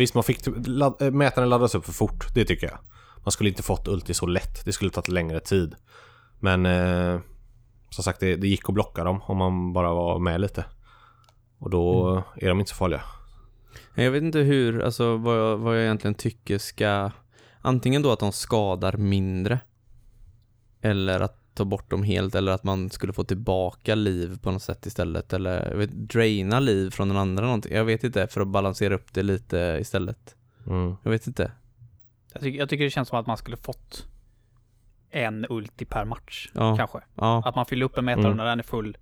eh, 0.00 0.02
Visst, 0.02 0.14
man 0.14 0.24
fick... 0.24 0.42
typ- 0.42 0.54
Ladd, 0.66 1.02
äh, 1.02 1.10
mätaren 1.10 1.48
laddas 1.48 1.74
upp 1.74 1.84
för 1.84 1.92
fort, 1.92 2.34
det 2.34 2.44
tycker 2.44 2.66
jag. 2.66 2.78
Man 3.24 3.32
skulle 3.32 3.48
inte 3.50 3.62
fått 3.62 3.88
ulti 3.88 4.14
så 4.14 4.26
lätt, 4.26 4.64
det 4.64 4.72
skulle 4.72 4.90
tagit 4.90 5.08
längre 5.08 5.40
tid. 5.40 5.74
Men 6.40 6.66
eh, 6.66 7.20
som 7.90 8.04
sagt, 8.04 8.20
det, 8.20 8.36
det 8.36 8.48
gick 8.48 8.68
att 8.68 8.74
blocka 8.74 9.04
dem 9.04 9.20
om 9.22 9.36
man 9.36 9.72
bara 9.72 9.94
var 9.94 10.18
med 10.18 10.40
lite. 10.40 10.64
Och 11.58 11.70
då 11.70 12.08
Mm. 12.10 12.22
är 12.36 12.48
de 12.48 12.58
inte 12.60 12.70
så 12.70 12.76
farliga. 12.76 13.02
Jag 13.94 14.10
vet 14.10 14.22
inte 14.22 14.38
hur, 14.38 14.82
alltså 14.82 15.16
vad 15.16 15.38
jag, 15.38 15.56
vad 15.56 15.76
jag 15.76 15.82
egentligen 15.82 16.14
tycker 16.14 16.58
ska 16.58 17.10
Antingen 17.62 18.02
då 18.02 18.12
att 18.12 18.18
de 18.18 18.32
skadar 18.32 18.92
mindre 18.96 19.60
Eller 20.82 21.20
att 21.20 21.39
ta 21.60 21.64
bort 21.64 21.90
dem 21.90 22.02
helt 22.02 22.34
eller 22.34 22.52
att 22.52 22.64
man 22.64 22.90
skulle 22.90 23.12
få 23.12 23.24
tillbaka 23.24 23.94
liv 23.94 24.38
på 24.42 24.50
något 24.50 24.62
sätt 24.62 24.86
istället 24.86 25.32
eller 25.32 25.68
jag 25.70 25.76
vet, 25.76 25.90
draina 25.90 26.60
liv 26.60 26.90
från 26.90 27.08
den 27.08 27.16
andra 27.16 27.44
någonting. 27.44 27.74
Jag 27.74 27.84
vet 27.84 28.04
inte 28.04 28.26
för 28.26 28.40
att 28.40 28.48
balansera 28.48 28.94
upp 28.94 29.12
det 29.12 29.22
lite 29.22 29.78
istället. 29.80 30.36
Mm. 30.66 30.96
Jag 31.02 31.10
vet 31.10 31.26
inte. 31.26 31.52
Jag 32.32 32.42
tycker, 32.42 32.58
jag 32.58 32.68
tycker 32.68 32.84
det 32.84 32.90
känns 32.90 33.08
som 33.08 33.18
att 33.18 33.26
man 33.26 33.36
skulle 33.36 33.56
fått 33.56 34.06
en 35.10 35.46
ulti 35.48 35.84
per 35.84 36.04
match. 36.04 36.50
Ja. 36.54 36.76
Kanske. 36.76 36.98
Ja. 37.14 37.42
Att 37.44 37.56
man 37.56 37.66
fyller 37.66 37.86
upp 37.86 37.98
en 37.98 38.04
mätare 38.04 38.20
Mm. 38.20 38.30
och 38.30 38.36
när 38.36 38.44
den 38.44 38.58
är 38.58 38.62
full, 38.62 38.96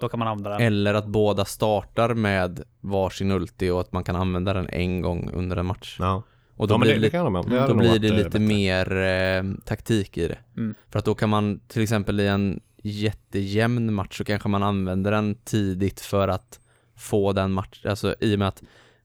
då 0.00 0.08
kan 0.08 0.18
man 0.18 0.28
använda 0.28 0.50
den. 0.50 0.60
Eller 0.60 0.94
att 0.94 1.06
båda 1.06 1.44
startar 1.44 2.14
med 2.14 2.62
varsin 2.80 3.30
ulti 3.30 3.70
och 3.70 3.80
att 3.80 3.92
man 3.92 4.04
kan 4.04 4.16
använda 4.16 4.52
den 4.52 4.68
en 4.68 5.02
gång 5.02 5.30
under 5.32 5.56
en 5.56 5.66
match. 5.66 5.96
Ja. 5.98 6.22
Och 6.60 6.68
då 6.68 6.74
ja, 6.74 6.78
blir 6.78 6.98
det, 6.98 7.08
det, 7.08 7.66
då 7.66 7.74
blir 7.74 7.98
det 7.98 8.08
eh, 8.08 8.14
lite 8.14 8.24
bättre. 8.24 8.38
mer 8.38 8.96
eh, 8.96 9.44
taktik 9.64 10.18
i 10.18 10.28
det. 10.28 10.38
Mm. 10.56 10.74
För 10.90 10.98
att 10.98 11.04
då 11.04 11.14
kan 11.14 11.28
man 11.28 11.60
till 11.68 11.82
exempel 11.82 12.20
i 12.20 12.26
en 12.26 12.60
jättejämn 12.82 13.94
match 13.94 14.18
så 14.18 14.24
kanske 14.24 14.48
man 14.48 14.62
använder 14.62 15.10
den 15.10 15.34
tidigt 15.34 16.00
för 16.00 16.28
att 16.28 16.60
få 16.96 17.32
den 17.32 17.52
match, 17.52 17.86
alltså 17.86 18.14
i 18.20 18.34
och 18.34 18.38
med 18.38 18.48
att 18.48 18.62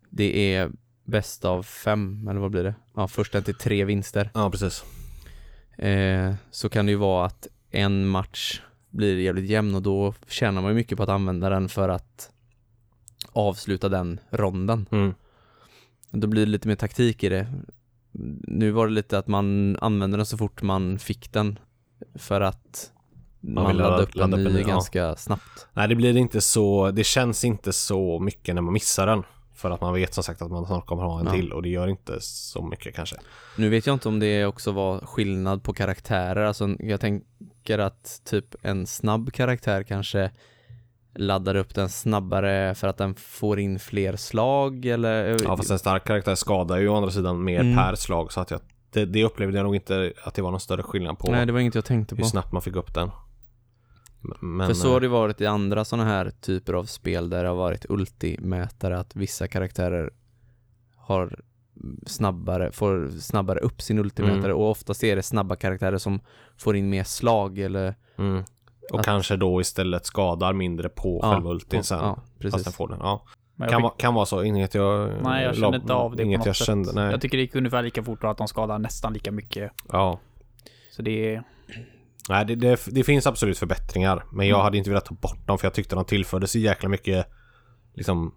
det 0.09 0.55
är 0.55 0.71
bäst 1.03 1.45
av 1.45 1.63
fem, 1.63 2.27
eller 2.27 2.39
vad 2.39 2.51
blir 2.51 2.63
det? 2.63 2.75
Ja, 2.95 3.07
först 3.07 3.35
en 3.35 3.43
till 3.43 3.55
tre 3.55 3.85
vinster. 3.85 4.29
Ja, 4.33 4.51
precis. 4.51 4.83
Eh, 5.77 6.33
så 6.51 6.69
kan 6.69 6.85
det 6.85 6.91
ju 6.91 6.97
vara 6.97 7.25
att 7.25 7.47
en 7.71 8.07
match 8.07 8.61
blir 8.89 9.17
jävligt 9.17 9.49
jämn 9.49 9.75
och 9.75 9.81
då 9.81 10.13
tjänar 10.27 10.61
man 10.61 10.71
ju 10.71 10.75
mycket 10.75 10.97
på 10.97 11.03
att 11.03 11.09
använda 11.09 11.49
den 11.49 11.69
för 11.69 11.89
att 11.89 12.31
avsluta 13.31 13.89
den 13.89 14.19
ronden. 14.29 14.85
Mm. 14.91 15.13
Då 16.11 16.27
blir 16.27 16.45
det 16.45 16.51
lite 16.51 16.67
mer 16.67 16.75
taktik 16.75 17.23
i 17.23 17.29
det. 17.29 17.47
Nu 18.47 18.71
var 18.71 18.87
det 18.87 18.93
lite 18.93 19.17
att 19.17 19.27
man 19.27 19.77
använde 19.81 20.17
den 20.17 20.25
så 20.25 20.37
fort 20.37 20.61
man 20.61 20.99
fick 20.99 21.33
den 21.33 21.59
för 22.15 22.41
att 22.41 22.91
man, 23.39 23.65
ladda- 23.65 23.73
laddade 23.77 24.03
upp 24.03 24.15
en 24.15 24.19
ladda 24.19 24.37
upp 24.37 24.47
en 24.47 24.53
ny 24.53 24.59
ny, 24.59 24.61
ja. 24.61 24.67
ganska 24.67 25.15
snabbt. 25.15 25.67
Nej, 25.73 25.87
det 25.87 25.95
blir 25.95 26.17
inte 26.17 26.41
så... 26.41 26.91
Det 26.91 27.03
känns 27.03 27.43
inte 27.43 27.73
så 27.73 28.19
mycket 28.19 28.55
när 28.55 28.61
man 28.61 28.73
missar 28.73 29.07
den. 29.07 29.23
För 29.53 29.71
att 29.71 29.81
man 29.81 29.93
vet 29.93 30.13
som 30.13 30.23
sagt 30.23 30.41
att 30.41 30.51
man 30.51 30.65
snart 30.65 30.85
kommer 30.85 31.03
ha 31.03 31.19
en 31.19 31.25
Ja. 31.25 31.31
till 31.31 31.53
och 31.53 31.61
det 31.61 31.69
gör 31.69 31.87
inte 31.87 32.17
så 32.21 32.65
mycket 32.65 32.95
kanske. 32.95 33.15
Nu 33.57 33.69
vet 33.69 33.85
jag 33.87 33.93
inte 33.93 34.07
om 34.07 34.19
det 34.19 34.45
också 34.45 34.71
var 34.71 34.99
skillnad 34.99 35.63
på 35.63 35.73
karaktärer, 35.73 36.45
alltså 36.45 36.75
jag 36.79 36.99
tänker 37.01 37.79
att 37.79 38.21
typ 38.25 38.55
en 38.61 38.87
snabb 38.87 39.33
karaktär 39.33 39.83
kanske 39.83 40.31
laddar 41.15 41.55
upp 41.55 41.75
den 41.75 41.89
snabbare 41.89 42.75
för 42.75 42.87
att 42.87 42.97
den 42.97 43.15
får 43.15 43.59
in 43.59 43.79
fler 43.79 44.15
slag 44.15 44.85
eller? 44.85 45.37
Ja, 45.43 45.57
fast 45.57 45.71
en 45.71 45.79
stark 45.79 46.03
karaktär 46.07 46.35
skadar 46.35 46.77
ju 46.77 46.87
å 46.89 46.95
andra 46.95 47.11
sidan 47.11 47.43
mer 47.43 47.59
Mm. 47.61 47.75
per 47.75 47.95
slag 47.95 48.31
så 48.33 48.39
att 48.41 48.51
jag... 48.51 48.59
Det, 48.89 49.05
det 49.05 49.23
upplevde 49.23 49.57
jag 49.57 49.63
nog 49.63 49.75
inte 49.75 50.13
att 50.23 50.33
det 50.33 50.41
var 50.41 50.51
någon 50.51 50.59
större 50.59 50.83
skillnad 50.83 51.19
på 51.19 51.31
Nej, 51.31 51.45
det 51.45 51.51
var 51.51 51.59
inget 51.59 51.75
jag 51.75 51.85
tänkte 51.85 52.15
hur 52.15 52.23
på. 52.23 52.29
snabbt 52.29 52.51
man 52.51 52.61
fick 52.61 52.75
upp 52.75 52.93
den. 52.93 53.11
Men... 54.41 54.67
För 54.67 54.73
så 54.73 54.87
eh, 54.87 54.93
har 54.93 54.99
det 55.01 55.07
varit 55.07 55.41
i 55.41 55.45
andra 55.45 55.85
sådana 55.85 56.09
här 56.09 56.31
typer 56.41 56.73
av 56.73 56.83
spel 56.83 57.29
där 57.29 57.43
det 57.43 57.49
har 57.49 57.55
varit 57.55 57.85
ultimätare, 57.89 58.99
att 58.99 59.15
vissa 59.15 59.47
karaktärer 59.47 60.09
har 60.95 61.39
snabbare, 62.07 62.71
får 62.71 63.09
snabbare 63.19 63.59
upp 63.59 63.81
sin 63.81 63.99
ultimätare 63.99 64.37
Mm. 64.51 64.57
och 64.57 64.69
oftast 64.69 65.03
är 65.03 65.15
det 65.15 65.23
snabba 65.23 65.55
karaktärer 65.55 65.97
som 65.97 66.19
får 66.57 66.75
in 66.75 66.89
mer 66.89 67.03
slag 67.03 67.59
eller 67.59 67.95
Mm. 68.17 68.43
Och 68.93 68.99
Att- 68.99 69.05
kanske 69.05 69.35
då 69.35 69.61
istället 69.61 70.05
skadar 70.05 70.53
mindre 70.53 70.89
på 70.89 71.19
Ja, 71.23 71.33
själva 71.33 71.49
ultin 71.49 71.83
sen. 71.83 71.97
Ja, 71.99 72.15
fast 72.15 72.39
precis. 72.39 72.63
den 72.63 72.73
får 72.73 72.87
den. 72.87 72.97
Ja. 73.01 73.25
Kan, 73.57 73.69
fick- 73.69 73.81
vara, 73.81 73.93
kan 73.97 74.13
vara 74.13 74.25
så, 74.25 74.43
inget 74.43 74.73
jag... 74.75 75.09
Nej, 75.23 75.43
jag 75.43 75.55
kände 75.55 75.77
inte 75.77 75.93
av 75.93 76.15
det 76.15 76.23
Inget 76.23 76.35
på 76.37 76.39
något 76.39 76.45
jag 76.45 76.55
sätt. 76.55 76.65
kände, 76.67 76.91
nej. 76.93 77.11
Jag 77.11 77.21
tycker 77.21 77.37
det 77.37 77.41
gick 77.43 77.55
ungefär 77.55 77.83
lika 77.83 78.03
fort 78.03 78.23
och 78.23 78.31
att 78.31 78.37
de 78.37 78.47
skadar 78.47 78.79
nästan 78.79 79.13
lika 79.13 79.31
mycket. 79.31 79.71
Ja. 79.91 80.19
Så 80.91 81.01
det 81.01 81.35
är... 81.35 81.43
Nej, 82.29 82.45
det, 82.45 82.55
det, 82.55 82.79
det 82.87 83.03
finns 83.03 83.27
absolut 83.27 83.57
förbättringar. 83.57 84.23
Men 84.31 84.47
jag 84.47 84.61
hade 84.61 84.77
inte 84.77 84.89
velat 84.89 85.05
ta 85.05 85.15
bort 85.15 85.47
dem 85.47 85.57
för 85.57 85.65
jag 85.65 85.73
tyckte 85.73 85.95
de 85.95 86.05
tillförde 86.05 86.47
så 86.47 86.59
jäkla 86.59 86.89
mycket 86.89 87.27
liksom 87.93 88.33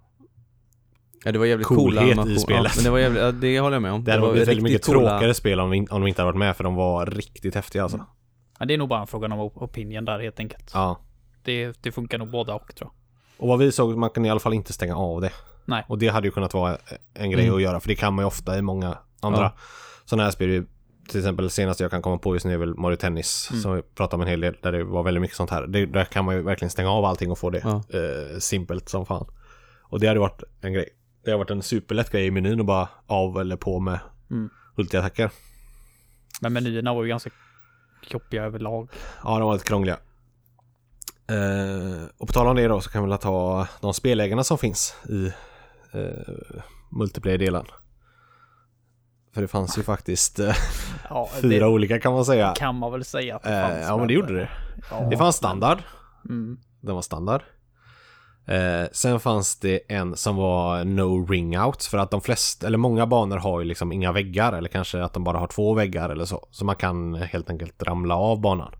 Ja 1.24 1.32
det 1.32 1.38
var 1.38 1.46
jävligt 1.46 1.66
Coolhet 1.68 1.84
coola 1.98 2.02
i 2.08 2.12
animation- 2.12 2.38
spelet. 2.38 2.62
Ja, 2.64 2.70
men 2.76 2.84
det 2.84 2.90
var 2.90 2.98
jävligt, 2.98 3.40
det 3.40 3.60
håller 3.60 3.76
jag 3.76 3.82
med 3.82 3.92
om. 3.92 4.04
Det 4.04 4.10
hade 4.10 4.20
var 4.22 4.28
varit 4.28 4.48
väldigt 4.48 4.62
mycket 4.62 4.86
coola- 4.86 5.08
tråkigare 5.10 5.34
spel 5.34 5.60
om, 5.60 5.70
om 5.90 6.00
de 6.00 6.06
inte 6.06 6.22
hade 6.22 6.32
varit 6.32 6.38
med 6.38 6.56
för 6.56 6.64
de 6.64 6.74
var 6.74 7.06
riktigt 7.06 7.54
häftiga 7.54 7.82
alltså. 7.82 8.06
Ja, 8.58 8.66
det 8.66 8.74
är 8.74 8.78
nog 8.78 8.88
bara 8.88 9.00
en 9.00 9.06
fråga 9.06 9.26
om 9.26 9.40
op- 9.40 9.62
opinion 9.62 10.04
där 10.04 10.18
helt 10.18 10.40
enkelt. 10.40 10.70
Ja. 10.74 11.00
Det, 11.42 11.82
det 11.82 11.92
funkar 11.92 12.18
nog 12.18 12.30
båda 12.30 12.54
och 12.54 12.74
tror 12.76 12.90
jag. 12.90 12.92
Och 13.42 13.48
vad 13.48 13.58
vi 13.58 13.72
såg, 13.72 13.96
man 13.96 14.10
kan 14.10 14.24
i 14.24 14.30
alla 14.30 14.40
fall 14.40 14.54
inte 14.54 14.72
stänga 14.72 14.96
av 14.96 15.20
det. 15.20 15.32
Nej. 15.64 15.84
Och 15.88 15.98
det 15.98 16.08
hade 16.08 16.26
ju 16.28 16.30
kunnat 16.32 16.54
vara 16.54 16.78
en 17.14 17.30
grej 17.30 17.44
Mm. 17.44 17.56
att 17.56 17.62
göra 17.62 17.80
för 17.80 17.88
det 17.88 17.94
kan 17.96 18.14
man 18.14 18.22
ju 18.22 18.26
ofta 18.26 18.58
i 18.58 18.62
många 18.62 18.98
andra 19.20 19.40
Ja. 19.42 19.52
sådana 20.04 20.24
här 20.24 20.30
spel. 20.30 20.66
Till 21.08 21.18
exempel 21.20 21.50
senaste 21.50 21.84
jag 21.84 21.90
kan 21.90 22.02
komma 22.02 22.18
på 22.18 22.34
just 22.34 22.46
nu 22.46 22.54
är 22.54 22.58
väl 22.58 22.74
Mario 22.74 22.96
Tennis 22.96 23.48
Mm. 23.50 23.62
som 23.62 23.74
vi 23.74 23.82
pratade 23.82 24.14
om 24.16 24.22
en 24.22 24.28
hel 24.28 24.40
del 24.40 24.56
där 24.62 24.72
det 24.72 24.84
var 24.84 25.02
väldigt 25.02 25.20
mycket 25.20 25.36
sånt 25.36 25.50
här. 25.50 25.66
Det, 25.66 25.86
där 25.86 26.04
kan 26.04 26.24
man 26.24 26.34
ju 26.34 26.42
verkligen 26.42 26.70
stänga 26.70 26.90
av 26.90 27.04
allting 27.04 27.30
och 27.30 27.38
få 27.38 27.50
det 27.50 27.60
Ja. 27.64 27.82
eh, 27.98 28.38
simpelt 28.38 28.88
som 28.88 29.06
fan. 29.06 29.26
Och 29.82 30.00
det 30.00 30.06
hade 30.06 30.20
varit 30.20 30.42
en 30.60 30.72
grej. 30.72 30.88
Det 31.24 31.30
har 31.30 31.38
varit 31.38 31.50
en 31.50 31.62
superlätt 31.62 32.10
grej 32.10 32.26
i 32.26 32.30
menyn 32.30 32.60
att 32.60 32.66
bara 32.66 32.88
av 33.06 33.40
eller 33.40 33.56
på 33.56 33.80
med 33.80 33.98
Mm. 34.30 34.50
multiattacker. 34.74 35.30
Men 36.40 36.52
menyerna 36.52 36.94
var 36.94 37.02
ju 37.02 37.08
ganska 37.08 37.30
jobbiga 38.02 38.42
överlag. 38.44 38.88
Ja, 39.24 39.38
de 39.38 39.42
var 39.46 39.52
lite 39.52 39.64
krångliga. 39.64 39.98
Eh, 41.30 42.04
och 42.18 42.26
på 42.26 42.32
tal 42.32 42.46
om 42.46 42.56
det 42.56 42.68
då 42.68 42.80
så 42.80 42.90
kan 42.90 43.02
vi 43.04 43.08
väl 43.10 43.18
ta 43.18 43.66
de 43.80 43.94
spelägarna 43.94 44.44
som 44.44 44.58
finns 44.58 44.94
i 45.08 45.26
eh, 45.92 46.34
multiplayer-delen. 46.90 47.64
För 49.34 49.40
det 49.42 49.48
fanns 49.48 49.78
ju 49.78 49.82
faktiskt 49.82 50.38
eh, 50.38 50.54
Ja, 51.10 51.28
fyra 51.42 51.66
det 51.66 51.72
olika 51.72 52.00
kan 52.00 52.12
man 52.12 52.24
säga. 52.24 52.54
kan 52.56 52.74
man 52.74 52.92
väl 52.92 53.04
säga 53.04 53.36
att 53.36 53.42
det 53.42 53.56
Eh, 53.58 53.68
fanns. 53.68 53.86
ja 53.88 53.96
men 53.96 54.08
det 54.08 54.14
gjorde 54.14 54.34
det. 54.34 54.48
Ja, 54.90 55.00
Det 55.10 55.16
fanns 55.16 55.36
standard. 55.36 55.78
Mm. 56.28 56.58
Den 56.80 56.94
var 56.94 57.02
standard. 57.02 57.42
Eh, 58.48 58.88
sen 58.92 59.20
fanns 59.20 59.56
det 59.60 59.80
en 59.92 60.16
som 60.16 60.36
var 60.36 60.84
no 60.84 61.26
ring 61.26 61.58
outs 61.60 61.88
för 61.88 61.98
att 61.98 62.10
de 62.10 62.20
flesta, 62.20 62.66
eller 62.66 62.78
många 62.78 63.06
banor 63.06 63.36
har 63.36 63.60
ju 63.60 63.64
liksom 63.66 63.92
inga 63.92 64.12
väggar 64.12 64.52
eller 64.52 64.68
kanske 64.68 65.02
att 65.02 65.12
de 65.12 65.24
bara 65.24 65.38
har 65.38 65.46
två 65.46 65.74
väggar 65.74 66.08
eller 66.10 66.24
så. 66.24 66.48
Så 66.50 66.64
man 66.64 66.76
kan 66.76 67.14
helt 67.14 67.50
enkelt 67.50 67.82
ramla 67.82 68.16
av 68.16 68.40
banan. 68.40 68.72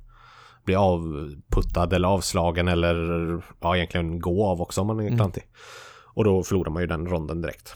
Bli 0.65 0.75
avputtad 0.75 1.93
eller 1.93 2.09
avslagen 2.09 2.69
eller 2.69 2.95
ja 3.61 3.77
egentligen 3.77 4.21
gå 4.21 4.47
av 4.47 4.63
också 4.63 4.81
om 4.81 4.87
man 4.87 5.01
är 5.01 5.05
Mm. 5.07 5.17
klantig. 5.19 5.43
Och 6.05 6.25
då 6.25 6.43
förlorar 6.43 6.71
man 6.71 6.83
ju 6.83 6.87
den 6.87 7.07
ronden 7.09 7.43
direkt. 7.43 7.75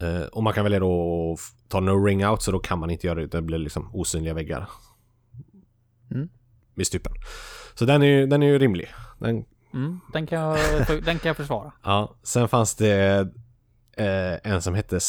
Eh, 0.00 0.22
och 0.22 0.42
man 0.42 0.52
kan 0.52 0.64
välja 0.64 0.80
då 0.80 1.34
f- 1.38 1.50
ta 1.68 1.80
no 1.80 2.04
ring 2.04 2.26
out 2.26 2.42
så 2.42 2.52
då 2.52 2.58
kan 2.58 2.78
man 2.78 2.90
inte 2.90 3.06
göra 3.06 3.20
det. 3.20 3.26
Det 3.26 3.42
blir 3.42 3.58
liksom 3.58 3.90
osynliga 3.94 4.34
väggar. 4.34 4.68
Mm. 6.10 6.28
Vid 6.74 6.86
stupen. 6.86 7.12
Så 7.74 7.84
den 7.84 8.02
är 8.02 8.06
ju, 8.06 8.26
den 8.26 8.42
är 8.42 8.46
ju 8.46 8.58
rimlig. 8.58 8.88
Den 9.18 9.44
Mm, 9.74 10.00
den, 10.12 10.26
kan 10.26 10.38
jag, 10.40 10.58
den 11.04 11.18
kan 11.18 11.28
jag 11.28 11.36
försvara. 11.36 11.72
Ja, 11.84 12.14
sen 12.22 12.48
fanns 12.48 12.74
det 12.74 13.18
eh, 13.96 14.52
en 14.52 14.62
som 14.62 14.74
hette 14.74 15.00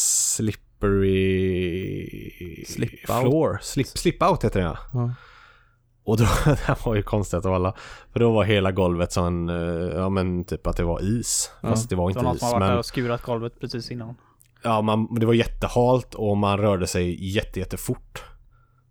Slippery... 1.21 2.65
Slip 2.67 3.09
out. 3.09 3.21
Floor. 3.21 3.59
Slip, 3.61 3.87
slip 3.87 4.23
out 4.23 4.43
heter 4.43 4.59
den 4.59 4.69
ja. 4.69 4.77
Ja. 4.93 5.13
Och 6.03 6.17
då, 6.17 6.23
det 6.45 6.59
här 6.59 6.77
var 6.85 6.95
ju 6.95 7.03
konstigt 7.03 7.45
av 7.45 7.53
alla. 7.53 7.75
För 8.13 8.19
då 8.19 8.31
var 8.31 8.43
hela 8.43 8.71
golvet 8.71 9.11
som 9.11 9.49
eh, 9.49 9.55
ja 9.99 10.09
men 10.09 10.45
typ 10.45 10.67
att 10.67 10.77
det 10.77 10.83
var 10.83 11.01
is. 11.03 11.51
Ja, 11.61 11.69
Fast 11.69 11.89
det 11.89 11.95
var 11.95 12.07
Det 12.07 12.11
inte 12.11 12.17
var 12.19 12.23
någon 12.23 12.35
is. 12.35 12.39
som 12.39 12.47
har 12.47 12.53
varit 12.53 12.61
där 12.61 12.69
Men 12.69 12.77
och 12.77 12.85
skurat 12.85 13.21
golvet 13.21 13.59
precis 13.59 13.91
innan. 13.91 14.15
ja, 14.63 14.81
man, 14.81 15.15
det 15.19 15.25
var 15.25 15.33
jättehalt 15.33 16.13
och 16.15 16.37
man 16.37 16.57
rörde 16.57 16.87
sig 16.87 17.33
jätte, 17.35 17.59
jättefort. 17.59 18.23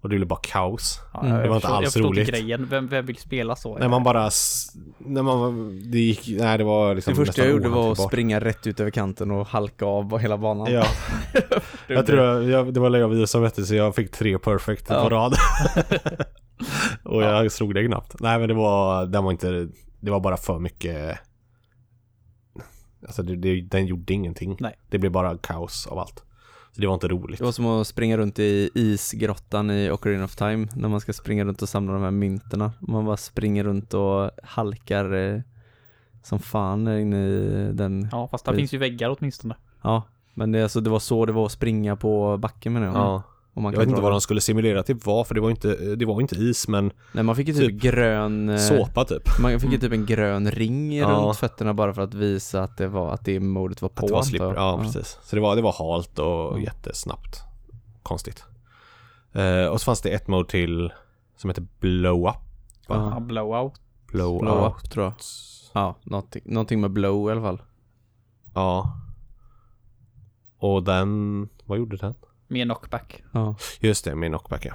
Och 0.03 0.09
det 0.09 0.17
blev 0.17 0.29
bara 0.29 0.41
kaos. 0.43 1.01
Ja, 1.13 1.21
Mm. 1.21 1.33
jag 1.33 1.43
Det 1.45 1.49
var 1.49 1.57
inte 1.57 1.67
förstår- 1.67 1.77
alls 1.85 1.97
jag 1.97 2.05
roligt. 2.05 2.29
Inte 2.29 2.41
grejen. 2.41 2.67
Vem, 2.71 2.89
vem 2.89 3.07
vill 3.07 3.17
spela 3.17 3.57
så? 3.57 3.79
När 3.79 3.89
man 3.89 4.03
bara, 4.03 4.31
när 4.99 5.23
man, 5.23 5.81
det 5.91 5.99
gick, 5.99 6.29
nej 6.29 6.59
det 6.59 6.65
var 6.65 6.95
liksom 6.95 7.15
Det 7.15 7.27
första 7.27 7.43
jag 7.43 7.51
gjorde 7.51 7.69
var 7.69 7.93
att 7.93 7.99
springa 8.01 8.41
rätt 8.41 8.67
ut 8.67 8.81
över 8.81 8.91
kanten 8.91 9.31
och 9.31 9.47
halka 9.47 9.85
av 9.87 10.19
hela 10.19 10.39
banan. 10.39 10.73
Ja. 10.73 10.85
Jag 11.89 12.07
tror 12.07 12.19
jag, 12.21 12.45
jag, 12.45 12.75
det 12.75 12.81
var 12.81 12.97
jag 12.97 13.29
som 13.29 13.43
vet 13.43 13.55
det, 13.57 13.65
så 13.65 13.75
jag 13.75 13.95
fick 13.95 14.11
tre 14.13 14.39
perfect 14.39 14.87
Ja. 14.89 15.03
på 15.03 15.09
rad. 15.11 15.35
och 17.05 17.23
jag 17.23 17.53
slog 17.53 17.75
det 17.75 17.87
knappt. 17.87 18.21
Nej 18.21 18.39
men 18.39 18.49
det 18.49 18.55
var, 18.55 19.07
den 19.07 19.25
var 19.25 19.31
inte, 19.33 19.69
det 20.01 20.11
var 20.11 20.21
bara 20.21 20.37
för 20.37 20.59
mycket 20.59 21.19
Alltså 23.07 23.23
det, 23.23 23.37
det, 23.37 23.61
den 23.61 23.87
gjorde 23.87 24.13
ingenting. 24.13 24.57
Nej. 24.61 24.75
Det 24.89 24.99
blev 24.99 25.13
bara 25.13 25.39
kaos 25.39 25.87
av 25.87 25.99
allt. 25.99 26.25
Så 26.73 26.81
det 26.81 26.87
var 26.87 26.95
inte 26.95 27.09
roligt. 27.09 27.39
Det 27.39 27.45
var 27.45 27.53
som 27.53 27.67
att 27.67 27.87
springa 27.87 28.17
runt 28.17 28.39
i 28.39 28.71
isgrottan 28.75 29.71
i 29.71 29.91
Ocarina 29.91 30.25
of 30.25 30.37
Time 30.37 30.69
när 30.75 30.89
man 30.89 31.01
ska 31.01 31.13
springa 31.13 31.45
runt 31.45 31.63
och 31.63 31.69
samla 31.69 31.93
de 31.93 32.03
här 32.03 32.11
mynterna. 32.11 32.73
Man 32.81 33.05
bara 33.05 33.17
springer 33.17 33.65
runt 33.65 33.95
och 33.95 34.31
halkar 34.43 35.13
eh, 35.15 35.41
som 36.23 36.39
fan 36.39 36.89
inne 36.89 37.27
i 37.29 37.71
den. 37.73 38.09
Ja, 38.13 38.29
fast 38.29 38.45
där 38.45 38.55
finns 38.55 38.75
ju 38.75 38.79
väggar 38.79 39.17
åtminstone. 39.19 39.55
Ja, 39.83 40.03
men 40.35 40.53
det, 40.53 40.63
alltså, 40.63 40.81
det 40.81 40.91
var 40.91 40.99
så 40.99 41.27
det 41.27 41.33
var 41.33 41.47
att 41.47 41.53
springa 41.53 41.97
på 41.97 42.37
backen 42.37 42.73
menar 42.73 42.87
jag. 42.87 42.97
Ja. 42.97 43.23
Jag 43.55 43.63
kan 43.65 43.73
vet 43.81 43.89
inte 43.89 44.01
vad 44.03 44.13
de 44.13 44.21
skulle 44.21 44.41
simulera 44.41 44.83
till 44.83 44.97
var 45.05 45.25
för 45.25 45.35
det 45.35 45.41
var 45.41 45.51
inte, 45.51 45.95
det 45.97 46.05
var 46.05 46.21
inte 46.21 46.35
is 46.37 46.69
men 46.69 46.93
Nej 47.13 47.25
man 47.25 47.37
fick 47.37 47.49
ju 47.49 47.55
typ, 47.55 47.63
typ 47.71 47.83
grön 47.83 48.49
eh, 48.49 48.57
såpa 48.57 49.05
typ. 49.05 49.23
Man 49.43 49.61
fick 49.61 49.73
ju 49.73 49.79
typ 49.79 49.93
en 49.93 50.07
grön 50.07 50.51
ring 50.51 50.97
Ja. 50.97 51.09
runt 51.09 51.37
fötterna 51.37 51.75
bara 51.75 51.95
för 51.95 52.03
att 52.03 52.15
visa 52.15 52.63
att 52.63 52.77
det 52.77 52.89
var, 52.89 53.13
att 53.15 53.25
det 53.25 53.41
modet 53.41 53.83
var 53.83 53.89
på 53.89 54.01
Att 54.01 54.07
det 54.09 54.13
var 54.15 54.23
slipper. 54.23 54.45
jag. 54.47 54.57
Ja, 54.57 54.79
precis. 54.83 55.19
Så 55.23 55.37
det 55.37 55.43
var, 55.43 55.57
det 55.57 55.63
var 55.63 55.73
halt 55.73 56.19
och 56.19 56.27
Ja. 56.27 56.59
jättesnabbt. 56.59 57.41
Konstigt. 58.03 58.45
Eh, 59.33 59.67
och 59.67 59.81
så 59.81 59.85
fanns 59.85 60.01
det 60.03 60.11
ett 60.11 60.29
mode 60.29 60.49
till 60.49 60.93
som 61.37 61.51
heter 61.51 61.67
Blow 61.81 62.29
Up. 62.29 62.35
Ja. 62.89 63.11
Ja, 63.15 63.21
blowout. 63.21 63.73
Blow, 64.13 64.41
Blow 64.41 64.67
up 64.67 64.91
tror 64.91 65.05
jag. 65.05 65.15
Ja, 65.73 65.97
någonting, 66.03 66.43
någonting 66.45 66.81
med 66.81 66.91
blow 66.91 67.29
i 67.29 67.33
alla 67.33 67.41
fall. 67.43 67.63
Ja. 68.55 68.97
Och 70.59 70.83
den, 70.83 71.49
vad 71.65 71.79
gjorde 71.79 71.97
den? 71.97 72.15
Med 72.51 72.67
knockback. 72.67 73.23
Ja. 73.33 73.55
Just 73.81 74.05
det, 74.05 74.15
med 74.15 74.31
knockback 74.31 74.65
ja. 74.67 74.73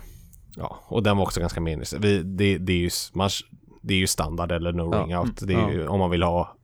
Ja, 0.57 0.79
och 0.87 1.03
den 1.03 1.17
var 1.17 1.23
också 1.23 1.39
ganska 1.39 1.61
meningslös. 1.61 2.03
Vi, 2.03 2.23
det, 2.23 2.57
det, 2.57 2.73
är 2.73 2.77
ju, 2.77 2.89
man, 3.13 3.29
det 3.81 3.93
är 3.93 3.97
ju 3.97 4.07
standard 4.07 4.51
eller 4.51 4.73
no 4.73 4.95
Ja, 4.95 5.01
ring 5.03 5.17
out. 5.17 5.41
mm, 5.41 5.55
Det 5.55 5.61
är 5.61 5.73
ju, 5.73 5.87
om 5.87 5.99
man 5.99 6.09
vill 6.09 6.23
ha 6.23 6.55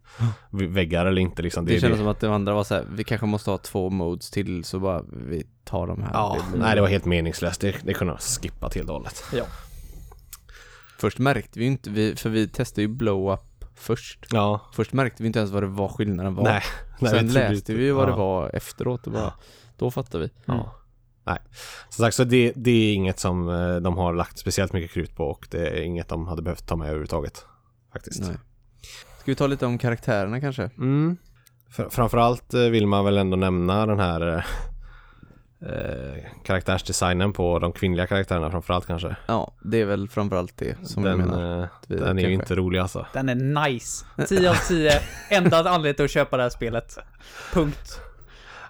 väggar 0.52 1.06
eller 1.06 1.22
inte 1.22 1.42
liksom. 1.42 1.66
Det, 1.66 1.76
är 1.76 1.80
kändes 1.80 2.00
som 2.00 2.08
att 2.08 2.20
det 2.20 2.34
andra 2.34 2.54
var 2.54 2.64
så 2.64 2.76
här, 2.76 2.86
vi 2.92 3.04
kanske 3.04 3.28
måste 3.28 3.52
ha 3.52 3.58
två 3.58 3.90
modes 3.90 4.32
till 4.32 4.64
så 4.64 4.80
bara 4.80 5.04
vi 5.28 5.44
tar 5.64 5.88
de 5.88 6.04
här. 6.04 6.12
Ja, 6.14 6.38
Det 6.54 6.58
nej 6.60 6.76
det 6.76 6.82
var 6.82 6.88
helt 6.88 7.06
meningslöst. 7.06 7.62
Det, 7.62 7.76
det 7.84 7.94
kunde 7.94 8.14
ha 8.14 8.20
skippat 8.20 8.76
helt 8.76 8.90
och 8.90 8.96
hållet. 8.96 9.24
Ja. 9.34 9.44
Först 10.98 11.20
märkte 11.20 11.60
vi 11.60 11.66
inte, 11.66 11.90
vi, 11.90 12.16
för 12.16 12.30
vi 12.30 12.48
testade 12.48 12.82
ju 12.82 12.88
blow 12.88 13.34
up 13.34 13.66
först. 13.76 14.26
Ja, 14.32 14.62
Först 14.74 14.94
märkte 14.94 15.24
vi 15.24 15.28
inte 15.28 15.40
ens 15.40 15.52
vad 15.52 15.64
det 15.64 15.68
var 15.68 15.88
skillnaden 15.88 16.36
var. 16.36 16.44
nej. 16.44 16.64
nej 17.00 17.12
Sen 17.12 17.28
läste 17.28 17.74
vi 17.74 17.84
ju 17.84 17.92
vad 17.92 18.04
ja. 18.04 18.10
det 18.12 18.18
var 18.18 18.56
efteråt 18.56 19.08
och 19.08 19.14
bara, 19.14 19.34
då 19.78 19.92
fattade 19.92 20.24
vi. 20.24 20.30
Ja. 20.46 20.76
Nej. 21.23 21.38
Som 21.89 22.03
sagt, 22.06 22.15
så 22.15 22.23
det, 22.23 22.53
det 22.56 22.72
är 22.72 22.93
inget 22.93 23.19
som 23.19 23.49
eh, 23.49 23.76
de 23.76 23.98
har 23.98 24.14
lagt 24.14 24.38
speciellt 24.38 24.73
mycket 24.73 24.91
krut 24.91 25.15
på 25.15 25.26
och 25.26 25.48
det 25.52 25.68
är 25.68 25.81
inget 25.81 26.07
de 26.07 26.27
hade 26.27 26.41
behövt 26.41 26.68
ta 26.68 26.76
med 26.76 26.85
överhuvudtaget. 26.88 27.45
Faktiskt. 27.93 28.22
Nej. 28.22 28.38
Ska 29.19 29.31
vi 29.31 29.35
ta 29.35 29.48
lite 29.48 29.65
om 29.65 29.77
karaktärerna 29.77 30.39
kanske? 30.39 30.64
Mm. 30.77 31.18
Fr- 31.76 31.89
framförallt 31.89 32.53
eh, 32.53 32.61
vill 32.61 32.88
man 32.88 33.06
väl 33.06 33.18
ändå 33.18 33.38
nämna 33.38 33.85
den 33.85 33.99
här 33.99 34.27
eh, 34.38 34.43
eh, 35.69 36.23
karaktärsdesignen 36.43 37.34
på 37.34 37.60
de 37.60 37.72
kvinnliga 37.72 38.07
karaktärerna 38.07 38.52
framförallt 38.52 38.88
kanske. 38.88 39.15
Ja, 39.27 39.53
det 39.64 39.81
är 39.81 39.85
väl 39.85 40.10
framförallt 40.10 40.57
det 40.57 40.88
som 40.88 41.03
den 41.03 41.19
jag 41.19 41.27
menar. 41.27 41.69
vi 41.88 41.95
den 41.95 42.19
är 42.19 42.27
ju 42.27 42.34
inte 42.34 42.56
rolig 42.56 42.80
alltså. 42.80 43.06
Den 43.14 43.30
är 43.30 43.69
nice. 43.69 44.06
10 44.27 44.49
av 44.49 44.56
10. 44.68 44.91
Enda 45.30 45.57
anledningen 45.69 46.06
att 46.06 46.11
köpa 46.11 46.38
det 46.38 46.43
här 46.43 46.49
spelet. 46.49 46.98
Punkt. 47.53 48.02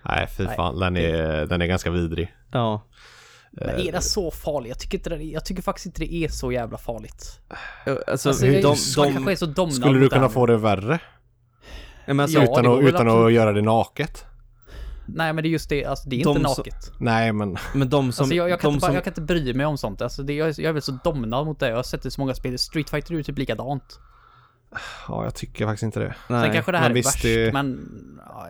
Nej, 0.05 0.27
fy 0.37 0.43
Nej, 0.43 0.55
fan. 0.55 0.79
Den 0.79 0.97
är, 0.97 1.45
den 1.45 1.61
är 1.61 1.65
ganska 1.65 1.91
vidrig. 1.91 2.33
Ja. 2.51 2.87
Men 3.53 3.69
Eh, 3.69 3.85
är 3.87 3.91
det 3.91 4.01
så 4.01 4.31
farligt? 4.31 4.69
Jag 4.69 4.79
tycker, 4.79 4.97
inte 4.97 5.09
det, 5.09 5.23
jag 5.23 5.45
tycker 5.45 5.61
faktiskt 5.61 5.85
inte 5.85 6.01
det 6.01 6.13
är 6.13 6.27
så 6.27 6.51
jävla 6.51 6.77
farligt. 6.77 7.39
Alltså, 8.07 8.29
Alltså, 8.29 8.45
de, 8.45 8.61
de, 8.61 8.71
är 8.71 9.35
så 9.35 9.71
Skulle 9.71 9.99
du 9.99 10.09
kunna 10.09 10.21
den. 10.21 10.29
få 10.29 10.45
det 10.45 10.57
värre? 10.57 10.99
ja, 12.05 12.13
men 12.13 12.19
alltså, 12.19 12.37
Ja, 12.37 12.43
utan 12.43 12.63
det 12.63 12.71
att, 12.77 12.83
utan 12.83 13.09
att 13.25 13.33
göra 13.33 13.51
det 13.53 13.61
naket? 13.61 14.25
Nej 15.07 15.33
men 15.33 15.43
det 15.43 15.47
är 15.47 15.51
just 15.51 15.69
det, 15.69 15.85
alltså 15.85 16.09
det 16.09 16.21
är 16.21 16.23
De 16.23 16.37
inte 16.37 16.49
som- 16.49 16.63
naket. 16.67 16.91
Nej, 16.99 17.33
men 17.33 17.57
men 17.73 17.89
de 17.89 18.11
som, 18.11 18.23
Alltså 18.23 18.35
jag, 18.35 18.49
jag, 18.49 18.59
kan 18.59 18.69
de 18.71 18.73
inte 18.73 18.85
som, 18.85 18.95
jag 18.95 19.03
kan 19.03 19.11
inte 19.11 19.21
bry 19.21 19.53
mig 19.53 19.65
om 19.65 19.77
sånt. 19.77 20.01
Alltså 20.01 20.23
det, 20.23 20.33
jag, 20.33 20.47
är, 20.49 20.61
jag 20.61 20.69
är 20.69 20.73
väl 20.73 20.81
så 20.81 20.99
domnad 21.03 21.45
mot 21.45 21.59
det. 21.59 21.69
Jag 21.69 21.75
har 21.75 21.83
sett 21.83 22.01
det 22.01 22.07
i 22.07 22.11
så 22.11 22.21
många 22.21 22.33
spel. 22.33 22.59
Street 22.59 22.89
Fighter 22.89 23.11
är 23.13 23.17
ju 23.17 23.23
typ 23.23 23.37
likadant. 23.37 23.99
Ja, 25.07 25.23
jag 25.23 25.35
tycker 25.35 25.65
faktiskt 25.65 25.83
inte 25.83 25.99
det. 25.99 26.15
nej. 26.29 26.43
Sen 26.43 26.53
kanske 26.53 26.71
det 26.71 26.77
här 26.77 26.89
men 26.89 26.97
är 26.97 27.03
värst, 27.03 27.21
det- 27.23 27.53
men... 27.53 27.89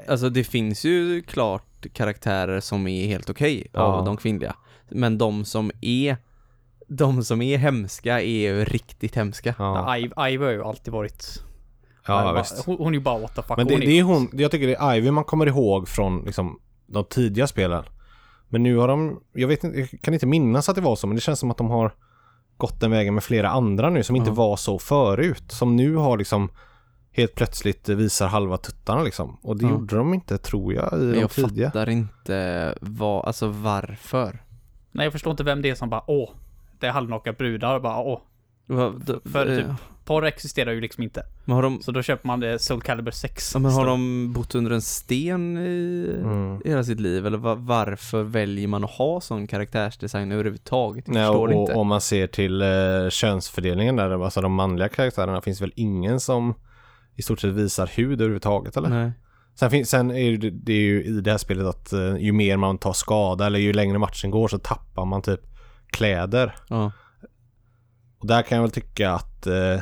Alltså 0.08 0.30
det 0.30 0.44
finns 0.44 0.84
ju 0.86 1.22
klart 1.22 1.86
karaktärer 1.94 2.60
som 2.60 2.88
är 2.88 3.08
helt 3.08 3.30
okej 3.30 3.68
Ja. 3.74 3.80
av 3.80 4.06
de 4.06 4.18
kvinnliga. 4.18 4.56
Men 4.90 5.18
de 5.18 5.46
som 5.46 5.72
är 5.82 6.18
de 6.88 7.24
som 7.24 7.42
är 7.42 7.58
hemska 7.58 8.22
är 8.22 8.42
ju 8.42 8.66
riktigt 8.66 9.16
hemska. 9.16 9.56
Ja, 9.58 9.98
Ive, 9.98 10.30
Ive 10.30 10.46
har 10.46 10.52
ju 10.52 10.64
alltid 10.64 10.94
varit... 10.94 11.44
ja 12.08 12.24
bara, 12.24 12.42
visst. 12.42 12.66
hon, 12.66 12.78
hon 12.78 12.88
är 12.88 12.98
ju 12.98 13.00
bara 13.04 13.20
what 13.20 13.36
the 13.36 13.42
fuck. 13.42 13.58
Men 13.58 13.68
det, 13.68 13.74
hon 13.74 13.80
det 13.82 14.00
är 14.00 14.04
hon, 14.04 14.30
jag 14.34 14.52
tycker 14.52 14.68
det 14.68 14.76
är 14.76 14.96
Ivy 14.96 15.12
man 15.12 15.24
kommer 15.24 15.46
ihåg 15.48 15.88
från 15.88 16.24
liksom, 16.26 16.60
de 16.88 17.06
tidiga 17.06 17.48
spelen. 17.48 17.84
Men 18.50 18.64
nu 18.64 18.78
har 18.78 18.88
de, 18.88 19.20
jag 19.34 19.48
vet 19.48 19.64
inte, 19.64 19.80
jag 19.80 20.02
kan 20.02 20.14
inte 20.14 20.26
minnas 20.26 20.70
att 20.70 20.76
det 20.76 20.82
var 20.82 20.96
så, 20.96 21.08
men 21.08 21.16
det 21.16 21.22
känns 21.22 21.40
som 21.40 21.52
att 21.52 21.58
de 21.58 21.70
har 21.70 21.94
gått 22.62 22.80
den 22.80 22.92
vägen 22.92 23.14
med 23.14 23.24
flera 23.24 23.50
andra 23.50 23.90
nu 23.90 24.04
som 24.04 24.16
inte 24.16 24.30
Ja. 24.30 24.34
var 24.34 24.56
så 24.56 24.80
förut. 24.80 25.44
Som 25.52 25.76
nu 25.76 25.96
har 25.96 26.18
liksom 26.18 26.50
helt 27.12 27.36
plötsligt 27.36 27.90
visar 27.90 28.28
halva 28.28 28.58
tuttarna 28.58 29.04
liksom. 29.04 29.38
Och 29.44 29.58
det 29.58 29.66
Ja. 29.66 29.72
gjorde 29.72 29.96
de 29.96 30.14
inte 30.14 30.38
tror 30.38 30.74
jag 30.74 30.94
i 30.94 30.96
Men 30.96 31.12
de 31.14 31.20
jag 31.20 31.32
tidiga. 31.32 31.68
fattar 31.68 31.90
inte 31.90 32.76
vad, 32.82 33.26
alltså 33.26 33.48
varför. 33.48 34.44
Nej, 34.92 35.06
jag 35.06 35.12
förstår 35.14 35.32
inte 35.32 35.44
vem 35.44 35.62
det 35.62 35.70
är 35.70 35.76
som 35.76 35.90
bara 35.90 36.04
åh, 36.08 36.30
det 36.80 36.88
är 36.88 36.92
halvnaka 36.92 37.34
brudar 37.34 37.76
och 37.76 37.82
bara 37.82 37.98
åh. 37.98 38.20
För 39.32 39.58
typ- 39.58 39.66
eh, 39.68 39.76
Porr 40.06 40.26
existerar 40.26 40.72
ju 40.72 40.82
liksom 40.82 41.04
inte. 41.04 41.24
Men 41.46 41.56
har 41.56 41.64
de, 41.64 41.82
Så 41.82 41.92
då 41.92 42.02
köper 42.02 42.28
man 42.28 42.40
det 42.40 42.60
Soul 42.60 42.82
Calibur 42.82 43.12
6. 43.12 43.52
ja, 43.54 43.60
men 43.60 43.72
har 43.72 43.86
de 43.86 44.34
bott 44.34 44.56
under 44.56 44.72
en 44.72 44.82
sten 44.82 45.58
i 45.58 46.08
Mm. 46.24 46.62
hela 46.66 46.84
sitt 46.84 47.00
liv? 47.00 47.26
Eller 47.26 47.38
va, 47.38 47.56
varför 47.56 48.24
väljer 48.24 48.68
man 48.68 48.84
att 48.84 48.92
ha 48.92 49.22
sån 49.22 49.48
karaktärsdesign 49.48 50.32
överhuvudtaget? 50.32 51.04
Jag 51.08 51.14
Nej, 51.14 51.26
förstår 51.26 51.48
och, 51.48 51.54
inte. 51.54 51.74
om 51.74 51.88
man 51.88 52.02
ser 52.02 52.28
till 52.28 52.62
eh, 52.62 52.68
könsfördelningen 53.10 53.96
där, 53.96 54.24
alltså 54.24 54.42
de 54.42 54.54
manliga 54.54 54.90
karaktärerna 54.90 55.42
finns 55.42 55.62
väl 55.62 55.72
ingen 55.76 56.20
som 56.20 56.54
i 57.16 57.22
stort 57.22 57.40
sett 57.40 57.54
visar 57.54 57.88
hud 57.88 58.22
överhuvudtaget 58.22 58.78
eller? 58.78 58.90
Nej. 58.90 59.12
Sen, 59.56 59.72
fin- 59.72 59.86
sen 59.86 60.12
är 60.12 60.38
det, 60.38 60.50
det 60.50 60.74
är 60.74 60.80
ju 60.82 61.04
i 61.04 61.22
det 61.22 61.32
här 61.32 61.38
spelet 61.38 61.66
att 61.66 61.94
eh, 61.94 62.16
ju 62.18 62.32
mer 62.32 62.58
man 62.58 62.78
tar 62.78 62.94
skada 62.94 63.46
eller 63.46 63.60
ju 63.60 63.74
längre 63.74 63.98
matchen 64.00 64.32
går 64.32 64.48
så 64.48 64.58
tappar 64.60 65.06
man 65.06 65.22
typ 65.22 65.42
kläder. 65.92 66.56
Ja. 66.70 66.92
Och 68.22 68.28
där 68.28 68.42
kan 68.42 68.56
jag 68.56 68.62
väl 68.64 68.72
tycka 68.72 69.12
att 69.12 69.48
eh, 69.48 69.80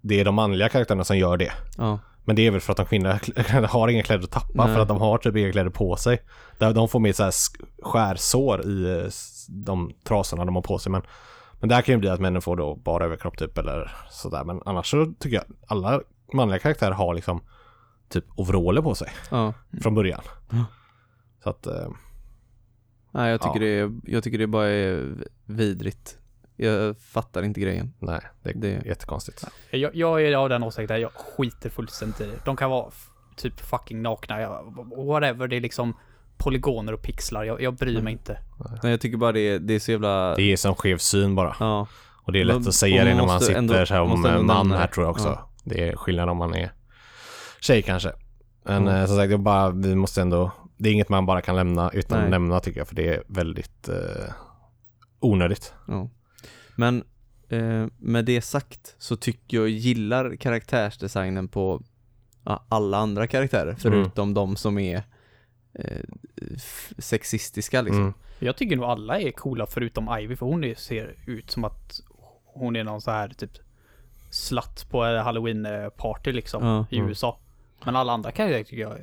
det 0.00 0.20
är 0.20 0.24
de 0.24 0.34
manliga 0.34 0.68
karaktärerna 0.68 1.04
som 1.04 1.18
gör 1.18 1.36
det. 1.36 1.52
Ja. 1.78 1.98
Men 2.24 2.36
det 2.36 2.46
är 2.46 2.50
väl 2.50 2.60
för 2.60 2.72
att 2.72 2.76
de 2.76 2.86
kvinnliga 2.86 3.20
har 3.68 3.88
inga 3.88 4.02
kläder 4.02 4.24
att 4.24 4.30
tappa 4.30 4.64
Nej. 4.66 4.74
för 4.74 4.82
att 4.82 4.88
de 4.88 5.00
har 5.00 5.18
typ 5.18 5.36
inga 5.36 5.52
kläder 5.52 5.70
på 5.70 5.96
sig. 5.96 6.22
Där 6.58 6.72
de 6.74 6.88
får 6.88 7.00
med 7.00 7.16
så 7.16 7.22
här 7.22 7.30
sk- 7.30 7.64
skärsår 7.82 8.66
i 8.66 8.98
eh, 9.04 9.08
de 9.48 9.92
trasorna 10.04 10.44
de 10.44 10.54
har 10.54 10.62
på 10.62 10.78
sig. 10.78 10.92
Men, 10.92 11.02
men 11.60 11.68
där 11.68 11.82
kan 11.82 11.92
ju 11.94 11.98
bli 11.98 12.08
att 12.08 12.20
männen 12.20 12.42
får 12.42 12.56
då 12.56 12.76
bara 12.76 13.04
överkropp 13.04 13.38
typ 13.38 13.58
eller 13.58 13.92
sådär. 14.10 14.44
Men 14.44 14.62
annars 14.64 14.90
så 14.90 15.12
tycker 15.18 15.36
jag 15.36 15.44
alla 15.66 16.00
manliga 16.34 16.58
karaktärer 16.58 16.90
har 16.92 17.14
liksom 17.14 17.40
typ 18.08 18.24
overaller 18.36 18.82
på 18.82 18.94
sig 18.94 19.08
Ja. 19.30 19.54
från 19.82 19.94
början. 19.94 20.20
Ja. 20.50 20.64
Så 21.42 21.50
att 21.50 21.66
eh, 21.66 21.88
Nej, 23.12 23.30
jag 23.30 23.40
tycker, 23.40 23.60
Ja. 23.60 23.66
det, 23.66 23.80
är, 23.80 23.92
jag 24.04 24.24
tycker 24.24 24.38
det 24.38 24.46
bara 24.46 24.68
är 24.68 25.14
vidrigt. 25.46 26.18
Jag 26.62 26.98
fattar 26.98 27.42
inte 27.42 27.60
grejen. 27.60 27.92
nej, 27.98 28.20
det 28.42 28.50
är 28.50 28.54
Det- 28.54 28.82
jättekonstigt. 28.86 29.44
Jag, 29.70 29.94
jag 29.94 30.22
är 30.22 30.36
av 30.36 30.48
den 30.48 30.62
åsikten, 30.62 31.00
jag 31.00 31.12
skiter 31.12 31.70
fullständigt 31.70 32.20
i 32.20 32.24
det. 32.26 32.44
De 32.44 32.56
kan 32.56 32.70
vara 32.70 32.90
typ 33.36 33.60
fucking 33.60 34.02
nakna, 34.02 34.40
jag, 34.40 34.74
whatever, 35.06 35.48
det 35.48 35.56
är 35.56 35.60
liksom 35.60 35.96
polygoner 36.36 36.92
och 36.92 37.02
pixlar, 37.02 37.44
jag, 37.44 37.62
jag 37.62 37.74
bryr 37.74 38.00
mig 38.02 38.12
inte. 38.12 38.38
Nej, 38.82 38.90
jag 38.92 39.00
tycker 39.00 39.16
bara 39.18 39.32
det 39.32 39.40
är, 39.40 39.58
det 39.58 39.74
är 39.74 39.78
så 39.78 39.90
jävla... 39.90 40.34
Det 40.34 40.42
är 40.52 40.56
som 40.56 40.74
skev 40.74 40.98
syn 40.98 41.34
bara. 41.34 41.56
Ja. 41.60 41.86
Och 42.22 42.32
det 42.32 42.40
är 42.40 42.44
Men- 42.44 42.58
lätt 42.58 42.68
att 42.68 42.74
säga 42.74 43.04
det 43.04 43.10
man 43.10 43.18
när 43.18 43.26
man 43.26 43.40
sitter 43.40 43.54
ändå- 43.58 43.86
så 43.86 43.94
här 43.94 44.00
om 44.00 44.46
man 44.46 44.72
här 44.72 44.86
tror 44.86 45.06
jag 45.06 45.10
också. 45.10 45.28
Ja. 45.28 45.50
Det 45.64 45.88
är 45.88 45.96
skillnad 45.96 46.28
om 46.28 46.36
man 46.36 46.54
är 46.54 46.72
tjej 47.60 47.82
kanske. 47.82 48.12
Men 48.64 48.88
eh, 48.88 49.06
som 49.06 49.16
sagt, 49.16 49.28
det 49.28 49.34
är 49.34 49.38
bara, 49.38 49.70
vi 49.70 49.94
måste 49.94 50.22
ändå, 50.22 50.50
det 50.76 50.88
är 50.88 50.92
inget 50.92 51.08
man 51.08 51.26
bara 51.26 51.40
kan 51.40 51.56
lämna 51.56 51.90
utan 51.90 52.18
Nej. 52.18 52.24
att 52.24 52.30
nämna 52.30 52.60
tycker 52.60 52.80
jag, 52.80 52.88
för 52.88 52.94
det 52.94 53.08
är 53.14 53.22
väldigt 53.26 53.88
eh, 53.88 54.32
onödigt. 55.20 55.74
Ja. 55.88 56.08
Men 56.80 57.04
eh, 57.48 57.86
med 57.98 58.24
det 58.24 58.40
sagt 58.42 58.94
så 58.98 59.16
tycker 59.16 59.56
jag 59.56 59.68
gillar 59.68 60.36
karaktärsdesignen 60.36 61.48
på 61.48 61.82
ja, 62.44 62.64
alla 62.68 62.96
andra 62.98 63.26
karaktärer 63.26 63.74
förutom 63.78 64.34
de 64.34 64.56
som 64.56 64.78
är 64.78 65.02
eh, 65.74 66.00
sexistiska 66.98 67.82
liksom. 67.82 68.02
Mm. 68.02 68.14
Jag 68.38 68.56
tycker 68.56 68.76
nog 68.76 68.84
alla 68.84 69.20
är 69.20 69.30
coola 69.30 69.66
förutom 69.66 70.18
Ivy, 70.20 70.36
för 70.36 70.46
hon 70.46 70.64
är, 70.64 70.74
ser 70.74 71.14
ut 71.26 71.50
som 71.50 71.64
att 71.64 72.00
hon 72.44 72.76
är 72.76 72.84
någon 72.84 73.00
så 73.00 73.10
här 73.10 73.28
typ 73.28 73.50
slatt 74.30 74.86
på 74.90 75.02
halloween-party 75.04 76.32
liksom 76.32 76.64
Ja. 76.66 76.86
i 76.90 76.96
Mm. 76.96 77.08
USA. 77.08 77.38
Men 77.84 77.96
alla 77.96 78.12
andra 78.12 78.32
karaktärer 78.32 78.64
tycker 78.64 78.82
jag 78.82 78.98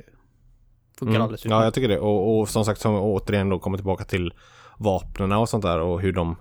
funkar 0.98 1.10
Mm. 1.14 1.22
alldeles 1.22 1.44
Ja, 1.44 1.48
utmärkt. 1.48 1.64
jag 1.64 1.74
tycker 1.74 1.88
det. 1.88 1.98
Och, 1.98 2.38
och 2.40 2.48
som 2.48 2.64
sagt, 2.64 2.80
som 2.80 2.94
återigen 2.94 3.48
då 3.48 3.58
kommer 3.58 3.78
tillbaka 3.78 4.04
till 4.04 4.32
vapnen 4.78 5.32
och 5.32 5.48
sånt 5.48 5.64
där 5.64 5.80
och 5.80 6.00
hur 6.00 6.12
de 6.12 6.36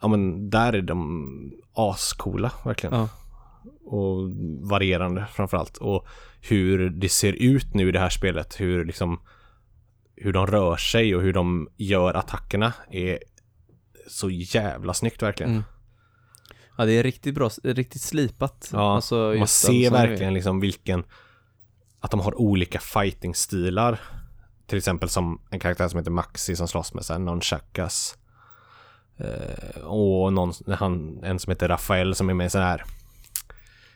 Ja 0.00 0.08
men 0.08 0.50
där 0.50 0.72
är 0.72 0.82
de 0.82 1.52
ascoola 1.72 2.52
verkligen. 2.64 2.94
Ja. 2.94 3.08
Och 3.84 4.30
varierande 4.60 5.26
framförallt. 5.32 5.76
Och 5.76 6.06
hur 6.40 6.90
det 6.90 7.08
ser 7.08 7.32
ut 7.32 7.74
nu 7.74 7.88
i 7.88 7.92
det 7.92 7.98
här 7.98 8.10
spelet. 8.10 8.60
Hur 8.60 8.84
liksom 8.84 9.20
Hur 10.16 10.32
de 10.32 10.46
rör 10.46 10.76
sig 10.76 11.16
och 11.16 11.22
hur 11.22 11.32
de 11.32 11.68
gör 11.76 12.14
attackerna 12.14 12.72
är 12.90 13.18
så 14.08 14.30
jävla 14.30 14.94
snyggt 14.94 15.22
verkligen. 15.22 15.52
Mm. 15.52 15.62
Ja 16.78 16.84
det 16.84 16.92
är 16.92 17.02
riktigt 17.02 17.34
bra, 17.34 17.50
riktigt 17.64 18.02
slipat. 18.02 18.70
Ja, 18.72 18.94
Alltså, 18.94 19.34
Man 19.38 19.48
ser 19.48 19.90
verkligen 19.90 20.34
liksom 20.34 20.60
vilken 20.60 21.04
Att 22.00 22.10
de 22.10 22.20
har 22.20 22.40
olika 22.40 22.80
fighting-stilar 22.80 24.00
Till 24.66 24.78
exempel 24.78 25.08
som 25.08 25.40
en 25.50 25.60
karaktär 25.60 25.88
som 25.88 25.98
heter 25.98 26.10
Maxi 26.10 26.56
som 26.56 26.68
slåss 26.68 26.94
med 26.94 27.04
sen 27.04 27.24
någon 27.24 27.40
Chakas 27.40 28.14
eh, 28.14 28.19
Och 29.84 30.32
någon, 30.32 30.52
han, 30.74 31.20
en 31.24 31.38
som 31.38 31.50
heter 31.50 31.68
Rafael 31.68 32.14
som 32.14 32.30
är 32.30 32.34
med 32.34 32.46
i 32.46 32.50
sån 32.50 32.62
här 32.62 32.84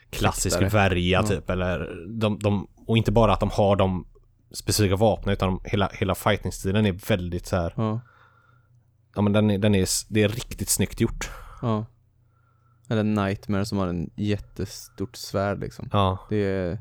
Klassisk 0.09 0.61
värja 0.61 1.19
Ja. 1.21 1.27
typ 1.27 1.49
eller 1.49 2.05
de, 2.07 2.39
de, 2.39 2.67
Och 2.87 2.97
inte 2.97 3.11
bara 3.11 3.33
att 3.33 3.39
de 3.39 3.49
har 3.53 3.75
de 3.75 4.07
specifika 4.51 4.95
vapnen 4.95 5.33
utan 5.33 5.49
de, 5.49 5.61
hela, 5.69 5.89
hela 5.93 6.15
fighting-stilen 6.15 6.85
är 6.85 6.91
väldigt 7.09 7.45
så 7.45 7.55
här 7.55 7.73
Ja, 7.77 8.01
Ja 9.15 9.21
men 9.21 9.33
den 9.33 9.51
är, 9.51 9.57
den 9.57 9.75
är, 9.75 9.87
det 10.09 10.23
är 10.23 10.29
riktigt 10.29 10.69
snyggt 10.69 11.01
gjort 11.01 11.29
ja. 11.61 11.85
Eller 12.89 13.03
Nightmare 13.03 13.65
som 13.65 13.77
har 13.77 13.87
en 13.87 14.09
jättestort 14.15 15.15
svärd 15.15 15.59
liksom. 15.59 15.89
Ja, 15.91 16.19
Det, 16.29 16.35
är, 16.35 16.79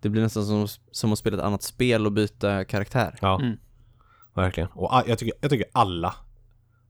det 0.00 0.08
blir 0.08 0.22
nästan 0.22 0.44
som, 0.44 0.68
som 0.90 1.12
att 1.12 1.18
spela 1.18 1.36
ett 1.36 1.42
annat 1.42 1.62
spel 1.62 2.06
och 2.06 2.12
byta 2.12 2.64
karaktär. 2.64 3.18
ja 3.20 3.40
Mm. 3.40 3.56
Verkligen. 4.34 4.68
Och 4.72 5.02
jag 5.06 5.18
tycker, 5.18 5.34
jag 5.40 5.50
tycker 5.50 5.66
alla 5.72 6.14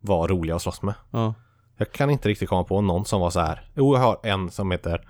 var 0.05 0.29
roliga 0.29 0.57
att 0.57 0.63
slåss 0.63 0.83
med. 0.83 0.95
Ja. 1.11 1.35
Jag 1.77 1.93
kan 1.93 2.11
inte 2.11 2.29
riktigt 2.29 2.49
komma 2.49 2.65
på 2.65 2.81
någon 2.81 3.05
som 3.05 3.21
var 3.21 3.31
så 3.31 3.41
här. 3.41 3.69
Jo, 3.75 3.95
jag 3.95 4.01
har 4.03 4.19
en 4.23 4.51
som 4.51 4.71
heter 4.71 5.09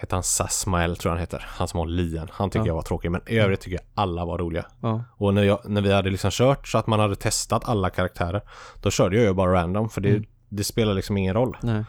Heter 0.00 0.16
han 0.16 0.22
Sasmael 0.22 0.96
tror 0.96 1.10
jag 1.10 1.14
han 1.16 1.20
heter. 1.20 1.44
Han 1.48 1.68
som 1.68 1.78
har 1.80 1.86
lien. 1.86 2.28
Han 2.32 2.50
tycker 2.50 2.60
Ja. 2.60 2.66
jag 2.66 2.74
var 2.74 2.82
tråkig. 2.82 3.10
Men 3.10 3.20
i 3.26 3.38
övrigt 3.38 3.60
tycker 3.60 3.76
jag 3.76 3.84
alla 3.94 4.24
var 4.24 4.38
roliga. 4.38 4.66
Ja. 4.80 5.04
Och 5.16 5.34
när, 5.34 5.42
jag, 5.42 5.58
när 5.64 5.80
vi 5.80 5.92
hade 5.92 6.10
liksom 6.10 6.30
kört 6.30 6.68
så 6.68 6.78
att 6.78 6.86
man 6.86 7.00
hade 7.00 7.16
testat 7.16 7.68
alla 7.68 7.90
karaktärer. 7.90 8.42
Då 8.82 8.90
körde 8.90 9.16
jag 9.16 9.24
ju 9.24 9.32
bara 9.34 9.52
random. 9.52 9.88
För 9.88 10.00
det, 10.00 10.08
Mm. 10.10 10.24
det 10.48 10.64
spelar 10.64 10.94
liksom 10.94 11.16
ingen 11.16 11.34
roll. 11.34 11.56
Nej. 11.62 11.84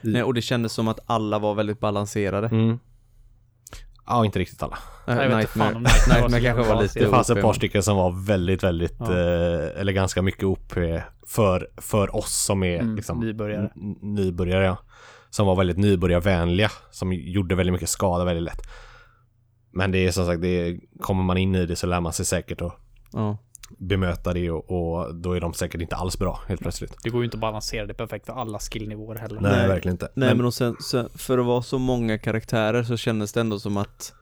Nej, 0.00 0.22
och 0.22 0.34
det 0.34 0.42
kändes 0.42 0.72
som 0.72 0.88
att 0.88 0.98
alla 1.06 1.38
var 1.38 1.54
väldigt 1.54 1.80
balanserade. 1.80 2.46
Mm. 2.46 2.78
Ja, 4.08 4.24
inte 4.24 4.38
riktigt 4.38 4.62
alla. 4.62 4.78
Jag 5.06 5.14
vet 5.16 5.24
inte 5.24 5.36
Nightmare, 5.36 5.72
fan 6.30 6.30
kanske 6.42 6.74
var 6.74 6.82
lite 6.82 6.98
Det 7.00 7.08
fanns 7.08 7.30
ett 7.30 7.42
par 7.42 7.52
stycken 7.52 7.82
som 7.82 7.96
var 7.96 8.26
väldigt, 8.26 8.62
väldigt, 8.62 8.96
Ja. 8.98 9.04
eh, 9.10 9.80
eller 9.80 9.92
ganska 9.92 10.22
mycket 10.22 10.44
OP 10.44 10.72
för, 11.26 11.70
för 11.76 12.16
oss 12.16 12.44
som 12.44 12.62
är 12.62 12.78
Mm, 12.80 12.96
liksom 12.96 13.20
nybörjare. 13.20 13.70
nybörjare 14.02 14.64
ja. 14.64 14.76
Som 15.30 15.46
var 15.46 15.56
väldigt 15.56 15.78
nybörjarvänliga, 15.78 16.70
som 16.90 17.12
gjorde 17.12 17.54
väldigt 17.54 17.72
mycket 17.72 17.88
skada 17.88 18.24
väldigt 18.24 18.42
lätt. 18.44 18.60
Men 19.72 19.90
det 19.92 19.98
är 20.06 20.10
som 20.10 20.26
sagt, 20.26 20.42
det 20.42 20.48
är, 20.48 20.78
kommer 21.00 21.22
man 21.22 21.36
in 21.38 21.54
i 21.54 21.66
det 21.66 21.76
så 21.76 21.86
lär 21.86 22.00
man 22.00 22.12
sig 22.12 22.26
säkert 22.26 22.62
att 22.62 22.72
Ja. 23.12 23.38
Bemöta 23.78 24.32
det 24.32 24.50
och, 24.50 24.70
och 24.70 25.14
då 25.14 25.32
är 25.32 25.40
de 25.40 25.54
säkert 25.54 25.80
inte 25.80 25.96
alls 25.96 26.18
bra 26.18 26.40
helt 26.48 26.60
plötsligt. 26.60 26.96
Det 27.02 27.10
går 27.10 27.20
ju 27.20 27.24
inte 27.24 27.36
att 27.36 27.40
balansera 27.40 27.86
det 27.86 27.94
perfekt 27.94 28.26
för 28.26 28.32
alla 28.32 28.58
skillnivåer 28.58 29.16
heller. 29.16 29.40
Nej, 29.40 29.52
Nej. 29.52 29.68
verkligen 29.68 29.94
inte. 29.94 30.08
Nej 30.14 30.34
men 30.34 30.46
och 30.46 30.54
sen, 30.54 30.76
sen, 30.90 31.08
för 31.14 31.38
att 31.38 31.46
vara 31.46 31.62
så 31.62 31.78
många 31.78 32.18
karaktärer 32.18 32.82
så 32.82 32.96
kändes 32.96 33.32
det 33.32 33.40
ändå 33.40 33.58
som 33.58 33.76
att 33.76 34.14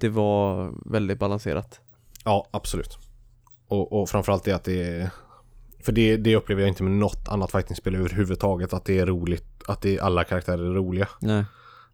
det 0.00 0.08
var 0.08 0.72
väldigt 0.92 1.18
balanserat. 1.18 1.80
Ja, 2.24 2.48
absolut. 2.50 2.98
Och, 3.68 3.92
och 3.92 4.08
framförallt 4.08 4.44
det 4.44 4.52
att 4.52 4.64
det 4.64 4.82
är... 4.82 5.10
För 5.80 5.92
det, 5.92 6.16
det 6.16 6.36
upplever 6.36 6.62
jag 6.62 6.68
inte 6.68 6.82
med 6.82 6.92
något 6.92 7.28
annat 7.28 7.50
fightingspel 7.50 7.94
överhuvudtaget, 7.94 8.72
att 8.72 8.84
det 8.84 8.98
är 8.98 9.06
roligt, 9.06 9.46
att 9.68 9.82
det, 9.82 10.00
alla 10.00 10.24
karaktärer 10.24 10.64
är 10.70 10.74
roliga. 10.74 11.08
Nej. 11.20 11.44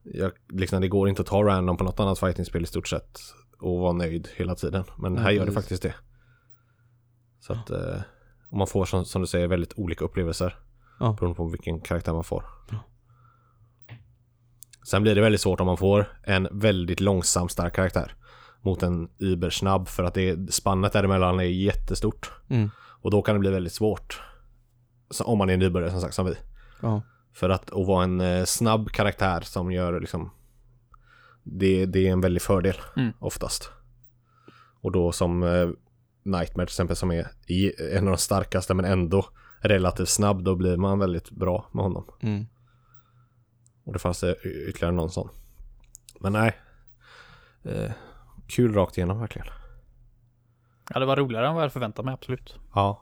Jag, 0.02 0.32
liksom, 0.52 0.80
det 0.80 0.88
går 0.88 1.08
inte 1.08 1.22
att 1.22 1.28
ta 1.28 1.42
random 1.42 1.76
på 1.76 1.84
något 1.84 2.00
annat 2.00 2.18
fightingspel 2.18 2.62
i 2.62 2.66
stort 2.66 2.88
sett 2.88 3.18
och 3.60 3.78
vara 3.78 3.92
nöjd 3.92 4.28
hela 4.36 4.54
tiden. 4.54 4.84
Men 4.96 5.12
Nej, 5.12 5.22
här 5.22 5.30
gör 5.30 5.40
det 5.40 5.46
precis. 5.46 5.62
faktiskt 5.62 5.82
det. 5.82 5.94
Så 7.46 7.52
att, 7.52 7.70
eh, 7.70 8.00
och 8.48 8.58
man 8.58 8.66
får 8.66 8.84
som, 8.84 9.04
som 9.04 9.20
du 9.20 9.26
säger 9.26 9.46
väldigt 9.48 9.78
olika 9.78 10.04
upplevelser. 10.04 10.58
Ja. 11.00 11.16
Beroende 11.18 11.36
på 11.36 11.48
vilken 11.48 11.80
karaktär 11.80 12.12
man 12.12 12.24
får. 12.24 12.44
Ja. 12.70 12.78
Sen 14.86 15.02
blir 15.02 15.14
det 15.14 15.20
väldigt 15.20 15.40
svårt 15.40 15.60
om 15.60 15.66
man 15.66 15.76
får 15.76 16.18
en 16.22 16.48
väldigt 16.52 17.00
långsam 17.00 17.48
stark 17.48 17.74
karaktär. 17.74 18.14
Mot 18.60 18.82
en 18.82 19.08
übersnabb 19.18 19.88
för 19.88 20.04
att 20.04 20.14
det, 20.14 20.54
spannet 20.54 20.92
däremellan 20.92 21.40
är 21.40 21.44
jättestort. 21.44 22.32
Mm. 22.48 22.70
Och 23.00 23.10
då 23.10 23.22
kan 23.22 23.34
det 23.34 23.38
bli 23.38 23.50
väldigt 23.50 23.72
svårt. 23.72 24.22
Så, 25.10 25.24
om 25.24 25.38
man 25.38 25.50
är 25.50 25.56
nybörjare 25.56 25.90
som 25.90 26.00
sagt 26.00 26.14
som 26.14 26.26
vi. 26.26 26.34
Ja. 26.82 27.02
För 27.32 27.50
att, 27.50 27.70
att 27.72 27.86
vara 27.86 28.04
en 28.04 28.20
eh, 28.20 28.44
snabb 28.44 28.90
karaktär 28.90 29.40
som 29.40 29.72
gör 29.72 30.00
liksom 30.00 30.30
det, 31.42 31.86
det 31.86 32.08
är 32.08 32.12
en 32.12 32.20
väldig 32.20 32.42
fördel 32.42 32.76
Mm. 32.96 33.12
oftast. 33.18 33.70
Och 34.80 34.92
då 34.92 35.12
som 35.12 35.42
eh, 35.42 35.68
Nightmare 36.24 36.66
till 36.66 36.72
exempel 36.72 36.96
som 36.96 37.10
är 37.10 37.28
i, 37.46 37.72
en 37.96 38.04
av 38.04 38.10
de 38.10 38.18
starkaste 38.18 38.74
men 38.74 38.84
ändå 38.84 39.26
relativt 39.60 40.08
snabb 40.08 40.44
då 40.44 40.56
blir 40.56 40.76
man 40.76 40.98
väldigt 40.98 41.30
bra 41.30 41.68
med 41.72 41.84
honom. 41.84 42.04
Mm. 42.20 42.46
Och 43.84 43.92
det 43.92 43.98
fanns 43.98 44.20
det 44.20 44.36
ytterligare 44.68 44.94
någon 44.94 45.10
sån. 45.10 45.28
Men 46.20 46.32
nej. 46.32 46.56
Eh, 47.62 47.92
kul 48.48 48.74
rakt 48.74 48.98
igenom 48.98 49.20
verkligen. 49.20 49.48
Ja, 50.90 51.00
det 51.00 51.06
var 51.06 51.16
roligare 51.16 51.46
än 51.46 51.54
vad 51.54 51.60
jag 51.60 51.64
hade 51.64 51.72
förväntat 51.72 52.04
mig, 52.04 52.14
absolut. 52.14 52.56
Ja. 52.74 53.00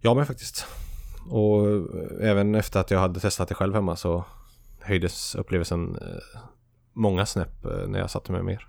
Jag 0.00 0.16
med 0.16 0.26
faktiskt. 0.26 0.66
Och 1.30 1.66
eh, 1.66 2.30
även 2.30 2.54
efter 2.54 2.80
att 2.80 2.90
jag 2.90 3.00
hade 3.00 3.20
testat 3.20 3.48
det 3.48 3.54
själv 3.54 3.74
hemma 3.74 3.96
så 3.96 4.24
höjdes 4.80 5.34
upplevelsen 5.34 5.96
eh, 5.96 6.40
många 6.92 7.26
snäpp 7.26 7.64
eh, 7.64 7.88
när 7.88 7.98
jag 7.98 8.10
satte 8.10 8.32
mig 8.32 8.42
mer. 8.42 8.66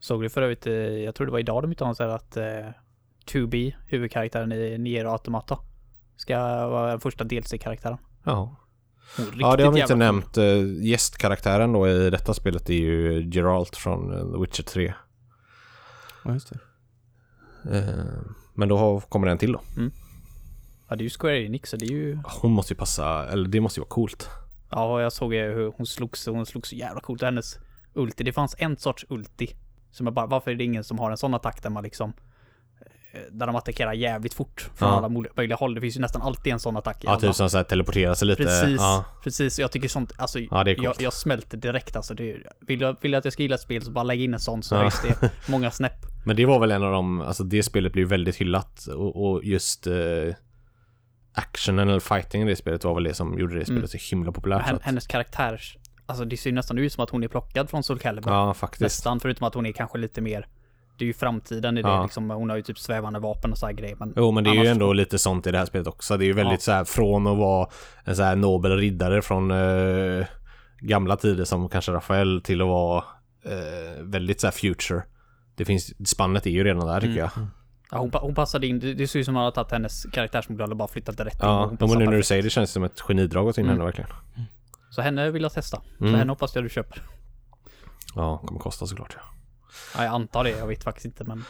Såg 0.00 0.22
du 0.22 0.28
för 0.28 0.42
övrigt, 0.42 0.66
eh, 0.66 0.72
jag 0.74 1.14
tror 1.14 1.26
det 1.26 1.32
var 1.32 1.38
idag 1.38 1.62
de 1.62 1.72
utannonserade 1.72 2.14
att 2.14 2.36
eh, 2.36 2.44
2B, 3.26 3.72
huvudkaraktären 3.86 4.52
i 4.52 4.78
Nier 4.78 5.04
Automata, 5.04 5.58
ska 6.16 6.36
vara 6.68 6.90
den 6.90 7.00
första 7.00 7.24
DLC-karaktären. 7.24 7.98
Ja. 8.24 8.56
Ja, 9.38 9.56
det 9.56 9.64
har 9.64 9.72
vi 9.72 9.80
inte 9.80 9.94
nämnt. 9.94 10.36
Eh, 10.38 10.84
gästkaraktären 10.86 11.72
då 11.72 11.88
i 11.88 12.10
detta 12.10 12.34
spelet 12.34 12.70
är 12.70 12.74
ju 12.74 13.22
Geralt 13.30 13.76
från 13.76 14.12
eh, 14.12 14.32
The 14.32 14.40
Witcher 14.40 14.62
3. 14.62 14.94
Ja, 16.24 16.32
just 16.32 16.52
det. 16.52 16.58
Men 18.54 18.68
då 18.68 18.76
har- 18.76 19.00
kommer 19.00 19.26
den 19.26 19.38
till 19.38 19.52
då. 19.52 19.58
cool. 19.58 19.90
Ja, 20.88 20.96
det 20.96 21.02
är 21.02 21.04
ju 21.04 21.10
Square 21.10 21.44
Enix, 21.46 21.70
så 21.70 21.76
det 21.76 21.84
är 21.86 21.90
ju... 21.90 22.18
Hon 22.24 22.52
måste 22.52 22.72
ju 22.74 22.78
passa, 22.78 23.28
eller 23.28 23.48
det 23.48 23.60
måste 23.60 23.80
ju 23.80 23.82
vara 23.82 23.88
coolt. 23.88 24.28
Ja, 24.70 25.02
jag 25.02 25.12
såg 25.12 25.34
ju 25.34 25.40
hur 25.40 25.72
hon 25.76 25.86
slogs, 25.86 26.26
hon 26.26 26.46
slogs 26.46 26.68
så 26.68 26.74
jävla 26.76 27.00
coolt. 27.00 27.22
Hennes 27.22 27.58
ulti, 27.94 28.24
det 28.24 28.32
fanns 28.32 28.54
en 28.58 28.76
sorts 28.76 29.06
ulti. 29.08 29.48
Som 29.90 30.06
jag 30.06 30.14
bara, 30.14 30.26
varför 30.26 30.50
är 30.50 30.54
det 30.54 30.64
ingen 30.64 30.84
som 30.84 30.98
har 30.98 31.10
en 31.10 31.16
sån 31.16 31.34
attack 31.34 31.62
där 31.62 31.70
man 31.70 31.82
liksom 31.84 32.12
eh, 33.12 33.20
där 33.32 33.46
de 33.46 33.56
attackerar 33.56 33.92
jävligt 33.92 34.34
fort 34.34 34.70
från 34.74 34.88
Ja. 34.88 34.96
alla 34.96 35.08
möjliga 35.36 35.56
håll. 35.56 35.74
Det 35.74 35.80
finns 35.80 35.96
ju 35.96 36.00
nästan 36.00 36.22
alltid 36.22 36.52
en 36.52 36.60
sån 36.60 36.76
attack 36.76 36.96
Ja, 37.00 37.10
alla. 37.10 37.20
typ 37.20 37.34
som 37.34 37.50
såhär 37.50 37.64
teleportera 37.64 38.14
sig 38.14 38.28
lite. 38.28 38.42
Precis, 38.42 38.76
Ja. 38.80 39.04
precis. 39.22 39.58
Jag 39.58 39.72
tycker 39.72 39.88
sånt, 39.88 40.12
alltså, 40.18 40.38
Ja, 40.38 40.68
jag, 40.68 40.94
jag 40.98 41.12
smälter 41.12 41.56
direkt 41.58 41.96
alltså. 41.96 42.14
Det, 42.14 42.36
vill, 42.60 42.80
jag, 42.80 42.96
vill 43.00 43.12
jag 43.12 43.18
att 43.18 43.24
jag 43.24 43.32
ska 43.32 43.42
gilla 43.42 43.54
ett 43.54 43.60
spel 43.60 43.82
så 43.82 43.90
bara 43.90 44.04
lägg 44.04 44.20
in 44.20 44.34
en 44.34 44.40
sån 44.40 44.62
så 44.62 44.74
Ja. 44.74 44.80
höjs 44.80 45.02
det 45.02 45.30
många 45.48 45.70
snäpp. 45.70 46.06
Men 46.24 46.36
det 46.36 46.46
var 46.46 46.58
väl 46.58 46.70
en 46.70 46.82
av 46.82 46.92
de, 46.92 47.20
alltså 47.20 47.44
det 47.44 47.62
spelet 47.62 47.92
blev 47.92 48.08
väldigt 48.08 48.36
hyllat 48.36 48.86
och, 48.86 49.30
och 49.30 49.44
just 49.44 49.86
eh, 49.86 49.94
actionen 51.32 51.88
eller 51.88 52.00
fightingen 52.00 52.48
i 52.48 52.50
det 52.50 52.56
spelet 52.56 52.84
var 52.84 52.94
väl 52.94 53.04
det 53.04 53.14
som 53.14 53.38
gjorde 53.38 53.58
det 53.58 53.64
spelet 53.64 53.78
Mm. 53.78 53.88
så 53.88 53.98
himla 54.10 54.32
populärt. 54.32 54.82
hennes 54.82 55.06
karaktär, 55.06 55.60
alltså 56.10 56.24
det 56.24 56.36
ser 56.36 56.50
ju 56.50 56.54
nästan 56.56 56.78
ut 56.78 56.92
som 56.92 57.04
att 57.04 57.10
hon 57.10 57.24
är 57.24 57.28
plockad 57.28 57.70
från 57.70 57.82
Soul 57.82 57.98
Calibur. 57.98 58.30
Ja, 58.32 58.54
faktiskt. 58.54 58.80
Nästan, 58.80 59.20
förutom 59.20 59.46
att 59.46 59.54
hon 59.54 59.66
är 59.66 59.72
kanske 59.72 59.98
lite 59.98 60.20
mer, 60.20 60.46
det 60.98 61.04
är 61.04 61.06
ju 61.06 61.12
framtiden 61.14 61.78
i 61.78 61.82
det 61.82 61.88
Ja. 61.88 62.02
liksom. 62.02 62.30
Hon 62.30 62.50
har 62.50 62.56
ju 62.56 62.62
typ 62.62 62.78
svävande 62.78 63.18
vapen 63.18 63.52
och 63.52 63.58
så 63.58 63.66
här 63.66 63.72
grejer. 63.72 63.96
Men 63.98 64.12
Jo, 64.16 64.30
men 64.30 64.44
det 64.44 64.50
är 64.50 64.54
ju 64.54 64.60
annars- 64.60 64.70
ändå 64.70 64.92
lite 64.92 65.18
sånt 65.18 65.46
i 65.46 65.50
det 65.50 65.58
här 65.58 65.64
spelet 65.66 65.86
också. 65.86 66.16
Det 66.16 66.24
är 66.24 66.26
ju 66.26 66.32
väldigt 66.32 66.52
Ja. 66.52 66.58
så 66.60 66.72
här 66.72 66.84
från 66.84 67.26
att 67.26 67.38
vara 67.38 67.68
en 68.04 68.16
så 68.16 68.22
här 68.22 68.36
nobel 68.36 68.76
riddare 68.76 69.22
från 69.22 69.50
eh, 69.50 70.26
gamla 70.80 71.16
tider 71.16 71.44
som 71.44 71.68
kanske 71.68 71.92
Rafael 71.92 72.40
till 72.44 72.60
att 72.60 72.68
vara 72.68 73.04
eh, 73.44 74.02
väldigt 74.02 74.40
så 74.40 74.46
här 74.46 74.52
future. 74.52 75.02
Det 75.54 75.64
finns, 75.64 76.08
spannet 76.10 76.46
är 76.46 76.50
ju 76.50 76.64
redan 76.64 76.86
där 76.86 77.00
tycker 77.00 77.18
jag. 77.20 77.30
Ja, 77.92 77.98
hon, 77.98 78.10
hon 78.14 78.34
passade 78.34 78.66
in, 78.66 78.80
det, 78.80 78.94
det 78.94 79.08
ser 79.08 79.18
ut 79.18 79.24
som 79.24 79.34
att 79.34 79.38
man 79.38 79.44
har 79.44 79.50
tagit 79.50 79.72
hennes 79.72 80.02
karaktärsmodell 80.12 80.70
och 80.70 80.76
bara 80.76 80.88
flyttat 80.88 81.16
det 81.18 81.24
rätt 81.24 81.34
in. 81.34 81.38
Ja, 81.42 81.64
hon 81.80 81.90
men 81.90 81.98
nu 81.98 82.04
när 82.04 82.16
du 82.16 82.22
säger 82.22 82.42
det 82.42 82.50
känns 82.50 82.70
det 82.70 82.72
som 82.74 82.84
ett 82.84 83.00
genidrag 83.00 83.48
att 83.48 83.58
in 83.58 83.64
Mm. 83.64 83.72
henne 83.74 83.84
verkligen. 83.84 84.10
Så 84.90 85.02
henne 85.02 85.30
vill 85.30 85.42
jag 85.42 85.52
testa. 85.52 85.82
Så 85.98 86.04
Mm. 86.04 86.14
henne 86.18 86.32
hoppas 86.32 86.54
jag 86.54 86.64
du 86.64 86.68
köper. 86.68 87.02
Ja, 88.14 88.38
kommer 88.38 88.60
kosta 88.60 88.86
såklart. 88.86 89.16
Ja. 89.16 89.22
Ja, 89.96 90.04
jag 90.04 90.14
antar 90.14 90.44
det, 90.44 90.50
jag 90.50 90.66
vet 90.66 90.84
faktiskt 90.84 91.04
inte 91.06 91.24
men. 91.24 91.44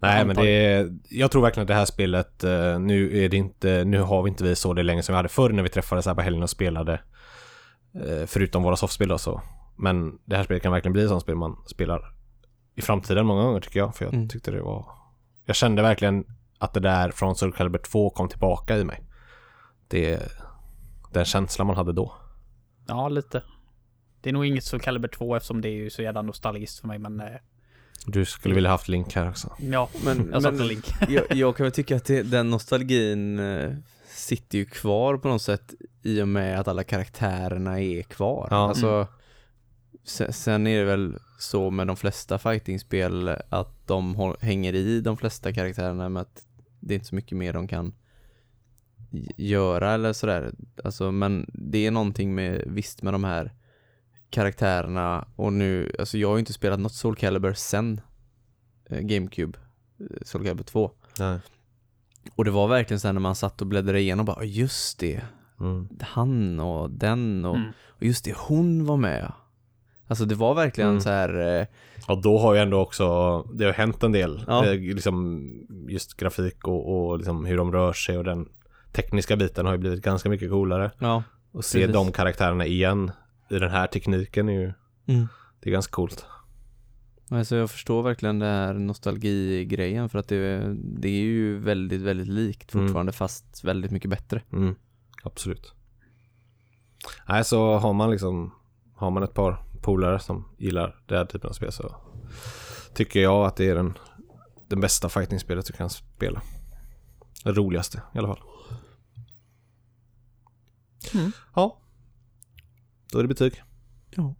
Nej 0.00 0.24
men 0.24 0.36
det 0.36 0.50
är, 0.50 0.90
jag 1.08 1.30
tror 1.30 1.42
verkligen 1.42 1.62
att 1.64 1.68
det 1.68 1.74
här 1.74 1.84
spelet, 1.84 2.44
eh, 2.44 2.78
nu 2.78 3.18
är 3.24 3.28
det 3.28 3.36
inte, 3.36 3.84
nu 3.84 4.00
har 4.00 4.22
vi 4.22 4.28
inte 4.30 4.44
vi 4.44 4.56
så 4.56 4.72
det 4.72 4.82
länge 4.82 5.02
som 5.02 5.12
vi 5.12 5.16
hade 5.16 5.28
förr 5.28 5.50
när 5.50 5.62
vi 5.62 5.68
träffades 5.68 6.06
här 6.06 6.14
på 6.14 6.20
helgen 6.22 6.42
och 6.42 6.50
spelade. 6.50 6.92
eh, 7.94 8.26
Förutom 8.26 8.62
våra 8.62 8.76
softspel 8.76 9.12
och 9.12 9.20
så. 9.20 9.42
Men 9.76 10.18
det 10.24 10.36
här 10.36 10.44
spelet 10.44 10.62
kan 10.62 10.72
verkligen 10.72 10.92
bli 10.92 11.02
ett 11.02 11.08
sånt 11.08 11.22
spel 11.22 11.34
man 11.36 11.56
spelar 11.66 12.12
i 12.74 12.82
framtiden 12.82 13.26
många 13.26 13.42
gånger 13.42 13.60
tycker 13.60 13.80
jag. 13.80 13.96
För 13.96 14.04
jag 14.04 14.14
Mm. 14.14 14.28
tyckte 14.28 14.50
det 14.50 14.62
var, 14.62 14.86
jag 15.44 15.56
kände 15.56 15.82
verkligen 15.82 16.24
att 16.58 16.74
det 16.74 16.80
där 16.80 17.10
från 17.10 17.34
Soul 17.36 17.52
Calibur 17.52 17.78
2 17.78 18.10
kom 18.10 18.28
tillbaka 18.28 18.76
i 18.78 18.84
mig. 18.84 19.02
Det, 19.88 20.32
den 21.12 21.24
känslan 21.24 21.66
man 21.66 21.76
hade 21.76 21.92
då. 21.92 22.14
Ja, 22.86 23.08
lite. 23.08 23.42
Det 24.20 24.28
är 24.30 24.32
nog 24.32 24.46
inget 24.46 24.64
Soul 24.64 24.80
Calibur 24.82 25.08
2 25.08 25.36
eftersom 25.36 25.60
det 25.60 25.68
är 25.68 25.72
ju 25.72 25.90
så 25.90 26.02
jävla 26.02 26.22
nostalgiskt 26.22 26.78
för 26.80 26.88
mig 26.88 26.98
men 26.98 27.20
eh, 27.20 27.26
Du 28.06 28.24
skulle 28.24 28.54
vilja 28.54 28.70
haft 28.70 28.88
Link 28.88 29.14
här 29.14 29.28
också. 29.28 29.52
ja, 29.58 29.88
Men, 30.04 30.30
jag 30.32 30.42
men 30.42 30.66
link. 30.68 30.84
jag, 31.08 31.24
jag 31.36 31.56
kan 31.56 31.64
väl 31.64 31.72
tycka 31.72 31.96
att 31.96 32.04
det, 32.04 32.22
den 32.22 32.50
nostalgin 32.50 33.38
eh, 33.38 33.72
sitter 34.08 34.58
ju 34.58 34.64
kvar 34.64 35.16
på 35.16 35.28
något 35.28 35.42
sätt 35.42 35.74
i 36.02 36.22
och 36.22 36.28
med 36.28 36.60
att 36.60 36.68
alla 36.68 36.84
karaktärerna 36.84 37.80
är 37.80 38.02
kvar. 38.02 38.48
Ja. 38.50 38.56
Alltså, 38.68 39.06
sen, 40.04 40.32
sen 40.32 40.66
är 40.66 40.78
det 40.78 40.84
väl 40.84 41.18
så 41.38 41.70
med 41.70 41.86
de 41.86 41.96
flesta 41.96 42.38
fightingspel 42.38 43.28
att 43.48 43.86
de 43.86 44.34
hänger 44.40 44.74
i 44.74 45.00
de 45.00 45.16
flesta 45.16 45.52
karaktärerna 45.52 46.08
med 46.08 46.22
att 46.22 46.46
det 46.80 46.94
är 46.94 46.96
inte 46.96 47.06
så 47.08 47.14
mycket 47.14 47.38
mer 47.38 47.52
de 47.52 47.68
kan 47.68 47.94
göra 49.36 49.92
eller 49.92 50.12
sådär. 50.12 50.52
Alltså, 50.84 51.12
men 51.12 51.46
det 51.52 51.86
är 51.86 51.90
någonting 51.90 52.34
med, 52.34 52.62
visst 52.66 53.02
med 53.02 53.14
de 53.14 53.24
här 53.24 53.52
karaktärerna 54.30 55.28
och 55.36 55.52
nu, 55.52 55.92
alltså 55.98 56.18
jag 56.18 56.28
har 56.28 56.36
ju 56.36 56.40
inte 56.40 56.52
spelat 56.52 56.80
något 56.80 56.94
Soul 56.94 57.16
Calibur 57.16 57.52
sen 57.52 58.00
eh, 58.90 59.00
GameCube, 59.00 59.58
eh, 60.00 60.06
Soul 60.22 60.44
Calibur 60.44 60.64
2. 60.64 60.90
Nej. 61.18 61.38
Och 62.34 62.44
det 62.44 62.50
var 62.50 62.68
verkligen 62.68 63.00
så 63.00 63.08
här 63.08 63.12
när 63.12 63.20
man 63.20 63.34
satt 63.34 63.60
och 63.60 63.66
bläddrade 63.66 64.00
igenom 64.00 64.26
bara, 64.26 64.44
just 64.44 64.98
det, 64.98 65.22
Mm. 65.60 65.88
han 66.00 66.60
och 66.60 66.90
den 66.90 67.44
och, 67.44 67.56
Mm. 67.56 67.68
och 67.88 68.02
just 68.02 68.24
det, 68.24 68.34
hon 68.36 68.84
var 68.86 68.96
med. 68.96 69.32
Alltså 70.06 70.24
det 70.24 70.34
var 70.34 70.54
verkligen 70.54 70.90
Mm. 70.90 71.00
så 71.00 71.08
här, 71.10 71.60
eh, 71.60 71.66
Ja, 72.08 72.14
då 72.22 72.38
har 72.38 72.54
ju 72.54 72.60
ändå 72.60 72.80
också, 72.80 73.04
det 73.42 73.64
har 73.64 73.72
hänt 73.72 74.02
en 74.02 74.12
del. 74.12 74.44
Ja. 74.46 74.66
Eh, 74.66 74.80
liksom 74.80 75.50
just 75.88 76.14
grafik 76.16 76.68
och, 76.68 77.06
och 77.08 77.18
liksom 77.18 77.44
hur 77.44 77.56
de 77.56 77.72
rör 77.72 77.92
sig 77.92 78.18
och 78.18 78.24
den 78.24 78.48
tekniska 78.94 79.36
biten 79.36 79.66
har 79.66 79.72
ju 79.72 79.78
blivit 79.78 80.02
ganska 80.02 80.28
mycket 80.28 80.50
coolare. 80.50 80.90
ja. 80.98 81.22
Och 81.52 81.64
se 81.64 81.78
Precis. 81.78 81.94
de 81.94 82.12
karaktärerna 82.12 82.66
igen 82.66 83.10
i 83.50 83.58
den 83.58 83.70
här 83.70 83.86
tekniken 83.86 84.48
är 84.48 84.52
ju, 84.52 84.72
Mm. 85.06 85.28
det 85.60 85.68
är 85.68 85.72
ganska 85.72 85.90
coolt. 85.92 86.26
Alltså 87.30 87.56
jag 87.56 87.70
förstår 87.70 88.02
verkligen 88.02 88.38
det 88.38 88.46
här 88.46 88.74
nostalgigrejen 88.74 90.08
för 90.08 90.18
att 90.18 90.28
det, 90.28 90.74
det 90.78 91.08
är 91.08 91.22
ju 91.22 91.58
väldigt, 91.58 92.00
väldigt 92.00 92.28
likt 92.28 92.74
Mm. 92.74 92.86
fortfarande 92.86 93.12
fast 93.12 93.64
väldigt 93.64 93.90
mycket 93.90 94.10
bättre. 94.10 94.42
Mm, 94.52 94.74
absolut. 95.22 95.74
Nej, 97.28 97.44
så 97.44 97.76
har 97.78 97.92
man 97.92 98.10
liksom, 98.10 98.54
har 98.96 99.10
man 99.10 99.22
ett 99.22 99.34
par 99.34 99.62
polare 99.82 100.18
som 100.18 100.48
gillar 100.58 101.02
den 101.06 101.18
här 101.18 101.24
typen 101.24 101.48
av 101.50 101.54
spel 101.54 101.72
så 101.72 101.94
tycker 102.94 103.20
jag 103.20 103.46
att 103.46 103.56
det 103.56 103.68
är 103.68 103.74
den, 103.74 103.98
den 104.68 104.80
bästa 104.80 105.08
fighting-spelet 105.08 105.66
du 105.66 105.72
kan 105.72 105.90
spela. 105.90 106.42
Det 107.44 107.52
roligaste 107.52 108.02
i 108.14 108.18
alla 108.18 108.28
fall. 108.28 108.40
Mm. 111.14 111.32
Ja. 111.54 111.78
Då 113.12 113.18
är 113.18 113.22
det 113.22 113.28
betyg. 113.28 113.62
Ja. 114.10 114.34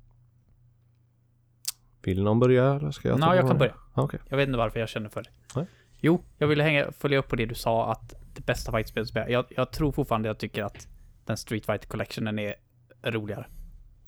Vill 2.03 2.23
någon 2.23 2.41
börja 2.41 2.75
eller 2.75 2.91
ska 2.91 3.09
jag 3.09 3.21
ta 3.21 3.27
Nej, 3.27 3.37
jag 3.37 3.49
kan 3.49 3.59
börja. 3.59 3.75
Ja, 3.95 4.03
Okej. 4.03 4.21
Jag 4.29 4.37
vet 4.37 4.47
inte 4.49 4.59
varför 4.59 4.81
jag 4.81 4.89
känner 4.89 5.09
för 5.09 5.23
det. 5.23 5.31
Nej. 5.57 5.67
Jo, 6.01 6.25
jag 6.39 6.47
ville 6.47 6.63
hänga, 6.63 6.93
följa 6.93 7.19
upp 7.19 7.29
på 7.29 7.37
det 7.37 7.47
du 7.47 7.55
sa 7.55 7.93
att 7.93 8.15
det 8.35 8.47
bästa 8.47 8.73
fightspelet 8.73 9.09
spelar. 9.09 9.29
Jag, 9.29 9.45
jag 9.51 9.73
tror 9.73 9.93
fortfarande 9.93 10.29
jag 10.29 10.39
tycker 10.39 10.63
att 10.63 10.89
den 11.25 11.37
Street 11.37 11.67
Fighter 11.67 11.89
Collectionen 11.89 12.39
är 12.39 12.55
roligare. 13.03 13.47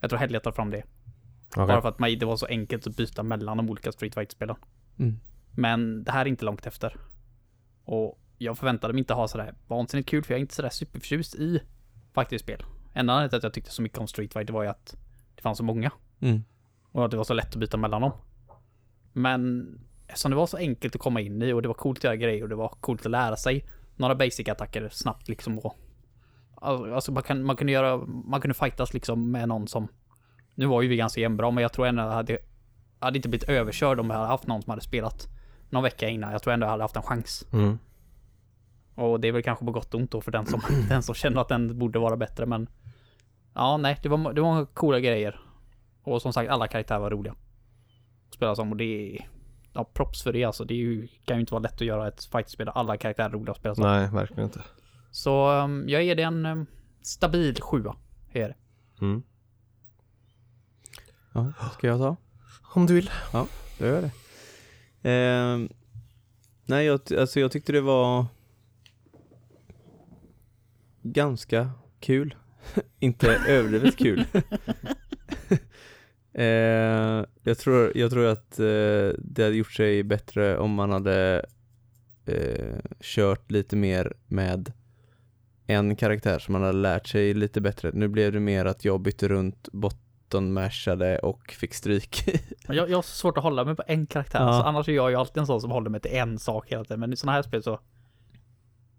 Jag 0.01 0.11
tror 0.11 0.19
hellre 0.19 0.35
jag 0.35 0.43
tar 0.43 0.53
fram 0.53 0.71
det. 0.71 0.83
Okej. 1.49 1.67
Bara 1.67 1.83
för 1.83 1.89
att 1.89 2.21
det 2.21 2.27
var 2.27 2.37
så 2.37 2.47
enkelt 2.47 2.87
att 2.87 2.97
byta 2.97 3.23
mellan 3.23 3.57
de 3.57 3.71
olika 3.71 3.93
Street 3.93 4.15
Fighter-spelen. 4.15 4.57
Mm. 4.99 5.21
Men 5.51 6.05
det 6.05 6.13
här 6.13 6.21
är 6.21 6.29
inte 6.29 6.45
långt 6.45 6.67
efter. 6.67 6.97
Och 7.85 8.21
jag 8.39 8.59
förväntade 8.59 8.93
mig 8.93 8.99
inte 8.99 9.15
ha 9.15 9.29
sådär 9.29 9.55
vansinnigt 9.67 10.09
kul 10.09 10.25
för 10.25 10.35
jag 10.35 10.39
är 10.39 10.41
inte 10.41 10.55
sådär 10.55 10.69
superförtjust 10.69 11.35
i 11.35 11.61
fighting-spel. 12.21 12.65
Enda 12.95 13.13
anledningen 13.13 13.31
till 13.31 13.37
att 13.37 13.43
jag 13.43 13.55
tyckte 13.55 13.71
så 13.71 13.83
mycket 13.83 13.99
om 13.99 14.07
Street 14.07 14.33
Fighter 14.33 14.53
var 14.53 14.63
ju 14.63 14.69
att 14.69 14.97
det 15.35 15.43
fanns 15.43 15.59
så 15.59 15.65
många. 15.65 15.91
Mm. 16.21 16.45
Och 16.93 17.05
att 17.05 17.11
det 17.11 17.17
var 17.17 17.25
så 17.25 17.35
lätt 17.35 17.49
att 17.49 17.57
byta 17.57 17.77
mellan 17.77 18.03
dem. 18.03 18.13
Men 19.13 19.69
eftersom 20.07 20.31
det 20.31 20.37
var 20.37 20.47
så 20.47 20.57
enkelt 20.57 20.95
att 20.95 21.01
komma 21.01 21.21
in 21.21 21.43
i 21.43 21.53
och 21.53 21.63
det 21.63 21.69
var 21.69 21.75
coolt 21.75 21.99
att 21.99 22.05
göra 22.05 22.17
grejer 22.17 22.43
och 22.43 22.49
det 22.49 22.55
var 22.55 22.69
coolt 22.69 23.07
att 23.07 23.11
lära 23.13 23.37
sig 23.37 23.65
några 23.97 24.15
basic-attacker 24.15 24.89
snabbt 24.89 25.29
liksom 25.29 25.59
och 25.59 25.79
Alltså 26.61 27.13
man, 27.13 27.23
kan, 27.23 27.43
man 27.43 27.57
kunde 27.57 27.73
göra, 27.73 27.97
man 28.07 28.41
kunde 28.41 28.55
fightas 28.55 28.95
liksom 28.95 29.31
med 29.31 29.49
någon 29.49 29.69
som 29.69 29.89
Nu 30.55 30.67
var 30.67 30.83
ju 30.83 30.89
vi 30.89 30.97
ganska 30.97 31.21
jämnbra 31.21 31.51
men 31.51 31.63
jag 31.63 31.73
tror 31.73 31.87
ändå 31.87 32.03
jag 32.03 32.11
hade 32.11 32.39
hade 32.99 33.19
inte 33.19 33.29
blivit 33.29 33.49
överkörd 33.49 34.01
om 34.01 34.11
jag 34.11 34.17
hade 34.17 34.29
haft 34.29 34.47
någon 34.47 34.63
som 34.63 34.71
hade 34.71 34.83
spelat 34.83 35.29
Någon 35.71 35.83
vecka 35.83 36.09
innan, 36.09 36.33
jag 36.33 36.43
tror 36.43 36.55
ändå 36.55 36.67
jag 36.67 36.71
hade 36.71 36.85
haft 36.85 36.97
en 36.97 37.03
chans 37.03 37.47
Mm. 37.53 37.79
Och 38.97 39.21
det 39.21 39.29
är 39.29 39.33
väl 39.33 39.43
kanske 39.43 39.65
på 39.65 39.73
gott 39.73 39.95
och 39.95 40.01
ont 40.01 40.11
då 40.11 40.21
för 40.21 40.33
den 40.33 40.47
som, 40.47 40.61
den 40.89 41.03
som 41.03 41.15
känner 41.15 41.41
att 41.41 41.49
den 41.49 41.79
borde 41.79 41.99
vara 41.99 42.17
bättre 42.17 42.47
men 42.47 42.69
Ja 43.55 43.77
nej, 43.77 43.99
det 44.03 44.09
var, 44.09 44.33
det 44.33 44.41
var 44.41 44.65
coola 44.65 45.01
grejer 45.01 45.41
Och 46.03 46.23
som 46.23 46.33
sagt 46.33 46.51
alla 46.51 46.69
karaktärer 46.69 46.99
var 46.99 47.11
roliga 47.11 47.33
att 48.29 48.35
Spela 48.35 48.55
som 48.55 48.71
och 48.71 48.77
det 48.77 48.85
är 48.85 49.29
ja, 49.77 49.85
props 49.85 50.23
för 50.23 50.33
det 50.33 50.45
alltså. 50.45 50.65
Det 50.65 50.75
ju, 50.75 51.09
kan 51.25 51.37
ju 51.37 51.41
inte 51.41 51.53
vara 51.53 51.63
lätt 51.63 51.75
att 51.75 51.81
göra 51.81 52.09
ett 52.09 52.25
fightspel 52.25 52.67
där 52.67 52.73
alla 52.73 52.97
karaktärer 52.97 53.29
är 53.29 53.33
roliga 53.33 53.51
att 53.51 53.59
spela 53.59 53.75
som. 53.75 53.85
Nej, 53.85 54.09
verkligen 54.13 54.45
inte. 54.45 54.61
Så 55.11 55.51
um, 55.51 55.89
jag 55.89 56.05
ger 56.05 56.15
det 56.15 56.23
en 56.23 56.47
um, 56.47 56.67
stabil 57.03 57.63
sjua. 57.63 57.97
Är 58.33 58.49
det. 58.49 58.55
Mm. 59.01 59.23
Ja, 61.33 61.53
ska 61.73 61.87
jag 61.87 61.99
ta? 61.99 62.17
Om 62.75 62.87
du 62.87 62.95
vill. 62.95 63.11
Jag 63.33 63.49
gör 63.79 64.03
det. 64.03 64.11
Ehm, 65.11 65.69
nej, 66.65 66.87
jag, 66.87 67.01
alltså 67.19 67.41
jag 67.41 67.53
tyckte 67.53 67.73
det 67.73 67.81
var 67.81 68.27
ganska 71.13 71.71
kul. 72.01 72.35
Inte 73.01 73.41
överdrivet 73.49 73.97
kul. 73.97 74.25
Ehm, 76.39 77.27
jag, 77.43 77.59
tror, 77.59 77.93
jag 77.95 78.11
tror 78.11 78.27
att 78.27 78.59
eh, 78.59 79.11
det 79.19 79.43
hade 79.43 79.57
gjort 79.57 79.73
sig 79.73 80.03
bättre 80.03 80.59
om 80.59 80.75
man 80.75 80.91
hade 80.91 81.47
eh, 82.27 82.77
kört 83.01 83.51
lite 83.51 83.77
mer 83.77 84.13
med 84.27 84.73
en 85.67 85.97
karaktär 85.97 86.39
som 86.39 86.53
man 86.53 86.63
hade 86.63 86.79
lärt 86.79 87.07
sig 87.07 87.35
lite 87.35 87.61
bättre. 87.61 87.91
Nu 87.95 88.09
blev 88.09 88.33
det 88.33 88.41
mer 88.41 88.65
att 88.65 88.85
jag 88.85 89.01
bytte 89.01 89.29
runt 89.29 89.69
bottenmashade 89.73 91.19
och 91.19 91.53
fick 91.53 91.75
stryk. 91.75 92.25
Jag, 92.69 92.91
jag 92.91 92.97
har 92.97 93.03
så 93.03 93.17
svårt 93.17 93.37
att 93.37 93.43
hålla 93.43 93.65
mig 93.65 93.77
på 93.77 93.83
en 93.87 94.07
karaktär. 94.07 94.41
Ja. 94.41 94.53
Så 94.53 94.63
annars 94.63 94.89
är 94.89 94.93
jag 94.93 95.11
ju 95.11 95.17
alltid 95.17 95.41
en 95.41 95.47
sån 95.47 95.61
som 95.61 95.71
håller 95.71 95.91
mig 95.91 96.01
till 96.01 96.15
en 96.15 96.39
sak 96.39 96.73
hela 96.73 96.85
tiden. 96.85 97.01
Men 97.01 97.13
i 97.13 97.17
sådana 97.17 97.37
här 97.37 97.43
spel 97.43 97.63
så 97.63 97.81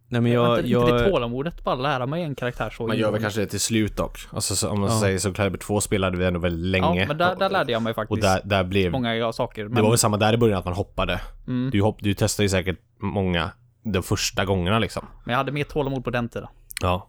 Nej 0.10 0.22
men 0.22 0.32
jag, 0.32 0.42
har 0.46 0.58
jag, 0.58 0.66
inte, 0.66 0.92
inte 0.92 1.04
det 1.04 1.10
tålamodet 1.12 1.64
bara 1.64 1.76
lära 1.76 2.06
mig 2.06 2.24
en 2.24 2.36
karaktär 2.36 2.70
så 2.70 2.88
Man 2.88 2.98
gör 2.98 3.12
väl 3.12 3.22
kanske 3.22 3.40
det 3.40 3.46
till 3.48 3.60
slut 3.60 3.98
dock. 3.98 4.20
Alltså 4.32 4.56
så, 4.56 4.70
om 4.70 4.80
man 4.80 4.90
Ja. 4.90 5.00
säger 5.00 5.20
så 5.20 5.34
Caliber 5.34 5.58
2 5.58 5.82
spelade 5.82 6.18
vi 6.18 6.26
ändå 6.26 6.40
väldigt 6.40 6.66
länge. 6.66 7.00
Ja, 7.02 7.08
men 7.08 7.18
där, 7.18 7.36
där 7.36 7.50
lärde 7.50 7.72
jag 7.72 7.82
mig 7.82 7.90
Och 7.92 7.96
faktiskt 7.96 8.22
där, 8.22 8.42
där 8.44 8.64
blev... 8.64 8.92
många 8.92 9.34
saker. 9.34 9.64
Men, 9.64 9.76
Det 9.76 9.82
var 9.82 9.90
väl 9.90 9.98
samma 9.98 10.18
där 10.18 10.34
i 10.34 10.38
början 10.38 10.60
att 10.60 10.66
man 10.66 10.74
hoppade. 10.74 11.22
mm, 11.48 11.70
Du, 11.72 11.82
hopp, 11.82 11.98
du 12.00 12.14
testade 12.14 12.46
ju 12.46 12.50
säkert 12.50 12.80
många 13.00 13.52
de 13.84 14.04
första 14.04 14.46
gångerna 14.46 14.80
liksom. 14.80 15.06
men 15.24 15.32
jag 15.34 15.38
hade 15.38 15.52
mer 15.52 15.64
tålamod 15.64 16.04
på 16.04 16.10
den 16.10 16.30
tiden. 16.30 16.48
Ja. 16.82 17.08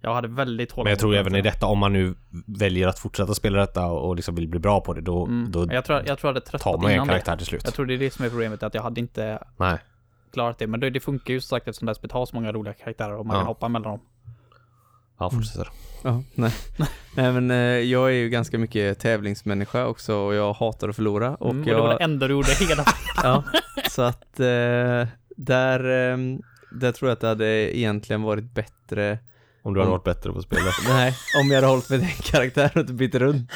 Jag 0.00 0.14
hade 0.14 0.28
väldigt 0.28 0.68
tålamod 0.70 0.84
Men 0.84 0.90
jag 0.90 0.98
tror 0.98 1.14
även 1.14 1.34
i 1.34 1.42
detta, 1.42 1.66
om 1.66 1.78
man 1.78 1.92
nu 1.92 2.14
väljer 2.46 2.88
att 2.88 2.98
fortsätta 2.98 3.34
spela 3.34 3.58
detta 3.60 3.86
och 3.86 4.08
och 4.08 4.16
liksom 4.16 4.34
vill 4.34 4.48
bli 4.48 4.60
bra 4.60 4.80
på 4.80 4.94
det, 4.94 5.00
då, 5.00 5.24
Mm. 5.26 5.50
då 5.52 5.66
Jag 5.72 5.84
tror, 5.84 5.98
jag 6.06 6.18
tror 6.18 6.18
jag 6.20 6.26
hade 6.34 6.40
tar 6.40 6.50
tröttnat 6.58 6.80
man 6.82 6.84
ju 6.84 6.88
en 6.90 6.94
innan 6.94 7.06
det. 7.06 7.12
karaktär 7.12 7.36
till 7.36 7.46
slut. 7.46 7.62
Jag 7.64 7.74
tror 7.74 7.86
det 7.86 7.94
är 7.94 7.98
det 7.98 8.10
som 8.14 8.24
är 8.24 8.28
problemet, 8.28 8.62
att 8.62 8.74
jag 8.74 8.82
hade 8.82 9.00
inte 9.00 9.38
Nej. 9.56 9.78
Klarat 10.34 10.58
det. 10.58 10.66
Men 10.66 10.80
det, 10.80 10.90
det 10.90 11.00
funkar 11.00 11.34
ju 11.34 11.40
som 11.40 11.48
sagt 11.56 11.68
eftersom 11.68 11.86
det 12.02 12.12
har 12.12 12.26
så 12.26 12.36
många 12.36 12.52
roliga 12.52 12.74
karaktärer 12.74 13.14
och 13.16 13.26
man 13.26 13.34
Ja. 13.36 13.40
kan 13.40 13.46
hoppa 13.46 13.68
mellan 13.68 13.90
dem. 13.90 14.00
Ja, 15.18 15.30
fortsätter. 15.30 15.68
ja, 16.02 16.22
nej. 16.34 16.52
nej 17.16 17.32
men 17.32 17.50
eh, 17.50 17.56
jag 17.78 18.08
är 18.08 18.14
ju 18.14 18.28
ganska 18.28 18.58
mycket 18.58 18.98
tävlingsmänniska 18.98 19.86
också 19.86 20.14
och 20.16 20.34
jag 20.34 20.52
hatar 20.52 20.88
att 20.88 20.96
förlora 20.96 21.34
och 21.34 21.50
Mm, 21.50 21.60
och 21.60 21.66
det 21.66 21.74
var 21.74 21.88
jag, 21.90 21.98
det 21.98 22.04
enda 22.04 22.28
du 22.28 22.34
gjorde 22.34 22.52
hela 22.68 22.84
ja, 23.22 23.42
så 23.90 24.02
att 24.02 24.40
eh, 24.40 25.06
där, 25.36 26.10
eh, 26.12 26.16
där 26.72 26.92
tror 26.92 27.08
jag 27.08 27.12
att 27.12 27.20
det 27.20 27.28
hade 27.28 27.78
egentligen 27.78 28.22
varit 28.22 28.54
bättre 28.54 29.18
Om 29.62 29.74
du 29.74 29.80
hade 29.80 29.88
Mm. 29.88 29.90
varit 29.90 30.04
bättre 30.04 30.32
på 30.32 30.42
spelet. 30.42 30.74
Nej, 30.88 31.14
om 31.42 31.48
jag 31.48 31.54
hade 31.54 31.66
hållit 31.66 31.90
med 31.90 32.00
den 32.00 32.08
karaktären 32.08 32.70
och 32.74 32.80
inte 32.80 32.92
bytt 32.92 33.14
runt. 33.14 33.50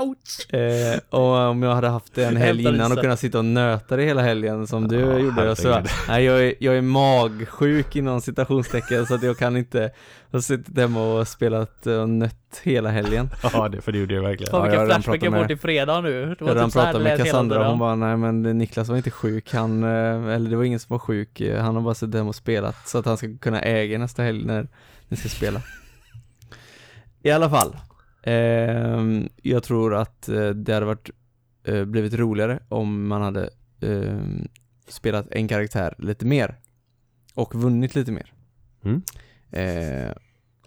Ouch! 0.00 0.54
Eh, 0.54 0.98
och 1.10 1.36
om 1.36 1.62
jag 1.62 1.74
hade 1.74 1.88
haft 1.88 2.18
en 2.18 2.36
helg 2.36 2.62
innan 2.68 2.92
och 2.92 2.98
kunnat 2.98 3.20
sitta 3.20 3.38
och 3.38 3.44
nöta 3.44 3.96
det 3.96 4.02
hela 4.04 4.22
helgen 4.22 4.66
som 4.66 4.88
du 4.88 5.00
Ja, 5.00 5.18
gjorde. 5.18 5.56
Så, 5.56 5.82
nej, 6.08 6.24
jag, 6.24 6.44
är, 6.46 6.54
jag 6.60 6.76
är 6.76 6.80
magsjuk 6.82 7.96
inom 7.96 8.20
citationstecken 8.20 9.06
så 9.06 9.14
att 9.14 9.22
jag 9.22 9.38
kan 9.38 9.56
inte, 9.56 9.78
jag 10.30 10.36
har 10.38 10.40
suttit 10.40 10.78
hemma 10.78 11.02
och 11.14 11.28
spelat 11.28 11.86
och 11.86 12.08
nött 12.08 12.60
hela 12.62 12.90
helgen. 12.90 13.28
ja, 13.52 13.68
det, 13.68 13.80
för 13.80 13.92
det 13.92 13.98
gjorde 13.98 14.14
jag 14.14 14.22
verkligen. 14.22 14.50
Fan 14.50 14.60
Ja, 14.60 14.66
jag 14.66 14.70
vilka 14.70 14.78
har 14.80 14.86
redan 14.86 15.02
flashback 15.02 15.14
jag 15.14 15.20
pratat 15.20 15.34
får 15.34 15.38
med- 15.40 15.48
till 15.48 15.58
fredag 15.58 16.00
nu. 16.00 16.10
Det 16.10 16.36
Jag 16.38 16.40
var 16.40 16.48
har 16.48 16.54
redan 16.54 16.68
typ 16.70 16.74
pratat 16.74 16.92
det 16.94 17.00
med 17.00 17.18
Cassandra 17.18 17.68
hon 17.68 17.78
bara, 17.78 17.94
nej 17.94 18.16
men 18.16 18.42
Niklas 18.42 18.88
var 18.88 18.96
inte 18.96 19.10
sjuk, 19.10 19.52
han, 19.54 19.82
eh, 19.84 20.34
eller 20.34 20.50
det 20.50 20.56
var 20.56 20.64
ingen 20.64 20.80
som 20.80 20.94
var 20.94 20.98
sjuk, 20.98 21.42
han 21.60 21.74
har 21.74 21.82
bara 21.82 21.94
suttit 21.94 22.14
hemma 22.14 22.28
och 22.28 22.34
spelat 22.34 22.88
så 22.88 22.98
att 22.98 23.06
han 23.06 23.16
ska 23.16 23.38
kunna 23.40 23.60
äga 23.62 23.98
nästa 23.98 24.22
helg 24.22 24.44
när 24.46 24.68
ni 25.08 25.16
ska 25.16 25.28
spela. 25.28 25.60
I 27.22 27.30
alla 27.30 27.50
fall, 27.50 27.76
ehm, 28.22 29.28
jag 29.42 29.62
tror 29.62 29.94
att 29.94 30.28
eh, 30.28 30.48
det 30.48 30.74
hade 30.74 30.86
varit, 30.86 31.10
eh, 31.64 31.84
blivit 31.84 32.14
roligare 32.14 32.62
om 32.68 33.06
man 33.08 33.22
hade 33.22 33.50
ehm, 33.80 34.48
spelat 34.88 35.26
en 35.30 35.48
karaktär 35.48 35.94
lite 35.98 36.26
mer 36.26 36.58
och 37.34 37.54
vunnit 37.54 37.94
lite 37.94 38.12
mer. 38.12 38.32
Mm. 38.84 39.02
Eh, 39.50 40.12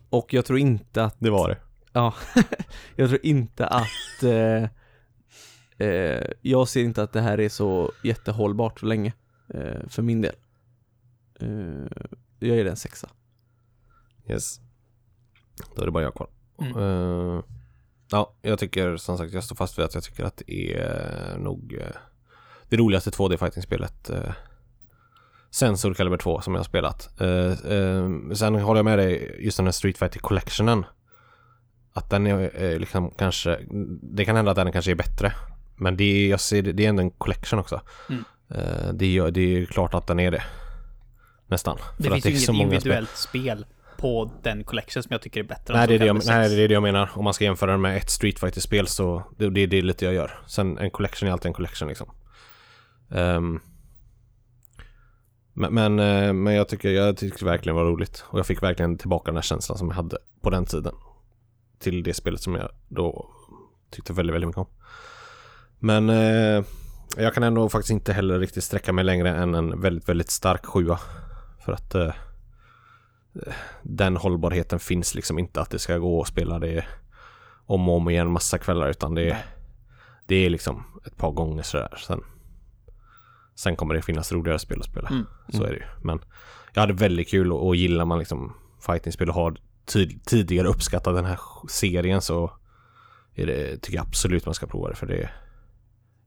och 0.10 0.34
jag 0.34 0.46
tror 0.46 0.60
inte 0.60 1.04
att 1.04 1.16
Det 1.20 1.30
var 1.30 1.50
det. 1.50 1.58
Ja, 1.96 2.14
jag 2.96 3.10
tror 3.10 3.26
inte 3.26 3.68
att 3.68 4.24
eh, 4.24 4.64
eh, 5.88 6.24
Jag 6.42 6.68
ser 6.68 6.84
inte 6.84 7.04
att 7.04 7.14
det 7.14 7.22
här 7.22 7.40
är 7.40 7.50
så 7.50 7.92
jättehållbart 8.04 8.80
så 8.80 8.86
länge 8.86 9.14
eh, 9.54 9.88
För 9.88 10.02
min 10.02 10.22
del 10.22 10.36
eh, 11.40 11.48
Jag 12.40 12.58
ger 12.58 12.64
det 12.64 12.70
en 12.70 12.76
sexa 12.76 13.10
Yes. 14.30 14.60
Då 15.76 15.82
är 15.82 15.86
det 15.86 15.92
bara 15.92 16.04
jag 16.04 16.14
kvar. 16.14 16.30
Mm. 16.66 16.78
Eh, 16.78 17.44
ja, 18.12 18.34
jag 18.42 18.60
tycker 18.60 18.98
som 18.98 19.18
sagt, 19.18 19.34
jag 19.34 19.44
står 19.44 19.56
fast 19.56 19.78
vid 19.78 19.86
att 19.86 19.94
jag 19.96 20.04
tycker 20.04 20.24
att 20.24 20.38
det 20.38 20.74
är 20.74 21.38
nog 21.38 21.74
uh, 21.74 21.84
det 22.70 22.78
roligaste 22.78 23.10
2D 23.10 23.38
fighting-spelet 23.38 24.10
uh, 24.10 24.32
sen 25.54 25.78
Soul 25.78 25.96
Calibur 25.96 26.18
2 26.18 26.42
som 26.42 26.54
jag 26.54 26.60
har 26.60 26.66
spelat. 26.66 27.22
Eh, 27.22 27.76
eh, 27.78 28.10
sen 28.34 28.56
håller 28.56 28.78
jag 28.78 28.86
med 28.86 29.00
dig 29.00 29.38
just 29.40 29.58
den 29.58 29.66
här 29.68 29.72
Street 29.72 29.98
Fighter 29.98 30.20
Collectionen. 30.20 30.86
Att 31.94 32.10
den 32.10 32.28
är 32.28 32.64
eh, 32.64 32.80
liksom 32.80 33.12
kanske, 33.12 33.60
det 34.02 34.26
kan 34.26 34.36
hända 34.36 34.52
att 34.52 34.58
den 34.58 34.72
kanske 34.72 34.92
är 34.92 34.96
bättre. 34.96 35.34
Men 35.76 35.98
det 35.98 36.04
är, 36.04 36.30
jag 36.30 36.40
ser 36.40 36.62
det, 36.62 36.86
är 36.86 36.90
ändå 36.90 37.02
en 37.02 37.12
collection 37.12 37.60
också. 37.60 37.82
Mm. 38.10 38.24
Eh, 38.50 38.94
det, 38.94 39.18
är, 39.18 39.32
det 39.32 39.42
är 39.42 39.66
klart 39.66 39.94
att 39.94 40.08
den 40.08 40.20
är 40.20 40.32
det. 40.32 40.44
Nästan. 41.48 41.78
Det 41.98 42.04
För 42.04 42.16
att 42.16 42.24
finns 42.24 42.50
ju 42.50 42.54
är 42.54 42.56
inget 42.56 42.68
många 42.68 42.68
spel. 42.68 42.74
individuellt 42.74 43.18
spel 43.18 43.66
på 44.04 44.32
den 44.42 44.64
collection 44.64 45.04
som 45.04 45.12
jag 45.12 45.22
tycker 45.22 45.40
är 45.40 45.44
bättre 45.44 45.74
Nej 45.74 45.88
det, 45.88 45.96
är 45.96 46.00
det, 46.00 46.06
jag, 46.06 46.16
nej 46.16 46.24
6. 46.24 46.56
det 46.56 46.64
är 46.64 46.68
det 46.68 46.74
jag 46.74 46.84
menar. 46.84 47.10
Om 47.16 47.24
man 47.24 47.34
ska 47.34 47.44
jämföra 47.44 47.72
den 47.72 47.82
med 47.82 47.98
ett 47.98 48.10
Street 48.10 48.40
fighter 48.40 48.62
spel 48.62 48.88
så 48.88 49.24
det, 49.38 49.50
det, 49.50 49.66
det 49.66 49.78
är 49.78 49.82
lite 49.82 50.06
jag 50.06 50.14
gör. 50.14 50.40
Sen 50.48 50.78
en 50.78 50.92
collection 50.92 51.30
är 51.30 51.34
alltid 51.34 51.48
en 51.48 51.54
collection 51.54 51.88
liksom. 51.88 52.12
Ehm, 53.12 53.60
men, 55.54 55.74
men, 55.74 56.00
eh, 56.00 56.34
men 56.34 56.54
jag 56.54 56.68
tycker, 56.68 56.90
jag 56.90 57.18
tycker 57.18 57.46
verkligen 57.46 57.76
det 57.76 57.84
var 57.84 57.90
roligt. 57.90 58.26
Och 58.28 58.40
jag 58.40 58.46
fick 58.46 58.64
verkligen 58.64 58.98
tillbaka 58.98 59.32
den 59.32 59.36
här 59.36 59.42
känslan 59.42 59.78
som 59.78 59.88
jag 59.88 59.96
hade 59.96 60.18
på 60.42 60.50
den 60.50 60.66
tiden. 60.66 60.94
Till 61.80 62.04
det 62.04 62.14
spelet 62.14 62.42
som 62.42 62.56
jag 62.56 62.70
då 62.88 63.30
tyckte 63.92 64.14
väldigt, 64.14 64.34
väldigt 64.34 64.48
mycket 64.48 64.60
om. 64.62 64.68
Men 65.80 66.10
eh, 66.10 66.64
jag 67.18 67.34
kan 67.34 67.44
ändå 67.44 67.70
faktiskt 67.70 67.92
inte 67.92 68.14
heller 68.14 68.40
riktigt 68.40 68.64
sträcka 68.64 68.94
mig 68.94 69.04
längre 69.04 69.30
än 69.30 69.56
en 69.56 69.82
väldigt, 69.82 70.10
väldigt 70.10 70.30
stark 70.30 70.66
sjua. 70.66 71.00
För 71.66 71.72
att 71.72 71.96
eh, 71.96 72.14
den 73.82 74.18
hållbarheten 74.18 74.80
finns 74.80 75.16
liksom 75.16 75.40
inte 75.40 75.62
att 75.62 75.70
det 75.70 75.80
ska 75.80 75.98
gå 75.98 76.20
och 76.20 76.28
spela 76.28 76.60
det 76.60 76.86
om 77.66 77.90
och 77.90 77.96
om 77.96 78.10
igen 78.10 78.32
massa 78.32 78.58
kvällar 78.58 78.90
utan 78.90 79.16
det, 79.16 79.34
Nej. 79.34 79.44
det 80.26 80.36
är 80.36 80.50
liksom 80.50 80.84
ett 81.06 81.18
par 81.18 81.32
gånger 81.32 81.64
sådär. 81.64 81.98
Sen, 82.08 82.24
sen 83.56 83.76
kommer 83.76 83.96
det 83.96 84.02
finnas 84.02 84.32
roligare 84.32 84.60
spel 84.60 84.80
att 84.80 84.86
spela. 84.86 85.10
Mm. 85.10 85.26
Så 85.50 85.64
är 85.64 85.70
det 85.70 85.76
ju. 85.76 85.86
Men 86.04 86.20
jag 86.74 86.82
hade 86.82 86.94
väldigt 86.94 87.30
kul 87.30 87.52
och, 87.52 87.68
och 87.68 87.76
gillar 87.76 88.06
man 88.06 88.20
liksom 88.20 88.54
fightingspel 88.86 89.30
och 89.30 89.36
har 89.36 89.58
tid, 89.86 90.26
tidigare 90.26 90.68
uppskattat 90.68 91.16
den 91.16 91.26
här 91.26 91.40
serien 91.70 92.22
så 92.22 92.52
är 93.36 93.46
det, 93.46 93.78
tycker 93.78 93.98
jag 93.98 94.08
absolut 94.08 94.46
man 94.46 94.56
ska 94.56 94.68
prova 94.68 94.90
det 94.90 94.96
för 94.96 95.08
det 95.08 95.30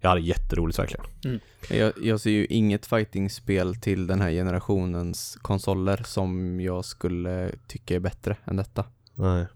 jag 0.06 0.10
hade 0.10 0.20
jätteroligt 0.20 0.78
verkligen. 0.78 1.40
jag, 1.70 1.92
jag 2.02 2.20
ser 2.20 2.30
ju 2.30 2.46
inget 2.46 2.86
fightingspel 2.86 3.74
till 3.76 4.06
den 4.06 4.20
här 4.20 4.30
generationens 4.30 5.38
konsoler 5.42 6.02
som 6.06 6.60
jag 6.60 6.84
skulle 6.84 7.50
tycka 7.68 7.94
är 7.94 8.00
bättre 8.00 8.36
än 8.44 8.56
detta 8.56 8.84
Nej. 9.14 9.46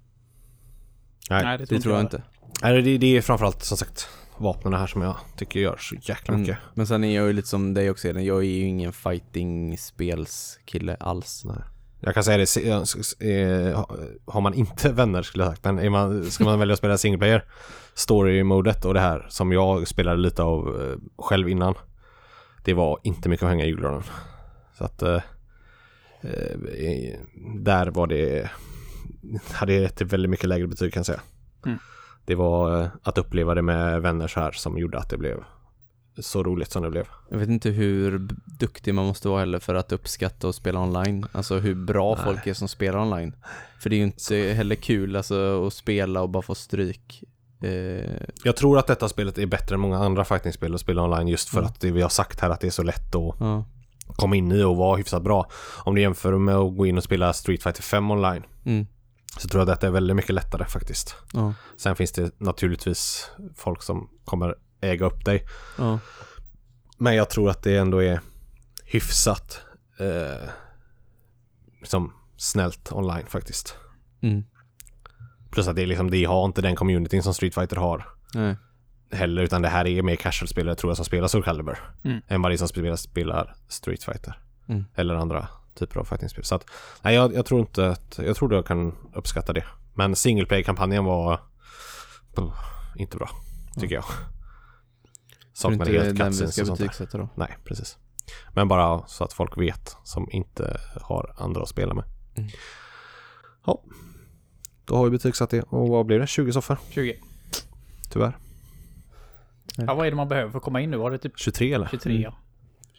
Nej, 1.31 1.45
Nej, 1.45 1.59
Det, 1.59 1.67
tror, 1.67 1.79
tror 1.79 1.95
jag 1.95 2.03
inte. 2.05 2.17
inte 2.17 2.29
Nej, 2.63 2.83
det, 2.83 2.99
det 2.99 3.17
är 3.17 3.21
framförallt 3.23 3.65
som 3.65 3.77
sagt 3.77 4.09
vapnen 4.39 4.75
här 4.75 4.87
som 4.87 5.03
jag 5.03 5.17
tycker 5.37 5.61
gör 5.61 5.77
så 5.77 5.95
jäkla 6.03 6.35
Mm. 6.35 6.41
mycket. 6.41 6.59
Men 6.75 6.87
sen 6.87 7.05
är 7.05 7.17
jag 7.17 7.27
ju 7.27 7.33
lite 7.33 7.49
som 7.49 7.75
dig 7.75 7.91
också 7.91 8.09
Elin, 8.09 8.25
jag 8.25 8.39
är 8.39 8.43
ju 8.49 8.65
ingen 8.67 8.93
fighting-spelskille 8.93 10.97
alls 11.01 11.43
Nej. 11.45 11.57
Jag 12.03 12.15
kan 12.15 12.25
säga 12.25 12.37
det, 12.37 12.57
eh, 12.57 12.83
eh, 13.31 13.77
ha- 13.77 13.97
har 14.27 14.41
man 14.41 14.55
inte 14.55 14.93
vänner 14.93 15.23
skulle 15.23 15.45
jag 15.45 15.53
sagt, 15.53 15.65
men 15.65 15.79
är 15.79 15.91
man, 15.91 16.31
ska 16.31 16.45
man 16.45 16.59
välja 16.59 16.73
att 16.73 16.79
spela 16.79 16.99
single 16.99 17.19
player 17.19 17.45
story-modet 18.01 18.85
och 18.85 18.95
det 18.95 19.01
här 19.01 19.27
som 19.29 19.53
jag 19.53 19.89
spelade 19.89 20.17
lite 20.17 20.43
av 20.43 20.81
eh, 20.81 20.97
själv 21.19 21.49
innan. 21.49 21.75
Det 22.65 22.75
var 22.75 22.99
inte 23.03 23.29
mycket 23.29 23.45
att 23.45 23.51
hänga 23.51 23.65
i 23.65 23.69
julgranen. 23.69 24.03
Så 24.79 24.85
att 24.85 25.03
eh, 25.03 25.23
eh, 26.21 27.19
där 27.57 27.87
var 27.87 28.07
det, 28.07 28.51
hade 29.53 29.73
jag 29.73 29.85
ett 29.85 30.01
väldigt 30.01 30.31
mycket 30.31 30.49
lägre 30.49 30.67
betyg 30.67 30.93
kan 30.93 31.01
jag 31.01 31.07
säga. 31.07 31.21
Mm. 31.67 31.79
Det 32.25 32.35
var 32.35 32.83
eh, 32.83 32.89
att 33.03 33.19
uppleva 33.19 33.55
det 33.55 33.63
med 33.63 34.03
vänner 34.03 34.29
så 34.29 34.41
här 34.41 34.53
som 34.53 34.79
gjorde 34.79 34.99
att 34.99 35.11
det 35.11 35.19
blev 35.19 35.45
så 36.19 36.43
roligt 36.43 36.71
som 36.71 36.83
det 36.83 36.91
blev. 36.91 37.07
Jag 37.31 37.39
vet 37.39 37.49
inte 37.49 37.71
hur 37.71 38.29
duktig 38.61 38.95
man 38.95 39.07
måste 39.07 39.29
vara 39.29 39.41
heller 39.41 39.59
för 39.59 39.75
att 39.75 39.93
uppskatta 39.93 40.49
och 40.49 40.55
spela 40.55 40.81
online 40.81 41.27
Alltså 41.33 41.59
hur 41.59 41.75
bra 41.75 42.15
Nej. 42.15 42.25
folk 42.25 42.47
är 42.47 42.55
som 42.55 42.69
spelar 42.69 42.99
online 42.99 43.37
För 43.81 43.91
det 43.91 43.97
är 43.97 43.99
ju 43.99 44.05
inte 44.05 44.37
heller 44.37 44.75
kul 44.75 45.17
alltså 45.17 45.67
att 45.67 45.73
spela 45.73 46.23
och 46.23 46.29
bara 46.29 46.43
få 46.43 46.55
stryk 46.55 47.25
Jag 48.45 48.57
tror 48.57 48.78
att 48.78 48.87
detta 48.87 49.09
spelet 49.09 49.39
är 49.39 49.47
bättre 49.47 49.74
än 49.74 49.81
många 49.81 49.99
andra 49.99 50.24
fightingspel 50.24 50.74
att 50.74 50.81
spela 50.81 51.03
online 51.03 51.28
just 51.28 51.49
för 51.49 51.59
Mm. 51.59 51.69
att 51.70 51.81
det 51.81 51.91
vi 51.91 52.03
har 52.03 52.09
sagt 52.09 52.41
här 52.41 52.51
att 52.51 52.61
det 52.61 52.66
är 52.66 52.70
så 52.70 52.82
lätt 52.82 53.15
att 53.15 53.35
ja. 53.41 53.65
komma 54.16 54.37
in 54.37 54.53
i 54.53 54.62
och 54.62 54.77
vara 54.77 54.97
hyfsat 54.97 55.23
bra. 55.23 55.51
Om 55.85 55.95
du 55.95 56.01
jämför 56.01 56.39
med 56.39 56.55
att 56.57 56.77
gå 56.77 56.87
in 56.87 56.97
och 56.97 57.05
spela 57.05 57.32
Street 57.32 57.62
Fighter 57.62 57.82
5 57.82 58.11
online 58.11 58.43
Mm. 58.65 58.87
så 59.39 59.49
tror 59.49 59.61
jag 59.61 59.70
att 59.70 59.77
detta 59.81 59.87
är 59.87 59.91
väldigt 59.91 60.16
mycket 60.16 60.35
lättare 60.35 60.65
faktiskt. 60.65 61.16
Sen 61.77 61.97
finns 61.97 62.12
det 62.12 62.41
naturligtvis 62.41 63.31
folk 63.57 63.82
som 63.82 64.09
kommer 64.24 64.55
äga 64.81 65.07
upp 65.07 65.24
dig. 65.24 65.47
Men 66.99 67.15
jag 67.15 67.31
tror 67.31 67.51
att 67.51 67.62
det 67.62 67.77
ändå 67.77 68.03
är 68.03 68.20
hyfsat 68.85 69.61
eh, 69.99 70.49
liksom 71.81 72.12
snällt 72.37 72.93
online 72.93 73.27
faktiskt. 73.27 73.77
Plus 75.51 75.69
att 75.69 75.77
det 75.77 75.83
är 75.83 75.87
liksom, 75.87 76.11
det 76.11 76.25
har 76.25 76.45
inte 76.45 76.63
den 76.63 76.77
communityn 76.77 77.23
som 77.23 77.35
Street 77.35 77.55
Fighter 77.55 77.77
har 77.77 78.09
Nej. 78.35 78.57
heller 79.13 79.43
utan 79.43 79.63
det 79.63 79.69
här 79.69 79.87
är 79.87 80.03
mer 80.03 80.17
casual-spelare 80.17 80.75
tror 80.75 80.91
jag 80.91 80.97
som 80.97 81.05
spelar 81.05 81.29
Soul 81.29 81.45
Calibur 81.45 81.79
Mm. 82.05 82.21
än 82.29 82.43
vad 82.43 82.51
det 82.51 82.55
är 82.55 82.57
som 82.57 82.69
spelar, 82.69 82.97
spelar 82.97 83.55
Street 83.69 84.05
Fighter. 84.05 84.39
Mm. 84.69 84.85
Eller 84.95 85.15
andra 85.15 85.49
typer 85.75 86.01
av 86.01 86.05
fightingspel. 86.05 86.45
Så 86.45 86.55
att, 86.55 86.67
nej 87.03 87.15
jag, 87.15 87.35
jag 87.35 87.47
tror 87.47 87.61
inte 87.61 87.89
att, 87.89 88.21
jag 88.27 88.37
tror 88.37 88.55
jag 88.55 88.67
kan 88.67 88.97
uppskatta 89.15 89.53
det. 89.53 89.65
Men 89.95 90.17
single 90.17 90.47
play-kampanjen 90.47 91.05
var 91.05 91.41
oh, 92.37 92.55
inte 92.97 93.17
bra, 93.17 93.31
tycker 93.81 93.95
jag. 93.95 94.05
Tror 94.05 95.71
Saknade 95.71 95.91
inte 95.91 96.05
helt 96.05 96.19
cutscenes 96.19 96.59
och 96.59 96.67
sånt 96.67 97.13
där. 97.13 97.29
Nej, 97.35 97.57
precis. 97.65 97.99
Men 98.55 98.69
bara 98.69 99.07
så 99.07 99.25
att 99.25 99.33
folk 99.33 99.59
vet 99.59 99.97
som 100.05 100.29
inte 100.31 100.81
har 101.03 101.35
andra 101.39 101.63
att 101.63 101.69
spela 101.69 101.95
med. 101.95 102.05
Mm. 102.37 102.51
Ja, 103.67 103.83
då 104.91 104.97
har 104.97 105.05
vi 105.05 105.11
betygsatt 105.11 105.51
det. 105.51 105.62
Och 105.62 105.89
vad 105.89 106.07
blir 106.07 106.19
det? 106.19 106.27
20 106.27 106.53
soffor? 106.53 106.79
20. 106.91 107.17
Tyvärr. 108.12 108.37
Ja, 109.77 109.95
vad 109.95 110.07
är 110.07 110.11
det 110.11 110.17
man 110.17 110.29
behöver 110.29 110.51
för 110.51 110.59
att 110.59 110.65
komma 110.65 110.81
in 110.81 110.91
nu? 110.91 110.97
Var 110.97 111.11
det 111.11 111.19
typ 111.19 111.33
23 111.39 111.73
eller? 111.73 111.87
23? 111.91 112.21
Ja. 112.23 112.35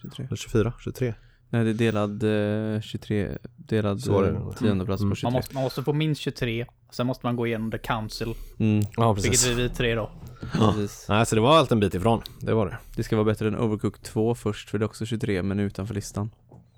23. 0.02 0.26
Eller 0.26 0.36
24? 0.36 0.74
23? 0.84 1.14
Nej, 1.50 1.64
det 1.64 1.70
är 1.70 1.74
delad 1.74 2.24
eh, 2.76 2.82
23, 2.82 3.38
delad 3.58 4.02
Så 4.02 4.20
är 4.22 4.32
det. 4.32 4.38
eh, 4.38 4.52
tionde 4.54 4.86
plats 4.86 5.02
Mm. 5.02 5.10
på 5.12 5.16
23. 5.16 5.26
Man 5.28 5.34
måste, 5.34 5.54
man 5.56 5.64
måste 5.64 5.84
få 5.84 5.94
minst 5.94 6.22
23. 6.22 6.66
Sen 6.92 7.08
måste 7.08 7.26
man 7.26 7.36
gå 7.36 7.48
igenom 7.48 7.72
the 7.72 7.78
council. 7.78 8.34
Mm, 8.60 8.86
Ja, 8.98 9.14
Vilket 9.14 9.32
precis. 9.32 9.48
är 9.52 9.56
vi 9.56 9.70
tre 9.70 9.96
då. 9.96 10.12
precis. 10.52 11.06
Nej, 11.10 11.26
så 11.26 11.36
det 11.36 11.42
var 11.42 11.58
allt 11.58 11.72
en 11.72 11.80
bit 11.80 11.94
ifrån. 11.94 12.22
Det 12.40 12.54
var 12.54 12.66
det. 12.66 12.78
Det 12.96 13.04
ska 13.04 13.16
vara 13.16 13.26
bättre 13.26 13.48
än 13.48 13.58
Overcooked 13.60 14.04
2 14.04 14.36
först, 14.36 14.70
för 14.70 14.78
det 14.80 14.84
är 14.84 14.88
också 14.88 15.06
23, 15.06 15.44
men 15.44 15.60
utanför 15.60 15.94
listan. 15.96 16.32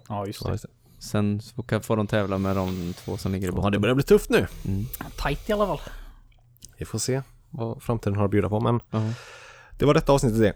Ja, 0.10 0.26
just 0.27 0.41
Ja, 0.41 0.48
det. 0.48 0.53
just 0.53 0.64
det. 0.64 0.69
Sen 1.03 1.41
så 1.41 1.63
kan, 1.63 1.81
får 1.81 1.97
de 1.97 2.07
tävla 2.07 2.38
med 2.38 2.55
de 2.55 2.93
två 2.93 3.17
som 3.17 3.31
ligger 3.31 3.47
i 3.47 3.49
Ja, 3.49 3.55
botten. 3.55 3.71
det 3.71 3.80
börjar 3.80 3.95
bli 3.95 4.03
tufft 4.03 4.30
nu. 4.30 4.47
Mm. 4.65 4.85
Tight 5.23 5.49
i 5.49 5.53
alla 5.53 5.65
fall. 5.67 5.80
Vi 6.77 6.85
får 6.85 6.99
se 6.99 7.21
vad 7.49 7.84
framtiden 7.84 8.15
har 8.17 8.25
att 8.25 8.31
bjuda 8.31 8.49
på. 8.49 8.59
Men 8.59 8.80
Ja. 8.91 9.13
det 9.80 9.85
var 9.85 9.93
detta 9.93 10.11
avsnittet 10.11 10.39
det. 10.39 10.53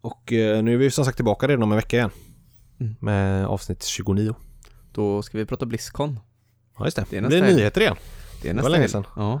Och 0.00 0.32
eh, 0.32 0.62
nu 0.62 0.74
är 0.74 0.78
vi 0.78 0.90
som 0.90 1.04
sagt 1.04 1.16
tillbaka 1.16 1.48
redan 1.48 1.62
om 1.62 1.72
en 1.72 1.76
vecka 1.76 1.96
igen. 1.96 2.10
Mm. 2.80 2.94
Med 3.00 3.46
avsnitt 3.46 3.84
29. 3.84 4.34
Då 4.92 5.22
ska 5.22 5.38
vi 5.38 5.44
prata 5.46 5.66
Blizzcon. 5.66 6.20
Ja, 6.78 6.84
just 6.84 6.96
det. 6.96 7.04
Det 7.10 7.16
är 7.16 7.20
Det 7.22 7.28
blir 7.28 7.42
nyheter 7.42 7.80
igen. 7.80 7.96
Det 8.42 8.48
är 8.48 8.52
Det 8.52 8.56
nästa 8.56 8.70
var 8.70 8.76
länge 8.76 8.88
sedan. 8.88 9.04
Ja. 9.16 9.40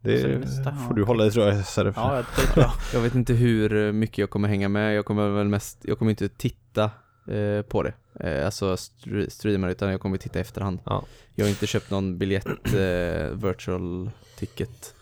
Det 0.00 0.22
det 0.22 0.38
nästa, 0.38 0.62
ja. 0.62 0.76
får 0.88 0.94
du 0.94 1.04
hålla 1.04 1.26
i 1.26 1.30
tror 1.30 1.46
jag. 1.48 1.66
Så 1.66 1.82
det. 1.82 1.92
Ja, 1.96 2.14
det 2.36 2.60
jag. 2.60 2.70
Jag 2.94 3.00
vet 3.00 3.14
inte 3.14 3.32
hur 3.32 3.92
mycket 3.92 4.18
jag 4.18 4.30
kommer 4.30 4.48
hänga 4.48 4.68
med. 4.68 4.94
Jag 4.96 5.04
kommer 5.04 5.28
väl 5.28 5.48
mest, 5.48 5.78
jag 5.82 5.98
kommer 5.98 6.10
inte 6.10 6.28
titta 6.28 6.90
eh, 7.28 7.62
på 7.62 7.82
det. 7.82 7.92
Eh, 8.20 8.44
alltså 8.46 8.74
stre- 8.74 9.30
streama 9.30 9.70
utan 9.70 9.90
jag 9.90 10.00
kommer 10.00 10.16
titta 10.16 10.38
i 10.38 10.42
efterhand. 10.42 10.78
Ja. 10.84 11.04
Jag 11.34 11.44
har 11.44 11.50
inte 11.50 11.66
köpt 11.66 11.90
någon 11.90 12.18
biljett, 12.18 12.46
eh, 12.46 13.48
virtual 13.48 14.10
ticket. 14.38 14.94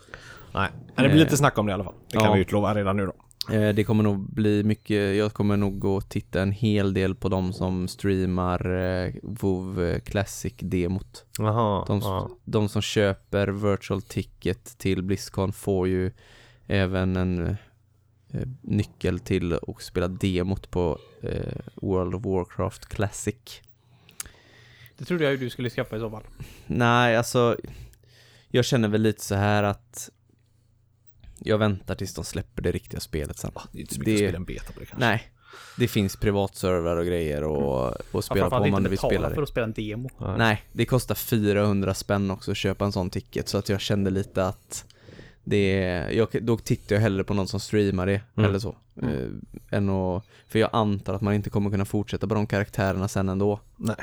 Nej, 0.53 0.69
det 0.95 1.09
blir 1.09 1.19
lite 1.19 1.37
snack 1.37 1.57
om 1.57 1.65
det 1.65 1.69
i 1.69 1.73
alla 1.73 1.83
fall. 1.83 1.93
Det 2.11 2.17
kan 2.17 2.25
Ja. 2.27 2.33
vi 2.33 2.39
utlova 2.41 2.75
redan 2.75 2.97
nu 2.97 3.05
då. 3.05 3.13
Eh, 3.53 3.73
det 3.73 3.83
kommer 3.83 4.03
nog 4.03 4.19
bli 4.33 4.63
mycket, 4.63 5.15
jag 5.15 5.33
kommer 5.33 5.57
nog 5.57 5.79
gå 5.79 5.95
och 5.95 6.09
titta 6.09 6.41
en 6.41 6.51
hel 6.51 6.93
del 6.93 7.15
på 7.15 7.29
de 7.29 7.53
som 7.53 7.87
streamar 7.87 8.75
eh, 9.05 9.13
WoW 9.23 9.99
Classic-demot. 9.99 11.25
De, 11.37 11.45
ja. 12.03 12.29
de 12.45 12.69
som 12.69 12.81
köper 12.81 13.47
virtual 13.47 14.01
ticket 14.01 14.77
till 14.77 15.03
Blizzcon 15.03 15.53
får 15.53 15.87
ju 15.87 16.11
även 16.67 17.15
en 17.15 17.47
eh, 17.47 17.55
nyckel 18.61 19.19
till 19.19 19.53
att 19.53 19.81
spela 19.81 20.07
demot 20.07 20.71
på 20.71 20.99
eh, 21.23 21.57
World 21.75 22.15
of 22.15 22.25
Warcraft 22.25 22.85
Classic. 22.85 23.61
Det 24.97 25.05
trodde 25.05 25.23
jag 25.23 25.31
ju 25.31 25.37
du 25.37 25.49
skulle 25.49 25.69
skaffa 25.69 25.97
i 25.97 25.99
så 25.99 26.09
fall. 26.09 26.23
Nej, 26.67 27.15
alltså 27.17 27.57
jag 28.49 28.65
känner 28.65 28.87
väl 28.87 29.01
lite 29.01 29.23
så 29.23 29.35
här 29.35 29.63
att 29.63 30.09
jag 31.39 31.57
väntar 31.57 31.95
tills 31.95 32.13
de 32.13 32.25
släpper 32.25 32.61
det 32.61 32.71
riktiga 32.71 32.99
spelet 32.99 33.37
sen. 33.37 33.51
Det 33.71 33.77
är 33.77 33.81
inte 33.81 33.93
så 33.93 33.99
mycket 33.99 34.05
Det- 34.05 34.13
att 34.25 34.29
spela 34.29 34.37
en 34.37 34.45
beta 34.45 34.73
på 34.73 34.79
det 34.79 34.85
kanske. 34.85 35.05
Nej, 35.05 35.31
det 35.77 35.87
finns 35.87 36.15
privatservrar 36.15 36.97
och 36.97 37.05
grejer 37.05 37.43
och, 37.43 37.93
och 38.11 38.23
spela 38.23 38.39
Framförallt 38.49 38.51
på 38.63 38.65
om 38.65 38.71
man 38.71 38.89
vill 38.89 38.97
spela 38.97 39.29
för 39.29 39.35
det. 39.35 39.43
att 39.43 39.49
spela 39.49 39.63
en 39.67 39.73
demo. 39.73 40.09
Nej. 40.19 40.37
Nej, 40.37 40.63
det 40.73 40.85
kostar 40.85 41.15
400 41.15 41.93
spänn 41.93 42.31
också 42.31 42.51
att 42.51 42.57
köpa 42.57 42.85
en 42.85 42.91
sån 42.91 43.09
ticket 43.09 43.49
så 43.49 43.57
att 43.57 43.69
jag 43.69 43.81
kände 43.81 44.09
lite 44.09 44.45
att 44.45 44.85
det 45.49 45.83
är, 45.83 46.09
jag, 46.11 46.27
då 46.41 46.57
tittar 46.57 46.95
jag 46.95 47.01
hellre 47.01 47.23
på 47.23 47.33
någon 47.33 47.47
som 47.47 47.59
streamar 47.59 48.05
det 48.05 48.21
Mm. 48.35 48.49
eller 48.49 48.59
så. 48.59 48.75
Eh, 49.01 49.77
än 49.77 49.89
att, 49.89 50.23
för 50.47 50.59
jag 50.59 50.69
antar 50.73 51.13
att 51.13 51.21
man 51.21 51.33
inte 51.33 51.49
kommer 51.49 51.69
kunna 51.69 51.85
fortsätta 51.85 52.27
på 52.27 52.33
de 52.35 52.47
karaktärerna 52.47 53.07
sen 53.07 53.29
ändå. 53.29 53.59
Nej. 53.77 53.95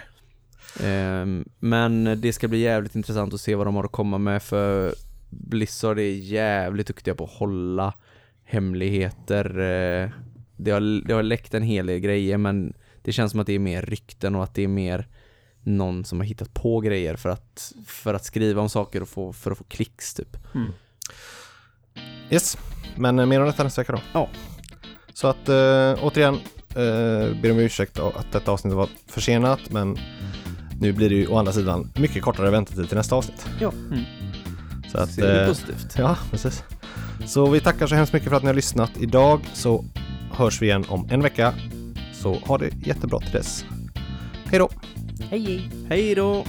Ehm, 0.82 1.44
men 1.58 2.20
det 2.20 2.32
ska 2.32 2.48
bli 2.48 2.58
jävligt 2.58 2.94
intressant 2.94 3.34
att 3.34 3.40
se 3.40 3.54
vad 3.54 3.66
de 3.66 3.74
har 3.76 3.84
att 3.84 3.92
komma 3.92 4.18
med 4.18 4.42
för 4.42 4.94
Blizzard 5.30 5.98
är 5.98 6.02
jävligt 6.14 6.86
duktiga 6.86 7.14
på 7.14 7.24
att 7.24 7.30
hålla 7.30 7.94
hemligheter. 8.44 9.58
Eh, 9.58 10.10
Det 10.56 10.70
har, 10.70 11.06
det 11.06 11.14
har 11.14 11.22
läckt 11.22 11.54
en 11.54 11.62
hel 11.62 11.86
del 11.86 11.98
grejer 12.00 12.38
men 12.38 12.72
det 13.02 13.12
känns 13.12 13.30
som 13.30 13.40
att 13.40 13.46
det 13.46 13.52
är 13.52 13.58
mer 13.58 13.82
rykten 13.82 14.34
och 14.34 14.44
att 14.44 14.54
det 14.54 14.62
är 14.62 14.68
mer 14.68 15.08
någon 15.62 16.04
som 16.04 16.18
har 16.20 16.26
hittat 16.26 16.54
på 16.54 16.80
grejer 16.80 17.16
för 17.16 17.28
att, 17.28 17.72
för 17.86 18.14
att 18.14 18.24
skriva 18.24 18.62
om 18.62 18.68
saker 18.68 19.02
och 19.02 19.08
få, 19.08 19.32
för 19.32 19.50
att 19.50 19.58
få 19.58 19.64
klicks 19.64 20.14
typ. 20.14 20.36
Yes, 22.30 22.58
men 22.96 23.18
eh, 23.18 23.26
mer 23.26 23.40
om 23.40 23.46
detta 23.46 23.64
nästa 23.64 23.80
vecka 23.80 23.92
då. 23.92 24.00
Ja. 24.12 24.28
Så 25.14 25.28
att 25.28 25.48
äh, 25.48 26.04
återigen 26.04 26.34
äh, 26.68 27.40
ber 27.42 27.50
om 27.50 27.58
ursäkt 27.58 27.98
att 27.98 28.32
detta 28.32 28.52
avsnitt 28.52 28.74
var 28.74 28.88
försenat 29.06 29.60
men 29.70 29.98
nu 30.80 30.92
blir 30.92 31.08
det 31.08 31.14
ju 31.14 31.26
å 31.26 31.38
andra 31.38 31.52
sidan 31.52 31.92
mycket 31.94 32.22
kortare 32.22 32.50
väntetid 32.50 32.88
till 32.88 32.96
nästa 32.96 33.16
avsnitt. 33.16 33.46
Ja. 33.60 33.72
Mm. 33.90 34.04
Så 34.92 34.98
att, 34.98 35.18
är 35.18 35.42
eh, 35.42 35.48
positivt. 35.48 35.94
ja, 35.98 36.16
precis. 36.30 36.62
Så 37.26 37.50
vi 37.50 37.60
tackar 37.60 37.86
så 37.86 37.94
hemskt 37.94 38.12
mycket 38.12 38.28
för 38.28 38.36
att 38.36 38.42
ni 38.42 38.46
har 38.46 38.54
lyssnat 38.54 38.90
idag 39.00 39.40
så 39.52 39.84
hörs 40.32 40.62
vi 40.62 40.66
igen 40.66 40.84
om 40.88 41.08
en 41.10 41.22
vecka. 41.22 41.54
Så 42.12 42.34
ha 42.34 42.58
det 42.58 42.70
jättebra 42.86 43.20
till 43.20 43.32
dess. 43.32 43.64
Hej 44.46 44.58
då! 44.58 44.70
Hej 45.30 45.40
hej! 45.40 45.70
Hej 45.88 46.14
då! 46.14 46.44